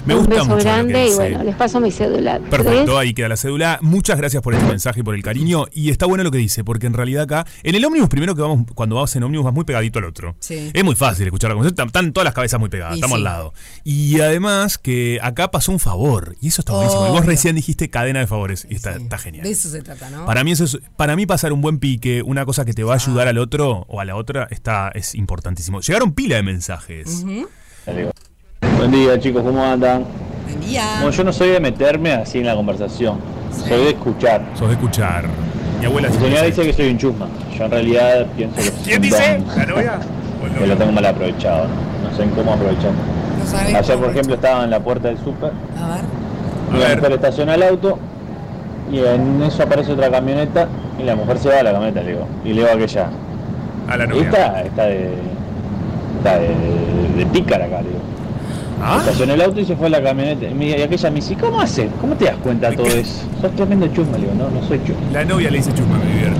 Me 0.05 0.13
un 0.15 0.19
gusta 0.19 0.35
beso 0.35 0.45
mucho 0.47 0.63
grande 0.63 1.07
y 1.07 1.13
bueno, 1.13 1.43
les 1.43 1.55
paso 1.55 1.80
mi 1.80 1.89
cédula. 1.91 2.39
Perfecto, 2.39 2.97
ahí 2.97 3.13
queda 3.13 3.30
la 3.30 3.38
cédula. 3.38 3.80
Muchas 3.81 4.17
gracias 4.17 4.43
por 4.43 4.53
este 4.53 4.65
mensaje 4.67 4.99
y 4.99 5.03
por 5.03 5.15
el 5.15 5.23
cariño. 5.23 5.65
Y 5.71 5.91
está 5.91 6.05
bueno 6.05 6.23
lo 6.25 6.31
que 6.31 6.38
dice, 6.39 6.63
porque 6.65 6.88
en 6.88 6.93
realidad 6.93 7.23
acá, 7.23 7.45
en 7.63 7.75
el 7.75 7.85
ómnibus, 7.85 8.09
primero 8.09 8.35
que 8.35 8.41
vamos, 8.41 8.65
cuando 8.75 8.95
vas 8.97 9.15
en 9.15 9.23
ómnibus, 9.23 9.45
vas 9.45 9.53
muy 9.53 9.63
pegadito 9.63 9.99
al 9.99 10.05
otro. 10.05 10.35
Sí. 10.39 10.71
Es 10.73 10.84
muy 10.84 10.95
fácil 10.95 11.25
escuchar 11.25 11.49
la 11.51 11.55
conversación, 11.55 11.88
están 11.88 12.11
todas 12.11 12.25
las 12.25 12.34
cabezas 12.34 12.59
muy 12.59 12.69
pegadas, 12.69 12.95
Y 12.95 12.99
estamos 12.99 13.15
sí. 13.15 13.19
al 13.19 13.23
lado. 13.23 13.53
Y 13.85 14.19
además 14.19 14.77
que 14.77 15.19
acá 15.21 15.51
pasó 15.51 15.71
un 15.71 15.80
favor, 15.80 16.35
y 16.41 16.49
eso 16.49 16.61
está 16.61 16.73
buenísimo. 16.73 17.05
Y 17.05 17.09
vos 17.09 17.19
Obvio. 17.19 17.30
recién 17.30 17.55
dijiste 17.55 17.89
cadena 17.89 18.19
de 18.19 18.27
favores, 18.27 18.67
y 18.69 18.75
está, 18.75 18.91
está 18.95 19.17
genial. 19.17 19.43
De 19.43 19.51
eso 19.51 19.69
se 19.69 19.81
trata, 19.81 20.09
¿no? 20.09 20.25
Para 20.25 20.43
mí, 20.43 20.51
eso 20.51 20.65
es, 20.65 20.80
para 20.97 21.15
mí 21.15 21.25
pasar 21.25 21.53
un 21.53 21.61
buen 21.61 21.80
pique, 21.80 22.21
una 22.23 22.45
cosa 22.45 22.65
que 22.65 22.73
te 22.73 22.84
va 22.84 22.93
a 22.93 22.95
ayudar 22.97 23.30
al 23.30 23.38
otro 23.38 23.85
o 23.88 24.01
a 24.01 24.05
la 24.05 24.15
otra, 24.17 24.47
está, 24.51 24.89
es 24.93 25.15
importantísimo. 25.15 25.80
Llegaron 25.80 26.11
pila 26.13 26.35
de 26.35 26.43
mensajes. 26.43 27.23
Ujú. 27.23 27.47
Buen 28.84 28.91
día 28.91 29.18
chicos, 29.18 29.43
¿cómo 29.43 29.64
andan? 29.64 30.03
Buen 30.45 30.60
día. 30.60 30.84
Bueno, 30.97 31.11
yo 31.11 31.23
no 31.23 31.31
soy 31.31 31.51
de 31.51 31.61
meterme 31.61 32.11
así 32.11 32.39
en 32.39 32.47
la 32.47 32.53
conversación, 32.53 33.15
soy 33.65 33.77
de 33.81 33.89
escuchar. 33.91 34.41
Sos 34.55 34.68
de 34.68 34.73
escuchar. 34.73 35.23
Mi 35.80 35.85
abuela 35.85 36.10
Mi 36.10 36.15
señora 36.18 36.41
dice- 36.43 36.64
que 36.65 36.73
soy 36.73 36.89
un 36.89 36.97
chusma. 36.97 37.27
Yo 37.57 37.64
en 37.64 37.72
realidad 37.72 38.26
pienso 38.35 38.57
que 38.57 38.61
¿Quién 38.61 38.84
soy 38.84 38.95
un 38.95 39.01
dice? 39.03 39.38
don, 39.47 39.57
¿La 39.57 39.65
novia? 39.68 39.99
Que 40.60 40.68
lo 40.68 40.76
tengo 40.76 40.91
mal 40.91 41.05
aprovechado. 41.05 41.68
No 42.03 42.18
sé 42.18 42.23
en 42.23 42.30
cómo 42.31 42.51
aprovecharlo. 42.51 42.91
No 43.72 43.77
Ayer, 43.77 43.97
por 43.97 44.10
ejemplo, 44.10 44.35
estaba 44.35 44.65
en 44.65 44.69
la 44.69 44.80
puerta 44.81 45.07
del 45.07 45.18
súper. 45.19 45.51
A 45.81 45.95
ver. 45.95 46.03
Y 46.76 46.77
la 46.89 46.95
mujer 46.97 47.11
estaciona 47.14 47.55
el 47.55 47.64
auto 47.64 47.97
y 48.91 48.99
en 48.99 49.43
eso 49.43 49.64
aparece 49.64 49.93
otra 49.93 50.11
camioneta 50.11 50.68
y 50.99 51.03
la 51.03 51.15
mujer 51.15 51.38
se 51.38 51.47
va 51.47 51.60
a 51.60 51.64
la 51.64 51.72
camioneta, 51.72 52.01
le 52.01 52.11
digo. 52.11 52.27
Y 52.43 52.49
le 52.49 52.53
digo 52.55 52.68
a 52.68 52.73
aquella. 52.73 53.07
A 53.88 53.95
la 53.95 54.07
novia. 54.07 54.23
Esta 54.23 54.61
está 54.64 54.85
de. 54.88 55.10
está 56.18 56.38
de, 56.39 56.47
de, 56.49 57.14
de 57.19 57.26
pícara 57.27 57.64
acá, 57.65 57.81
le 57.81 57.88
digo. 57.88 57.99
¿Ah? 58.85 58.97
Estacionó 58.99 59.34
el 59.34 59.41
auto 59.41 59.60
y 59.61 59.65
se 59.65 59.76
fue 59.76 59.88
a 59.88 59.89
la 59.91 60.03
camioneta. 60.03 60.45
Y, 60.47 60.53
me- 60.53 60.69
y 60.77 60.81
aquella 60.81 61.10
me 61.10 61.15
dice, 61.22 61.35
¿cómo 61.39 61.61
haces? 61.61 61.89
¿Cómo 62.01 62.15
te 62.18 62.26
das 62.26 62.38
cuenta 62.38 62.69
de 62.69 62.76
todo 62.77 62.88
eso? 62.88 63.22
Sos 63.41 63.55
tremendo 63.55 63.88
chusma, 63.88 64.18
le 64.18 64.23
digo, 64.26 64.34
no, 64.35 64.49
no 64.49 64.68
soy 64.68 64.80
chusma. 64.85 65.11
La 65.11 65.23
novia 65.26 65.49
le 65.49 65.57
dice 65.57 65.73
chusma, 65.73 65.97
me 65.97 66.05
divierte. 66.14 66.39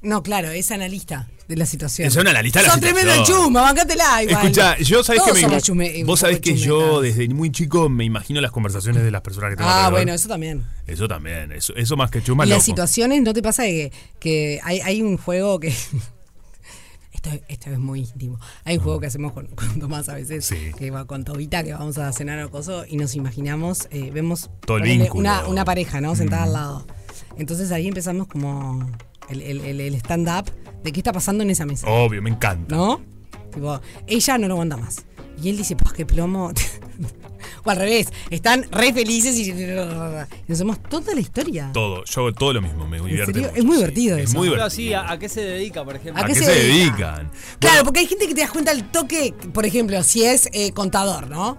No, 0.00 0.22
claro, 0.22 0.50
es 0.50 0.70
analista 0.70 1.28
de 1.48 1.56
la 1.56 1.66
situación. 1.66 2.06
Es 2.06 2.14
una 2.16 2.30
analista 2.30 2.60
de 2.60 2.66
la 2.68 2.72
Sos 2.72 2.80
tremendo 2.80 3.12
chuma, 3.24 3.62
bancátela 3.62 4.22
igual. 4.22 4.36
Escucha, 4.44 4.78
yo 4.78 5.02
sabés 5.02 5.22
Todos 5.22 5.34
que 5.34 5.40
somos 5.42 5.56
me, 5.76 5.84
chume- 5.86 6.06
vos 6.06 6.20
sabés 6.20 6.40
que 6.40 6.54
yo 6.56 7.00
desde 7.00 7.28
muy 7.28 7.50
chico 7.50 7.88
me 7.88 8.04
imagino 8.04 8.40
las 8.40 8.52
conversaciones 8.52 9.02
de 9.02 9.10
las 9.10 9.22
personas 9.22 9.50
que 9.50 9.56
tengo 9.56 9.68
Ah, 9.68 9.86
alrededor. 9.86 9.98
bueno, 9.98 10.12
eso 10.14 10.28
también. 10.28 10.64
Eso 10.86 11.08
también, 11.08 11.50
eso, 11.52 11.74
eso 11.74 11.96
más 11.96 12.10
que 12.12 12.22
chuma 12.22 12.44
y 12.44 12.48
loco. 12.48 12.56
las 12.58 12.64
situaciones, 12.64 13.22
¿no 13.22 13.34
te 13.34 13.42
pasa 13.42 13.64
que, 13.64 13.92
que 14.20 14.60
hay, 14.62 14.80
hay 14.80 15.02
un 15.02 15.16
juego 15.18 15.58
que... 15.58 15.74
Esto, 17.28 17.44
esto 17.48 17.70
es 17.70 17.78
muy 17.78 18.00
íntimo. 18.00 18.38
Hay 18.64 18.76
un 18.78 18.82
juego 18.82 19.00
que 19.00 19.06
hacemos 19.06 19.32
con, 19.32 19.46
con 19.54 19.78
Tomás 19.80 20.08
a 20.08 20.14
veces, 20.14 20.48
que 20.76 20.90
va 20.90 21.04
con 21.06 21.24
Tobita, 21.24 21.62
que 21.64 21.72
vamos 21.72 21.98
a 21.98 22.12
cenar 22.12 22.42
o 22.44 22.50
coso, 22.50 22.84
y 22.88 22.96
nos 22.96 23.14
imaginamos, 23.14 23.88
eh, 23.90 24.10
vemos 24.12 24.50
ponele, 24.66 25.10
una, 25.12 25.46
una 25.48 25.64
pareja, 25.64 26.00
¿no? 26.00 26.14
Sentada 26.16 26.42
Mm. 26.42 26.48
al 26.48 26.52
lado. 26.52 26.86
Entonces 27.36 27.70
ahí 27.72 27.86
empezamos 27.88 28.26
como 28.26 28.86
el, 29.28 29.42
el- 29.42 29.60
el- 29.64 29.80
el 29.80 29.94
stand-up 29.96 30.50
de 30.82 30.92
qué 30.92 31.00
está 31.00 31.12
pasando 31.12 31.42
en 31.44 31.50
esa 31.50 31.66
mesa. 31.66 31.88
Obvio, 31.88 32.20
me 32.22 32.30
encanta. 32.30 32.74
¿No? 32.74 33.00
Tipo, 33.52 33.80
ella 34.06 34.38
no 34.38 34.48
lo 34.48 34.54
aguanta 34.54 34.76
más. 34.76 35.04
Y 35.42 35.50
él 35.50 35.56
dice, 35.56 35.76
pues 35.76 35.92
qué 35.92 36.04
plomo. 36.06 36.52
o 37.64 37.70
al 37.70 37.76
revés, 37.76 38.08
están 38.30 38.66
re 38.70 38.92
felices 38.92 39.38
y, 39.38 39.52
nos 39.52 40.26
hacemos 40.50 40.82
toda 40.82 41.14
la 41.14 41.20
historia. 41.20 41.70
Todo, 41.72 42.04
yo 42.04 42.20
hago 42.20 42.32
todo 42.32 42.52
lo 42.52 42.62
mismo, 42.62 42.86
me 42.86 43.00
divierte 43.00 43.40
mucho, 43.40 43.52
Es 43.54 43.64
muy 43.64 43.76
sí. 43.76 43.80
divertido 43.80 44.16
Es 44.18 44.30
eso. 44.30 44.38
muy 44.38 44.48
Pero 44.48 44.62
divertido. 44.62 44.88
sí, 44.88 44.92
¿a, 44.94 45.10
a 45.12 45.18
qué 45.18 45.28
se 45.28 45.40
dedica, 45.42 45.84
por 45.84 45.96
ejemplo? 45.96 46.22
¿A, 46.22 46.26
qué, 46.26 46.34
se, 46.34 46.44
dedican? 46.50 47.30
Claro, 47.58 47.84
porque 47.84 48.00
hay 48.00 48.06
gente 48.06 48.26
que 48.26 48.34
te 48.34 48.40
das 48.40 48.50
cuenta 48.50 48.70
al 48.70 48.90
toque, 48.90 49.34
por 49.52 49.66
ejemplo, 49.66 50.02
si 50.02 50.24
es 50.24 50.48
eh, 50.52 50.72
contador, 50.72 51.28
¿no? 51.28 51.58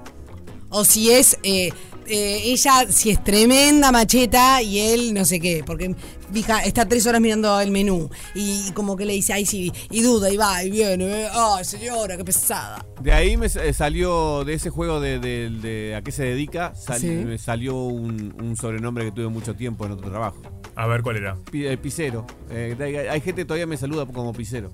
O 0.69 0.85
si 0.85 1.11
es 1.11 1.37
eh, 1.43 1.71
eh, 2.09 2.41
ella, 2.45 2.85
si 2.89 3.11
es 3.11 3.23
tremenda 3.23 3.91
macheta 3.91 4.61
y 4.61 4.79
él 4.79 5.13
no 5.13 5.25
sé 5.25 5.39
qué, 5.39 5.63
porque 5.65 5.95
fija, 6.33 6.63
está 6.63 6.87
tres 6.87 7.05
horas 7.07 7.21
mirando 7.21 7.59
el 7.59 7.71
menú 7.71 8.09
y 8.35 8.71
como 8.73 8.95
que 8.95 9.05
le 9.05 9.13
dice, 9.13 9.33
ay 9.33 9.45
sí, 9.45 9.71
y 9.89 10.01
duda, 10.01 10.29
y 10.31 10.37
va, 10.37 10.63
y 10.63 10.69
viene, 10.69 11.23
eh, 11.23 11.27
ay 11.31 11.63
señora, 11.65 12.17
qué 12.17 12.23
pesada. 12.25 12.85
De 13.01 13.11
ahí 13.13 13.37
me 13.37 13.45
eh, 13.47 13.73
salió, 13.73 14.43
de 14.43 14.53
ese 14.53 14.69
juego 14.69 14.99
de, 14.99 15.19
de- 15.19 15.49
de 15.49 15.95
a 15.95 16.01
qué 16.01 16.11
se 16.11 16.23
dedica, 16.23 16.73
sal- 16.75 16.99
Sí. 16.99 17.07
me 17.07 17.37
salió 17.37 17.75
un, 17.75 18.33
un 18.41 18.55
sobrenombre 18.57 19.05
que 19.05 19.11
tuve 19.11 19.27
mucho 19.29 19.55
tiempo 19.55 19.85
en 19.85 19.93
otro 19.93 20.09
trabajo. 20.09 20.41
A 20.75 20.87
ver, 20.87 21.01
¿cuál 21.01 21.17
era? 21.17 21.35
Pi- 21.51 21.65
eh, 21.67 21.77
Pisero. 21.77 22.25
Eh, 22.49 22.75
hay, 22.79 22.95
hay 22.95 23.21
gente 23.21 23.41
que 23.41 23.45
todavía 23.45 23.65
me 23.67 23.75
saluda 23.77 24.05
como 24.05 24.31
Pisero. 24.33 24.71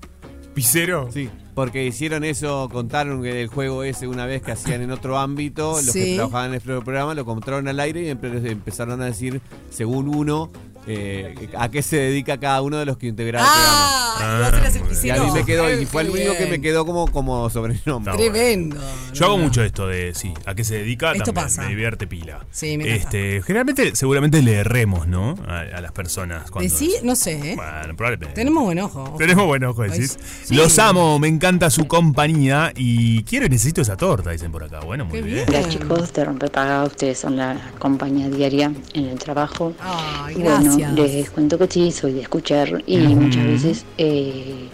¿Pisero? 0.56 1.10
Sí, 1.12 1.28
porque 1.54 1.84
hicieron 1.86 2.24
eso, 2.24 2.68
contaron 2.72 3.22
que 3.22 3.42
el 3.42 3.48
juego 3.48 3.84
ese 3.84 4.08
una 4.08 4.24
vez 4.24 4.40
que 4.40 4.52
hacían 4.52 4.80
en 4.80 4.90
otro 4.90 5.18
ámbito, 5.18 5.72
los 5.72 5.92
que 5.92 6.16
trabajaban 6.16 6.48
en 6.48 6.54
el 6.54 6.60
programa 6.62 7.12
lo 7.14 7.26
contaron 7.26 7.68
al 7.68 7.78
aire 7.78 8.00
y 8.02 8.06
empe- 8.06 8.50
empezaron 8.50 9.02
a 9.02 9.04
decir, 9.04 9.42
según 9.70 10.08
uno, 10.08 10.50
eh, 10.86 11.48
a 11.56 11.68
qué 11.70 11.82
se 11.82 11.96
dedica 11.96 12.38
cada 12.38 12.62
uno 12.62 12.76
de 12.78 12.86
los 12.86 12.96
que 12.96 13.06
integraban 13.08 13.48
Ah, 13.50 14.12
el 14.20 14.76
y 14.76 14.78
programa. 14.78 15.04
Y 15.04 15.10
a 15.10 15.22
mí 15.22 15.30
me 15.32 15.44
quedó, 15.44 15.70
y 15.80 15.84
fue 15.86 16.02
el 16.02 16.10
único 16.10 16.32
que 16.32 16.38
bien. 16.38 16.50
me 16.50 16.60
quedó 16.60 16.86
como, 16.86 17.06
como 17.10 17.50
sobrenombre. 17.50 18.14
Tremendo. 18.16 18.76
Yo 19.12 19.26
hago 19.26 19.38
mucho 19.38 19.62
esto 19.62 19.86
de, 19.88 20.14
sí, 20.14 20.32
a 20.46 20.54
qué 20.54 20.64
se 20.64 20.76
dedica, 20.76 21.12
Esto 21.12 21.24
también, 21.32 21.44
pasa. 21.46 21.62
me 21.62 21.68
divierte 21.68 22.06
pila. 22.06 22.44
Sí, 22.50 22.78
me. 22.78 22.94
Este, 22.94 23.42
generalmente, 23.42 23.94
seguramente 23.94 24.40
le 24.42 24.54
erremos, 24.54 25.06
¿no? 25.06 25.34
A, 25.46 25.60
a 25.60 25.80
las 25.80 25.92
personas. 25.92 26.50
Cuando, 26.50 26.70
Decí, 26.70 26.94
no 27.02 27.14
sé, 27.16 27.52
¿eh? 27.52 27.56
Bueno, 27.56 27.94
probablemente. 27.96 28.34
Tenemos 28.34 28.64
buen 28.64 28.78
ojo. 28.80 29.14
Tenemos 29.18 29.44
buen 29.46 29.64
ojo, 29.64 29.82
decís. 29.82 30.18
Sí. 30.44 30.54
Los 30.54 30.78
amo, 30.78 31.18
me 31.18 31.28
encanta 31.28 31.68
su 31.70 31.86
compañía 31.86 32.72
y 32.74 33.22
quiero 33.24 33.46
y 33.46 33.48
necesito 33.50 33.82
esa 33.82 33.96
torta, 33.96 34.30
dicen 34.30 34.50
por 34.52 34.64
acá. 34.64 34.80
Bueno, 34.80 35.04
muy 35.04 35.20
bien. 35.22 35.44
Hola 35.48 35.68
chicos, 35.68 36.12
de 36.12 36.24
Rompepaga, 36.24 36.84
ustedes 36.84 37.18
son 37.18 37.36
la 37.36 37.56
compañía 37.78 38.28
diaria 38.28 38.72
en 38.94 39.04
el 39.06 39.18
trabajo. 39.18 39.74
Ay, 39.80 40.34
bueno, 40.36 40.75
les 40.94 41.30
cuento 41.30 41.58
que 41.58 41.66
sí, 41.66 41.90
soy 41.92 42.12
de 42.14 42.22
escuchar 42.22 42.82
y 42.86 42.98
muchas 42.98 43.44
veces 43.44 43.84
eh, 43.98 44.68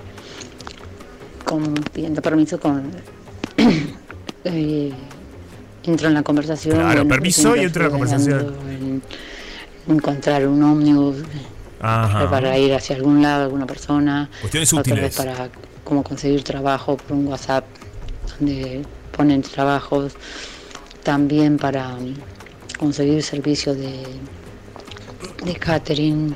con, 1.44 1.74
pidiendo 1.92 2.22
permiso 2.22 2.58
con 2.58 2.90
eh, 4.44 4.92
entro 5.84 6.08
en 6.08 6.14
la 6.14 6.22
conversación. 6.22 6.76
Claro, 6.76 7.06
permiso 7.06 7.50
por 7.50 7.58
y 7.58 7.62
entro 7.62 7.82
en 7.82 7.86
la 7.86 7.90
conversación. 7.90 8.54
en 8.68 9.02
encontrar 9.88 10.46
un 10.46 10.62
ómnibus 10.62 11.16
Ajá. 11.80 12.30
para 12.30 12.56
ir 12.58 12.72
hacia 12.74 12.96
algún 12.96 13.22
lado, 13.22 13.44
alguna 13.44 13.66
persona. 13.66 14.30
Cuestiones 14.40 14.72
útiles. 14.72 15.16
para 15.16 15.48
cómo 15.84 16.02
conseguir 16.02 16.42
trabajo 16.44 16.96
por 16.96 17.16
un 17.16 17.26
WhatsApp 17.26 17.64
donde 18.38 18.82
ponen 19.16 19.42
trabajos. 19.42 20.12
También 21.02 21.58
para 21.58 21.88
mm, 21.96 22.14
conseguir 22.78 23.22
servicios 23.24 23.76
de, 23.76 24.04
de 25.44 25.54
catering 25.54 26.34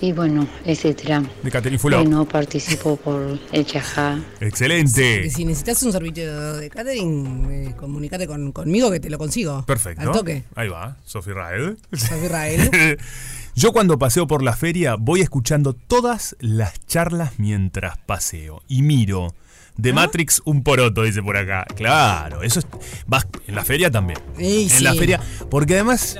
y 0.00 0.12
bueno, 0.12 0.48
etcétera. 0.64 1.22
De 1.42 1.50
Catherine 1.50 1.78
Fulop. 1.78 2.02
Bueno, 2.02 2.26
participo 2.26 2.96
por 2.96 3.38
el 3.52 3.66
Chajá. 3.66 4.18
Excelente. 4.40 5.22
Que 5.22 5.30
si 5.30 5.44
necesitas 5.44 5.82
un 5.82 5.92
servicio 5.92 6.54
de 6.54 6.70
catering, 6.70 7.48
eh, 7.50 7.74
comunícate 7.76 8.26
con, 8.26 8.52
conmigo 8.52 8.90
que 8.90 8.98
te 8.98 9.10
lo 9.10 9.18
consigo. 9.18 9.64
Perfecto. 9.66 10.02
Al 10.02 10.12
toque. 10.12 10.44
Ahí 10.54 10.68
va, 10.68 10.96
Sofi 11.04 11.32
Rael. 11.32 11.76
Sofi 11.92 12.28
Rael. 12.28 12.98
Yo 13.54 13.72
cuando 13.72 13.98
paseo 13.98 14.26
por 14.26 14.42
la 14.42 14.56
feria 14.56 14.94
voy 14.98 15.20
escuchando 15.20 15.74
todas 15.74 16.34
las 16.40 16.86
charlas 16.86 17.38
mientras 17.38 17.98
paseo 17.98 18.62
y 18.68 18.82
miro. 18.82 19.34
De 19.76 19.92
Matrix 19.92 20.42
un 20.44 20.62
poroto, 20.62 21.02
dice 21.02 21.22
por 21.22 21.36
acá. 21.36 21.66
Claro, 21.74 22.42
eso 22.42 22.60
es. 22.60 22.66
Vas 23.06 23.26
en 23.46 23.54
la 23.54 23.64
feria 23.64 23.90
también. 23.90 24.18
Ey, 24.38 24.64
en 24.64 24.70
sí. 24.70 24.84
la 24.84 24.94
feria. 24.94 25.20
Porque 25.50 25.74
además. 25.74 26.18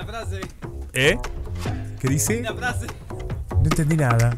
¿Eh? 0.92 1.18
¿Qué 2.00 2.08
dice? 2.08 2.42
No 2.42 3.62
entendí 3.64 3.96
nada. 3.96 4.36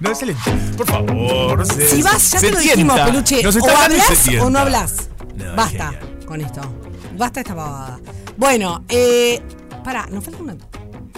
No, 0.00 0.10
excelente. 0.10 0.50
Por 0.76 0.86
favor. 0.86 1.66
se- 1.66 1.86
Si 1.88 2.02
vas, 2.02 2.30
ya 2.32 2.38
se 2.40 2.46
te 2.46 2.52
lo 2.52 2.58
dijimos, 2.60 2.94
tienta. 2.96 3.06
peluche. 3.12 3.42
Nos 3.42 3.56
O 3.56 3.76
hablas 3.76 4.28
o 4.40 4.50
no 4.50 4.58
hablas. 4.58 5.08
No, 5.36 5.54
Basta 5.56 5.92
genial. 5.92 6.24
con 6.26 6.40
esto. 6.40 6.60
Basta 7.16 7.40
esta 7.40 7.54
pavada. 7.54 8.00
Bueno, 8.36 8.84
eh. 8.88 9.40
Pará, 9.84 10.06
¿nos 10.10 10.24
falta 10.24 10.42
una. 10.42 10.56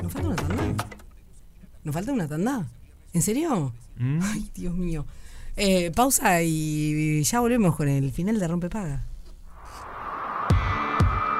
¿Nos 0.03 0.13
falta 0.13 0.29
una 0.29 0.37
tanda? 0.37 0.85
¿Nos 1.85 1.95
falta 1.95 2.13
una 2.13 2.29
tanda? 2.29 2.67
¿En 3.13 3.23
serio? 3.23 3.73
Mm. 3.97 4.21
Ay, 4.23 4.51
Dios 4.55 4.75
mío. 4.75 5.07
Eh, 5.57 5.91
pausa 5.95 6.43
y 6.43 7.23
ya 7.23 7.41
volvemos 7.41 7.77
con 7.77 7.89
el 7.89 8.13
final 8.13 8.39
de 8.39 8.49
Rompe 8.49 8.69
Paga. 8.69 9.05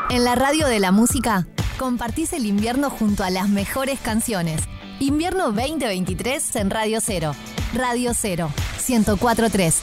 En 0.09 0.25
la 0.25 0.35
radio 0.37 0.67
de 0.69 0.79
la 0.81 0.93
música, 0.93 1.47
compartís 1.77 2.33
el 2.33 2.47
invierno 2.47 2.91
junto 2.91 3.23
a 3.23 3.31
las 3.31 3.49
mejores 3.49 4.01
canciones. 4.01 4.63
Invierno 4.99 5.53
2023 5.53 6.57
en 6.57 6.71
Radio 6.71 6.99
Cero. 7.01 7.35
Radio 7.75 8.13
Cero, 8.15 8.51
1043. 8.89 9.81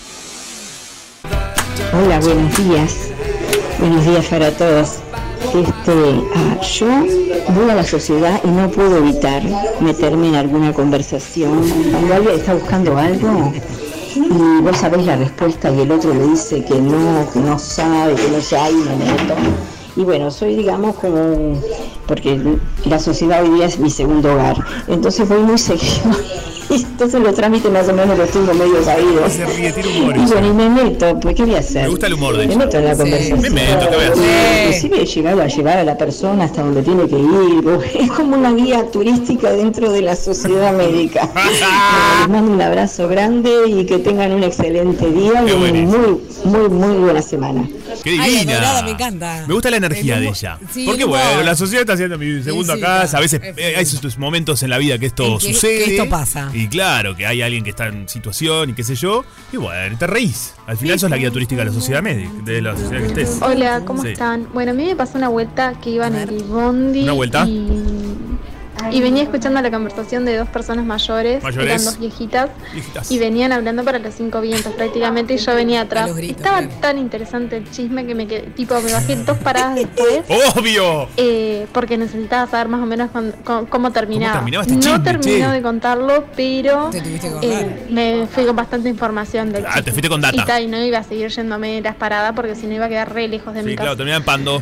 Hola, 1.94 2.20
buenos 2.20 2.58
días. 2.58 2.96
Buenos 3.80 4.06
días 4.06 4.26
para 4.26 4.52
todos. 4.52 5.00
Este, 5.54 5.94
ah, 6.36 6.62
yo 6.62 6.88
voy 7.54 7.70
a 7.70 7.76
la 7.76 7.84
sociedad 7.84 8.42
y 8.44 8.48
no 8.48 8.72
puedo 8.72 8.98
evitar 8.98 9.44
meterme 9.80 10.30
en 10.30 10.36
alguna 10.36 10.74
conversación. 10.74 11.62
Alguien 12.12 12.36
está 12.36 12.56
buscando 12.56 12.98
algo 12.98 13.54
y 14.16 14.62
vos 14.62 14.78
sabés 14.78 15.06
la 15.06 15.18
respuesta 15.18 15.72
y 15.72 15.82
el 15.82 15.92
otro 15.92 16.14
le 16.14 16.28
dice 16.28 16.64
que 16.66 16.76
no, 16.76 17.30
que 17.32 17.40
no 17.40 17.60
sabe, 17.60 18.16
que 18.16 18.30
no 18.30 18.42
sé, 18.42 18.58
ahí 18.58 18.74
me 18.74 18.96
meto. 18.96 19.36
Y 19.96 20.04
bueno, 20.04 20.32
soy 20.32 20.56
digamos 20.56 20.96
como, 20.96 21.60
porque 22.08 22.40
la 22.86 23.00
sociedad 23.00 23.44
hoy 23.44 23.50
día 23.56 23.66
es 23.66 23.80
mi 23.80 23.90
segundo 23.90 24.34
hogar. 24.34 24.58
Entonces 24.88 25.28
voy 25.28 25.40
muy 25.42 25.58
seguido. 25.58 26.12
Entonces 26.70 27.22
los 27.22 27.36
trámites 27.36 27.70
más 27.72 27.88
o 27.90 27.94
menos 27.94 28.18
los 28.18 28.30
tengo 28.32 28.52
medio 28.54 28.84
sabidos. 28.84 29.32
Se 29.34 29.46
ríe, 29.46 29.72
tiene 29.74 29.90
humor. 30.00 30.16
Y 30.18 30.22
y 30.48 30.54
me 30.54 30.70
meto, 30.70 31.20
pues 31.20 31.36
¿qué 31.36 31.44
voy 31.44 31.56
a 31.56 31.60
hacer? 31.60 31.84
Me 31.84 31.90
gusta 31.90 32.08
el 32.08 32.14
humor 32.14 32.36
de 32.38 32.48
Me 32.48 32.56
meto 32.56 32.78
en 32.78 32.86
la 32.86 32.96
Sí. 32.96 33.02
conversación. 33.02 33.42
Me 33.42 33.50
meto, 33.52 33.90
¿qué 33.90 33.96
voy 33.96 34.06
a 34.06 34.12
hacer? 34.12 34.66
Inclusive 34.66 35.02
he 35.02 35.06
llegado 35.06 35.42
a 35.42 35.48
llevar 35.48 35.78
a 35.78 35.84
la 35.84 35.98
persona 35.98 36.46
hasta 36.46 36.64
donde 36.64 36.82
tiene 36.82 37.08
que 37.08 37.20
ir. 37.20 37.80
Es 38.04 38.12
como 38.12 38.38
una 38.38 38.54
guía 38.54 38.90
turística 38.90 39.52
dentro 39.52 39.92
de 39.92 40.02
la 40.02 40.16
sociedad 40.16 40.74
médica. 40.78 41.30
Les 42.22 42.30
mando 42.30 42.52
un 42.54 42.62
abrazo 42.62 43.08
grande 43.08 43.52
y 43.68 43.86
que 43.86 44.00
tengan 44.00 44.32
un 44.32 44.44
excelente 44.44 45.06
día 45.12 45.44
y 45.44 45.46
Qué 45.46 45.54
una 45.54 45.60
buenísimo. 45.70 46.20
muy, 46.46 46.70
muy, 46.70 46.70
muy 46.70 46.98
buena 46.98 47.22
semana. 47.22 47.68
¡Qué 48.04 48.18
Ay, 48.20 48.32
divina! 48.32 48.54
adorada, 48.54 48.84
me 48.84 48.92
encanta. 48.92 49.46
Me 49.48 49.54
gusta 49.54 49.70
la 49.70 49.78
energía 49.78 50.16
El 50.18 50.24
de 50.24 50.30
ella. 50.30 50.58
sí, 50.74 50.86
Porque 50.88 51.04
bueno, 51.06 51.44
la 51.44 51.56
sociedad 51.56 51.82
está 51.82 51.93
haciendo 51.94 52.18
mi 52.18 52.42
segunda 52.44 52.76
sí, 52.76 52.82
casa. 52.82 53.06
está. 53.06 53.18
A 53.18 53.22
veces 53.22 53.42
eh, 53.58 53.76
hay 53.78 53.86
sus 53.86 54.18
momentos 54.18 54.62
en 54.64 54.70
la 54.70 54.78
vida 54.78 54.98
que 55.00 55.06
esto 55.06 55.38
que- 55.38 55.54
sucede. 55.54 55.84
que 55.86 55.92
esto 55.96 56.10
pasa. 56.10 56.50
Y 56.54 56.68
claro, 56.68 57.16
que 57.16 57.26
hay 57.26 57.42
alguien 57.42 57.64
que 57.64 57.70
está 57.72 57.88
en 57.88 58.08
situación 58.10 58.70
y 58.72 58.74
qué 58.74 58.84
sé 58.84 58.96
yo. 58.96 59.24
Y 59.52 59.58
bueno, 59.58 59.98
te 59.98 60.08
reís. 60.08 60.54
Al 60.68 60.78
final 60.78 61.00
sos 61.00 61.10
la 61.10 61.18
guía 61.18 61.32
turística 61.32 61.62
de 61.62 61.66
la 61.68 61.74
sociedad 61.74 62.02
médica, 62.02 62.32
de 62.44 62.62
la 62.62 62.76
sociedad 62.76 63.02
que 63.02 63.08
estés. 63.08 63.38
Hola, 63.42 63.82
¿cómo 63.86 64.02
Sí. 64.02 64.10
están? 64.10 64.48
Bueno, 64.54 64.72
a 64.72 64.74
mí 64.74 64.86
me 64.86 64.96
pasó 64.96 65.18
una 65.18 65.30
vuelta 65.30 65.74
que 65.82 65.90
iba 65.92 66.08
en 66.08 66.16
el 66.16 66.44
bondi. 66.44 67.04
¿Una 67.04 67.14
vuelta? 67.14 67.46
Y, 67.48 67.68
y 68.92 69.02
venía 69.02 69.24
escuchando 69.24 69.62
la 69.62 69.72
conversación 69.72 70.26
de 70.26 70.38
dos 70.38 70.50
personas 70.50 70.86
mayores, 70.86 71.44
Mayores. 71.44 71.68
eran 71.72 71.86
dos 71.86 72.00
viejitas, 72.00 72.50
Viejitas. 72.74 73.12
y 73.12 73.20
venían 73.20 73.52
hablando 73.52 73.84
para 73.84 74.00
los 74.00 74.14
cinco 74.14 74.42
vientos 74.42 74.74
prácticamente, 74.74 75.34
y 75.36 75.38
yo 75.38 75.56
venía 75.56 75.82
atrás. 75.82 76.14
gritos, 76.16 76.38
Estaba 76.38 76.60
claro. 76.60 76.74
tan 76.82 76.98
interesante 76.98 77.58
el 77.58 77.70
chisme 77.72 78.06
que 78.06 78.16
me 78.16 78.28
quedé, 78.28 78.42
tipo, 78.56 78.80
me 78.82 78.92
bajé 78.92 79.16
dos 79.18 79.38
paradas 79.38 79.76
después. 79.76 80.22
¡Obvio! 80.56 81.08
eh, 81.18 81.68
porque 81.74 81.98
necesitaba 81.98 82.50
saber 82.50 82.68
más 82.68 82.82
o 82.82 82.86
menos 82.86 83.10
cómo, 83.44 83.66
cómo 83.68 83.92
terminaba. 83.92 84.34
terminaba 84.36 84.64
este 84.64 84.76
no 84.90 85.02
terminó 85.04 85.48
che? 85.50 85.54
de 85.54 85.62
contarlo, 85.62 86.26
pero 86.36 86.90
Te 86.92 87.02
eh, 87.42 87.86
me 87.90 88.28
fui 88.28 88.46
con 88.46 88.56
bastante 88.56 88.90
información 88.90 89.52
del 89.52 89.66
Ah, 89.68 89.82
te 89.82 89.92
fuiste 89.92 90.10
con 90.10 90.22
data. 90.22 90.60
Y, 90.62 90.68
no 90.68 90.78
iba 90.84 91.00
a 91.00 91.04
seguir 91.04 91.30
yéndome 91.30 91.82
las 91.82 91.96
paradas 91.96 92.34
porque 92.36 92.56
si 92.56 92.68
no 92.68 92.74
iba 92.76 92.86
a 92.86 92.90
quedar 92.90 93.14
re 93.14 93.28
lejos 93.28 93.54
de 93.54 93.64
mi 93.64 93.72
Sí, 93.72 93.76
casa. 93.76 93.84
claro, 93.86 93.98
termina 93.98 94.18
en 94.18 94.24
pando. 94.24 94.62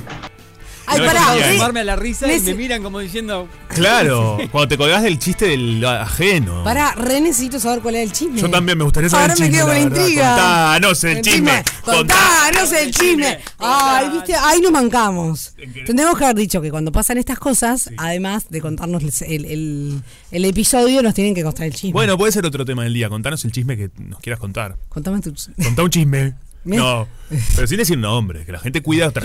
Ay, 0.87 0.99
No, 0.99 1.05
pará, 1.05 1.21
Tomarme 1.53 1.79
a 1.81 1.83
la 1.83 1.95
risa 1.95 2.31
y 2.31 2.39
me 2.41 2.53
miran 2.55 2.83
como 2.83 2.99
diciendo. 2.99 3.47
Claro, 3.69 4.37
cuando 4.51 4.67
te 4.67 4.77
colgás 4.77 5.03
del 5.03 5.19
chiste 5.19 5.45
del 5.47 5.83
ajeno. 5.85 6.63
Pará, 6.63 6.93
re 6.95 7.21
necesito 7.21 7.59
saber 7.59 7.81
cuál 7.81 7.95
es 7.95 8.03
el 8.03 8.11
chisme. 8.11 8.41
Yo 8.41 8.49
también 8.49 8.77
me 8.77 8.83
gustaría 8.83 9.09
saber 9.09 9.31
Ahora 9.31 9.33
el 9.33 9.39
me 9.39 9.45
chisme. 9.47 9.57
quedo 9.57 9.65
con 9.67 9.75
la 9.75 9.81
intriga. 9.81 10.29
Contanos 10.35 11.03
el 11.03 11.21
chisme. 11.21 11.63
Contanos 11.85 12.71
el 12.73 12.91
chisme. 12.91 13.39
Ay, 13.59 14.09
viste, 14.09 14.35
ahí 14.35 14.59
nos 14.61 14.71
mancamos. 14.71 15.53
Tendremos 15.85 16.17
que 16.17 16.23
haber 16.25 16.35
dicho 16.37 16.61
que 16.61 16.71
cuando 16.71 16.91
pasan 16.91 17.17
estas 17.17 17.39
cosas, 17.39 17.89
además 17.97 18.45
de 18.49 18.61
contarnos 18.61 19.21
el, 19.21 19.45
el- 19.45 20.01
el 20.31 20.45
episodio, 20.45 21.01
nos 21.03 21.13
tienen 21.13 21.35
que 21.35 21.43
contar 21.43 21.67
el 21.67 21.73
chisme. 21.73 21.91
Bueno, 21.93 22.17
puede 22.17 22.31
ser 22.31 22.45
otro 22.45 22.65
tema 22.65 22.83
del 22.83 22.93
día. 22.93 23.09
Contanos 23.09 23.43
el 23.45 23.51
chisme 23.51 23.77
que 23.77 23.89
nos 23.97 24.19
quieras 24.19 24.39
contar. 24.39 24.77
Contame 24.89 25.21
tu. 25.21 25.33
Contá 25.63 25.83
un 25.83 25.89
chisme. 25.89 26.33
No, 26.63 27.07
pero 27.55 27.65
sin 27.65 27.77
decir 27.77 27.97
nombre, 27.97 28.45
que 28.45 28.51
la 28.51 28.59
gente 28.59 28.81
cuida 28.81 29.07
otra. 29.07 29.23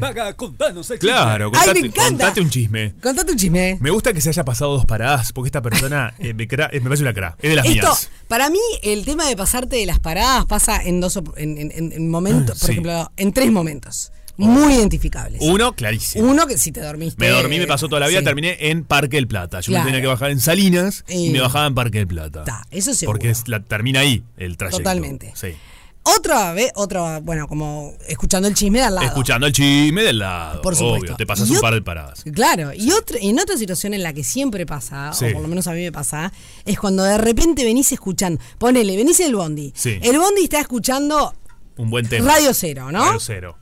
Paga, 0.00 0.32
contanos 0.34 0.90
el 0.90 0.98
Claro, 0.98 1.46
Ay, 1.46 1.50
contate, 1.52 1.80
me 1.80 1.86
encanta. 1.88 2.10
contate 2.24 2.40
un 2.40 2.50
chisme. 2.50 2.94
Contate 3.02 3.32
un 3.32 3.38
chisme. 3.38 3.78
Me 3.80 3.90
gusta 3.90 4.12
que 4.12 4.20
se 4.20 4.30
haya 4.30 4.44
pasado 4.44 4.72
dos 4.72 4.86
paradas, 4.86 5.32
porque 5.32 5.48
esta 5.48 5.60
persona 5.60 6.14
eh, 6.18 6.32
me, 6.34 6.48
cra- 6.48 6.68
eh, 6.72 6.80
me 6.80 6.84
parece 6.84 7.02
una 7.02 7.12
cra. 7.12 7.36
Es 7.42 7.50
de 7.50 7.56
las 7.56 7.66
Esto, 7.66 7.88
mías. 7.88 8.10
para 8.28 8.48
mí, 8.48 8.58
el 8.82 9.04
tema 9.04 9.26
de 9.28 9.36
pasarte 9.36 9.76
de 9.76 9.86
las 9.86 9.98
paradas 9.98 10.46
pasa 10.46 10.82
en 10.82 11.00
dos 11.00 11.16
op- 11.18 11.34
en, 11.36 11.58
en- 11.58 11.72
en- 11.74 11.92
en 11.92 12.08
momentos, 12.10 12.58
por 12.58 12.66
Sí. 12.66 12.72
ejemplo, 12.72 13.10
en 13.16 13.32
tres 13.32 13.50
momentos. 13.52 14.12
Muy 14.38 14.72
identificables. 14.74 15.42
Uno, 15.44 15.74
clarísimo. 15.74 16.24
Uno 16.28 16.46
que 16.46 16.56
si 16.56 16.72
te 16.72 16.80
dormiste. 16.80 17.20
Me 17.22 17.28
dormí, 17.28 17.58
me 17.58 17.66
pasó 17.66 17.86
toda 17.88 18.00
la 18.00 18.08
vida, 18.08 18.20
sí. 18.20 18.24
terminé 18.24 18.56
en 18.70 18.82
Parque 18.82 19.16
del 19.18 19.28
Plata. 19.28 19.60
Yo 19.60 19.66
Claro. 19.72 19.84
me 19.84 19.90
tenía 19.90 20.00
que 20.00 20.06
bajar 20.08 20.30
en 20.30 20.40
Salinas 20.40 21.04
y, 21.06 21.26
Y- 21.26 21.30
me 21.30 21.40
bajaba 21.42 21.66
en 21.66 21.74
Parque 21.74 21.98
del 21.98 22.06
Plata. 22.06 22.44
eso 22.70 22.94
seguro. 22.94 23.18
Porque 23.18 23.28
es 23.30 23.46
la, 23.46 23.60
termina 23.62 24.00
ahí 24.00 24.24
el 24.38 24.56
trayecto. 24.56 24.78
Totalmente. 24.78 25.32
Sí. 25.36 25.48
Otra 26.04 26.52
vez, 26.52 26.72
otra, 26.74 27.20
bueno, 27.20 27.46
como 27.46 27.92
escuchando 28.08 28.48
el 28.48 28.54
chisme 28.54 28.78
de 28.80 28.84
al 28.86 28.94
lado. 28.96 29.06
Escuchando 29.06 29.46
el 29.46 29.52
chisme 29.52 30.02
del 30.02 30.18
lado. 30.18 30.60
Por 30.60 30.74
supuesto. 30.74 31.06
Obvio, 31.06 31.16
te 31.16 31.26
pasas 31.26 31.48
Y 31.48 31.54
un 31.54 31.60
par 31.60 31.74
de 31.74 31.82
paradas. 31.82 32.24
Claro, 32.34 32.72
y 32.74 32.90
otra, 32.90 33.18
en 33.20 33.38
otra 33.38 33.56
situación 33.56 33.94
en 33.94 34.02
la 34.02 34.12
que 34.12 34.24
siempre 34.24 34.66
pasa, 34.66 35.12
Sí. 35.12 35.26
o 35.26 35.32
por 35.34 35.42
lo 35.42 35.48
menos 35.48 35.66
a 35.68 35.72
mí 35.72 35.80
me 35.82 35.92
pasa, 35.92 36.32
es 36.64 36.78
cuando 36.78 37.04
de 37.04 37.18
repente 37.18 37.64
venís 37.64 37.92
escuchando, 37.92 38.40
ponele, 38.58 38.96
venís 38.96 39.20
en 39.20 39.26
el 39.28 39.36
bondi. 39.36 39.72
Sí. 39.76 39.98
El 40.02 40.18
bondi 40.18 40.42
está 40.44 40.58
escuchando 40.60 41.34
Un 41.76 41.88
buen 41.90 42.08
tema. 42.08 42.32
Radio 42.32 42.52
Cero, 42.52 42.90
¿no? 42.90 43.04
Radio 43.04 43.20
Cero. 43.20 43.56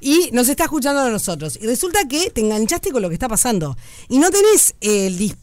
y 0.00 0.30
nos 0.32 0.48
está 0.48 0.64
escuchando 0.64 1.02
a 1.02 1.08
nosotros. 1.10 1.56
Y 1.60 1.66
resulta 1.66 2.00
que 2.08 2.30
te 2.30 2.40
enganchaste 2.40 2.90
con 2.90 3.00
lo 3.00 3.08
que 3.08 3.14
está 3.14 3.28
pasando. 3.28 3.76
Y 4.08 4.18
no 4.18 4.30
tenés 4.30 4.74
el 4.80 5.34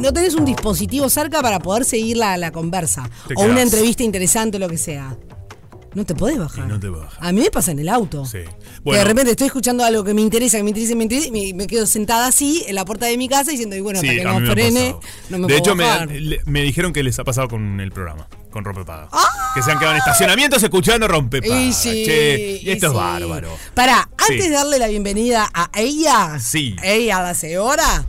no 0.00 0.12
tenés 0.12 0.34
un 0.34 0.44
dispositivo 0.44 1.08
cerca 1.10 1.42
para 1.42 1.58
poder 1.60 1.84
seguir 1.84 2.16
la, 2.16 2.36
la 2.36 2.50
conversa. 2.52 3.08
Te 3.26 3.34
o 3.36 3.42
una 3.42 3.62
entrevista 3.62 4.02
interesante 4.04 4.56
o 4.56 4.60
lo 4.60 4.68
que 4.68 4.78
sea. 4.78 5.16
No 5.94 6.04
te 6.04 6.14
podés 6.14 6.38
bajar. 6.38 6.64
Y 6.66 6.68
no 6.68 6.78
te 6.78 6.88
bajas. 6.88 7.14
A 7.18 7.32
mí 7.32 7.40
me 7.40 7.50
pasa 7.50 7.70
en 7.72 7.78
el 7.78 7.88
auto. 7.88 8.24
Sí. 8.26 8.38
Que 8.38 8.48
Bueno, 8.84 8.98
de 8.98 9.04
repente 9.04 9.30
estoy 9.30 9.46
escuchando 9.46 9.84
algo 9.84 10.04
que 10.04 10.12
me 10.14 10.20
interesa, 10.20 10.58
que 10.58 10.62
me 10.62 10.70
interesa, 10.70 10.94
me 10.94 11.04
interesa, 11.04 11.28
y 11.28 11.54
me, 11.54 11.66
quedo 11.66 11.86
sentada 11.86 12.26
así 12.26 12.62
en 12.68 12.74
la 12.74 12.84
puerta 12.84 13.06
de 13.06 13.16
mi 13.16 13.28
casa 13.28 13.50
diciendo, 13.50 13.74
y 13.74 13.80
bueno, 13.80 14.00
sí, 14.00 14.08
hasta 14.08 14.22
que 14.34 14.40
no 14.40 14.52
frene, 14.52 14.96
no 15.30 15.38
me 15.38 15.46
De 15.46 15.54
puedo 15.54 15.58
hecho, 15.58 15.74
me, 15.74 15.84
bajar. 15.84 16.08
me 16.44 16.62
dijeron 16.62 16.92
que 16.92 17.02
les 17.02 17.18
ha 17.18 17.24
pasado 17.24 17.48
con 17.48 17.80
el 17.80 17.90
programa, 17.90 18.28
con 18.50 18.64
Rompe 18.64 18.84
Paga. 18.84 19.08
¡Ah! 19.12 19.52
Que 19.54 19.62
se 19.62 19.72
han 19.72 19.78
quedado 19.78 19.94
en 19.94 19.98
estacionamientos 20.00 20.62
escuchando 20.62 21.08
Rompe 21.08 21.40
Paga. 21.40 21.60
Y 21.62 21.72
sí, 21.72 22.04
che, 22.04 22.60
y 22.62 22.70
esto 22.70 22.86
y 22.86 22.88
es 22.88 22.92
sí. 22.92 22.96
bárbaro. 22.98 23.56
Pará, 23.74 24.08
antes 24.18 24.44
de 24.44 24.50
darle 24.50 24.78
la 24.78 24.88
bienvenida 24.88 25.48
a 25.52 25.70
ella, 25.74 26.38
Sí. 26.38 26.76
ella, 26.82 27.22
la 27.22 27.34
señora, 27.34 28.04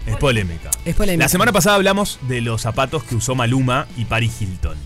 Es 0.04 0.16
polémica. 0.16 0.68
Es 0.84 0.96
polémica. 0.96 1.24
La 1.24 1.28
semana 1.28 1.52
pasada 1.52 1.76
hablamos 1.76 2.18
de 2.28 2.40
los 2.40 2.60
zapatos 2.62 3.04
que 3.04 3.14
usó 3.14 3.36
Maluma 3.36 3.86
y 3.96 4.04
Paris 4.04 4.32
Hilton. 4.40 4.76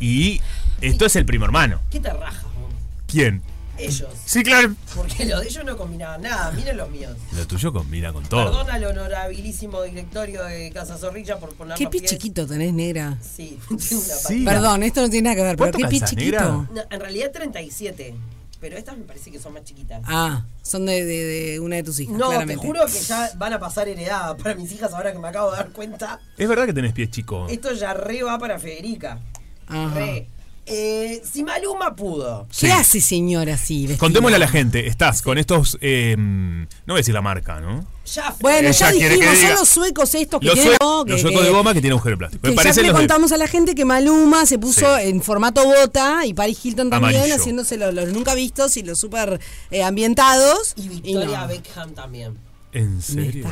Y 0.00 0.40
esto 0.80 1.04
es 1.04 1.14
el 1.16 1.26
primo 1.26 1.44
hermano. 1.44 1.80
¿Qué 1.90 2.00
te 2.00 2.10
rajas? 2.10 2.42
vos? 2.44 2.72
¿Quién? 3.06 3.42
Ellos. 3.78 4.08
Sí, 4.24 4.42
claro. 4.42 4.74
Porque 4.94 5.24
los 5.26 5.40
de 5.40 5.48
ellos 5.48 5.64
no 5.64 5.76
combinaban 5.76 6.22
nada. 6.22 6.50
Miren 6.52 6.76
los 6.76 6.90
míos. 6.90 7.16
Lo 7.36 7.46
tuyo 7.46 7.72
combina 7.72 8.12
con 8.12 8.24
todo. 8.24 8.44
Perdona 8.46 8.74
al 8.74 8.84
honorabilísimo 8.84 9.82
directorio 9.82 10.44
de 10.44 10.70
Casa 10.72 10.96
Zorrilla 10.98 11.38
por 11.38 11.54
poner 11.54 11.76
¿Qué 11.78 11.86
pis 11.88 12.02
pies. 12.02 12.12
chiquito 12.12 12.46
tenés, 12.46 12.72
negra? 12.72 13.16
Sí, 13.22 13.58
tengo 13.68 14.02
una 14.02 14.14
Sí. 14.14 14.44
Perdón, 14.44 14.82
esto 14.82 15.00
no 15.02 15.10
tiene 15.10 15.28
nada 15.30 15.36
que 15.36 15.42
ver, 15.42 15.56
pero 15.56 15.70
¿Cuánto 15.72 15.78
qué 15.88 15.98
calzás, 16.00 16.10
chiquito. 16.10 16.68
No, 16.72 16.82
en 16.90 17.00
realidad 17.00 17.30
37. 17.32 18.14
Pero 18.60 18.76
estas 18.76 18.98
me 18.98 19.04
parece 19.04 19.30
que 19.30 19.38
son 19.38 19.52
más 19.52 19.62
chiquitas. 19.62 20.02
Ah, 20.04 20.44
son 20.62 20.84
de, 20.84 21.04
de- 21.04 21.24
de 21.52 21.60
una 21.60 21.76
de 21.76 21.84
tus 21.84 22.00
hijas, 22.00 22.14
No, 22.16 22.26
claramente. 22.26 22.60
te 22.60 22.66
juro 22.66 22.84
que 22.86 22.98
ya 23.00 23.30
van 23.36 23.52
a 23.52 23.60
pasar 23.60 23.86
heredadas 23.86 24.34
para 24.42 24.56
mis 24.56 24.72
hijas 24.72 24.92
ahora 24.92 25.12
que 25.12 25.18
me 25.20 25.28
acabo 25.28 25.52
de 25.52 25.58
dar 25.58 25.70
cuenta. 25.70 26.18
Es 26.36 26.48
verdad 26.48 26.66
que 26.66 26.72
tenés 26.72 26.92
pies 26.92 27.08
chicos. 27.12 27.52
Esto 27.52 27.72
ya 27.72 27.94
re 27.94 28.20
va 28.24 28.36
para 28.40 28.58
Federica. 28.58 29.20
Ajá. 29.68 29.94
Re. 29.94 30.26
Eh, 30.70 31.22
si 31.30 31.42
Maluma 31.42 31.94
pudo. 31.96 32.46
¿Qué 32.58 32.70
hace 32.72 33.00
señora 33.00 33.54
así? 33.54 33.82
vestida? 33.86 33.98
Contémosle 33.98 34.36
a 34.36 34.38
la 34.40 34.48
gente, 34.48 34.86
estás 34.86 35.22
con 35.22 35.38
estos. 35.38 35.78
eh, 35.80 36.14
no 36.18 36.66
voy 36.86 36.94
a 36.94 36.96
decir 36.98 37.14
la 37.14 37.22
marca, 37.22 37.60
¿no? 37.60 37.86
Ya 38.14 38.34
Bueno, 38.40 38.70
ya 38.70 38.90
dijimos, 38.90 39.38
son 39.38 39.50
los 39.50 39.68
suecos 39.68 40.14
estos 40.14 40.40
que 40.40 40.46
Los, 40.46 40.54
tienen. 40.54 40.72
sue- 40.72 40.78
no, 40.80 41.04
que- 41.04 41.12
los 41.12 41.20
suecos 41.20 41.44
de 41.44 41.50
goma 41.50 41.74
que 41.74 41.80
tienen 41.80 41.92
agujero 41.98 42.16
de 42.16 42.18
plástico. 42.18 42.42
que 42.42 42.50
Me 42.50 42.56
ya 42.62 42.72
le 42.82 42.88
de- 42.88 42.92
contamos 42.94 43.32
a 43.32 43.36
la 43.36 43.46
gente 43.46 43.74
que 43.74 43.84
Maluma 43.84 44.46
se 44.46 44.58
puso 44.58 44.96
Sí. 44.96 45.02
en 45.08 45.22
formato 45.22 45.62
bota 45.64 46.24
y 46.24 46.32
Paris 46.32 46.58
Hilton 46.64 46.88
también, 46.90 47.16
Amarillo. 47.16 47.34
haciéndose 47.36 47.76
los, 47.76 47.92
los 47.92 48.08
nunca 48.08 48.34
vistos 48.34 48.76
y 48.78 48.82
los 48.82 48.98
súper 48.98 49.38
eh, 49.70 49.82
ambientados. 49.82 50.72
Y 50.76 50.88
Victoria 50.88 51.42
no. 51.42 51.48
Beckham 51.48 51.92
también. 51.92 52.38
¿En 52.72 53.02
serio? 53.02 53.46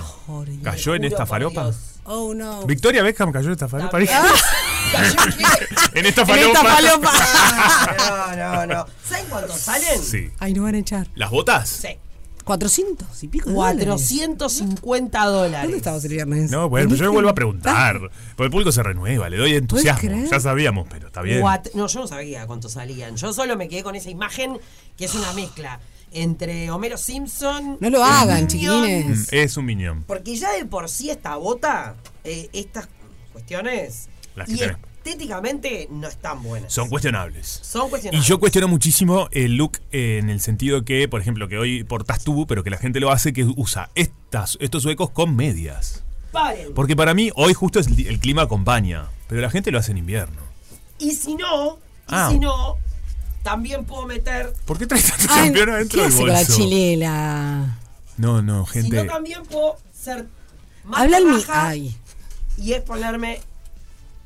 ¿Cayó 0.63 0.95
en 0.95 1.05
esta? 1.05 1.25
Dios. 1.25 1.77
Oh, 2.05 2.35
no. 2.35 2.65
Victoria 2.67 3.03
Beckham 3.03 3.33
cayó 3.33 3.47
en 3.47 3.53
esta 3.53 3.69
falopa. 3.69 3.91
También. 3.91 4.13
en 5.95 6.07
esta 6.07 6.23
En 6.23 6.39
esta 6.39 6.63
falopa. 6.65 7.13
No, 8.37 8.37
no, 8.37 8.67
no. 8.67 8.87
¿Saben 9.05 9.27
cuántos 9.29 9.59
salen? 9.59 10.03
Sí. 10.03 10.31
Ay, 10.39 10.53
no 10.55 10.63
van 10.63 10.75
a 10.75 10.79
echar. 10.79 11.09
¿Las 11.15 11.31
botas? 11.31 11.69
Sí. 11.69 11.89
400 12.45 13.25
y 13.25 13.29
pico 13.29 13.51
de 13.51 13.57
dólares. 13.57 13.85
450 13.87 15.25
dólares. 15.25 15.63
¿Dónde 15.63 15.77
estabas 15.79 16.05
el 16.05 16.13
viernes? 16.13 16.51
No, 16.53 16.69
bueno, 16.69 16.89
pero 16.91 17.05
yo 17.05 17.13
vuelvo 17.13 17.31
a 17.31 17.35
preguntar. 17.35 17.99
Porque 17.99 18.45
el 18.45 18.51
público 18.51 18.71
se 18.71 18.85
renueva, 18.85 19.29
le 19.29 19.37
doy 19.37 19.57
entusiasmo. 19.57 20.27
Ya 20.31 20.39
sabíamos, 20.39 20.87
pero 20.89 21.09
está 21.09 21.23
bien. 21.23 21.43
No, 21.75 21.89
yo 21.89 22.01
no 22.01 22.07
sabía 22.07 22.47
cuánto 22.47 22.69
salían. 22.69 23.17
Yo 23.17 23.33
solo 23.33 23.57
me 23.57 23.69
quedé 23.69 23.83
con 23.83 23.97
esa 23.97 24.11
imagen 24.11 24.59
que 24.97 25.07
es 25.07 25.15
una 25.17 25.33
mezcla 25.33 25.81
entre 26.13 26.71
Homero 26.71 26.97
Simpson. 26.97 27.77
No 27.81 27.91
lo 27.91 28.03
hagan, 28.05 28.47
Minion, 28.47 28.49
chiquilines. 28.49 29.19
Mm, 29.33 29.35
Es 29.35 29.57
un 29.57 29.65
minion. 29.67 30.05
Porque 30.05 30.37
ya 30.37 30.53
de 30.53 30.65
por 30.65 30.89
sí 30.89 31.11
esta 31.11 31.37
bota, 31.37 31.95
eh, 32.25 32.49
estas 32.53 32.89
cuestiones, 33.33 34.09
Las 34.35 34.47
que 34.49 34.55
y 34.55 34.59
tenés. 34.59 34.77
estéticamente 35.05 35.89
no 35.91 36.09
están 36.09 36.43
buenas. 36.43 36.73
Son 36.73 36.89
cuestionables. 36.89 37.61
Son 37.63 37.87
Y 37.87 37.91
cuestionables. 37.91 38.27
yo 38.29 38.41
cuestiono 38.41 38.69
muchísimo 38.69 39.29
el 39.33 39.57
look 39.57 39.79
eh, 39.93 40.19
en 40.21 40.31
el 40.31 40.41
sentido 40.41 40.85
que, 40.85 41.09
por 41.09 41.21
ejemplo, 41.21 41.49
que 41.49 41.59
hoy 41.59 41.85
portas 41.85 42.25
tú, 42.25 42.47
pero 42.47 42.65
que 42.65 42.71
la 42.71 42.79
gente 42.79 42.99
lo 43.01 43.11
hace, 43.11 43.33
que 43.33 43.45
usa 43.45 43.91
estas, 43.95 44.57
estos 44.61 44.83
suecos 44.83 45.11
con 45.11 45.37
medias. 45.37 46.03
Paren. 46.33 46.75
Porque 46.75 46.97
para 46.97 47.15
mí 47.15 47.31
hoy 47.35 47.55
justo 47.55 47.79
es 47.79 47.87
el, 47.87 48.07
el 48.07 48.19
clima 48.19 48.43
acompaña, 48.43 49.07
pero 49.29 49.41
la 49.41 49.51
gente 49.51 49.71
lo 49.71 49.79
hace 49.79 49.93
en 49.93 49.99
invierno. 49.99 50.41
Y 50.99 51.13
si 51.13 51.35
no, 51.35 51.75
y 51.75 51.79
Ah. 52.09 52.29
si 52.31 52.39
no, 52.39 52.77
también 53.47 53.85
puedo 53.85 54.07
meter. 54.07 54.53
¿Por 54.65 54.77
qué 54.77 54.89
traes 54.89 55.07
tanta 55.07 55.33
Ay, 55.33 55.45
campeona 55.45 55.77
dentro 55.77 56.03
¿Qué 56.03 56.09
del 56.09 56.17
con 56.19 56.27
la 56.27 56.35
bolso? 56.35 56.57
chilela? 56.57 57.79
No, 58.17 58.43
no, 58.43 58.67
gente. 58.67 59.05
no, 59.05 59.13
también 59.13 59.45
puedo 59.45 59.79
ser 59.97 60.27
más 60.83 61.03
Habla 61.03 61.19
el 61.19 61.27
mi... 61.27 61.45
Ay. 61.49 61.97
y 62.57 62.73
es 62.73 62.83
ponerme 62.83 63.41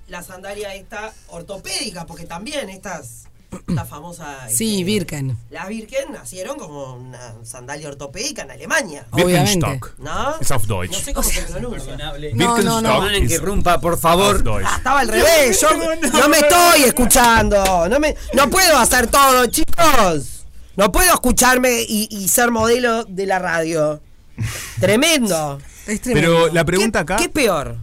la 0.09 0.23
sandalia 0.23 0.75
esta 0.75 1.13
ortopédica, 1.29 2.07
porque 2.07 2.25
también 2.25 2.71
estas, 2.71 3.25
esta 3.69 3.85
famosa... 3.85 4.49
Sí, 4.49 4.81
este, 4.81 4.85
Birken. 4.85 5.39
Las 5.51 5.69
Birken 5.69 6.13
nacieron 6.13 6.59
como 6.59 6.95
una 6.95 7.35
sandalia 7.45 7.89
ortopédica 7.89 8.43
en 8.43 8.51
Alemania. 8.51 9.07
Obviamente. 9.11 9.67
Birkenstock. 9.67 9.99
¿No? 9.99 10.37
Es 10.41 10.51
auf 10.51 10.67
Deutsch. 10.67 10.93
No 10.93 10.99
sé 10.99 11.15
cómo 11.15 11.29
se 11.29 11.43
pronuncia. 11.43 11.97
No, 12.35 12.59
no, 12.63 12.81
no. 12.81 13.01
Perdonen 13.01 13.29
que 13.29 13.39
rumpa, 13.39 13.81
por 13.81 13.99
favor. 13.99 14.43
Ah, 14.65 14.77
estaba 14.77 15.01
al 15.01 15.09
revés. 15.09 15.61
Yo 15.61 15.69
no 15.73 16.29
me 16.29 16.39
estoy 16.39 16.83
escuchando. 16.85 17.89
No, 17.89 18.01
me, 18.01 18.15
no 18.35 18.49
puedo 18.51 18.79
hacer 18.79 19.07
todo, 19.09 19.47
chicos. 19.47 20.45
No 20.77 20.93
puedo 20.93 21.13
escucharme 21.13 21.83
y, 21.87 22.09
y 22.11 22.29
ser 22.29 22.51
modelo 22.51 23.05
de 23.05 23.27
la 23.27 23.39
radio. 23.39 24.01
Tremendo. 24.81 25.61
Es 25.87 26.01
tremendo. 26.01 26.45
Pero 26.45 26.55
la 26.55 26.65
pregunta 26.65 27.01
acá. 27.01 27.17
¿Qué 27.17 27.25
es 27.25 27.31
peor? 27.31 27.77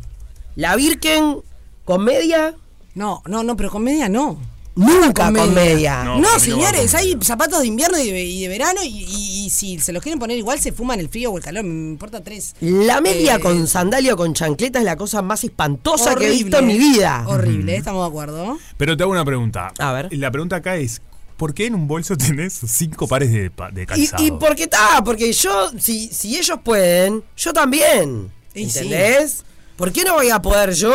¿La 0.56 0.76
Birken 0.76 1.42
con 1.86 2.04
media? 2.04 2.56
No, 2.96 3.22
no, 3.28 3.44
no, 3.44 3.56
pero 3.56 3.70
con 3.70 3.84
media 3.84 4.10
no. 4.10 4.40
Nunca 4.78 5.32
con 5.34 5.54
media. 5.54 6.04
No, 6.04 6.40
señores, 6.40 6.94
hay 6.96 7.18
zapatos 7.22 7.62
de 7.62 7.68
invierno 7.68 7.98
y 8.00 8.12
de, 8.12 8.24
y 8.24 8.42
de 8.44 8.48
verano 8.48 8.84
y, 8.84 8.88
y- 8.90 9.46
y 9.46 9.50
si 9.50 9.80
se 9.80 9.92
los 9.94 10.04
quieren 10.04 10.20
poner 10.20 10.38
igual 10.38 10.60
se 10.60 10.72
fuman 10.72 11.00
el 11.00 11.10
frío 11.10 11.32
o 11.32 11.38
el 11.38 11.44
calor, 11.44 11.64
me 11.64 11.92
importa 11.92 12.24
tres. 12.24 12.54
La 12.62 13.02
media 13.02 13.36
Eh, 13.36 13.40
con 13.40 13.68
sandalia 13.68 14.14
o 14.14 14.18
con 14.18 14.34
chancleta 14.34 14.80
es 14.80 14.86
la 14.86 14.96
cosa 14.96 15.22
más 15.22 15.44
espantosa 15.44 16.16
que 16.16 16.26
he 16.26 16.28
horrible, 16.28 16.44
visto 16.44 16.60
en 16.60 16.68
mi 16.68 16.78
vida. 16.78 17.24
Horrible, 17.28 17.76
estamos 17.76 18.04
de 18.04 18.08
acuerdo. 18.10 18.58
Pero 18.78 18.96
te 18.96 19.04
hago 19.04 19.12
una 19.12 19.26
pregunta. 19.26 19.72
A 19.80 19.92
ver. 19.94 20.10
La 20.12 20.30
pregunta 20.32 20.58
acá 20.58 20.76
es: 20.78 21.02
¿por 21.38 21.54
qué 21.54 21.66
en 21.66 21.76
un 21.76 21.88
bolso 21.88 22.16
tenés 22.18 22.54
cinco 22.68 23.08
pares 23.08 23.32
de, 23.32 23.50
de 23.72 23.82
Y, 23.84 23.86
calzado? 23.86 24.24
y 24.26 24.32
porque 24.32 24.64
está, 24.64 25.02
porque 25.04 25.32
yo, 25.34 25.72
si, 25.80 26.08
si 26.10 26.38
ellos 26.38 26.60
pueden, 26.64 27.24
yo 27.36 27.54
también. 27.54 28.32
Y 28.54 28.70
sí. 28.70 28.80
¿Entendés? 28.80 29.44
¿Por 29.76 29.92
qué 29.92 30.04
no 30.04 30.14
voy 30.16 30.30
a 30.30 30.42
poder 30.42 30.74
yo? 30.74 30.94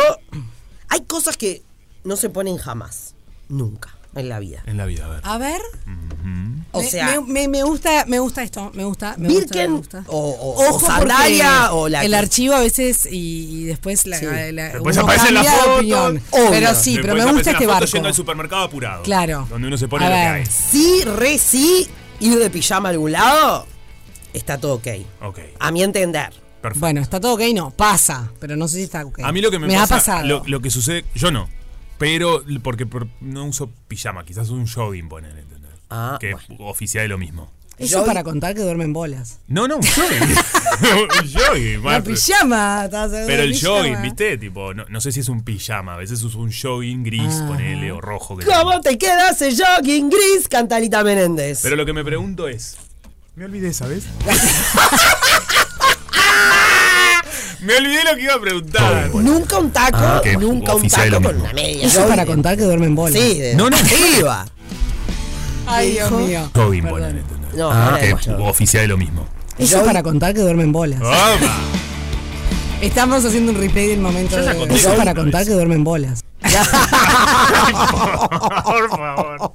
Hay 0.89 1.01
cosas 1.01 1.37
que 1.37 1.63
no 2.03 2.15
se 2.17 2.29
ponen 2.29 2.57
jamás. 2.57 3.12
Nunca 3.53 3.95
en 4.15 4.29
la 4.29 4.37
vida. 4.39 4.61
En 4.67 4.77
la 4.77 4.85
vida, 4.85 5.05
a 5.05 5.09
ver. 5.09 5.19
A 5.23 5.37
ver. 5.39 5.61
O 6.71 6.81
me, 6.81 6.89
sea, 6.89 7.19
me, 7.21 7.27
me- 7.27 7.47
me 7.47 7.63
gusta, 7.63 8.05
me 8.07 8.19
gusta 8.19 8.43
esto, 8.43 8.71
me 8.73 8.83
gusta, 8.83 9.15
me 9.17 9.27
gusta, 9.27 9.39
Birken 9.41 9.71
me 9.71 9.77
gusta. 9.77 10.03
o, 10.07 10.17
o- 10.17 10.63
o 10.65 10.69
Ojo 10.69 10.85
sandalia 10.87 11.67
porque 11.69 11.75
o 11.75 11.89
la 11.89 12.03
el 12.03 12.11
que- 12.11 12.17
archivo 12.17 12.53
a 12.55 12.59
veces 12.59 13.07
y, 13.11 13.61
y 13.61 13.63
después 13.65 14.05
la, 14.07 14.17
Sí. 14.19 14.25
la- 14.25 14.69
Después 14.69 14.95
uno 14.97 15.03
aparecen 15.05 15.33
las 15.33 15.45
cambia 15.45 15.51
de 15.51 15.57
fotos. 15.63 15.77
opinión. 15.77 16.21
Obvio. 16.31 16.49
Pero 16.51 16.75
sí, 16.75 16.95
pero 17.01 17.07
me 17.13 17.19
Después 17.21 17.35
gusta 17.35 17.51
este 17.51 17.67
barco. 17.67 17.85
yendo 17.85 18.07
al 18.07 18.13
supermercado 18.15 18.63
apurado. 18.63 19.03
Claro. 19.03 19.47
Donde 19.49 19.67
uno 19.67 19.77
se 19.77 19.87
pone 19.87 20.05
A 20.05 20.09
lo 20.09 20.15
que 20.15 20.21
ver. 20.21 20.31
hay. 20.31 20.45
sí, 20.45 21.01
re 21.05 21.37
sí, 21.37 21.87
ir 22.19 22.37
de 22.39 22.49
pijama 22.49 22.89
a 22.89 22.91
algún 22.91 23.11
lado, 23.11 23.65
está 24.33 24.57
todo 24.59 24.75
ok. 24.75 24.87
Ok. 25.21 25.39
A 25.59 25.71
mi 25.71 25.81
entender. 25.83 26.31
Perfecto. 26.61 26.79
Bueno, 26.79 27.01
está 27.01 27.19
todo 27.19 27.33
ok, 27.33 27.41
no, 27.53 27.71
pasa, 27.71 28.31
pero 28.39 28.55
no 28.55 28.67
sé 28.67 28.77
si 28.77 28.83
está 28.83 29.03
ok. 29.05 29.19
A 29.23 29.31
mí 29.31 29.41
lo 29.41 29.51
que 29.51 29.59
me, 29.59 29.67
me 29.67 29.75
ha 29.75 29.81
pasa, 29.81 29.95
pasado. 29.95 30.27
Lo, 30.27 30.43
lo 30.45 30.61
que 30.61 30.69
sucede, 30.71 31.03
yo 31.13 31.29
no. 31.31 31.49
Pero 31.97 32.43
porque 32.61 32.85
por- 32.85 33.07
no 33.21 33.45
uso 33.45 33.69
pijama, 33.87 34.25
quizás 34.25 34.49
un 34.49 34.67
jogging 34.67 35.07
poner, 35.09 35.37
¿entendés? 35.37 35.71
Ah, 35.89 36.17
que 36.19 36.35
oficial 36.59 37.03
es 37.05 37.09
lo 37.09 37.17
mismo. 37.17 37.51
Eso 37.77 37.99
Yo- 38.01 38.05
para 38.05 38.23
contar 38.23 38.53
que 38.53 38.61
duermen 38.61 38.93
bolas. 38.93 39.39
No, 39.47 39.67
no, 39.67 39.77
un 39.77 39.83
jogging. 39.83 40.19
un 41.23 41.33
jogging, 41.33 41.83
La 41.83 42.01
pijama, 42.03 42.85
estás 42.85 43.05
hablando 43.05 43.27
Pero 43.27 43.41
de 43.41 43.47
el 43.47 43.51
pijama. 43.53 43.77
jogging, 43.77 44.01
¿viste? 44.01 44.37
Tipo, 44.37 44.73
no, 44.73 44.85
no 44.89 45.01
sé 45.01 45.11
si 45.11 45.21
es 45.21 45.29
un 45.29 45.43
pijama, 45.43 45.95
a 45.95 45.97
veces 45.97 46.21
uso 46.23 46.39
un 46.39 46.51
jogging 46.51 47.03
gris, 47.03 47.39
Ah. 47.41 47.45
ponele, 47.47 47.91
o 47.91 47.99
rojo. 48.01 48.37
que 48.37 48.45
¿Cómo 48.45 48.79
te 48.81 48.97
queda 48.97 49.29
ese 49.31 49.51
jogging 49.55 50.09
gris, 50.09 50.47
Cantalita 50.49 51.03
Menéndez? 51.03 51.61
Pero 51.63 51.75
lo 51.75 51.85
que 51.85 51.93
me 51.93 52.03
pregunto 52.03 52.47
es. 52.47 52.77
Me 53.35 53.45
olvidé, 53.45 53.73
¿sabes? 53.73 54.03
me 57.63 57.75
olvidé 57.77 58.03
lo 58.03 58.15
que 58.15 58.21
iba 58.23 58.33
a 58.35 58.39
preguntar. 58.41 59.09
Nunca 59.13 59.57
un 59.59 59.71
taco, 59.71 59.97
Ah, 59.99 60.21
nunca 60.39 60.75
un 60.75 60.87
taco 60.87 61.21
con 61.21 61.41
una 61.41 61.53
media. 61.53 61.85
Eso 61.87 62.07
para 62.07 62.25
contar 62.25 62.55
que 62.57 62.63
duermen 62.63 62.95
bolas. 62.95 63.13
Sí, 63.13 63.39
de 63.39 63.55
No, 63.55 63.69
no. 63.69 63.77
arriba. 64.15 64.45
Ay, 65.65 65.91
Dios 65.91 66.11
mío. 66.11 66.49
Ponele, 66.53 67.19
¿entendés? 67.19 67.53
No, 67.55 67.71
Ah, 67.71 67.97
no, 68.27 68.45
oficial 68.45 68.83
es 68.83 68.89
lo 68.89 68.97
mismo. 68.97 69.25
Eso 69.57 69.79
Yo- 69.79 69.85
para 69.85 70.01
contar 70.03 70.33
que 70.33 70.41
duermen 70.41 70.71
bolas. 70.71 70.99
Estamos 72.83 73.23
haciendo 73.23 73.51
un 73.53 73.57
replay 73.57 73.87
del 73.87 73.99
momento. 74.01 74.35
Yo 74.37 74.43
ya 74.43 74.51
de- 74.53 74.59
conté 74.59 74.75
Eso 74.75 74.87
una 74.89 74.97
para 74.97 75.13
vez. 75.13 75.23
contar 75.23 75.45
que 75.45 75.51
duermen 75.51 75.83
bolas. 75.83 76.21
Por 78.63 78.89
favor. 78.89 79.53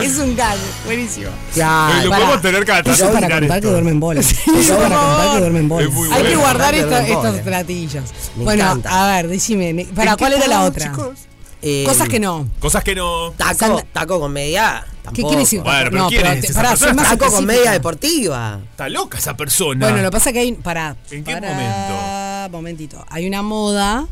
Es 0.00 0.16
un 0.18 0.36
gag, 0.36 0.56
buenísimo. 0.84 1.30
Ya, 1.56 2.00
Lo 2.04 2.10
Pará. 2.10 2.22
podemos 2.24 2.42
tener 2.42 2.64
cada 2.64 2.80
Eso 2.80 2.92
es 2.92 3.00
para 3.10 3.28
contar 3.28 3.42
esto. 3.42 3.60
que 3.60 3.66
duermen 3.72 3.98
bolas. 4.00 4.26
Eso 4.32 4.58
es 4.58 4.70
para 4.70 4.96
contar 4.96 5.32
que 5.32 5.38
duermen 5.40 5.68
bolas. 5.68 5.90
Es 5.92 6.12
Hay 6.12 6.22
que 6.24 6.36
guardar 6.36 6.74
esta- 6.74 7.42
platillos. 7.42 8.04
Me 8.36 8.44
bueno, 8.44 8.62
encanta. 8.64 9.02
a 9.12 9.16
ver, 9.16 9.28
decime. 9.28 9.86
¿Para 9.94 10.12
¿En 10.12 10.16
cuál 10.18 10.32
era 10.34 10.46
la 10.46 10.62
otra? 10.62 10.90
chicos? 10.90 11.18
Eh, 11.64 11.84
Cosas 11.86 12.08
que 12.08 12.18
no. 12.20 12.48
Cosas 12.60 12.82
que 12.84 12.94
no. 12.94 13.32
Taco, 13.36 13.82
taco 13.92 14.18
con 14.20 14.32
media. 14.32 14.84
¿Qué 15.14 15.22
quiere 15.22 15.38
decir? 15.38 15.60
Bueno, 15.62 15.78
pero 15.90 15.98
no, 15.98 16.08
¿quién 16.08 16.22
pero 16.22 16.34
es 16.34 16.46
te- 16.46 16.54
pará, 16.54 16.76
soy 16.76 16.92
más 16.94 17.08
Taco 17.08 17.30
con 17.32 17.44
media 17.44 17.72
deportiva. 17.72 18.60
Está 18.70 18.88
loca 18.88 19.18
esa 19.18 19.36
persona. 19.36 19.86
Bueno, 19.86 20.02
lo 20.02 20.10
que 20.10 20.16
pasa 20.16 20.30
es 20.30 20.34
que 20.34 20.40
hay. 20.40 20.52
Pará. 20.52 20.96
¿En 21.10 21.24
qué 21.24 21.32
pará, 21.34 21.48
momento? 21.52 21.94
Momentito. 22.48 23.04
Hay 23.08 23.26
una 23.26 23.42
moda 23.42 24.06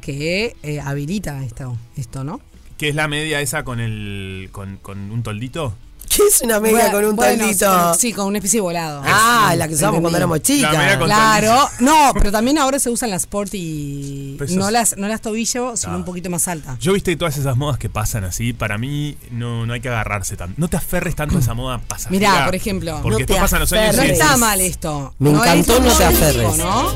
que 0.00 0.56
eh, 0.62 0.80
habilita 0.80 1.42
esto, 1.44 1.76
esto, 1.96 2.24
¿no? 2.24 2.40
¿Qué 2.76 2.88
es 2.88 2.94
la 2.94 3.08
media 3.08 3.40
esa 3.40 3.64
con 3.64 3.80
el. 3.80 4.48
con, 4.52 4.76
con 4.76 5.10
un 5.10 5.22
toldito? 5.22 5.74
¿Qué 6.08 6.22
es 6.26 6.40
una 6.42 6.58
media 6.60 6.76
Bueno, 6.78 6.92
con 6.92 7.04
un 7.04 7.16
bueno, 7.16 7.38
taldito? 7.44 7.94
Sí, 7.94 8.12
con 8.12 8.26
una 8.26 8.38
especie 8.38 8.58
de 8.58 8.62
volado. 8.62 9.02
Ah, 9.04 9.54
la 9.56 9.68
que 9.68 9.74
usamos 9.74 10.00
cuando 10.00 10.16
éramos 10.16 10.40
chicas. 10.42 10.72
La 10.72 10.78
media 10.78 10.98
con 10.98 11.06
Claro, 11.06 11.68
no, 11.80 12.10
pero 12.14 12.32
también 12.32 12.58
ahora 12.58 12.78
se 12.78 12.90
usan 12.90 13.10
las 13.10 13.26
Pero 13.26 14.44
eso 14.44 14.56
no 14.58 14.70
las, 14.70 14.96
no 14.96 15.06
las 15.08 15.20
tobillo, 15.20 15.76
sino 15.76 15.92
Ah. 15.92 15.96
un 15.96 16.04
poquito 16.04 16.30
más 16.30 16.48
alta. 16.48 16.76
Yo 16.80 16.92
viste 16.92 17.14
todas 17.16 17.36
esas 17.36 17.56
modas 17.56 17.78
que 17.78 17.88
pasan 17.88 18.24
así. 18.24 18.52
Para 18.52 18.78
mí 18.78 19.16
no, 19.30 19.66
no 19.66 19.72
hay 19.72 19.80
que 19.80 19.88
agarrarse 19.88 20.36
tanto. 20.36 20.54
No 20.58 20.68
te 20.68 20.76
aferres 20.76 21.14
tanto 21.14 21.36
a 21.36 21.40
esa 21.40 21.54
moda 21.54 21.78
pasajera. 21.86 22.10
Mirá, 22.10 22.44
por 22.46 22.54
ejemplo, 22.54 22.98
Porque 23.02 23.10
no 23.10 23.18
después 23.18 23.36
te 23.36 23.42
pasan 23.42 23.60
los 23.60 23.72
años 23.72 23.96
no 23.96 24.04
y 24.04 24.10
está 24.10 24.36
mal 24.36 24.60
esto. 24.60 25.14
Me 25.18 25.30
No, 25.30 25.42
encantó 25.44 25.74
No 25.80 25.86
te 25.86 25.88
es 25.88 26.00
aferres. 26.00 26.56
¿no? 26.56 26.88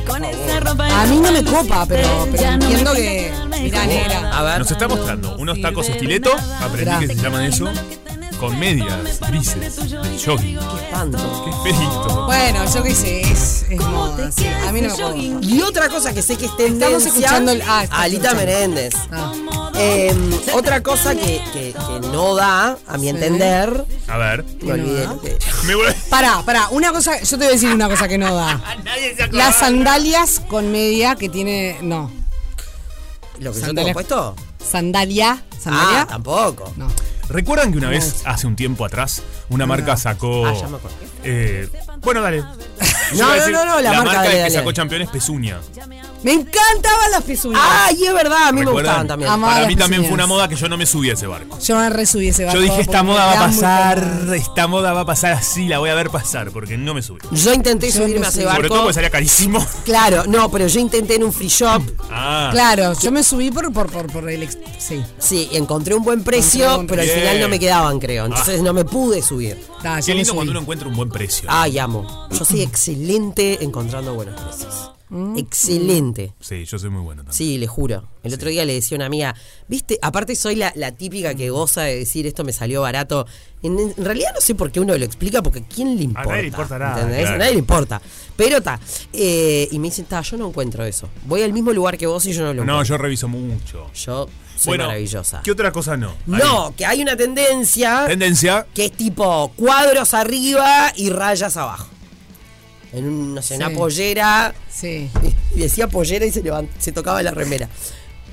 A 0.92 1.06
mí 1.06 1.20
no 1.20 1.32
me 1.32 1.44
copa, 1.44 1.86
pero, 1.86 2.28
pero 2.30 2.42
entiendo 2.44 2.92
que. 2.94 3.32
Mirá, 3.62 3.86
negra. 3.86 4.38
A 4.38 4.42
ver. 4.42 4.58
Nos 4.58 4.70
está 4.70 4.88
mostrando 4.88 5.36
unos 5.36 5.60
tacos 5.60 5.88
estileto, 5.88 6.30
aprendí 6.60 7.06
que 7.06 7.14
se 7.14 7.22
llaman 7.22 7.42
eso, 7.44 7.68
con 8.42 8.58
medias 8.58 9.20
grises 9.20 9.76
de 9.76 10.18
jogging. 10.18 10.58
Qué 10.58 10.84
espanto. 10.84 11.44
Qué 11.62 11.70
feito. 11.72 12.26
Bueno, 12.26 12.64
yo 12.74 12.82
qué 12.82 12.92
sé, 12.92 13.20
es, 13.20 13.66
es 13.70 13.80
moda. 13.80 14.32
sí. 14.32 14.48
A 14.48 14.72
mí 14.72 14.80
no 14.80 14.88
me 14.88 15.00
copa. 15.00 15.14
Y 15.46 15.62
otra 15.62 15.88
cosa 15.88 16.12
que 16.12 16.22
sé 16.22 16.36
que 16.36 16.46
es 16.46 16.56
tendencia. 16.56 16.88
Estamos 16.96 17.06
escuchando 17.06 17.52
el- 17.52 17.62
ah, 17.62 17.84
Alita 17.92 18.30
escuchando. 18.30 18.52
Menéndez. 18.52 18.94
Ah. 19.12 19.32
Eh, 19.76 20.12
otra 20.54 20.82
cosa 20.82 21.14
que, 21.14 21.40
que- 21.52 21.72
que 21.72 22.08
no 22.08 22.34
da, 22.34 22.76
a 22.88 22.94
mi 22.98 23.02
Sí. 23.04 23.08
entender. 23.10 23.84
A 24.08 24.16
ver. 24.18 24.44
Me 24.60 24.72
olvidé. 24.72 25.06
Pará, 26.10 26.42
pará, 26.44 26.68
una 26.70 26.90
cosa, 26.90 27.20
yo 27.22 27.30
te 27.30 27.36
voy 27.44 27.46
a 27.46 27.50
decir 27.50 27.70
una 27.72 27.88
cosa 27.88 28.08
que 28.08 28.18
no 28.18 28.34
da. 28.34 28.56
Nadie 28.84 29.14
se 29.14 29.22
acordaba. 29.22 29.50
Las 29.50 29.54
sandalias 29.56 30.40
con 30.48 30.72
media 30.72 31.14
que 31.14 31.28
tiene. 31.28 31.78
No. 31.80 32.10
¿Lo 33.38 33.52
que 33.52 33.60
yo 33.60 33.66
Sandalia. 33.66 33.84
tengo 33.84 33.92
puesto? 33.94 34.34
Sandalia. 34.68 35.44
¿Sandalia? 35.62 36.00
Ah, 36.02 36.06
tampoco. 36.08 36.72
no. 36.76 36.88
¿Recuerdan 37.32 37.72
que 37.72 37.78
una 37.78 37.88
vez, 37.88 38.22
hace 38.26 38.46
un 38.46 38.56
tiempo 38.56 38.84
atrás, 38.84 39.22
una 39.48 39.66
marca 39.66 39.96
sacó. 39.96 40.46
Ah, 40.46 40.54
ya 40.54 40.68
me 40.68 40.76
acuerdo. 40.76 40.96
eh, 41.24 41.68
bueno, 42.02 42.20
dale. 42.22 42.38
Yo 43.14 43.26
No, 43.26 43.36
iba 43.36 43.44
a 43.44 43.50
no, 43.50 43.64
no, 43.64 43.72
no, 43.74 43.80
la 43.80 43.92
marca, 43.92 44.12
dale, 44.22 44.30
que 44.30 44.38
dale. 44.38 44.50
sacó 44.54 44.72
campeones 44.72 45.08
Pezuña. 45.10 45.58
Me 46.22 46.32
encantaban 46.34 47.10
las 47.10 47.22
pezuñas. 47.24 47.60
Ay, 47.64 48.04
es 48.04 48.14
verdad, 48.14 48.46
a 48.46 48.52
mí 48.52 48.60
me 48.60 48.66
¿Recuerdan? 48.66 48.74
gustaban 48.92 49.08
también. 49.08 49.28
Amaba 49.32 49.52
Para 49.54 49.62
las 49.62 49.68
mí 49.68 49.74
también 49.76 50.04
fue 50.04 50.12
una 50.14 50.28
moda 50.28 50.46
que 50.46 50.54
yo 50.54 50.68
no 50.68 50.76
me 50.76 50.86
subí 50.86 51.10
a 51.10 51.14
ese 51.14 51.26
barco. 51.26 51.58
Yo 51.58 51.76
me 51.76 51.90
resubí 51.90 52.28
ese 52.28 52.44
barco. 52.44 52.60
Yo 52.60 52.62
dije, 52.64 52.80
esta 52.82 53.02
porque 53.02 53.12
moda 53.12 53.26
va 53.26 53.32
a 53.32 53.48
muy 53.48 53.56
pasar, 53.56 54.00
cómodo. 54.08 54.34
esta 54.34 54.66
moda 54.68 54.92
va 54.92 55.00
a 55.00 55.04
pasar 55.04 55.32
así, 55.32 55.66
la 55.66 55.80
voy 55.80 55.90
a 55.90 55.94
ver 55.96 56.10
pasar, 56.10 56.52
porque 56.52 56.78
no 56.78 56.94
me 56.94 57.02
subí. 57.02 57.18
Yo 57.32 57.52
intenté 57.52 57.88
Yo 57.90 58.02
subirme 58.02 58.20
no 58.20 58.26
a 58.26 58.28
ese 58.28 58.42
sé. 58.42 58.48
Sobre 58.48 58.68
todo 58.68 58.68
barco. 58.68 58.82
porque 58.84 58.94
salía 58.94 59.10
carísimo. 59.10 59.66
Claro, 59.84 60.22
no, 60.28 60.48
pero 60.48 60.68
yo 60.68 60.78
intenté 60.78 61.16
en 61.16 61.24
un 61.24 61.32
free 61.32 61.48
shop. 61.48 61.82
Ah, 62.08 62.50
Claro, 62.52 62.92
yo 63.00 63.10
me 63.10 63.24
subí 63.24 63.50
por, 63.50 63.72
por, 63.72 63.90
por, 63.90 64.06
por 64.12 64.30
el. 64.30 64.44
ex- 64.44 64.58
Sí. 64.78 65.02
Sí, 65.18 65.48
encontré 65.52 65.94
un 65.96 66.04
buen 66.04 66.22
precio, 66.22 66.66
Encontré 66.66 66.72
un 66.72 66.76
buen 66.76 66.86
pero 66.86 67.02
al 67.02 67.06
precio. 67.08 67.20
final 67.28 67.40
no 67.40 67.48
me 67.48 67.58
quedaban, 67.58 67.98
creo. 67.98 68.26
Entonces 68.26 68.60
Ah. 68.60 68.62
no 68.62 68.72
me 68.72 68.84
pude 68.84 69.22
subir. 69.22 69.56
Yo 69.58 69.82
qué 69.82 69.88
me 69.88 70.00
lindo 70.14 70.24
subí. 70.26 70.34
cuando 70.36 70.50
uno 70.52 70.60
encuentra 70.60 70.86
un 70.88 70.94
buen 70.94 71.08
precio. 71.08 71.48
Ay, 71.52 71.78
amo. 72.00 72.28
Yo 72.30 72.44
soy 72.44 72.62
excelente 72.62 73.62
encontrando 73.64 74.14
buenos 74.14 74.40
precios. 74.40 74.90
Mm. 75.08 75.36
Excelente. 75.36 76.32
Sí, 76.40 76.64
yo 76.64 76.78
soy 76.78 76.88
muy 76.88 77.02
bueno 77.02 77.22
también. 77.22 77.34
Sí, 77.36 77.58
le 77.58 77.66
juro. 77.66 78.08
El 78.22 78.32
otro 78.32 78.48
día 78.48 78.64
le 78.64 78.72
decía 78.72 78.96
a 78.96 78.98
una 78.98 79.06
amiga, 79.06 79.34
viste, 79.68 79.98
aparte 80.00 80.34
soy 80.34 80.54
la, 80.56 80.72
la 80.74 80.92
típica 80.92 81.34
que 81.34 81.50
goza 81.50 81.82
de 81.82 81.98
decir 81.98 82.26
esto 82.26 82.44
me 82.44 82.52
salió 82.54 82.80
barato. 82.80 83.26
En, 83.62 83.78
en 83.78 83.94
realidad 84.04 84.30
no 84.34 84.40
sé 84.40 84.54
por 84.54 84.72
qué 84.72 84.80
uno 84.80 84.96
lo 84.96 85.04
explica, 85.04 85.42
porque 85.42 85.62
¿quién 85.64 85.96
le 85.98 86.04
importa? 86.04 86.30
nadie 86.30 86.42
le 86.42 86.48
importa 86.48 86.78
nada, 86.78 86.94
¿entendés? 87.02 87.20
claro. 87.20 87.34
A 87.34 87.38
nadie 87.38 87.52
le 87.52 87.58
importa. 87.58 88.02
Pero 88.36 88.56
está. 88.56 88.80
y 89.12 89.78
me 89.78 89.88
dicen, 89.88 90.04
está, 90.04 90.22
yo 90.22 90.38
no 90.38 90.48
encuentro 90.48 90.82
eso. 90.84 91.08
Voy 91.26 91.42
al 91.42 91.52
mismo 91.52 91.72
lugar 91.72 91.98
que 91.98 92.06
vos 92.06 92.24
y 92.26 92.32
yo 92.32 92.40
no 92.42 92.54
lo 92.54 92.64
No, 92.64 92.72
encuentro. 92.72 92.84
yo 92.84 92.98
reviso 92.98 93.28
mucho. 93.28 93.90
Yo 93.92 94.28
soy 94.62 94.70
bueno, 94.72 94.84
maravillosa. 94.86 95.40
¿Qué 95.42 95.50
otra 95.52 95.72
cosa 95.72 95.96
no? 95.96 96.14
No, 96.26 96.74
que 96.76 96.86
hay 96.86 97.02
una 97.02 97.16
tendencia. 97.16 98.04
Tendencia. 98.06 98.66
que 98.74 98.86
es 98.86 98.92
tipo 98.92 99.52
cuadros 99.56 100.14
arriba 100.14 100.92
y 100.96 101.10
rayas 101.10 101.56
abajo. 101.56 101.88
En 102.92 103.06
un, 103.08 103.34
no 103.34 103.42
sé, 103.42 103.56
una 103.56 103.68
Sí. 103.70 103.74
pollera. 103.74 104.54
Sí. 104.70 105.10
Y 105.54 105.60
decía 105.60 105.86
pollera 105.88 106.24
y 106.24 106.32
se, 106.32 106.42
levant- 106.42 106.68
se 106.78 106.92
tocaba 106.92 107.22
la 107.22 107.30
remera. 107.30 107.68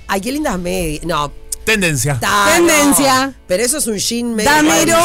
Ay, 0.08 0.22
qué 0.22 0.32
lindas 0.32 0.58
medias. 0.58 1.04
No, 1.06 1.32
Tendencia. 1.72 2.20
ta, 2.20 2.54
Tendencia. 2.56 3.28
no. 3.28 3.34
Pero 3.48 3.64
eso 3.64 3.78
es 3.78 3.88
un 3.88 3.98
jean 3.98 4.36
medio 4.36 4.50
Damero. 4.52 4.98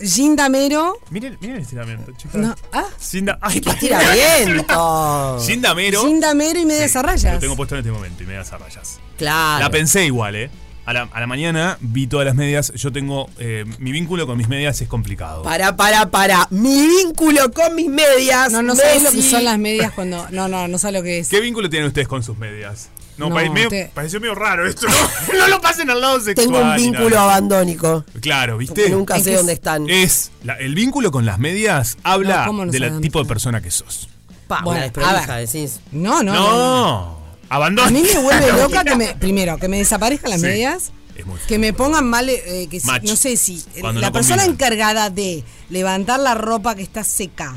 Jean 0.00 0.36
Damero. 0.36 0.98
Miren, 1.10 1.38
miren 1.40 1.56
el 1.56 1.62
estiramiento, 1.62 2.12
chicos. 2.16 2.34
No. 2.40 2.54
Ah. 2.72 2.84
Sin 2.98 3.24
da- 3.26 3.38
Ay, 3.40 3.60
¡Qué 3.60 3.70
estiramiento! 3.70 5.38
Sin 5.44 5.62
damero. 5.62 6.02
Jean 6.02 6.20
Damero 6.20 6.58
y 6.60 6.64
medias 6.66 6.94
a 6.96 7.02
Lo 7.02 7.08
rayas. 7.08 7.38
tengo 7.40 7.56
puesto 7.56 7.74
en 7.74 7.80
este 7.80 7.90
momento 7.92 8.22
y 8.22 8.26
medias 8.26 8.52
a 8.52 8.58
rayas. 8.58 8.98
Claro. 9.18 9.62
La 9.64 9.70
pensé 9.70 10.04
igual, 10.06 10.34
¿eh? 10.36 10.50
A 10.84 10.92
la, 10.92 11.02
a 11.12 11.20
la 11.20 11.28
mañana 11.28 11.78
vi 11.80 12.08
todas 12.08 12.26
las 12.26 12.34
medias. 12.34 12.72
Yo 12.74 12.90
tengo. 12.90 13.30
eh, 13.38 13.64
mi 13.78 13.92
vínculo 13.92 14.26
con 14.26 14.36
mis 14.36 14.48
medias 14.48 14.80
es 14.80 14.88
complicado. 14.88 15.44
Para, 15.44 15.76
para, 15.76 16.10
para. 16.10 16.48
Mi 16.50 16.86
vínculo 16.88 17.52
con 17.52 17.76
mis 17.76 17.88
medias. 17.88 18.50
No, 18.50 18.62
no 18.62 18.74
sabes 18.74 19.04
lo 19.04 19.10
que 19.10 19.16
Messi. 19.18 19.30
son 19.30 19.44
las 19.44 19.58
medias 19.60 19.92
cuando. 19.92 20.26
No, 20.30 20.48
no, 20.48 20.66
no 20.66 20.78
sabes 20.78 20.94
lo 20.96 21.02
que 21.04 21.20
es. 21.20 21.28
¿Qué 21.28 21.38
vínculo 21.40 21.70
tienen 21.70 21.86
ustedes 21.86 22.08
con 22.08 22.24
sus 22.24 22.36
medias? 22.36 22.88
No, 23.22 23.28
No, 23.28 23.34
pare- 23.36 23.50
medio- 23.50 23.68
te- 23.68 23.90
pareció 23.94 24.20
medio 24.20 24.34
raro 24.34 24.66
esto. 24.66 24.86
No, 24.88 25.32
no 25.38 25.48
lo 25.48 25.60
pasen 25.60 25.88
al 25.90 26.00
lado 26.00 26.20
sexual. 26.20 26.34
Tengo 26.46 26.58
un 26.60 26.76
vínculo 26.76 27.10
nada. 27.10 27.22
abandónico. 27.24 28.04
Claro, 28.20 28.58
¿viste? 28.58 28.90
Nunca 28.90 29.18
sé 29.18 29.30
que 29.30 29.36
dónde 29.36 29.52
es- 29.52 29.58
están. 29.58 29.88
Es 29.88 30.30
la- 30.44 30.54
el 30.58 30.74
vínculo 30.74 31.10
con 31.10 31.24
las 31.24 31.38
medias 31.38 31.96
habla 32.02 32.40
No, 32.40 32.46
¿cómo 32.46 32.66
no 32.66 32.72
del 32.72 33.00
tipo 33.00 33.22
de 33.22 33.28
persona 33.28 33.60
que 33.60 33.70
sos. 33.70 34.08
Pa, 34.48 34.56
Bueno, 34.62 34.70
una 34.70 34.80
a 34.80 34.82
desprolija, 34.84 35.36
ver. 35.36 35.46
decís. 35.48 35.80
No, 35.92 36.22
no. 36.22 36.34
No, 36.34 36.50
no, 36.50 36.56
no. 36.58 37.18
abandona. 37.48 37.88
A 37.88 37.90
mí 37.90 38.02
me 38.02 38.18
vuelve 38.20 38.52
loca 38.60 38.84
que 38.84 38.96
me. 38.96 39.14
Primero, 39.14 39.56
que 39.58 39.68
me 39.68 39.78
desaparezcan 39.78 40.30
las 40.30 40.40
Sí. 40.40 40.46
medias. 40.46 40.92
Es 41.14 41.26
muy 41.26 41.38
Que 41.46 41.58
me 41.58 41.72
pongan 41.74 42.08
mal, 42.08 42.28
eh, 42.30 42.66
que 42.70 42.80
si- 42.80 42.86
Match. 42.86 43.04
no 43.04 43.16
sé 43.16 43.36
si 43.36 43.62
Cuando 43.80 44.00
la 44.00 44.06
no 44.08 44.12
persona 44.14 44.44
encargada 44.46 45.10
de 45.10 45.44
levantar 45.68 46.18
la 46.18 46.34
ropa 46.34 46.74
que 46.74 46.82
está 46.82 47.04
seca 47.04 47.54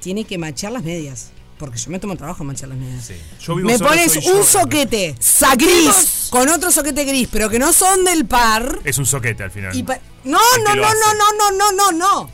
tiene 0.00 0.24
que 0.24 0.36
machar 0.38 0.72
las 0.72 0.82
medias. 0.84 1.30
Porque 1.60 1.78
yo 1.78 1.90
me 1.90 1.98
tomo 1.98 2.14
el 2.14 2.18
trabajo 2.18 2.42
en 2.42 2.46
manchar 2.46 2.70
las 2.70 2.78
medias. 2.78 3.04
Sí. 3.04 3.14
Yo 3.38 3.54
vivo 3.54 3.68
Me 3.68 3.76
solo, 3.76 3.90
pones 3.90 4.16
un 4.16 4.22
yo. 4.22 4.42
soquete 4.44 5.14
gris 5.58 6.28
con 6.30 6.48
otro 6.48 6.70
soquete 6.70 7.04
gris, 7.04 7.28
pero 7.30 7.50
que 7.50 7.58
no 7.58 7.70
son 7.74 8.02
del 8.02 8.24
par. 8.24 8.78
Es 8.82 8.96
un 8.96 9.04
soquete 9.04 9.42
al 9.42 9.50
final. 9.50 9.76
Y 9.76 9.82
no, 9.82 9.94
no, 10.24 10.38
no, 10.64 10.74
no, 10.74 11.14
no, 11.14 11.32
no, 11.38 11.50
no, 11.52 11.72
no, 11.72 11.92
no. 11.92 12.30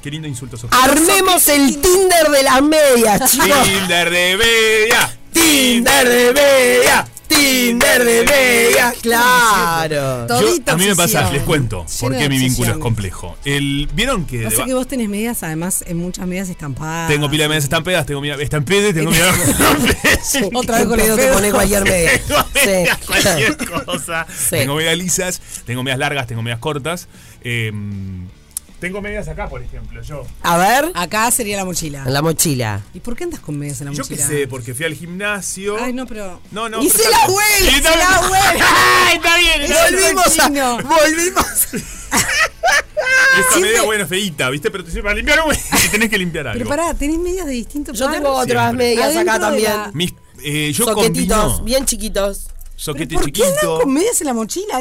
Qué 0.00 0.12
lindo 0.12 0.28
insulto 0.28 0.56
soquete. 0.56 0.80
Armemos 0.80 1.48
el 1.48 1.80
Tinder 1.80 2.28
de 2.30 2.42
las 2.44 2.62
medias, 2.62 3.30
chicos. 3.32 3.64
Tinder 3.64 4.10
de 4.10 4.36
media. 4.36 5.18
Tinder 5.32 6.08
de 6.08 6.32
media. 6.32 7.08
Tinder 7.28 8.04
de 8.04 8.24
media. 8.24 8.92
Claro. 9.02 10.26
Yo- 10.28 10.58
a 10.72 10.76
mí 10.76 10.86
me 10.86 10.96
pasa, 10.96 11.30
les 11.30 11.42
cuento 11.42 11.86
por 12.00 12.16
qué 12.16 12.28
mi 12.28 12.38
vínculo 12.38 12.72
es 12.72 12.78
complejo. 12.78 13.36
El, 13.44 13.88
¿Vieron 13.94 14.24
que 14.26 14.42
Pasa 14.44 14.64
que 14.64 14.74
vos 14.74 14.86
tenés 14.88 15.08
medias, 15.08 15.42
además, 15.42 15.84
en 15.86 15.98
muchas 15.98 16.26
medias 16.26 16.48
estampadas. 16.48 17.08
tengo 17.10 17.30
pila 17.30 17.44
de 17.44 17.48
medias 17.50 17.64
estampedas, 17.64 18.06
tengo 18.06 18.20
medias 18.20 18.40
estampedas 18.40 18.90
y 18.90 18.94
tengo 18.94 19.10
medias 19.10 19.28
Otra 20.54 20.78
vez 20.78 20.84
¿Qué 20.84 20.88
con 20.88 20.96
pedo 20.98 21.06
los 21.08 21.16
te 21.16 21.22
pedos. 21.22 21.36
pone 21.36 21.50
cualquier 21.52 21.82
media? 21.84 22.10
Tengo 22.26 22.44
medias 22.54 22.98
Sí. 22.98 23.06
cualquier 23.06 23.56
cosa. 23.84 24.26
Sí. 24.38 24.50
Tengo 24.50 24.74
medias 24.76 24.96
lisas, 24.96 25.40
tengo 25.66 25.82
medias 25.82 25.98
largas, 25.98 26.26
tengo 26.26 26.42
medias 26.42 26.58
cortas. 26.60 27.08
Eh, 27.42 27.72
tengo 28.80 29.00
medias 29.00 29.26
acá, 29.28 29.48
por 29.48 29.62
ejemplo, 29.62 30.00
yo. 30.02 30.24
A 30.42 30.56
ver. 30.56 30.90
Acá 30.94 31.30
sería 31.30 31.56
la 31.56 31.64
mochila. 31.64 32.04
En 32.06 32.12
la 32.12 32.22
mochila. 32.22 32.80
¿Y 32.94 33.00
por 33.00 33.16
qué 33.16 33.24
andas 33.24 33.40
con 33.40 33.58
medias 33.58 33.80
en 33.80 33.86
la 33.88 33.92
Yo 33.92 34.04
qué 34.04 34.10
mochila? 34.14 34.28
sé, 34.28 34.46
porque 34.48 34.74
fui 34.74 34.84
al 34.86 34.94
gimnasio. 34.94 35.76
Ay, 35.82 35.92
no, 35.92 36.06
pero. 36.06 36.40
No, 36.52 36.68
no. 36.68 36.78
Pero 36.78 36.90
está- 36.90 37.10
la 37.10 37.26
se 37.26 37.76
está 37.76 37.96
la 37.96 38.20
bien. 38.20 38.30
huele. 38.30 38.64
Ay, 39.06 39.16
está 39.16 39.36
bien. 39.36 39.62
está. 39.62 39.84
Volvimos 39.90 40.38
a. 40.38 40.48
Volvimos. 40.82 41.68
Esta 43.38 43.60
media, 43.60 43.82
bueno, 43.82 44.06
feíta, 44.06 44.50
¿viste? 44.50 44.70
Pero 44.70 44.84
te 44.84 44.90
sirve 44.90 45.04
para 45.04 45.14
limpiar 45.14 45.38
algo 45.40 45.52
y 45.84 45.88
tenés 45.88 46.10
que 46.10 46.18
limpiar 46.18 46.48
algo. 46.48 46.58
Pero 46.58 46.68
pará, 46.68 46.94
tenés 46.94 47.18
medias 47.18 47.46
de 47.46 47.52
distintos 47.52 47.96
Yo 47.98 48.06
par? 48.06 48.14
tengo 48.14 48.30
otras 48.30 48.64
Siempre. 48.66 48.86
medias 48.88 49.06
Adentro 49.14 49.32
acá 49.32 49.40
también. 49.40 49.70
la- 49.72 49.90
Mis, 49.94 50.14
eh, 50.42 50.72
yo 50.72 50.84
Soquetitos, 50.84 51.36
combino 51.38 51.64
bien 51.64 51.84
chiquitos. 51.86 52.46
¿Pero 52.48 52.58
soquete 52.76 53.14
¿Por 53.16 53.32
qué 53.32 53.42
andan 53.42 53.54
chiquito. 53.56 53.78
con 53.80 53.92
medias 53.92 54.20
en 54.20 54.26
la 54.26 54.34
mochila? 54.34 54.80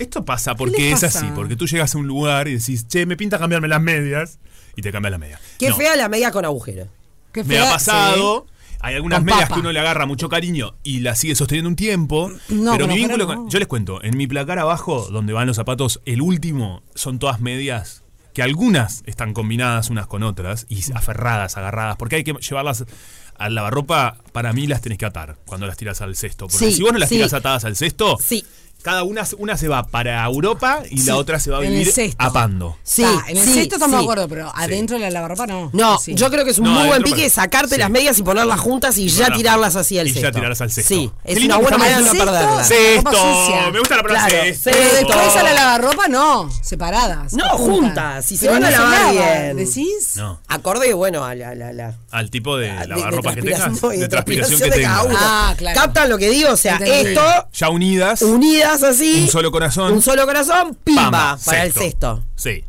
Me- 0.00 0.04
Esto 0.04 0.24
pasa 0.24 0.52
¿Qué 0.52 0.56
porque 0.58 0.92
es 0.92 1.00
pasa? 1.00 1.18
así, 1.18 1.28
porque 1.34 1.56
tú 1.56 1.66
llegas 1.66 1.94
a 1.94 1.98
un 1.98 2.06
lugar 2.06 2.48
y 2.48 2.56
decís, 2.56 2.86
che, 2.88 3.06
me 3.06 3.16
pinta 3.16 3.38
cambiarme 3.38 3.68
las 3.68 3.80
medias 3.80 4.38
y 4.76 4.82
te 4.82 4.90
cambias 4.92 5.10
las 5.12 5.20
medias. 5.20 5.40
Qué 5.58 5.68
No, 5.70 5.76
fea 5.76 5.94
la 5.96 6.08
media 6.08 6.30
con 6.30 6.44
agujero. 6.44 6.88
Qué 7.32 7.44
Me 7.44 7.54
fea, 7.54 7.68
ha 7.68 7.72
pasado. 7.72 8.46
Hay 8.82 8.94
algunas 8.94 9.18
Con 9.18 9.26
medias 9.26 9.42
papa. 9.42 9.54
que 9.54 9.60
uno 9.60 9.72
le 9.72 9.78
agarra 9.78 10.06
mucho 10.06 10.30
cariño 10.30 10.74
y 10.82 11.00
las 11.00 11.18
sigue 11.18 11.34
sosteniendo 11.34 11.68
un 11.68 11.76
tiempo. 11.76 12.32
No, 12.48 12.72
pero 12.72 12.86
mi 12.88 12.94
vínculo 12.94 13.26
perros 13.26 13.34
con- 13.36 13.44
no. 13.44 13.50
Yo 13.50 13.58
les 13.58 13.68
cuento, 13.68 14.02
en 14.02 14.16
mi 14.16 14.26
placar 14.26 14.58
abajo, 14.58 15.06
donde 15.10 15.34
van 15.34 15.46
los 15.46 15.56
zapatos, 15.56 16.00
el 16.06 16.22
último, 16.22 16.82
son 16.94 17.18
todas 17.18 17.40
medias 17.40 18.02
que 18.32 18.42
algunas 18.42 19.02
están 19.06 19.34
combinadas 19.34 19.90
unas 19.90 20.06
con 20.06 20.22
otras 20.22 20.64
y 20.70 20.80
aferradas, 20.94 21.58
agarradas, 21.58 21.96
porque 21.98 22.16
hay 22.16 22.24
que 22.24 22.32
llevarlas 22.32 22.84
al 23.36 23.54
lavarropa, 23.54 24.16
para 24.32 24.52
mí 24.54 24.66
las 24.66 24.80
tenés 24.80 24.96
que 24.98 25.04
atar 25.06 25.36
cuando 25.46 25.66
las 25.66 25.76
tiras 25.76 26.00
al 26.00 26.16
cesto. 26.16 26.46
Porque 26.46 26.66
Sí, 26.70 26.72
si 26.72 26.82
vos 26.82 26.92
no 26.92 26.98
las 26.98 27.08
sí. 27.10 27.16
tiras 27.16 27.34
atadas 27.34 27.64
al 27.66 27.76
cesto, 27.76 28.16
Sí. 28.18 28.44
Cada 28.82 29.02
una, 29.02 29.22
una 29.38 29.56
se 29.56 29.68
va 29.68 29.82
para 29.86 30.24
Europa 30.24 30.82
y 30.90 30.98
Sí, 30.98 31.06
la 31.06 31.16
otra 31.16 31.38
se 31.40 31.50
va 31.50 31.58
a 31.58 31.62
el 31.64 31.70
vivir 31.70 31.92
cesto. 31.92 32.16
apando. 32.18 32.76
Sí, 32.82 33.02
Ah, 33.04 33.24
en 33.28 33.36
el 33.36 33.44
sí, 33.44 33.54
cesto 33.54 33.76
estamos 33.76 33.94
sí. 33.94 33.96
de 33.98 34.02
acuerdo, 34.02 34.28
pero 34.28 34.52
adentro 34.54 34.96
de 34.96 35.02
la 35.02 35.10
lavarropa 35.10 35.46
no. 35.46 35.70
No, 35.72 35.98
Sí. 35.98 36.14
yo 36.14 36.30
creo 36.30 36.44
que 36.44 36.50
es 36.52 36.58
un 36.58 36.64
No, 36.64 36.72
muy 36.72 36.86
buen 36.88 37.02
pique 37.02 37.16
para- 37.22 37.30
sacarte 37.30 37.74
sí. 37.76 37.80
las 37.80 37.90
medias 37.90 38.18
y 38.18 38.22
ponerlas 38.22 38.60
juntas 38.60 38.96
y 38.98 39.08
ya 39.08 39.30
tirarlas 39.32 39.76
así 39.76 39.98
al 39.98 40.08
y 40.08 40.12
ya 40.12 40.30
tirarlas 40.32 40.60
al 40.60 40.70
cesto. 40.70 40.94
Sí, 40.94 41.10
es 41.24 41.42
una 41.44 41.56
buena 41.58 41.78
manera 41.78 41.98
de 41.98 42.04
no 42.04 42.12
perderlas. 42.12 42.66
Sucia. 42.68 43.70
me 43.72 43.78
gusta 43.78 43.96
la 43.96 44.02
palabra 44.02 44.28
Claro, 44.28 44.44
cesto. 44.44 44.70
Pero 44.72 44.94
después 44.94 45.36
a 45.36 45.42
la 45.42 45.52
lavarropa 45.52 46.08
no, 46.08 46.50
separadas. 46.62 47.32
No, 47.32 47.44
juntas, 47.50 48.24
si 48.24 48.36
se 48.36 48.46
Pero 48.46 48.54
van 48.60 48.64
a 48.64 48.70
lavar 48.70 48.98
lava, 48.98 49.12
bien. 49.12 49.56
¿Decís? 49.56 50.16
No, 50.16 50.40
Acorde, 50.48 50.92
bueno, 50.94 51.24
a 51.24 51.34
la, 51.34 51.54
la, 51.54 51.72
la- 51.72 51.94
al 52.10 52.30
tipo 52.30 52.56
de 52.56 52.70
de- 52.72 52.86
lavarropa 52.86 53.30
de 53.30 53.36
que 53.36 53.42
tengas, 53.50 53.80
de 53.80 54.08
transpiración 54.08 54.60
que 54.60 54.70
tengas. 54.70 55.06
Ah, 55.16 55.54
claro. 55.56 55.80
¿Captan 55.80 56.08
lo 56.08 56.18
que 56.18 56.28
digo? 56.30 56.50
O 56.52 56.56
sea, 56.56 56.76
esto, 56.76 57.22
Ya 57.52 57.68
unidas, 57.68 58.22
unidas 58.22 58.69
así, 58.82 59.22
un 59.24 59.28
solo 59.28 59.50
corazón, 59.50 59.92
un 59.92 60.02
solo 60.02 60.24
corazón, 60.26 60.76
pimba, 60.84 61.02
pamba, 61.10 61.38
para 61.44 61.64
el 61.64 61.72
cesto. 61.72 62.22
Sí. 62.36 62.64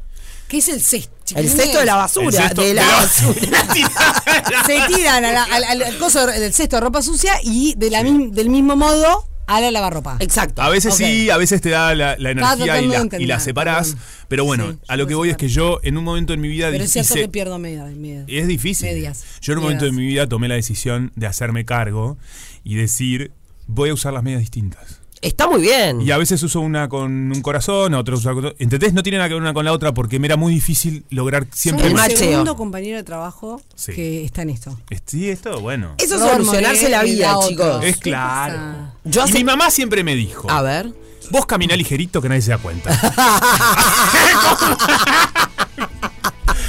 ¿Qué 0.47 0.57
es 0.57 0.67
el 0.69 0.81
cesto? 0.81 1.11
El 1.35 1.49
cesto 1.49 1.79
de 1.79 1.85
la 1.85 1.95
basura, 1.95 2.49
de 2.49 2.55
la 2.55 2.63
de 2.63 2.73
la- 2.73 2.85
basura. 2.87 3.67
Se 4.65 4.81
tiran 4.93 5.23
a 5.25 5.31
la- 5.31 5.43
al, 5.43 5.97
coso 5.97 6.25
del 6.27 6.53
cesto 6.53 6.75
de 6.75 6.81
ropa 6.81 7.01
sucia 7.01 7.33
y 7.43 7.73
de 7.77 7.89
la 7.89 8.03
mi- 8.03 8.31
del 8.31 8.49
mismo 8.49 8.75
modo 8.75 9.25
a 9.47 9.61
la 9.61 9.71
lavarropa. 9.71 10.17
Exacto. 10.19 10.61
A 10.61 10.69
veces 10.69 10.93
sí, 10.95 11.29
a 11.29 11.37
veces 11.37 11.61
te 11.61 11.69
da 11.69 11.93
la, 11.95 12.15
la 12.17 12.31
energía 12.31 12.81
y 12.81 12.87
la, 12.87 13.07
y 13.19 13.25
la 13.25 13.39
separás. 13.39 13.95
Pero 14.27 14.43
bueno, 14.45 14.71
Sí, 14.71 14.77
a 14.87 14.97
lo 14.97 15.07
que 15.07 15.15
voy 15.15 15.29
es 15.29 15.37
que 15.37 15.47
yo 15.49 15.79
en 15.83 15.97
un 15.97 16.03
momento 16.03 16.33
en 16.33 16.41
mi 16.41 16.47
vida 16.49 16.69
Pero 16.69 16.83
es 16.83 16.91
cierto 16.91 17.13
hice- 17.13 17.21
que 17.23 17.29
pierdo 17.29 17.57
media. 17.59 17.83
media. 17.85 18.25
Es 18.27 18.47
difícil. 18.47 18.87
Medias. 18.89 19.23
Yo 19.41 19.53
en 19.53 19.59
un 19.59 19.63
momento 19.63 19.85
de 19.85 19.91
Medias. 19.91 20.05
mi 20.05 20.07
vida 20.13 20.27
tomé 20.27 20.47
la 20.49 20.55
decisión 20.55 21.11
de 21.15 21.27
hacerme 21.27 21.63
cargo 21.65 22.17
y 22.63 22.75
decir, 22.75 23.31
voy 23.67 23.89
a 23.89 23.93
usar 23.93 24.13
las 24.13 24.23
medias 24.23 24.39
distintas. 24.41 25.00
Está 25.21 25.47
muy 25.47 25.61
bien. 25.61 26.01
Y 26.01 26.09
a 26.09 26.17
veces 26.17 26.41
uso 26.41 26.61
una 26.61 26.89
con 26.89 27.31
un 27.31 27.41
corazón, 27.41 27.93
a 27.93 27.99
otros 27.99 28.21
uso 28.21 28.29
con 28.33 28.45
otro. 28.45 28.55
¿Entendés? 28.57 28.93
No 28.93 29.03
tiene 29.03 29.19
nada 29.19 29.27
que 29.29 29.35
ver 29.35 29.41
una 29.43 29.53
con 29.53 29.63
la 29.63 29.71
otra 29.71 29.93
porque 29.93 30.17
me 30.19 30.25
era 30.27 30.35
muy 30.35 30.51
difícil 30.53 31.05
lograr 31.11 31.45
siempre 31.53 31.83
Soy 31.85 31.91
El 31.91 31.97
macheo. 31.97 32.17
segundo 32.17 32.55
compañero 32.55 32.97
de 32.97 33.03
trabajo 33.03 33.61
Sí. 33.75 33.91
que 33.93 34.25
está 34.25 34.41
en 34.41 34.49
esto. 34.49 34.77
Sí, 35.05 35.29
esto, 35.29 35.59
bueno. 35.61 35.93
Eso 35.99 36.15
es 36.15 36.21
solucionarse 36.21 36.89
la 36.89 37.05
y 37.05 37.13
vida, 37.15 37.35
chicos. 37.47 37.83
Es 37.83 37.97
¿Qué 37.97 38.01
claro. 38.09 38.91
Yo 39.03 39.23
y 39.27 39.33
mi 39.33 39.43
mamá 39.43 39.69
siempre 39.69 40.03
me 40.03 40.15
dijo, 40.15 40.49
A 40.49 40.61
ver. 40.63 40.91
vos 41.29 41.45
caminá 41.45 41.75
ligerito 41.75 42.19
que 42.21 42.29
nadie 42.29 42.41
se 42.41 42.49
da 42.51 42.57
cuenta. 42.57 42.89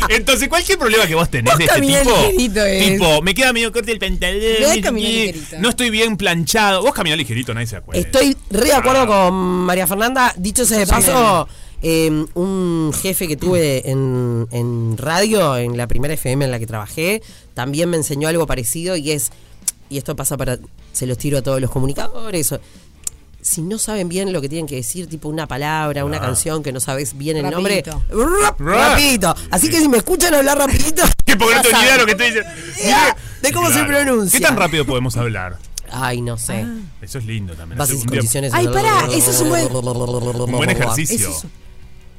Entonces, 0.08 0.48
cualquier 0.48 0.78
problema 0.78 1.06
que 1.06 1.14
vos 1.14 1.30
tenés 1.30 1.56
de 1.58 1.64
este 1.64 1.80
tipo, 1.80 3.22
me 3.22 3.34
queda 3.34 3.52
medio 3.52 3.72
corto 3.72 3.90
el 3.90 3.98
pantalón, 3.98 4.42
no 5.60 5.68
estoy 5.68 5.90
bien 5.90 6.16
planchado. 6.16 6.82
Vos 6.82 6.92
caminá 6.92 7.16
ligerito, 7.16 7.54
nadie 7.54 7.66
se 7.66 7.76
da 7.76 7.82
cuenta. 7.82 8.06
Estoy 8.06 8.36
re 8.50 8.66
de 8.66 8.74
acuerdo 8.74 9.06
con 9.06 9.34
María 9.34 9.86
Fernanda. 9.86 10.34
Dicho 10.36 10.64
sea 10.64 10.78
de 10.78 10.86
paso, 10.86 11.48
eh, 11.82 12.26
un 12.34 12.92
jefe 13.00 13.26
que 13.26 13.36
tuve 13.36 13.90
en, 13.90 14.46
en 14.50 14.96
radio, 14.96 15.56
en 15.56 15.76
la 15.76 15.86
primera 15.86 16.14
FM 16.14 16.44
en 16.44 16.50
la 16.50 16.58
que 16.58 16.66
trabajé, 16.66 17.22
también 17.54 17.90
me 17.90 17.96
enseñó 17.96 18.28
algo 18.28 18.46
parecido 18.46 18.96
y 18.96 19.10
es, 19.10 19.30
y 19.90 19.98
esto 19.98 20.14
pasa 20.14 20.36
para, 20.36 20.58
se 20.92 21.06
los 21.06 21.18
tiro 21.18 21.38
a 21.38 21.42
todos 21.42 21.60
los 21.60 21.70
comunicadores. 21.70 22.54
Si 23.42 23.60
no 23.60 23.76
saben 23.76 24.08
bien 24.08 24.32
lo 24.32 24.40
que 24.40 24.48
tienen 24.48 24.66
que 24.66 24.76
decir, 24.76 25.08
tipo 25.08 25.28
una 25.28 25.46
palabra, 25.48 26.04
una 26.04 26.18
Ah. 26.18 26.20
canción 26.20 26.62
que 26.62 26.72
no 26.72 26.78
sabes 26.80 27.18
bien 27.18 27.36
el 27.36 27.42
Rapidito. 27.52 27.90
nombre, 28.08 28.40
rap, 28.44 28.60
rapidito. 28.60 29.34
Así 29.50 29.68
que 29.68 29.80
si 29.80 29.88
me 29.88 29.96
escuchan 29.98 30.32
hablar 30.32 30.56
rapidito, 30.58 31.02
Que 31.26 31.36
porque 31.36 31.56
no 31.56 31.62
ya 31.62 31.62
te 31.62 31.68
olvidas 31.74 31.82
saben. 31.84 31.98
lo 32.00 32.06
que 32.06 32.12
estoy 32.12 32.26
diciendo. 32.28 32.50
Ya, 32.84 33.16
de 33.42 33.52
cómo 33.52 33.66
se 33.66 33.72
Claro. 33.74 33.88
pronuncia. 33.88 34.38
¿Qué 34.38 34.44
tan 34.46 34.56
rápido 34.56 34.86
podemos 34.86 35.16
hablar? 35.16 35.58
Ay, 35.90 36.22
no 36.22 36.38
sé. 36.38 36.64
Eso 37.02 37.18
es 37.18 37.26
lindo 37.26 37.52
también. 37.54 37.76
Bases 37.78 38.02
y 38.02 38.06
condiciones. 38.06 38.54
Ay, 38.54 38.66
pará, 38.68 39.06
eso 39.12 39.30
es 39.30 39.40
un 39.40 39.48
buen- 39.50 39.66
Un 39.74 40.52
buen 40.52 40.70
ejercicio. 40.70 41.16
Eso 41.28 41.30
es- 41.30 41.46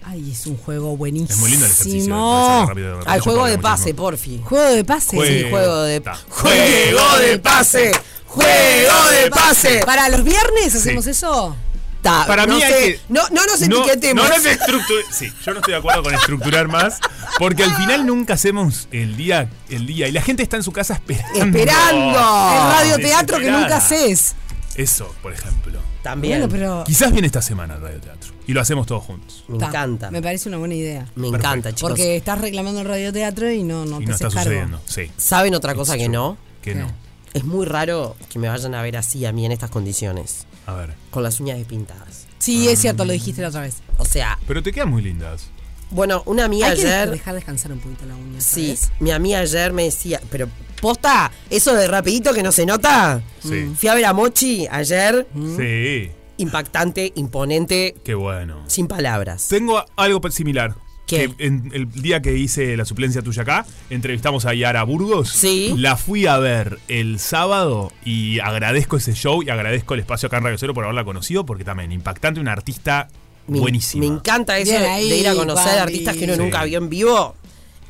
Ay, 0.05 0.31
es 0.31 0.45
un 0.47 0.57
juego 0.57 0.95
buenísimo. 0.97 1.29
Es 1.33 1.37
muy 1.37 1.49
lindo 1.51 1.65
el 1.65 1.71
ejercicio. 1.71 2.65
rápido, 2.67 2.95
rápido, 2.97 3.11
Al 3.11 3.19
juego 3.21 3.45
de 3.45 3.57
pase, 3.57 3.83
tiempo. 3.85 4.03
porfi. 4.03 4.41
Juego 4.43 4.75
de 4.75 4.83
pase. 4.83 5.17
Jue- 5.17 5.27
Sí, 5.43 5.49
juego 5.49 5.81
de 5.83 5.99
Ta. 6.01 6.15
Juego 6.29 7.17
de 7.19 7.39
pase. 7.39 7.91
Juego 8.25 9.09
de 9.11 9.29
pase. 9.29 9.81
Para 9.85 10.09
los 10.09 10.23
viernes 10.23 10.75
hacemos 10.75 11.07
eso. 11.07 11.55
Ta, 12.01 12.25
Para 12.27 12.45
no 12.45 12.55
mí 12.55 12.61
hay 12.63 12.73
sé, 12.73 12.79
que- 12.79 12.99
no, 13.07 13.21
no 13.31 13.45
nos 13.45 13.61
No, 13.61 13.77
etiquetemos. 13.77 14.27
no 14.27 14.35
nos 14.35 14.45
estructu- 14.45 15.05
Sí, 15.09 15.31
yo 15.45 15.53
no 15.53 15.59
estoy 15.59 15.71
de 15.71 15.77
acuerdo 15.79 16.03
con 16.03 16.13
estructurar 16.13 16.67
más. 16.67 16.99
Porque 17.39 17.63
al 17.63 17.73
final 17.77 18.05
nunca 18.05 18.33
hacemos 18.33 18.89
el 18.91 19.15
día, 19.15 19.49
el 19.69 19.85
día. 19.87 20.09
Y 20.09 20.11
la 20.11 20.21
gente 20.21 20.43
está 20.43 20.57
en 20.57 20.63
su 20.63 20.73
casa 20.73 20.95
esperando. 20.95 21.39
Esperando. 21.57 22.09
El 22.19 22.73
radioteatro 22.77 23.39
que 23.39 23.49
nunca 23.51 23.77
haces. 23.77 24.35
Eso, 24.75 25.15
por 25.21 25.31
ejemplo. 25.31 25.79
También. 26.01 26.39
Bueno, 26.39 26.51
pero. 26.51 26.83
Quizás 26.85 27.11
viene 27.13 27.27
esta 27.27 27.41
semana 27.41 27.75
el 27.75 27.81
radioteatro. 27.81 28.32
Y 28.47 28.53
lo 28.53 28.61
hacemos 28.61 28.85
todos 28.87 29.03
juntos. 29.03 29.43
Me 29.47 29.57
Ta, 29.57 29.67
encanta. 29.67 30.11
Me 30.11 30.21
parece 30.21 30.49
una 30.49 30.57
buena 30.57 30.75
idea. 30.75 31.07
Me 31.15 31.27
encanta, 31.29 31.73
chicos. 31.73 31.91
Porque 31.91 32.15
estás 32.17 32.39
reclamando 32.41 32.81
el 32.81 32.87
radioteatro 32.87 33.49
y 33.51 33.63
no, 33.63 33.85
no 33.85 33.97
y 34.01 34.05
te 34.05 34.09
no 34.09 34.13
está 34.15 34.27
haces 34.27 34.35
cargo. 34.35 34.49
sucediendo. 34.51 34.81
Sí. 34.85 35.11
¿Saben 35.17 35.55
otra 35.55 35.75
cosa 35.75 35.97
que 35.97 36.09
no? 36.09 36.37
Que 36.61 36.75
no. 36.75 36.87
Es 37.33 37.43
muy 37.45 37.65
raro 37.65 38.15
que 38.29 38.37
me 38.39 38.47
vayan 38.49 38.75
a 38.75 38.81
ver 38.81 38.97
así 38.97 39.25
a 39.25 39.31
mí 39.31 39.45
en 39.45 39.51
estas 39.51 39.69
condiciones. 39.71 40.45
A 40.67 40.73
ver. 40.73 40.93
Con 41.09 41.23
las 41.23 41.39
uñas 41.39 41.57
despintadas. 41.57 42.25
Sí, 42.37 42.67
es 42.67 42.79
cierto, 42.79 43.05
lo 43.05 43.13
dijiste 43.13 43.41
la 43.41 43.47
otra 43.47 43.61
vez. 43.61 43.77
O 43.97 44.05
sea, 44.05 44.37
Pero 44.47 44.61
te 44.61 44.71
quedan 44.73 44.89
muy 44.89 45.01
lindas. 45.01 45.45
bueno, 45.89 46.21
una 46.25 46.45
amiga 46.45 46.67
Hay 46.67 46.75
que 46.77 46.85
ayer. 46.87 47.09
dejar 47.11 47.35
descansar 47.35 47.71
un 47.71 47.79
poquito 47.79 48.05
la 48.05 48.15
uña. 48.15 48.39
Sí, 48.41 48.75
¿sabes? 48.75 48.91
mi 48.99 49.11
amiga 49.11 49.39
ayer 49.39 49.71
me 49.73 49.83
decía, 49.85 50.21
pero 50.29 50.47
posta, 50.81 51.31
eso 51.49 51.73
de 51.73 51.87
rapidito 51.87 52.33
que 52.33 52.43
no 52.43 52.51
se 52.51 52.65
nota. 52.65 53.21
Sí. 53.41 53.71
Fui 53.77 53.87
a 53.89 53.95
ver 53.95 54.05
a 54.05 54.13
Mochi 54.13 54.67
ayer, 54.69 55.25
Sí. 55.57 56.11
Impactante, 56.37 57.11
imponente, 57.15 57.95
Qué 58.03 58.13
bueno. 58.15 58.63
sin 58.67 58.87
palabras. 58.87 59.47
Tengo 59.49 59.83
algo 59.95 60.21
similar. 60.31 60.75
¿Qué? 61.05 61.29
Que 61.37 61.45
en 61.45 61.69
el 61.73 61.91
día 61.91 62.21
que 62.21 62.37
hice 62.37 62.77
la 62.77 62.85
suplencia 62.85 63.21
tuya 63.21 63.41
acá, 63.41 63.65
entrevistamos 63.89 64.45
a 64.45 64.53
Yara 64.53 64.83
Burgos. 64.83 65.29
Sí. 65.29 65.73
La 65.77 65.97
fui 65.97 66.27
a 66.27 66.37
ver 66.37 66.79
el 66.87 67.19
sábado 67.19 67.91
y 68.05 68.39
agradezco 68.39 68.95
ese 68.97 69.13
show 69.13 69.43
y 69.43 69.49
agradezco 69.49 69.93
el 69.95 69.99
espacio 69.99 70.27
acá 70.27 70.37
en 70.37 70.45
Radio 70.45 70.57
Cero 70.57 70.73
por 70.73 70.85
haberla 70.85 71.03
conocido 71.03 71.45
porque 71.45 71.65
también 71.65 71.91
impactante, 71.91 72.39
una 72.39 72.53
artista 72.53 73.09
Me, 73.47 73.59
buenísima. 73.59 74.05
me 74.05 74.13
encanta 74.15 74.57
eso 74.57 74.71
de- 74.71 74.77
ahí, 74.87 75.09
de 75.09 75.17
ir 75.17 75.27
a 75.27 75.35
conocer 75.35 75.65
Bambi. 75.75 75.81
artistas 75.81 76.15
que 76.15 76.23
uno 76.23 76.35
Sí. 76.35 76.39
nunca 76.39 76.63
vio 76.63 76.77
en 76.77 76.89
vivo. 76.89 77.35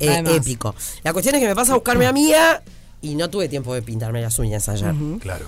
eh, 0.00 0.22
épico. 0.34 0.74
La 1.04 1.12
cuestión 1.12 1.36
es 1.36 1.40
que 1.40 1.46
me 1.46 1.54
pasa 1.54 1.70
a 1.72 1.76
buscar 1.76 1.96
a 2.02 2.08
amiga 2.08 2.62
y 3.00 3.14
no 3.14 3.30
tuve 3.30 3.48
tiempo 3.48 3.72
de 3.74 3.80
pintarme 3.82 4.20
las 4.22 4.36
uñas 4.40 4.68
ayer. 4.68 4.92
Claro. 5.20 5.46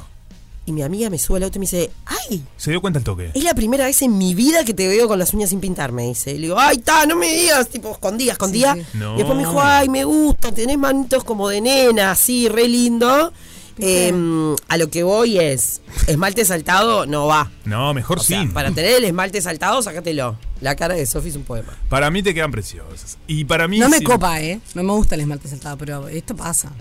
Y 0.66 0.72
mi 0.72 0.82
amiga 0.82 1.08
me 1.10 1.18
sube 1.18 1.36
al 1.38 1.44
auto 1.44 1.58
y 1.58 1.60
me 1.60 1.64
dice, 1.64 1.90
¡ay! 2.06 2.42
Se 2.56 2.70
dio 2.72 2.80
cuenta 2.80 2.98
el 2.98 3.04
toque. 3.04 3.30
Es 3.34 3.44
la 3.44 3.54
primera 3.54 3.84
vez 3.84 4.02
en 4.02 4.18
mi 4.18 4.34
vida 4.34 4.64
que 4.64 4.74
te 4.74 4.88
veo 4.88 5.06
con 5.06 5.18
las 5.18 5.32
uñas 5.32 5.50
sin 5.50 5.60
pintarme, 5.60 6.02
dice. 6.08 6.32
Y 6.32 6.38
le 6.38 6.48
digo, 6.48 6.58
ay, 6.58 6.78
ta, 6.78 7.06
no 7.06 7.14
me 7.14 7.32
digas, 7.32 7.68
tipo, 7.68 7.92
escondía, 7.92 8.32
escondía. 8.32 8.74
Sí, 8.74 8.80
sí. 8.92 8.98
No. 8.98 9.14
Y 9.14 9.18
después 9.18 9.36
me 9.38 9.44
dijo, 9.44 9.60
ay, 9.62 9.88
me 9.88 10.02
gusta, 10.04 10.52
tenés 10.52 10.76
manitos 10.76 11.22
como 11.22 11.48
de 11.48 11.60
nena, 11.60 12.10
así, 12.10 12.48
re 12.48 12.66
lindo. 12.68 13.32
Eh, 13.78 14.54
a 14.68 14.76
lo 14.78 14.88
que 14.88 15.02
voy 15.02 15.38
es, 15.38 15.82
esmalte 16.06 16.44
saltado 16.46 17.04
no 17.04 17.26
va. 17.26 17.50
No, 17.66 17.92
mejor 17.92 18.18
O 18.20 18.22
sí. 18.22 18.28
sea, 18.32 18.48
para 18.52 18.70
tener 18.72 18.92
el 18.94 19.04
esmalte 19.04 19.40
saltado, 19.42 19.82
sácatelo. 19.82 20.36
La 20.62 20.74
cara 20.74 20.94
de 20.94 21.04
Sofi 21.04 21.28
es 21.28 21.36
un 21.36 21.44
poema. 21.44 21.76
Para 21.90 22.10
mí 22.10 22.22
te 22.22 22.32
quedan 22.32 22.50
preciosas. 22.50 23.18
Y 23.26 23.44
para 23.44 23.68
mí. 23.68 23.78
No 23.78 23.90
me 23.90 23.98
sí. 23.98 24.04
copa, 24.04 24.40
¿eh? 24.40 24.60
No 24.74 24.82
me 24.82 24.92
gusta 24.92 25.14
el 25.14 25.20
esmalte 25.20 25.46
saltado, 25.48 25.76
pero 25.76 26.08
esto 26.08 26.34
pasa. 26.34 26.72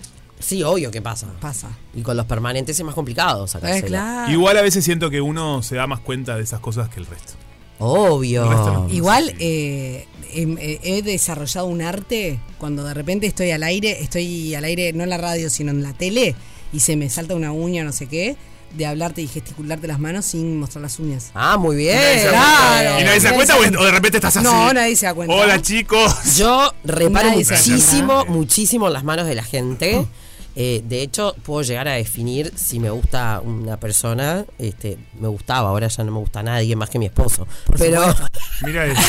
Sí, 0.46 0.62
obvio 0.62 0.92
que 0.92 1.02
pasa. 1.02 1.26
Pasa. 1.40 1.68
Y 1.92 2.02
con 2.02 2.16
los 2.16 2.26
permanentes 2.26 2.78
es 2.78 2.84
más 2.86 2.94
complicado 2.94 3.46
Eh, 3.46 3.48
sacárselo. 3.48 3.86
claro. 3.88 4.30
Igual 4.32 4.56
a 4.58 4.62
veces 4.62 4.84
siento 4.84 5.10
que 5.10 5.20
uno 5.20 5.62
se 5.64 5.74
da 5.74 5.88
más 5.88 5.98
cuenta 6.00 6.36
de 6.36 6.44
esas 6.44 6.60
cosas 6.60 6.88
que 6.88 7.00
el 7.00 7.06
resto. 7.06 7.32
Obvio. 7.80 8.44
El 8.44 8.50
resto 8.50 8.72
no. 8.72 8.88
Igual 8.90 9.34
eh, 9.40 10.06
em- 10.32 10.56
eh, 10.60 10.78
he 10.84 11.02
desarrollado 11.02 11.66
un 11.66 11.82
arte 11.82 12.38
cuando 12.58 12.84
de 12.84 12.94
repente 12.94 13.26
estoy 13.26 13.50
al 13.50 13.64
aire, 13.64 14.00
estoy 14.02 14.54
al 14.54 14.64
aire 14.64 14.92
no 14.92 15.02
en 15.02 15.10
la 15.10 15.18
radio, 15.18 15.50
sino 15.50 15.72
en 15.72 15.82
la 15.82 15.92
tele, 15.94 16.36
y 16.72 16.78
se 16.80 16.94
me 16.96 17.10
salta 17.10 17.34
una 17.34 17.50
uña, 17.52 17.82
no 17.82 17.92
sé 17.92 18.06
qué, 18.06 18.36
de 18.76 18.86
hablarte 18.86 19.22
y 19.22 19.26
gesticularte 19.26 19.86
las 19.88 19.98
manos 19.98 20.24
sin 20.26 20.58
mostrar 20.60 20.82
las 20.82 20.98
uñas. 21.00 21.30
Ah, 21.34 21.56
muy 21.58 21.74
bien. 21.76 21.98
da 22.24 22.30
Claro. 22.30 23.00
¿Y 23.00 23.04
nadie 23.04 23.20
se 23.20 23.28
da 23.28 23.34
cuenta 23.34 23.56
o, 23.56 23.60
o 23.60 23.84
de 23.84 23.90
repente 23.90 24.18
estás 24.18 24.36
así? 24.36 24.44
No, 24.44 24.72
nadie 24.72 24.94
se 24.94 25.06
da 25.06 25.14
cuenta. 25.14 25.34
Hola 25.34 25.60
chicos. 25.60 26.36
Yo 26.36 26.72
reparo 26.84 27.30
Nadie 27.30 27.44
muchísimo, 27.44 28.24
muchísimo 28.26 28.86
en 28.86 28.92
las 28.92 29.02
manos 29.04 29.26
de 29.26 29.34
la 29.34 29.42
gente. 29.42 30.06
Eh, 30.58 30.82
de 30.88 31.02
hecho, 31.02 31.36
puedo 31.42 31.60
llegar 31.62 31.86
a 31.86 31.92
definir 31.92 32.50
si 32.56 32.80
me 32.80 32.88
gusta 32.90 33.40
una 33.44 33.78
persona. 33.78 34.44
Este, 34.58 34.96
me 35.20 35.28
gustaba, 35.28 35.68
ahora 35.68 35.88
ya 35.88 36.02
no 36.02 36.12
me 36.12 36.18
gusta 36.18 36.42
nadie 36.42 36.74
más 36.76 36.88
que 36.90 36.98
mi 36.98 37.06
esposo. 37.06 37.46
Pero. 37.78 38.02
Mira 38.64 38.86
eso. 38.86 39.00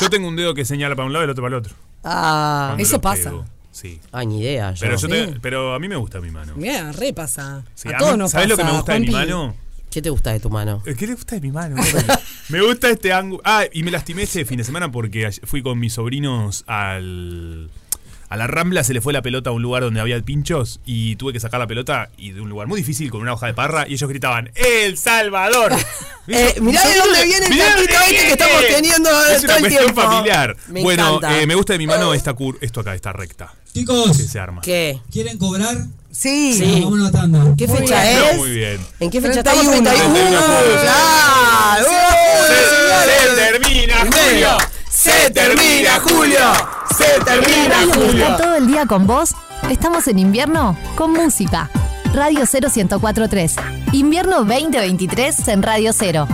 Yo 0.00 0.08
tengo 0.10 0.26
un 0.28 0.36
dedo 0.36 0.54
que 0.54 0.64
señala 0.64 0.96
para 0.96 1.06
un 1.06 1.12
lado 1.12 1.24
y 1.24 1.26
el 1.26 1.30
otro 1.30 1.42
para 1.42 1.56
el 1.56 1.60
otro. 1.62 1.74
Ah, 2.04 2.66
Cuando 2.70 2.82
Eso 2.82 3.00
pasa. 3.00 3.30
pego. 3.30 3.44
Sí. 3.72 4.00
Ay, 4.10 4.26
ni 4.26 4.40
idea. 4.40 4.72
yo. 4.72 4.80
Pero, 4.80 4.96
yo 4.96 5.08
te- 5.08 5.26
Sí. 5.26 5.34
pero 5.42 5.74
a 5.74 5.78
mí 5.78 5.86
me 5.88 5.96
gusta 5.96 6.20
mi 6.20 6.30
mano. 6.30 6.54
Mira, 6.56 6.92
repasa. 6.92 7.62
Sí, 7.74 7.88
a 7.88 7.96
a 7.96 7.98
todos 7.98 8.12
mí- 8.12 8.18
nos 8.18 8.30
¿sabés 8.30 8.48
lo 8.48 8.56
que 8.56 8.64
me 8.64 8.72
gusta 8.72 8.94
de 8.94 9.00
mi 9.00 9.10
mano? 9.10 9.54
¿Qué 9.90 10.02
te 10.02 10.10
gusta 10.10 10.32
de 10.32 10.40
tu 10.40 10.50
mano? 10.50 10.82
¿Qué 10.84 11.06
le 11.06 11.14
gusta 11.14 11.34
de 11.36 11.40
mi 11.40 11.50
mano? 11.52 11.76
me 12.48 12.60
gusta 12.62 12.90
este 12.90 13.12
ángulo. 13.12 13.42
Ah, 13.44 13.64
y 13.72 13.82
me 13.82 13.90
lastimé 13.90 14.22
este 14.22 14.44
fin 14.44 14.58
de 14.58 14.64
semana 14.64 14.90
porque 14.90 15.30
fui 15.44 15.62
con 15.62 15.78
mis 15.78 15.92
sobrinos 15.94 16.64
al. 16.66 17.70
A 18.30 18.36
la 18.36 18.46
Rambla 18.46 18.84
se 18.84 18.92
le 18.92 19.00
fue 19.00 19.14
la 19.14 19.22
pelota 19.22 19.48
a 19.50 19.52
un 19.54 19.62
lugar 19.62 19.82
donde 19.82 20.00
había 20.00 20.20
pinchos 20.20 20.80
y 20.84 21.16
tuve 21.16 21.32
que 21.32 21.40
sacar 21.40 21.58
la 21.60 21.66
pelota 21.66 22.10
y 22.18 22.32
de 22.32 22.42
un 22.42 22.50
lugar 22.50 22.66
muy 22.66 22.80
difícil 22.80 23.10
con 23.10 23.22
una 23.22 23.32
hoja 23.32 23.46
de 23.46 23.54
parra 23.54 23.86
y 23.88 23.94
ellos 23.94 24.08
gritaban 24.08 24.50
¡El 24.54 24.96
Salvador! 24.98 25.72
Eh, 26.30 26.56
mirá 26.60 26.86
de 26.86 26.94
dónde 26.94 27.24
viene 27.24 27.46
el 27.46 27.56
taquito 27.58 27.94
este 28.04 28.16
que 28.26 28.30
estamos 28.32 28.62
teniendo 28.68 29.08
Es 29.30 29.40
todo 29.46 29.56
una 29.56 29.66
el 29.66 29.76
tiempo. 29.78 30.02
familiar. 30.02 30.54
Me 30.66 30.82
bueno, 30.82 31.20
eh, 31.26 31.46
me 31.46 31.54
gusta 31.54 31.72
de 31.72 31.78
mi 31.78 31.86
mano 31.86 32.12
esta 32.12 32.34
cur 32.34 32.58
esto 32.60 32.80
acá, 32.80 32.94
esta 32.94 33.14
recta. 33.14 33.54
Chicos, 33.72 34.14
Que 34.14 34.24
se 34.24 34.38
arma. 34.38 34.60
¿Qué? 34.60 35.00
¿quieren 35.10 35.38
cobrar? 35.38 35.74
Sí. 36.10 36.52
Sí. 36.52 36.80
Vamos 36.84 37.08
a 37.08 37.12
tanda. 37.12 37.54
¿Qué 37.56 37.66
Muy 37.66 37.78
fecha 37.78 38.10
es? 38.10 38.32
No, 38.36 38.42
muy 38.42 38.50
bien. 38.50 38.78
¿En 39.00 39.10
qué 39.10 39.22
fecha 39.22 39.42
31. 39.42 39.72
estamos? 39.72 39.94
31. 39.94 40.38
31. 40.38 40.84
¡Ya! 40.84 41.78
Se, 42.44 43.30
se 43.30 43.36
termina 43.36 43.96
Julio. 44.00 44.56
Se 45.08 45.30
termina 45.30 46.00
Julio. 46.00 46.38
Se 46.96 47.24
termina 47.24 47.82
¿Está 47.82 47.94
Julio. 47.94 48.36
todo 48.36 48.54
el 48.56 48.66
día 48.66 48.84
con 48.86 49.06
vos? 49.06 49.30
Estamos 49.70 50.06
en 50.06 50.18
invierno 50.18 50.76
con 50.96 51.12
música. 51.12 51.70
Radio 52.12 52.44
0 52.46 52.68
1043. 52.74 53.56
Invierno 53.92 54.44
2023 54.44 55.48
en 55.48 55.62
Radio 55.62 55.92
0. 55.94 56.28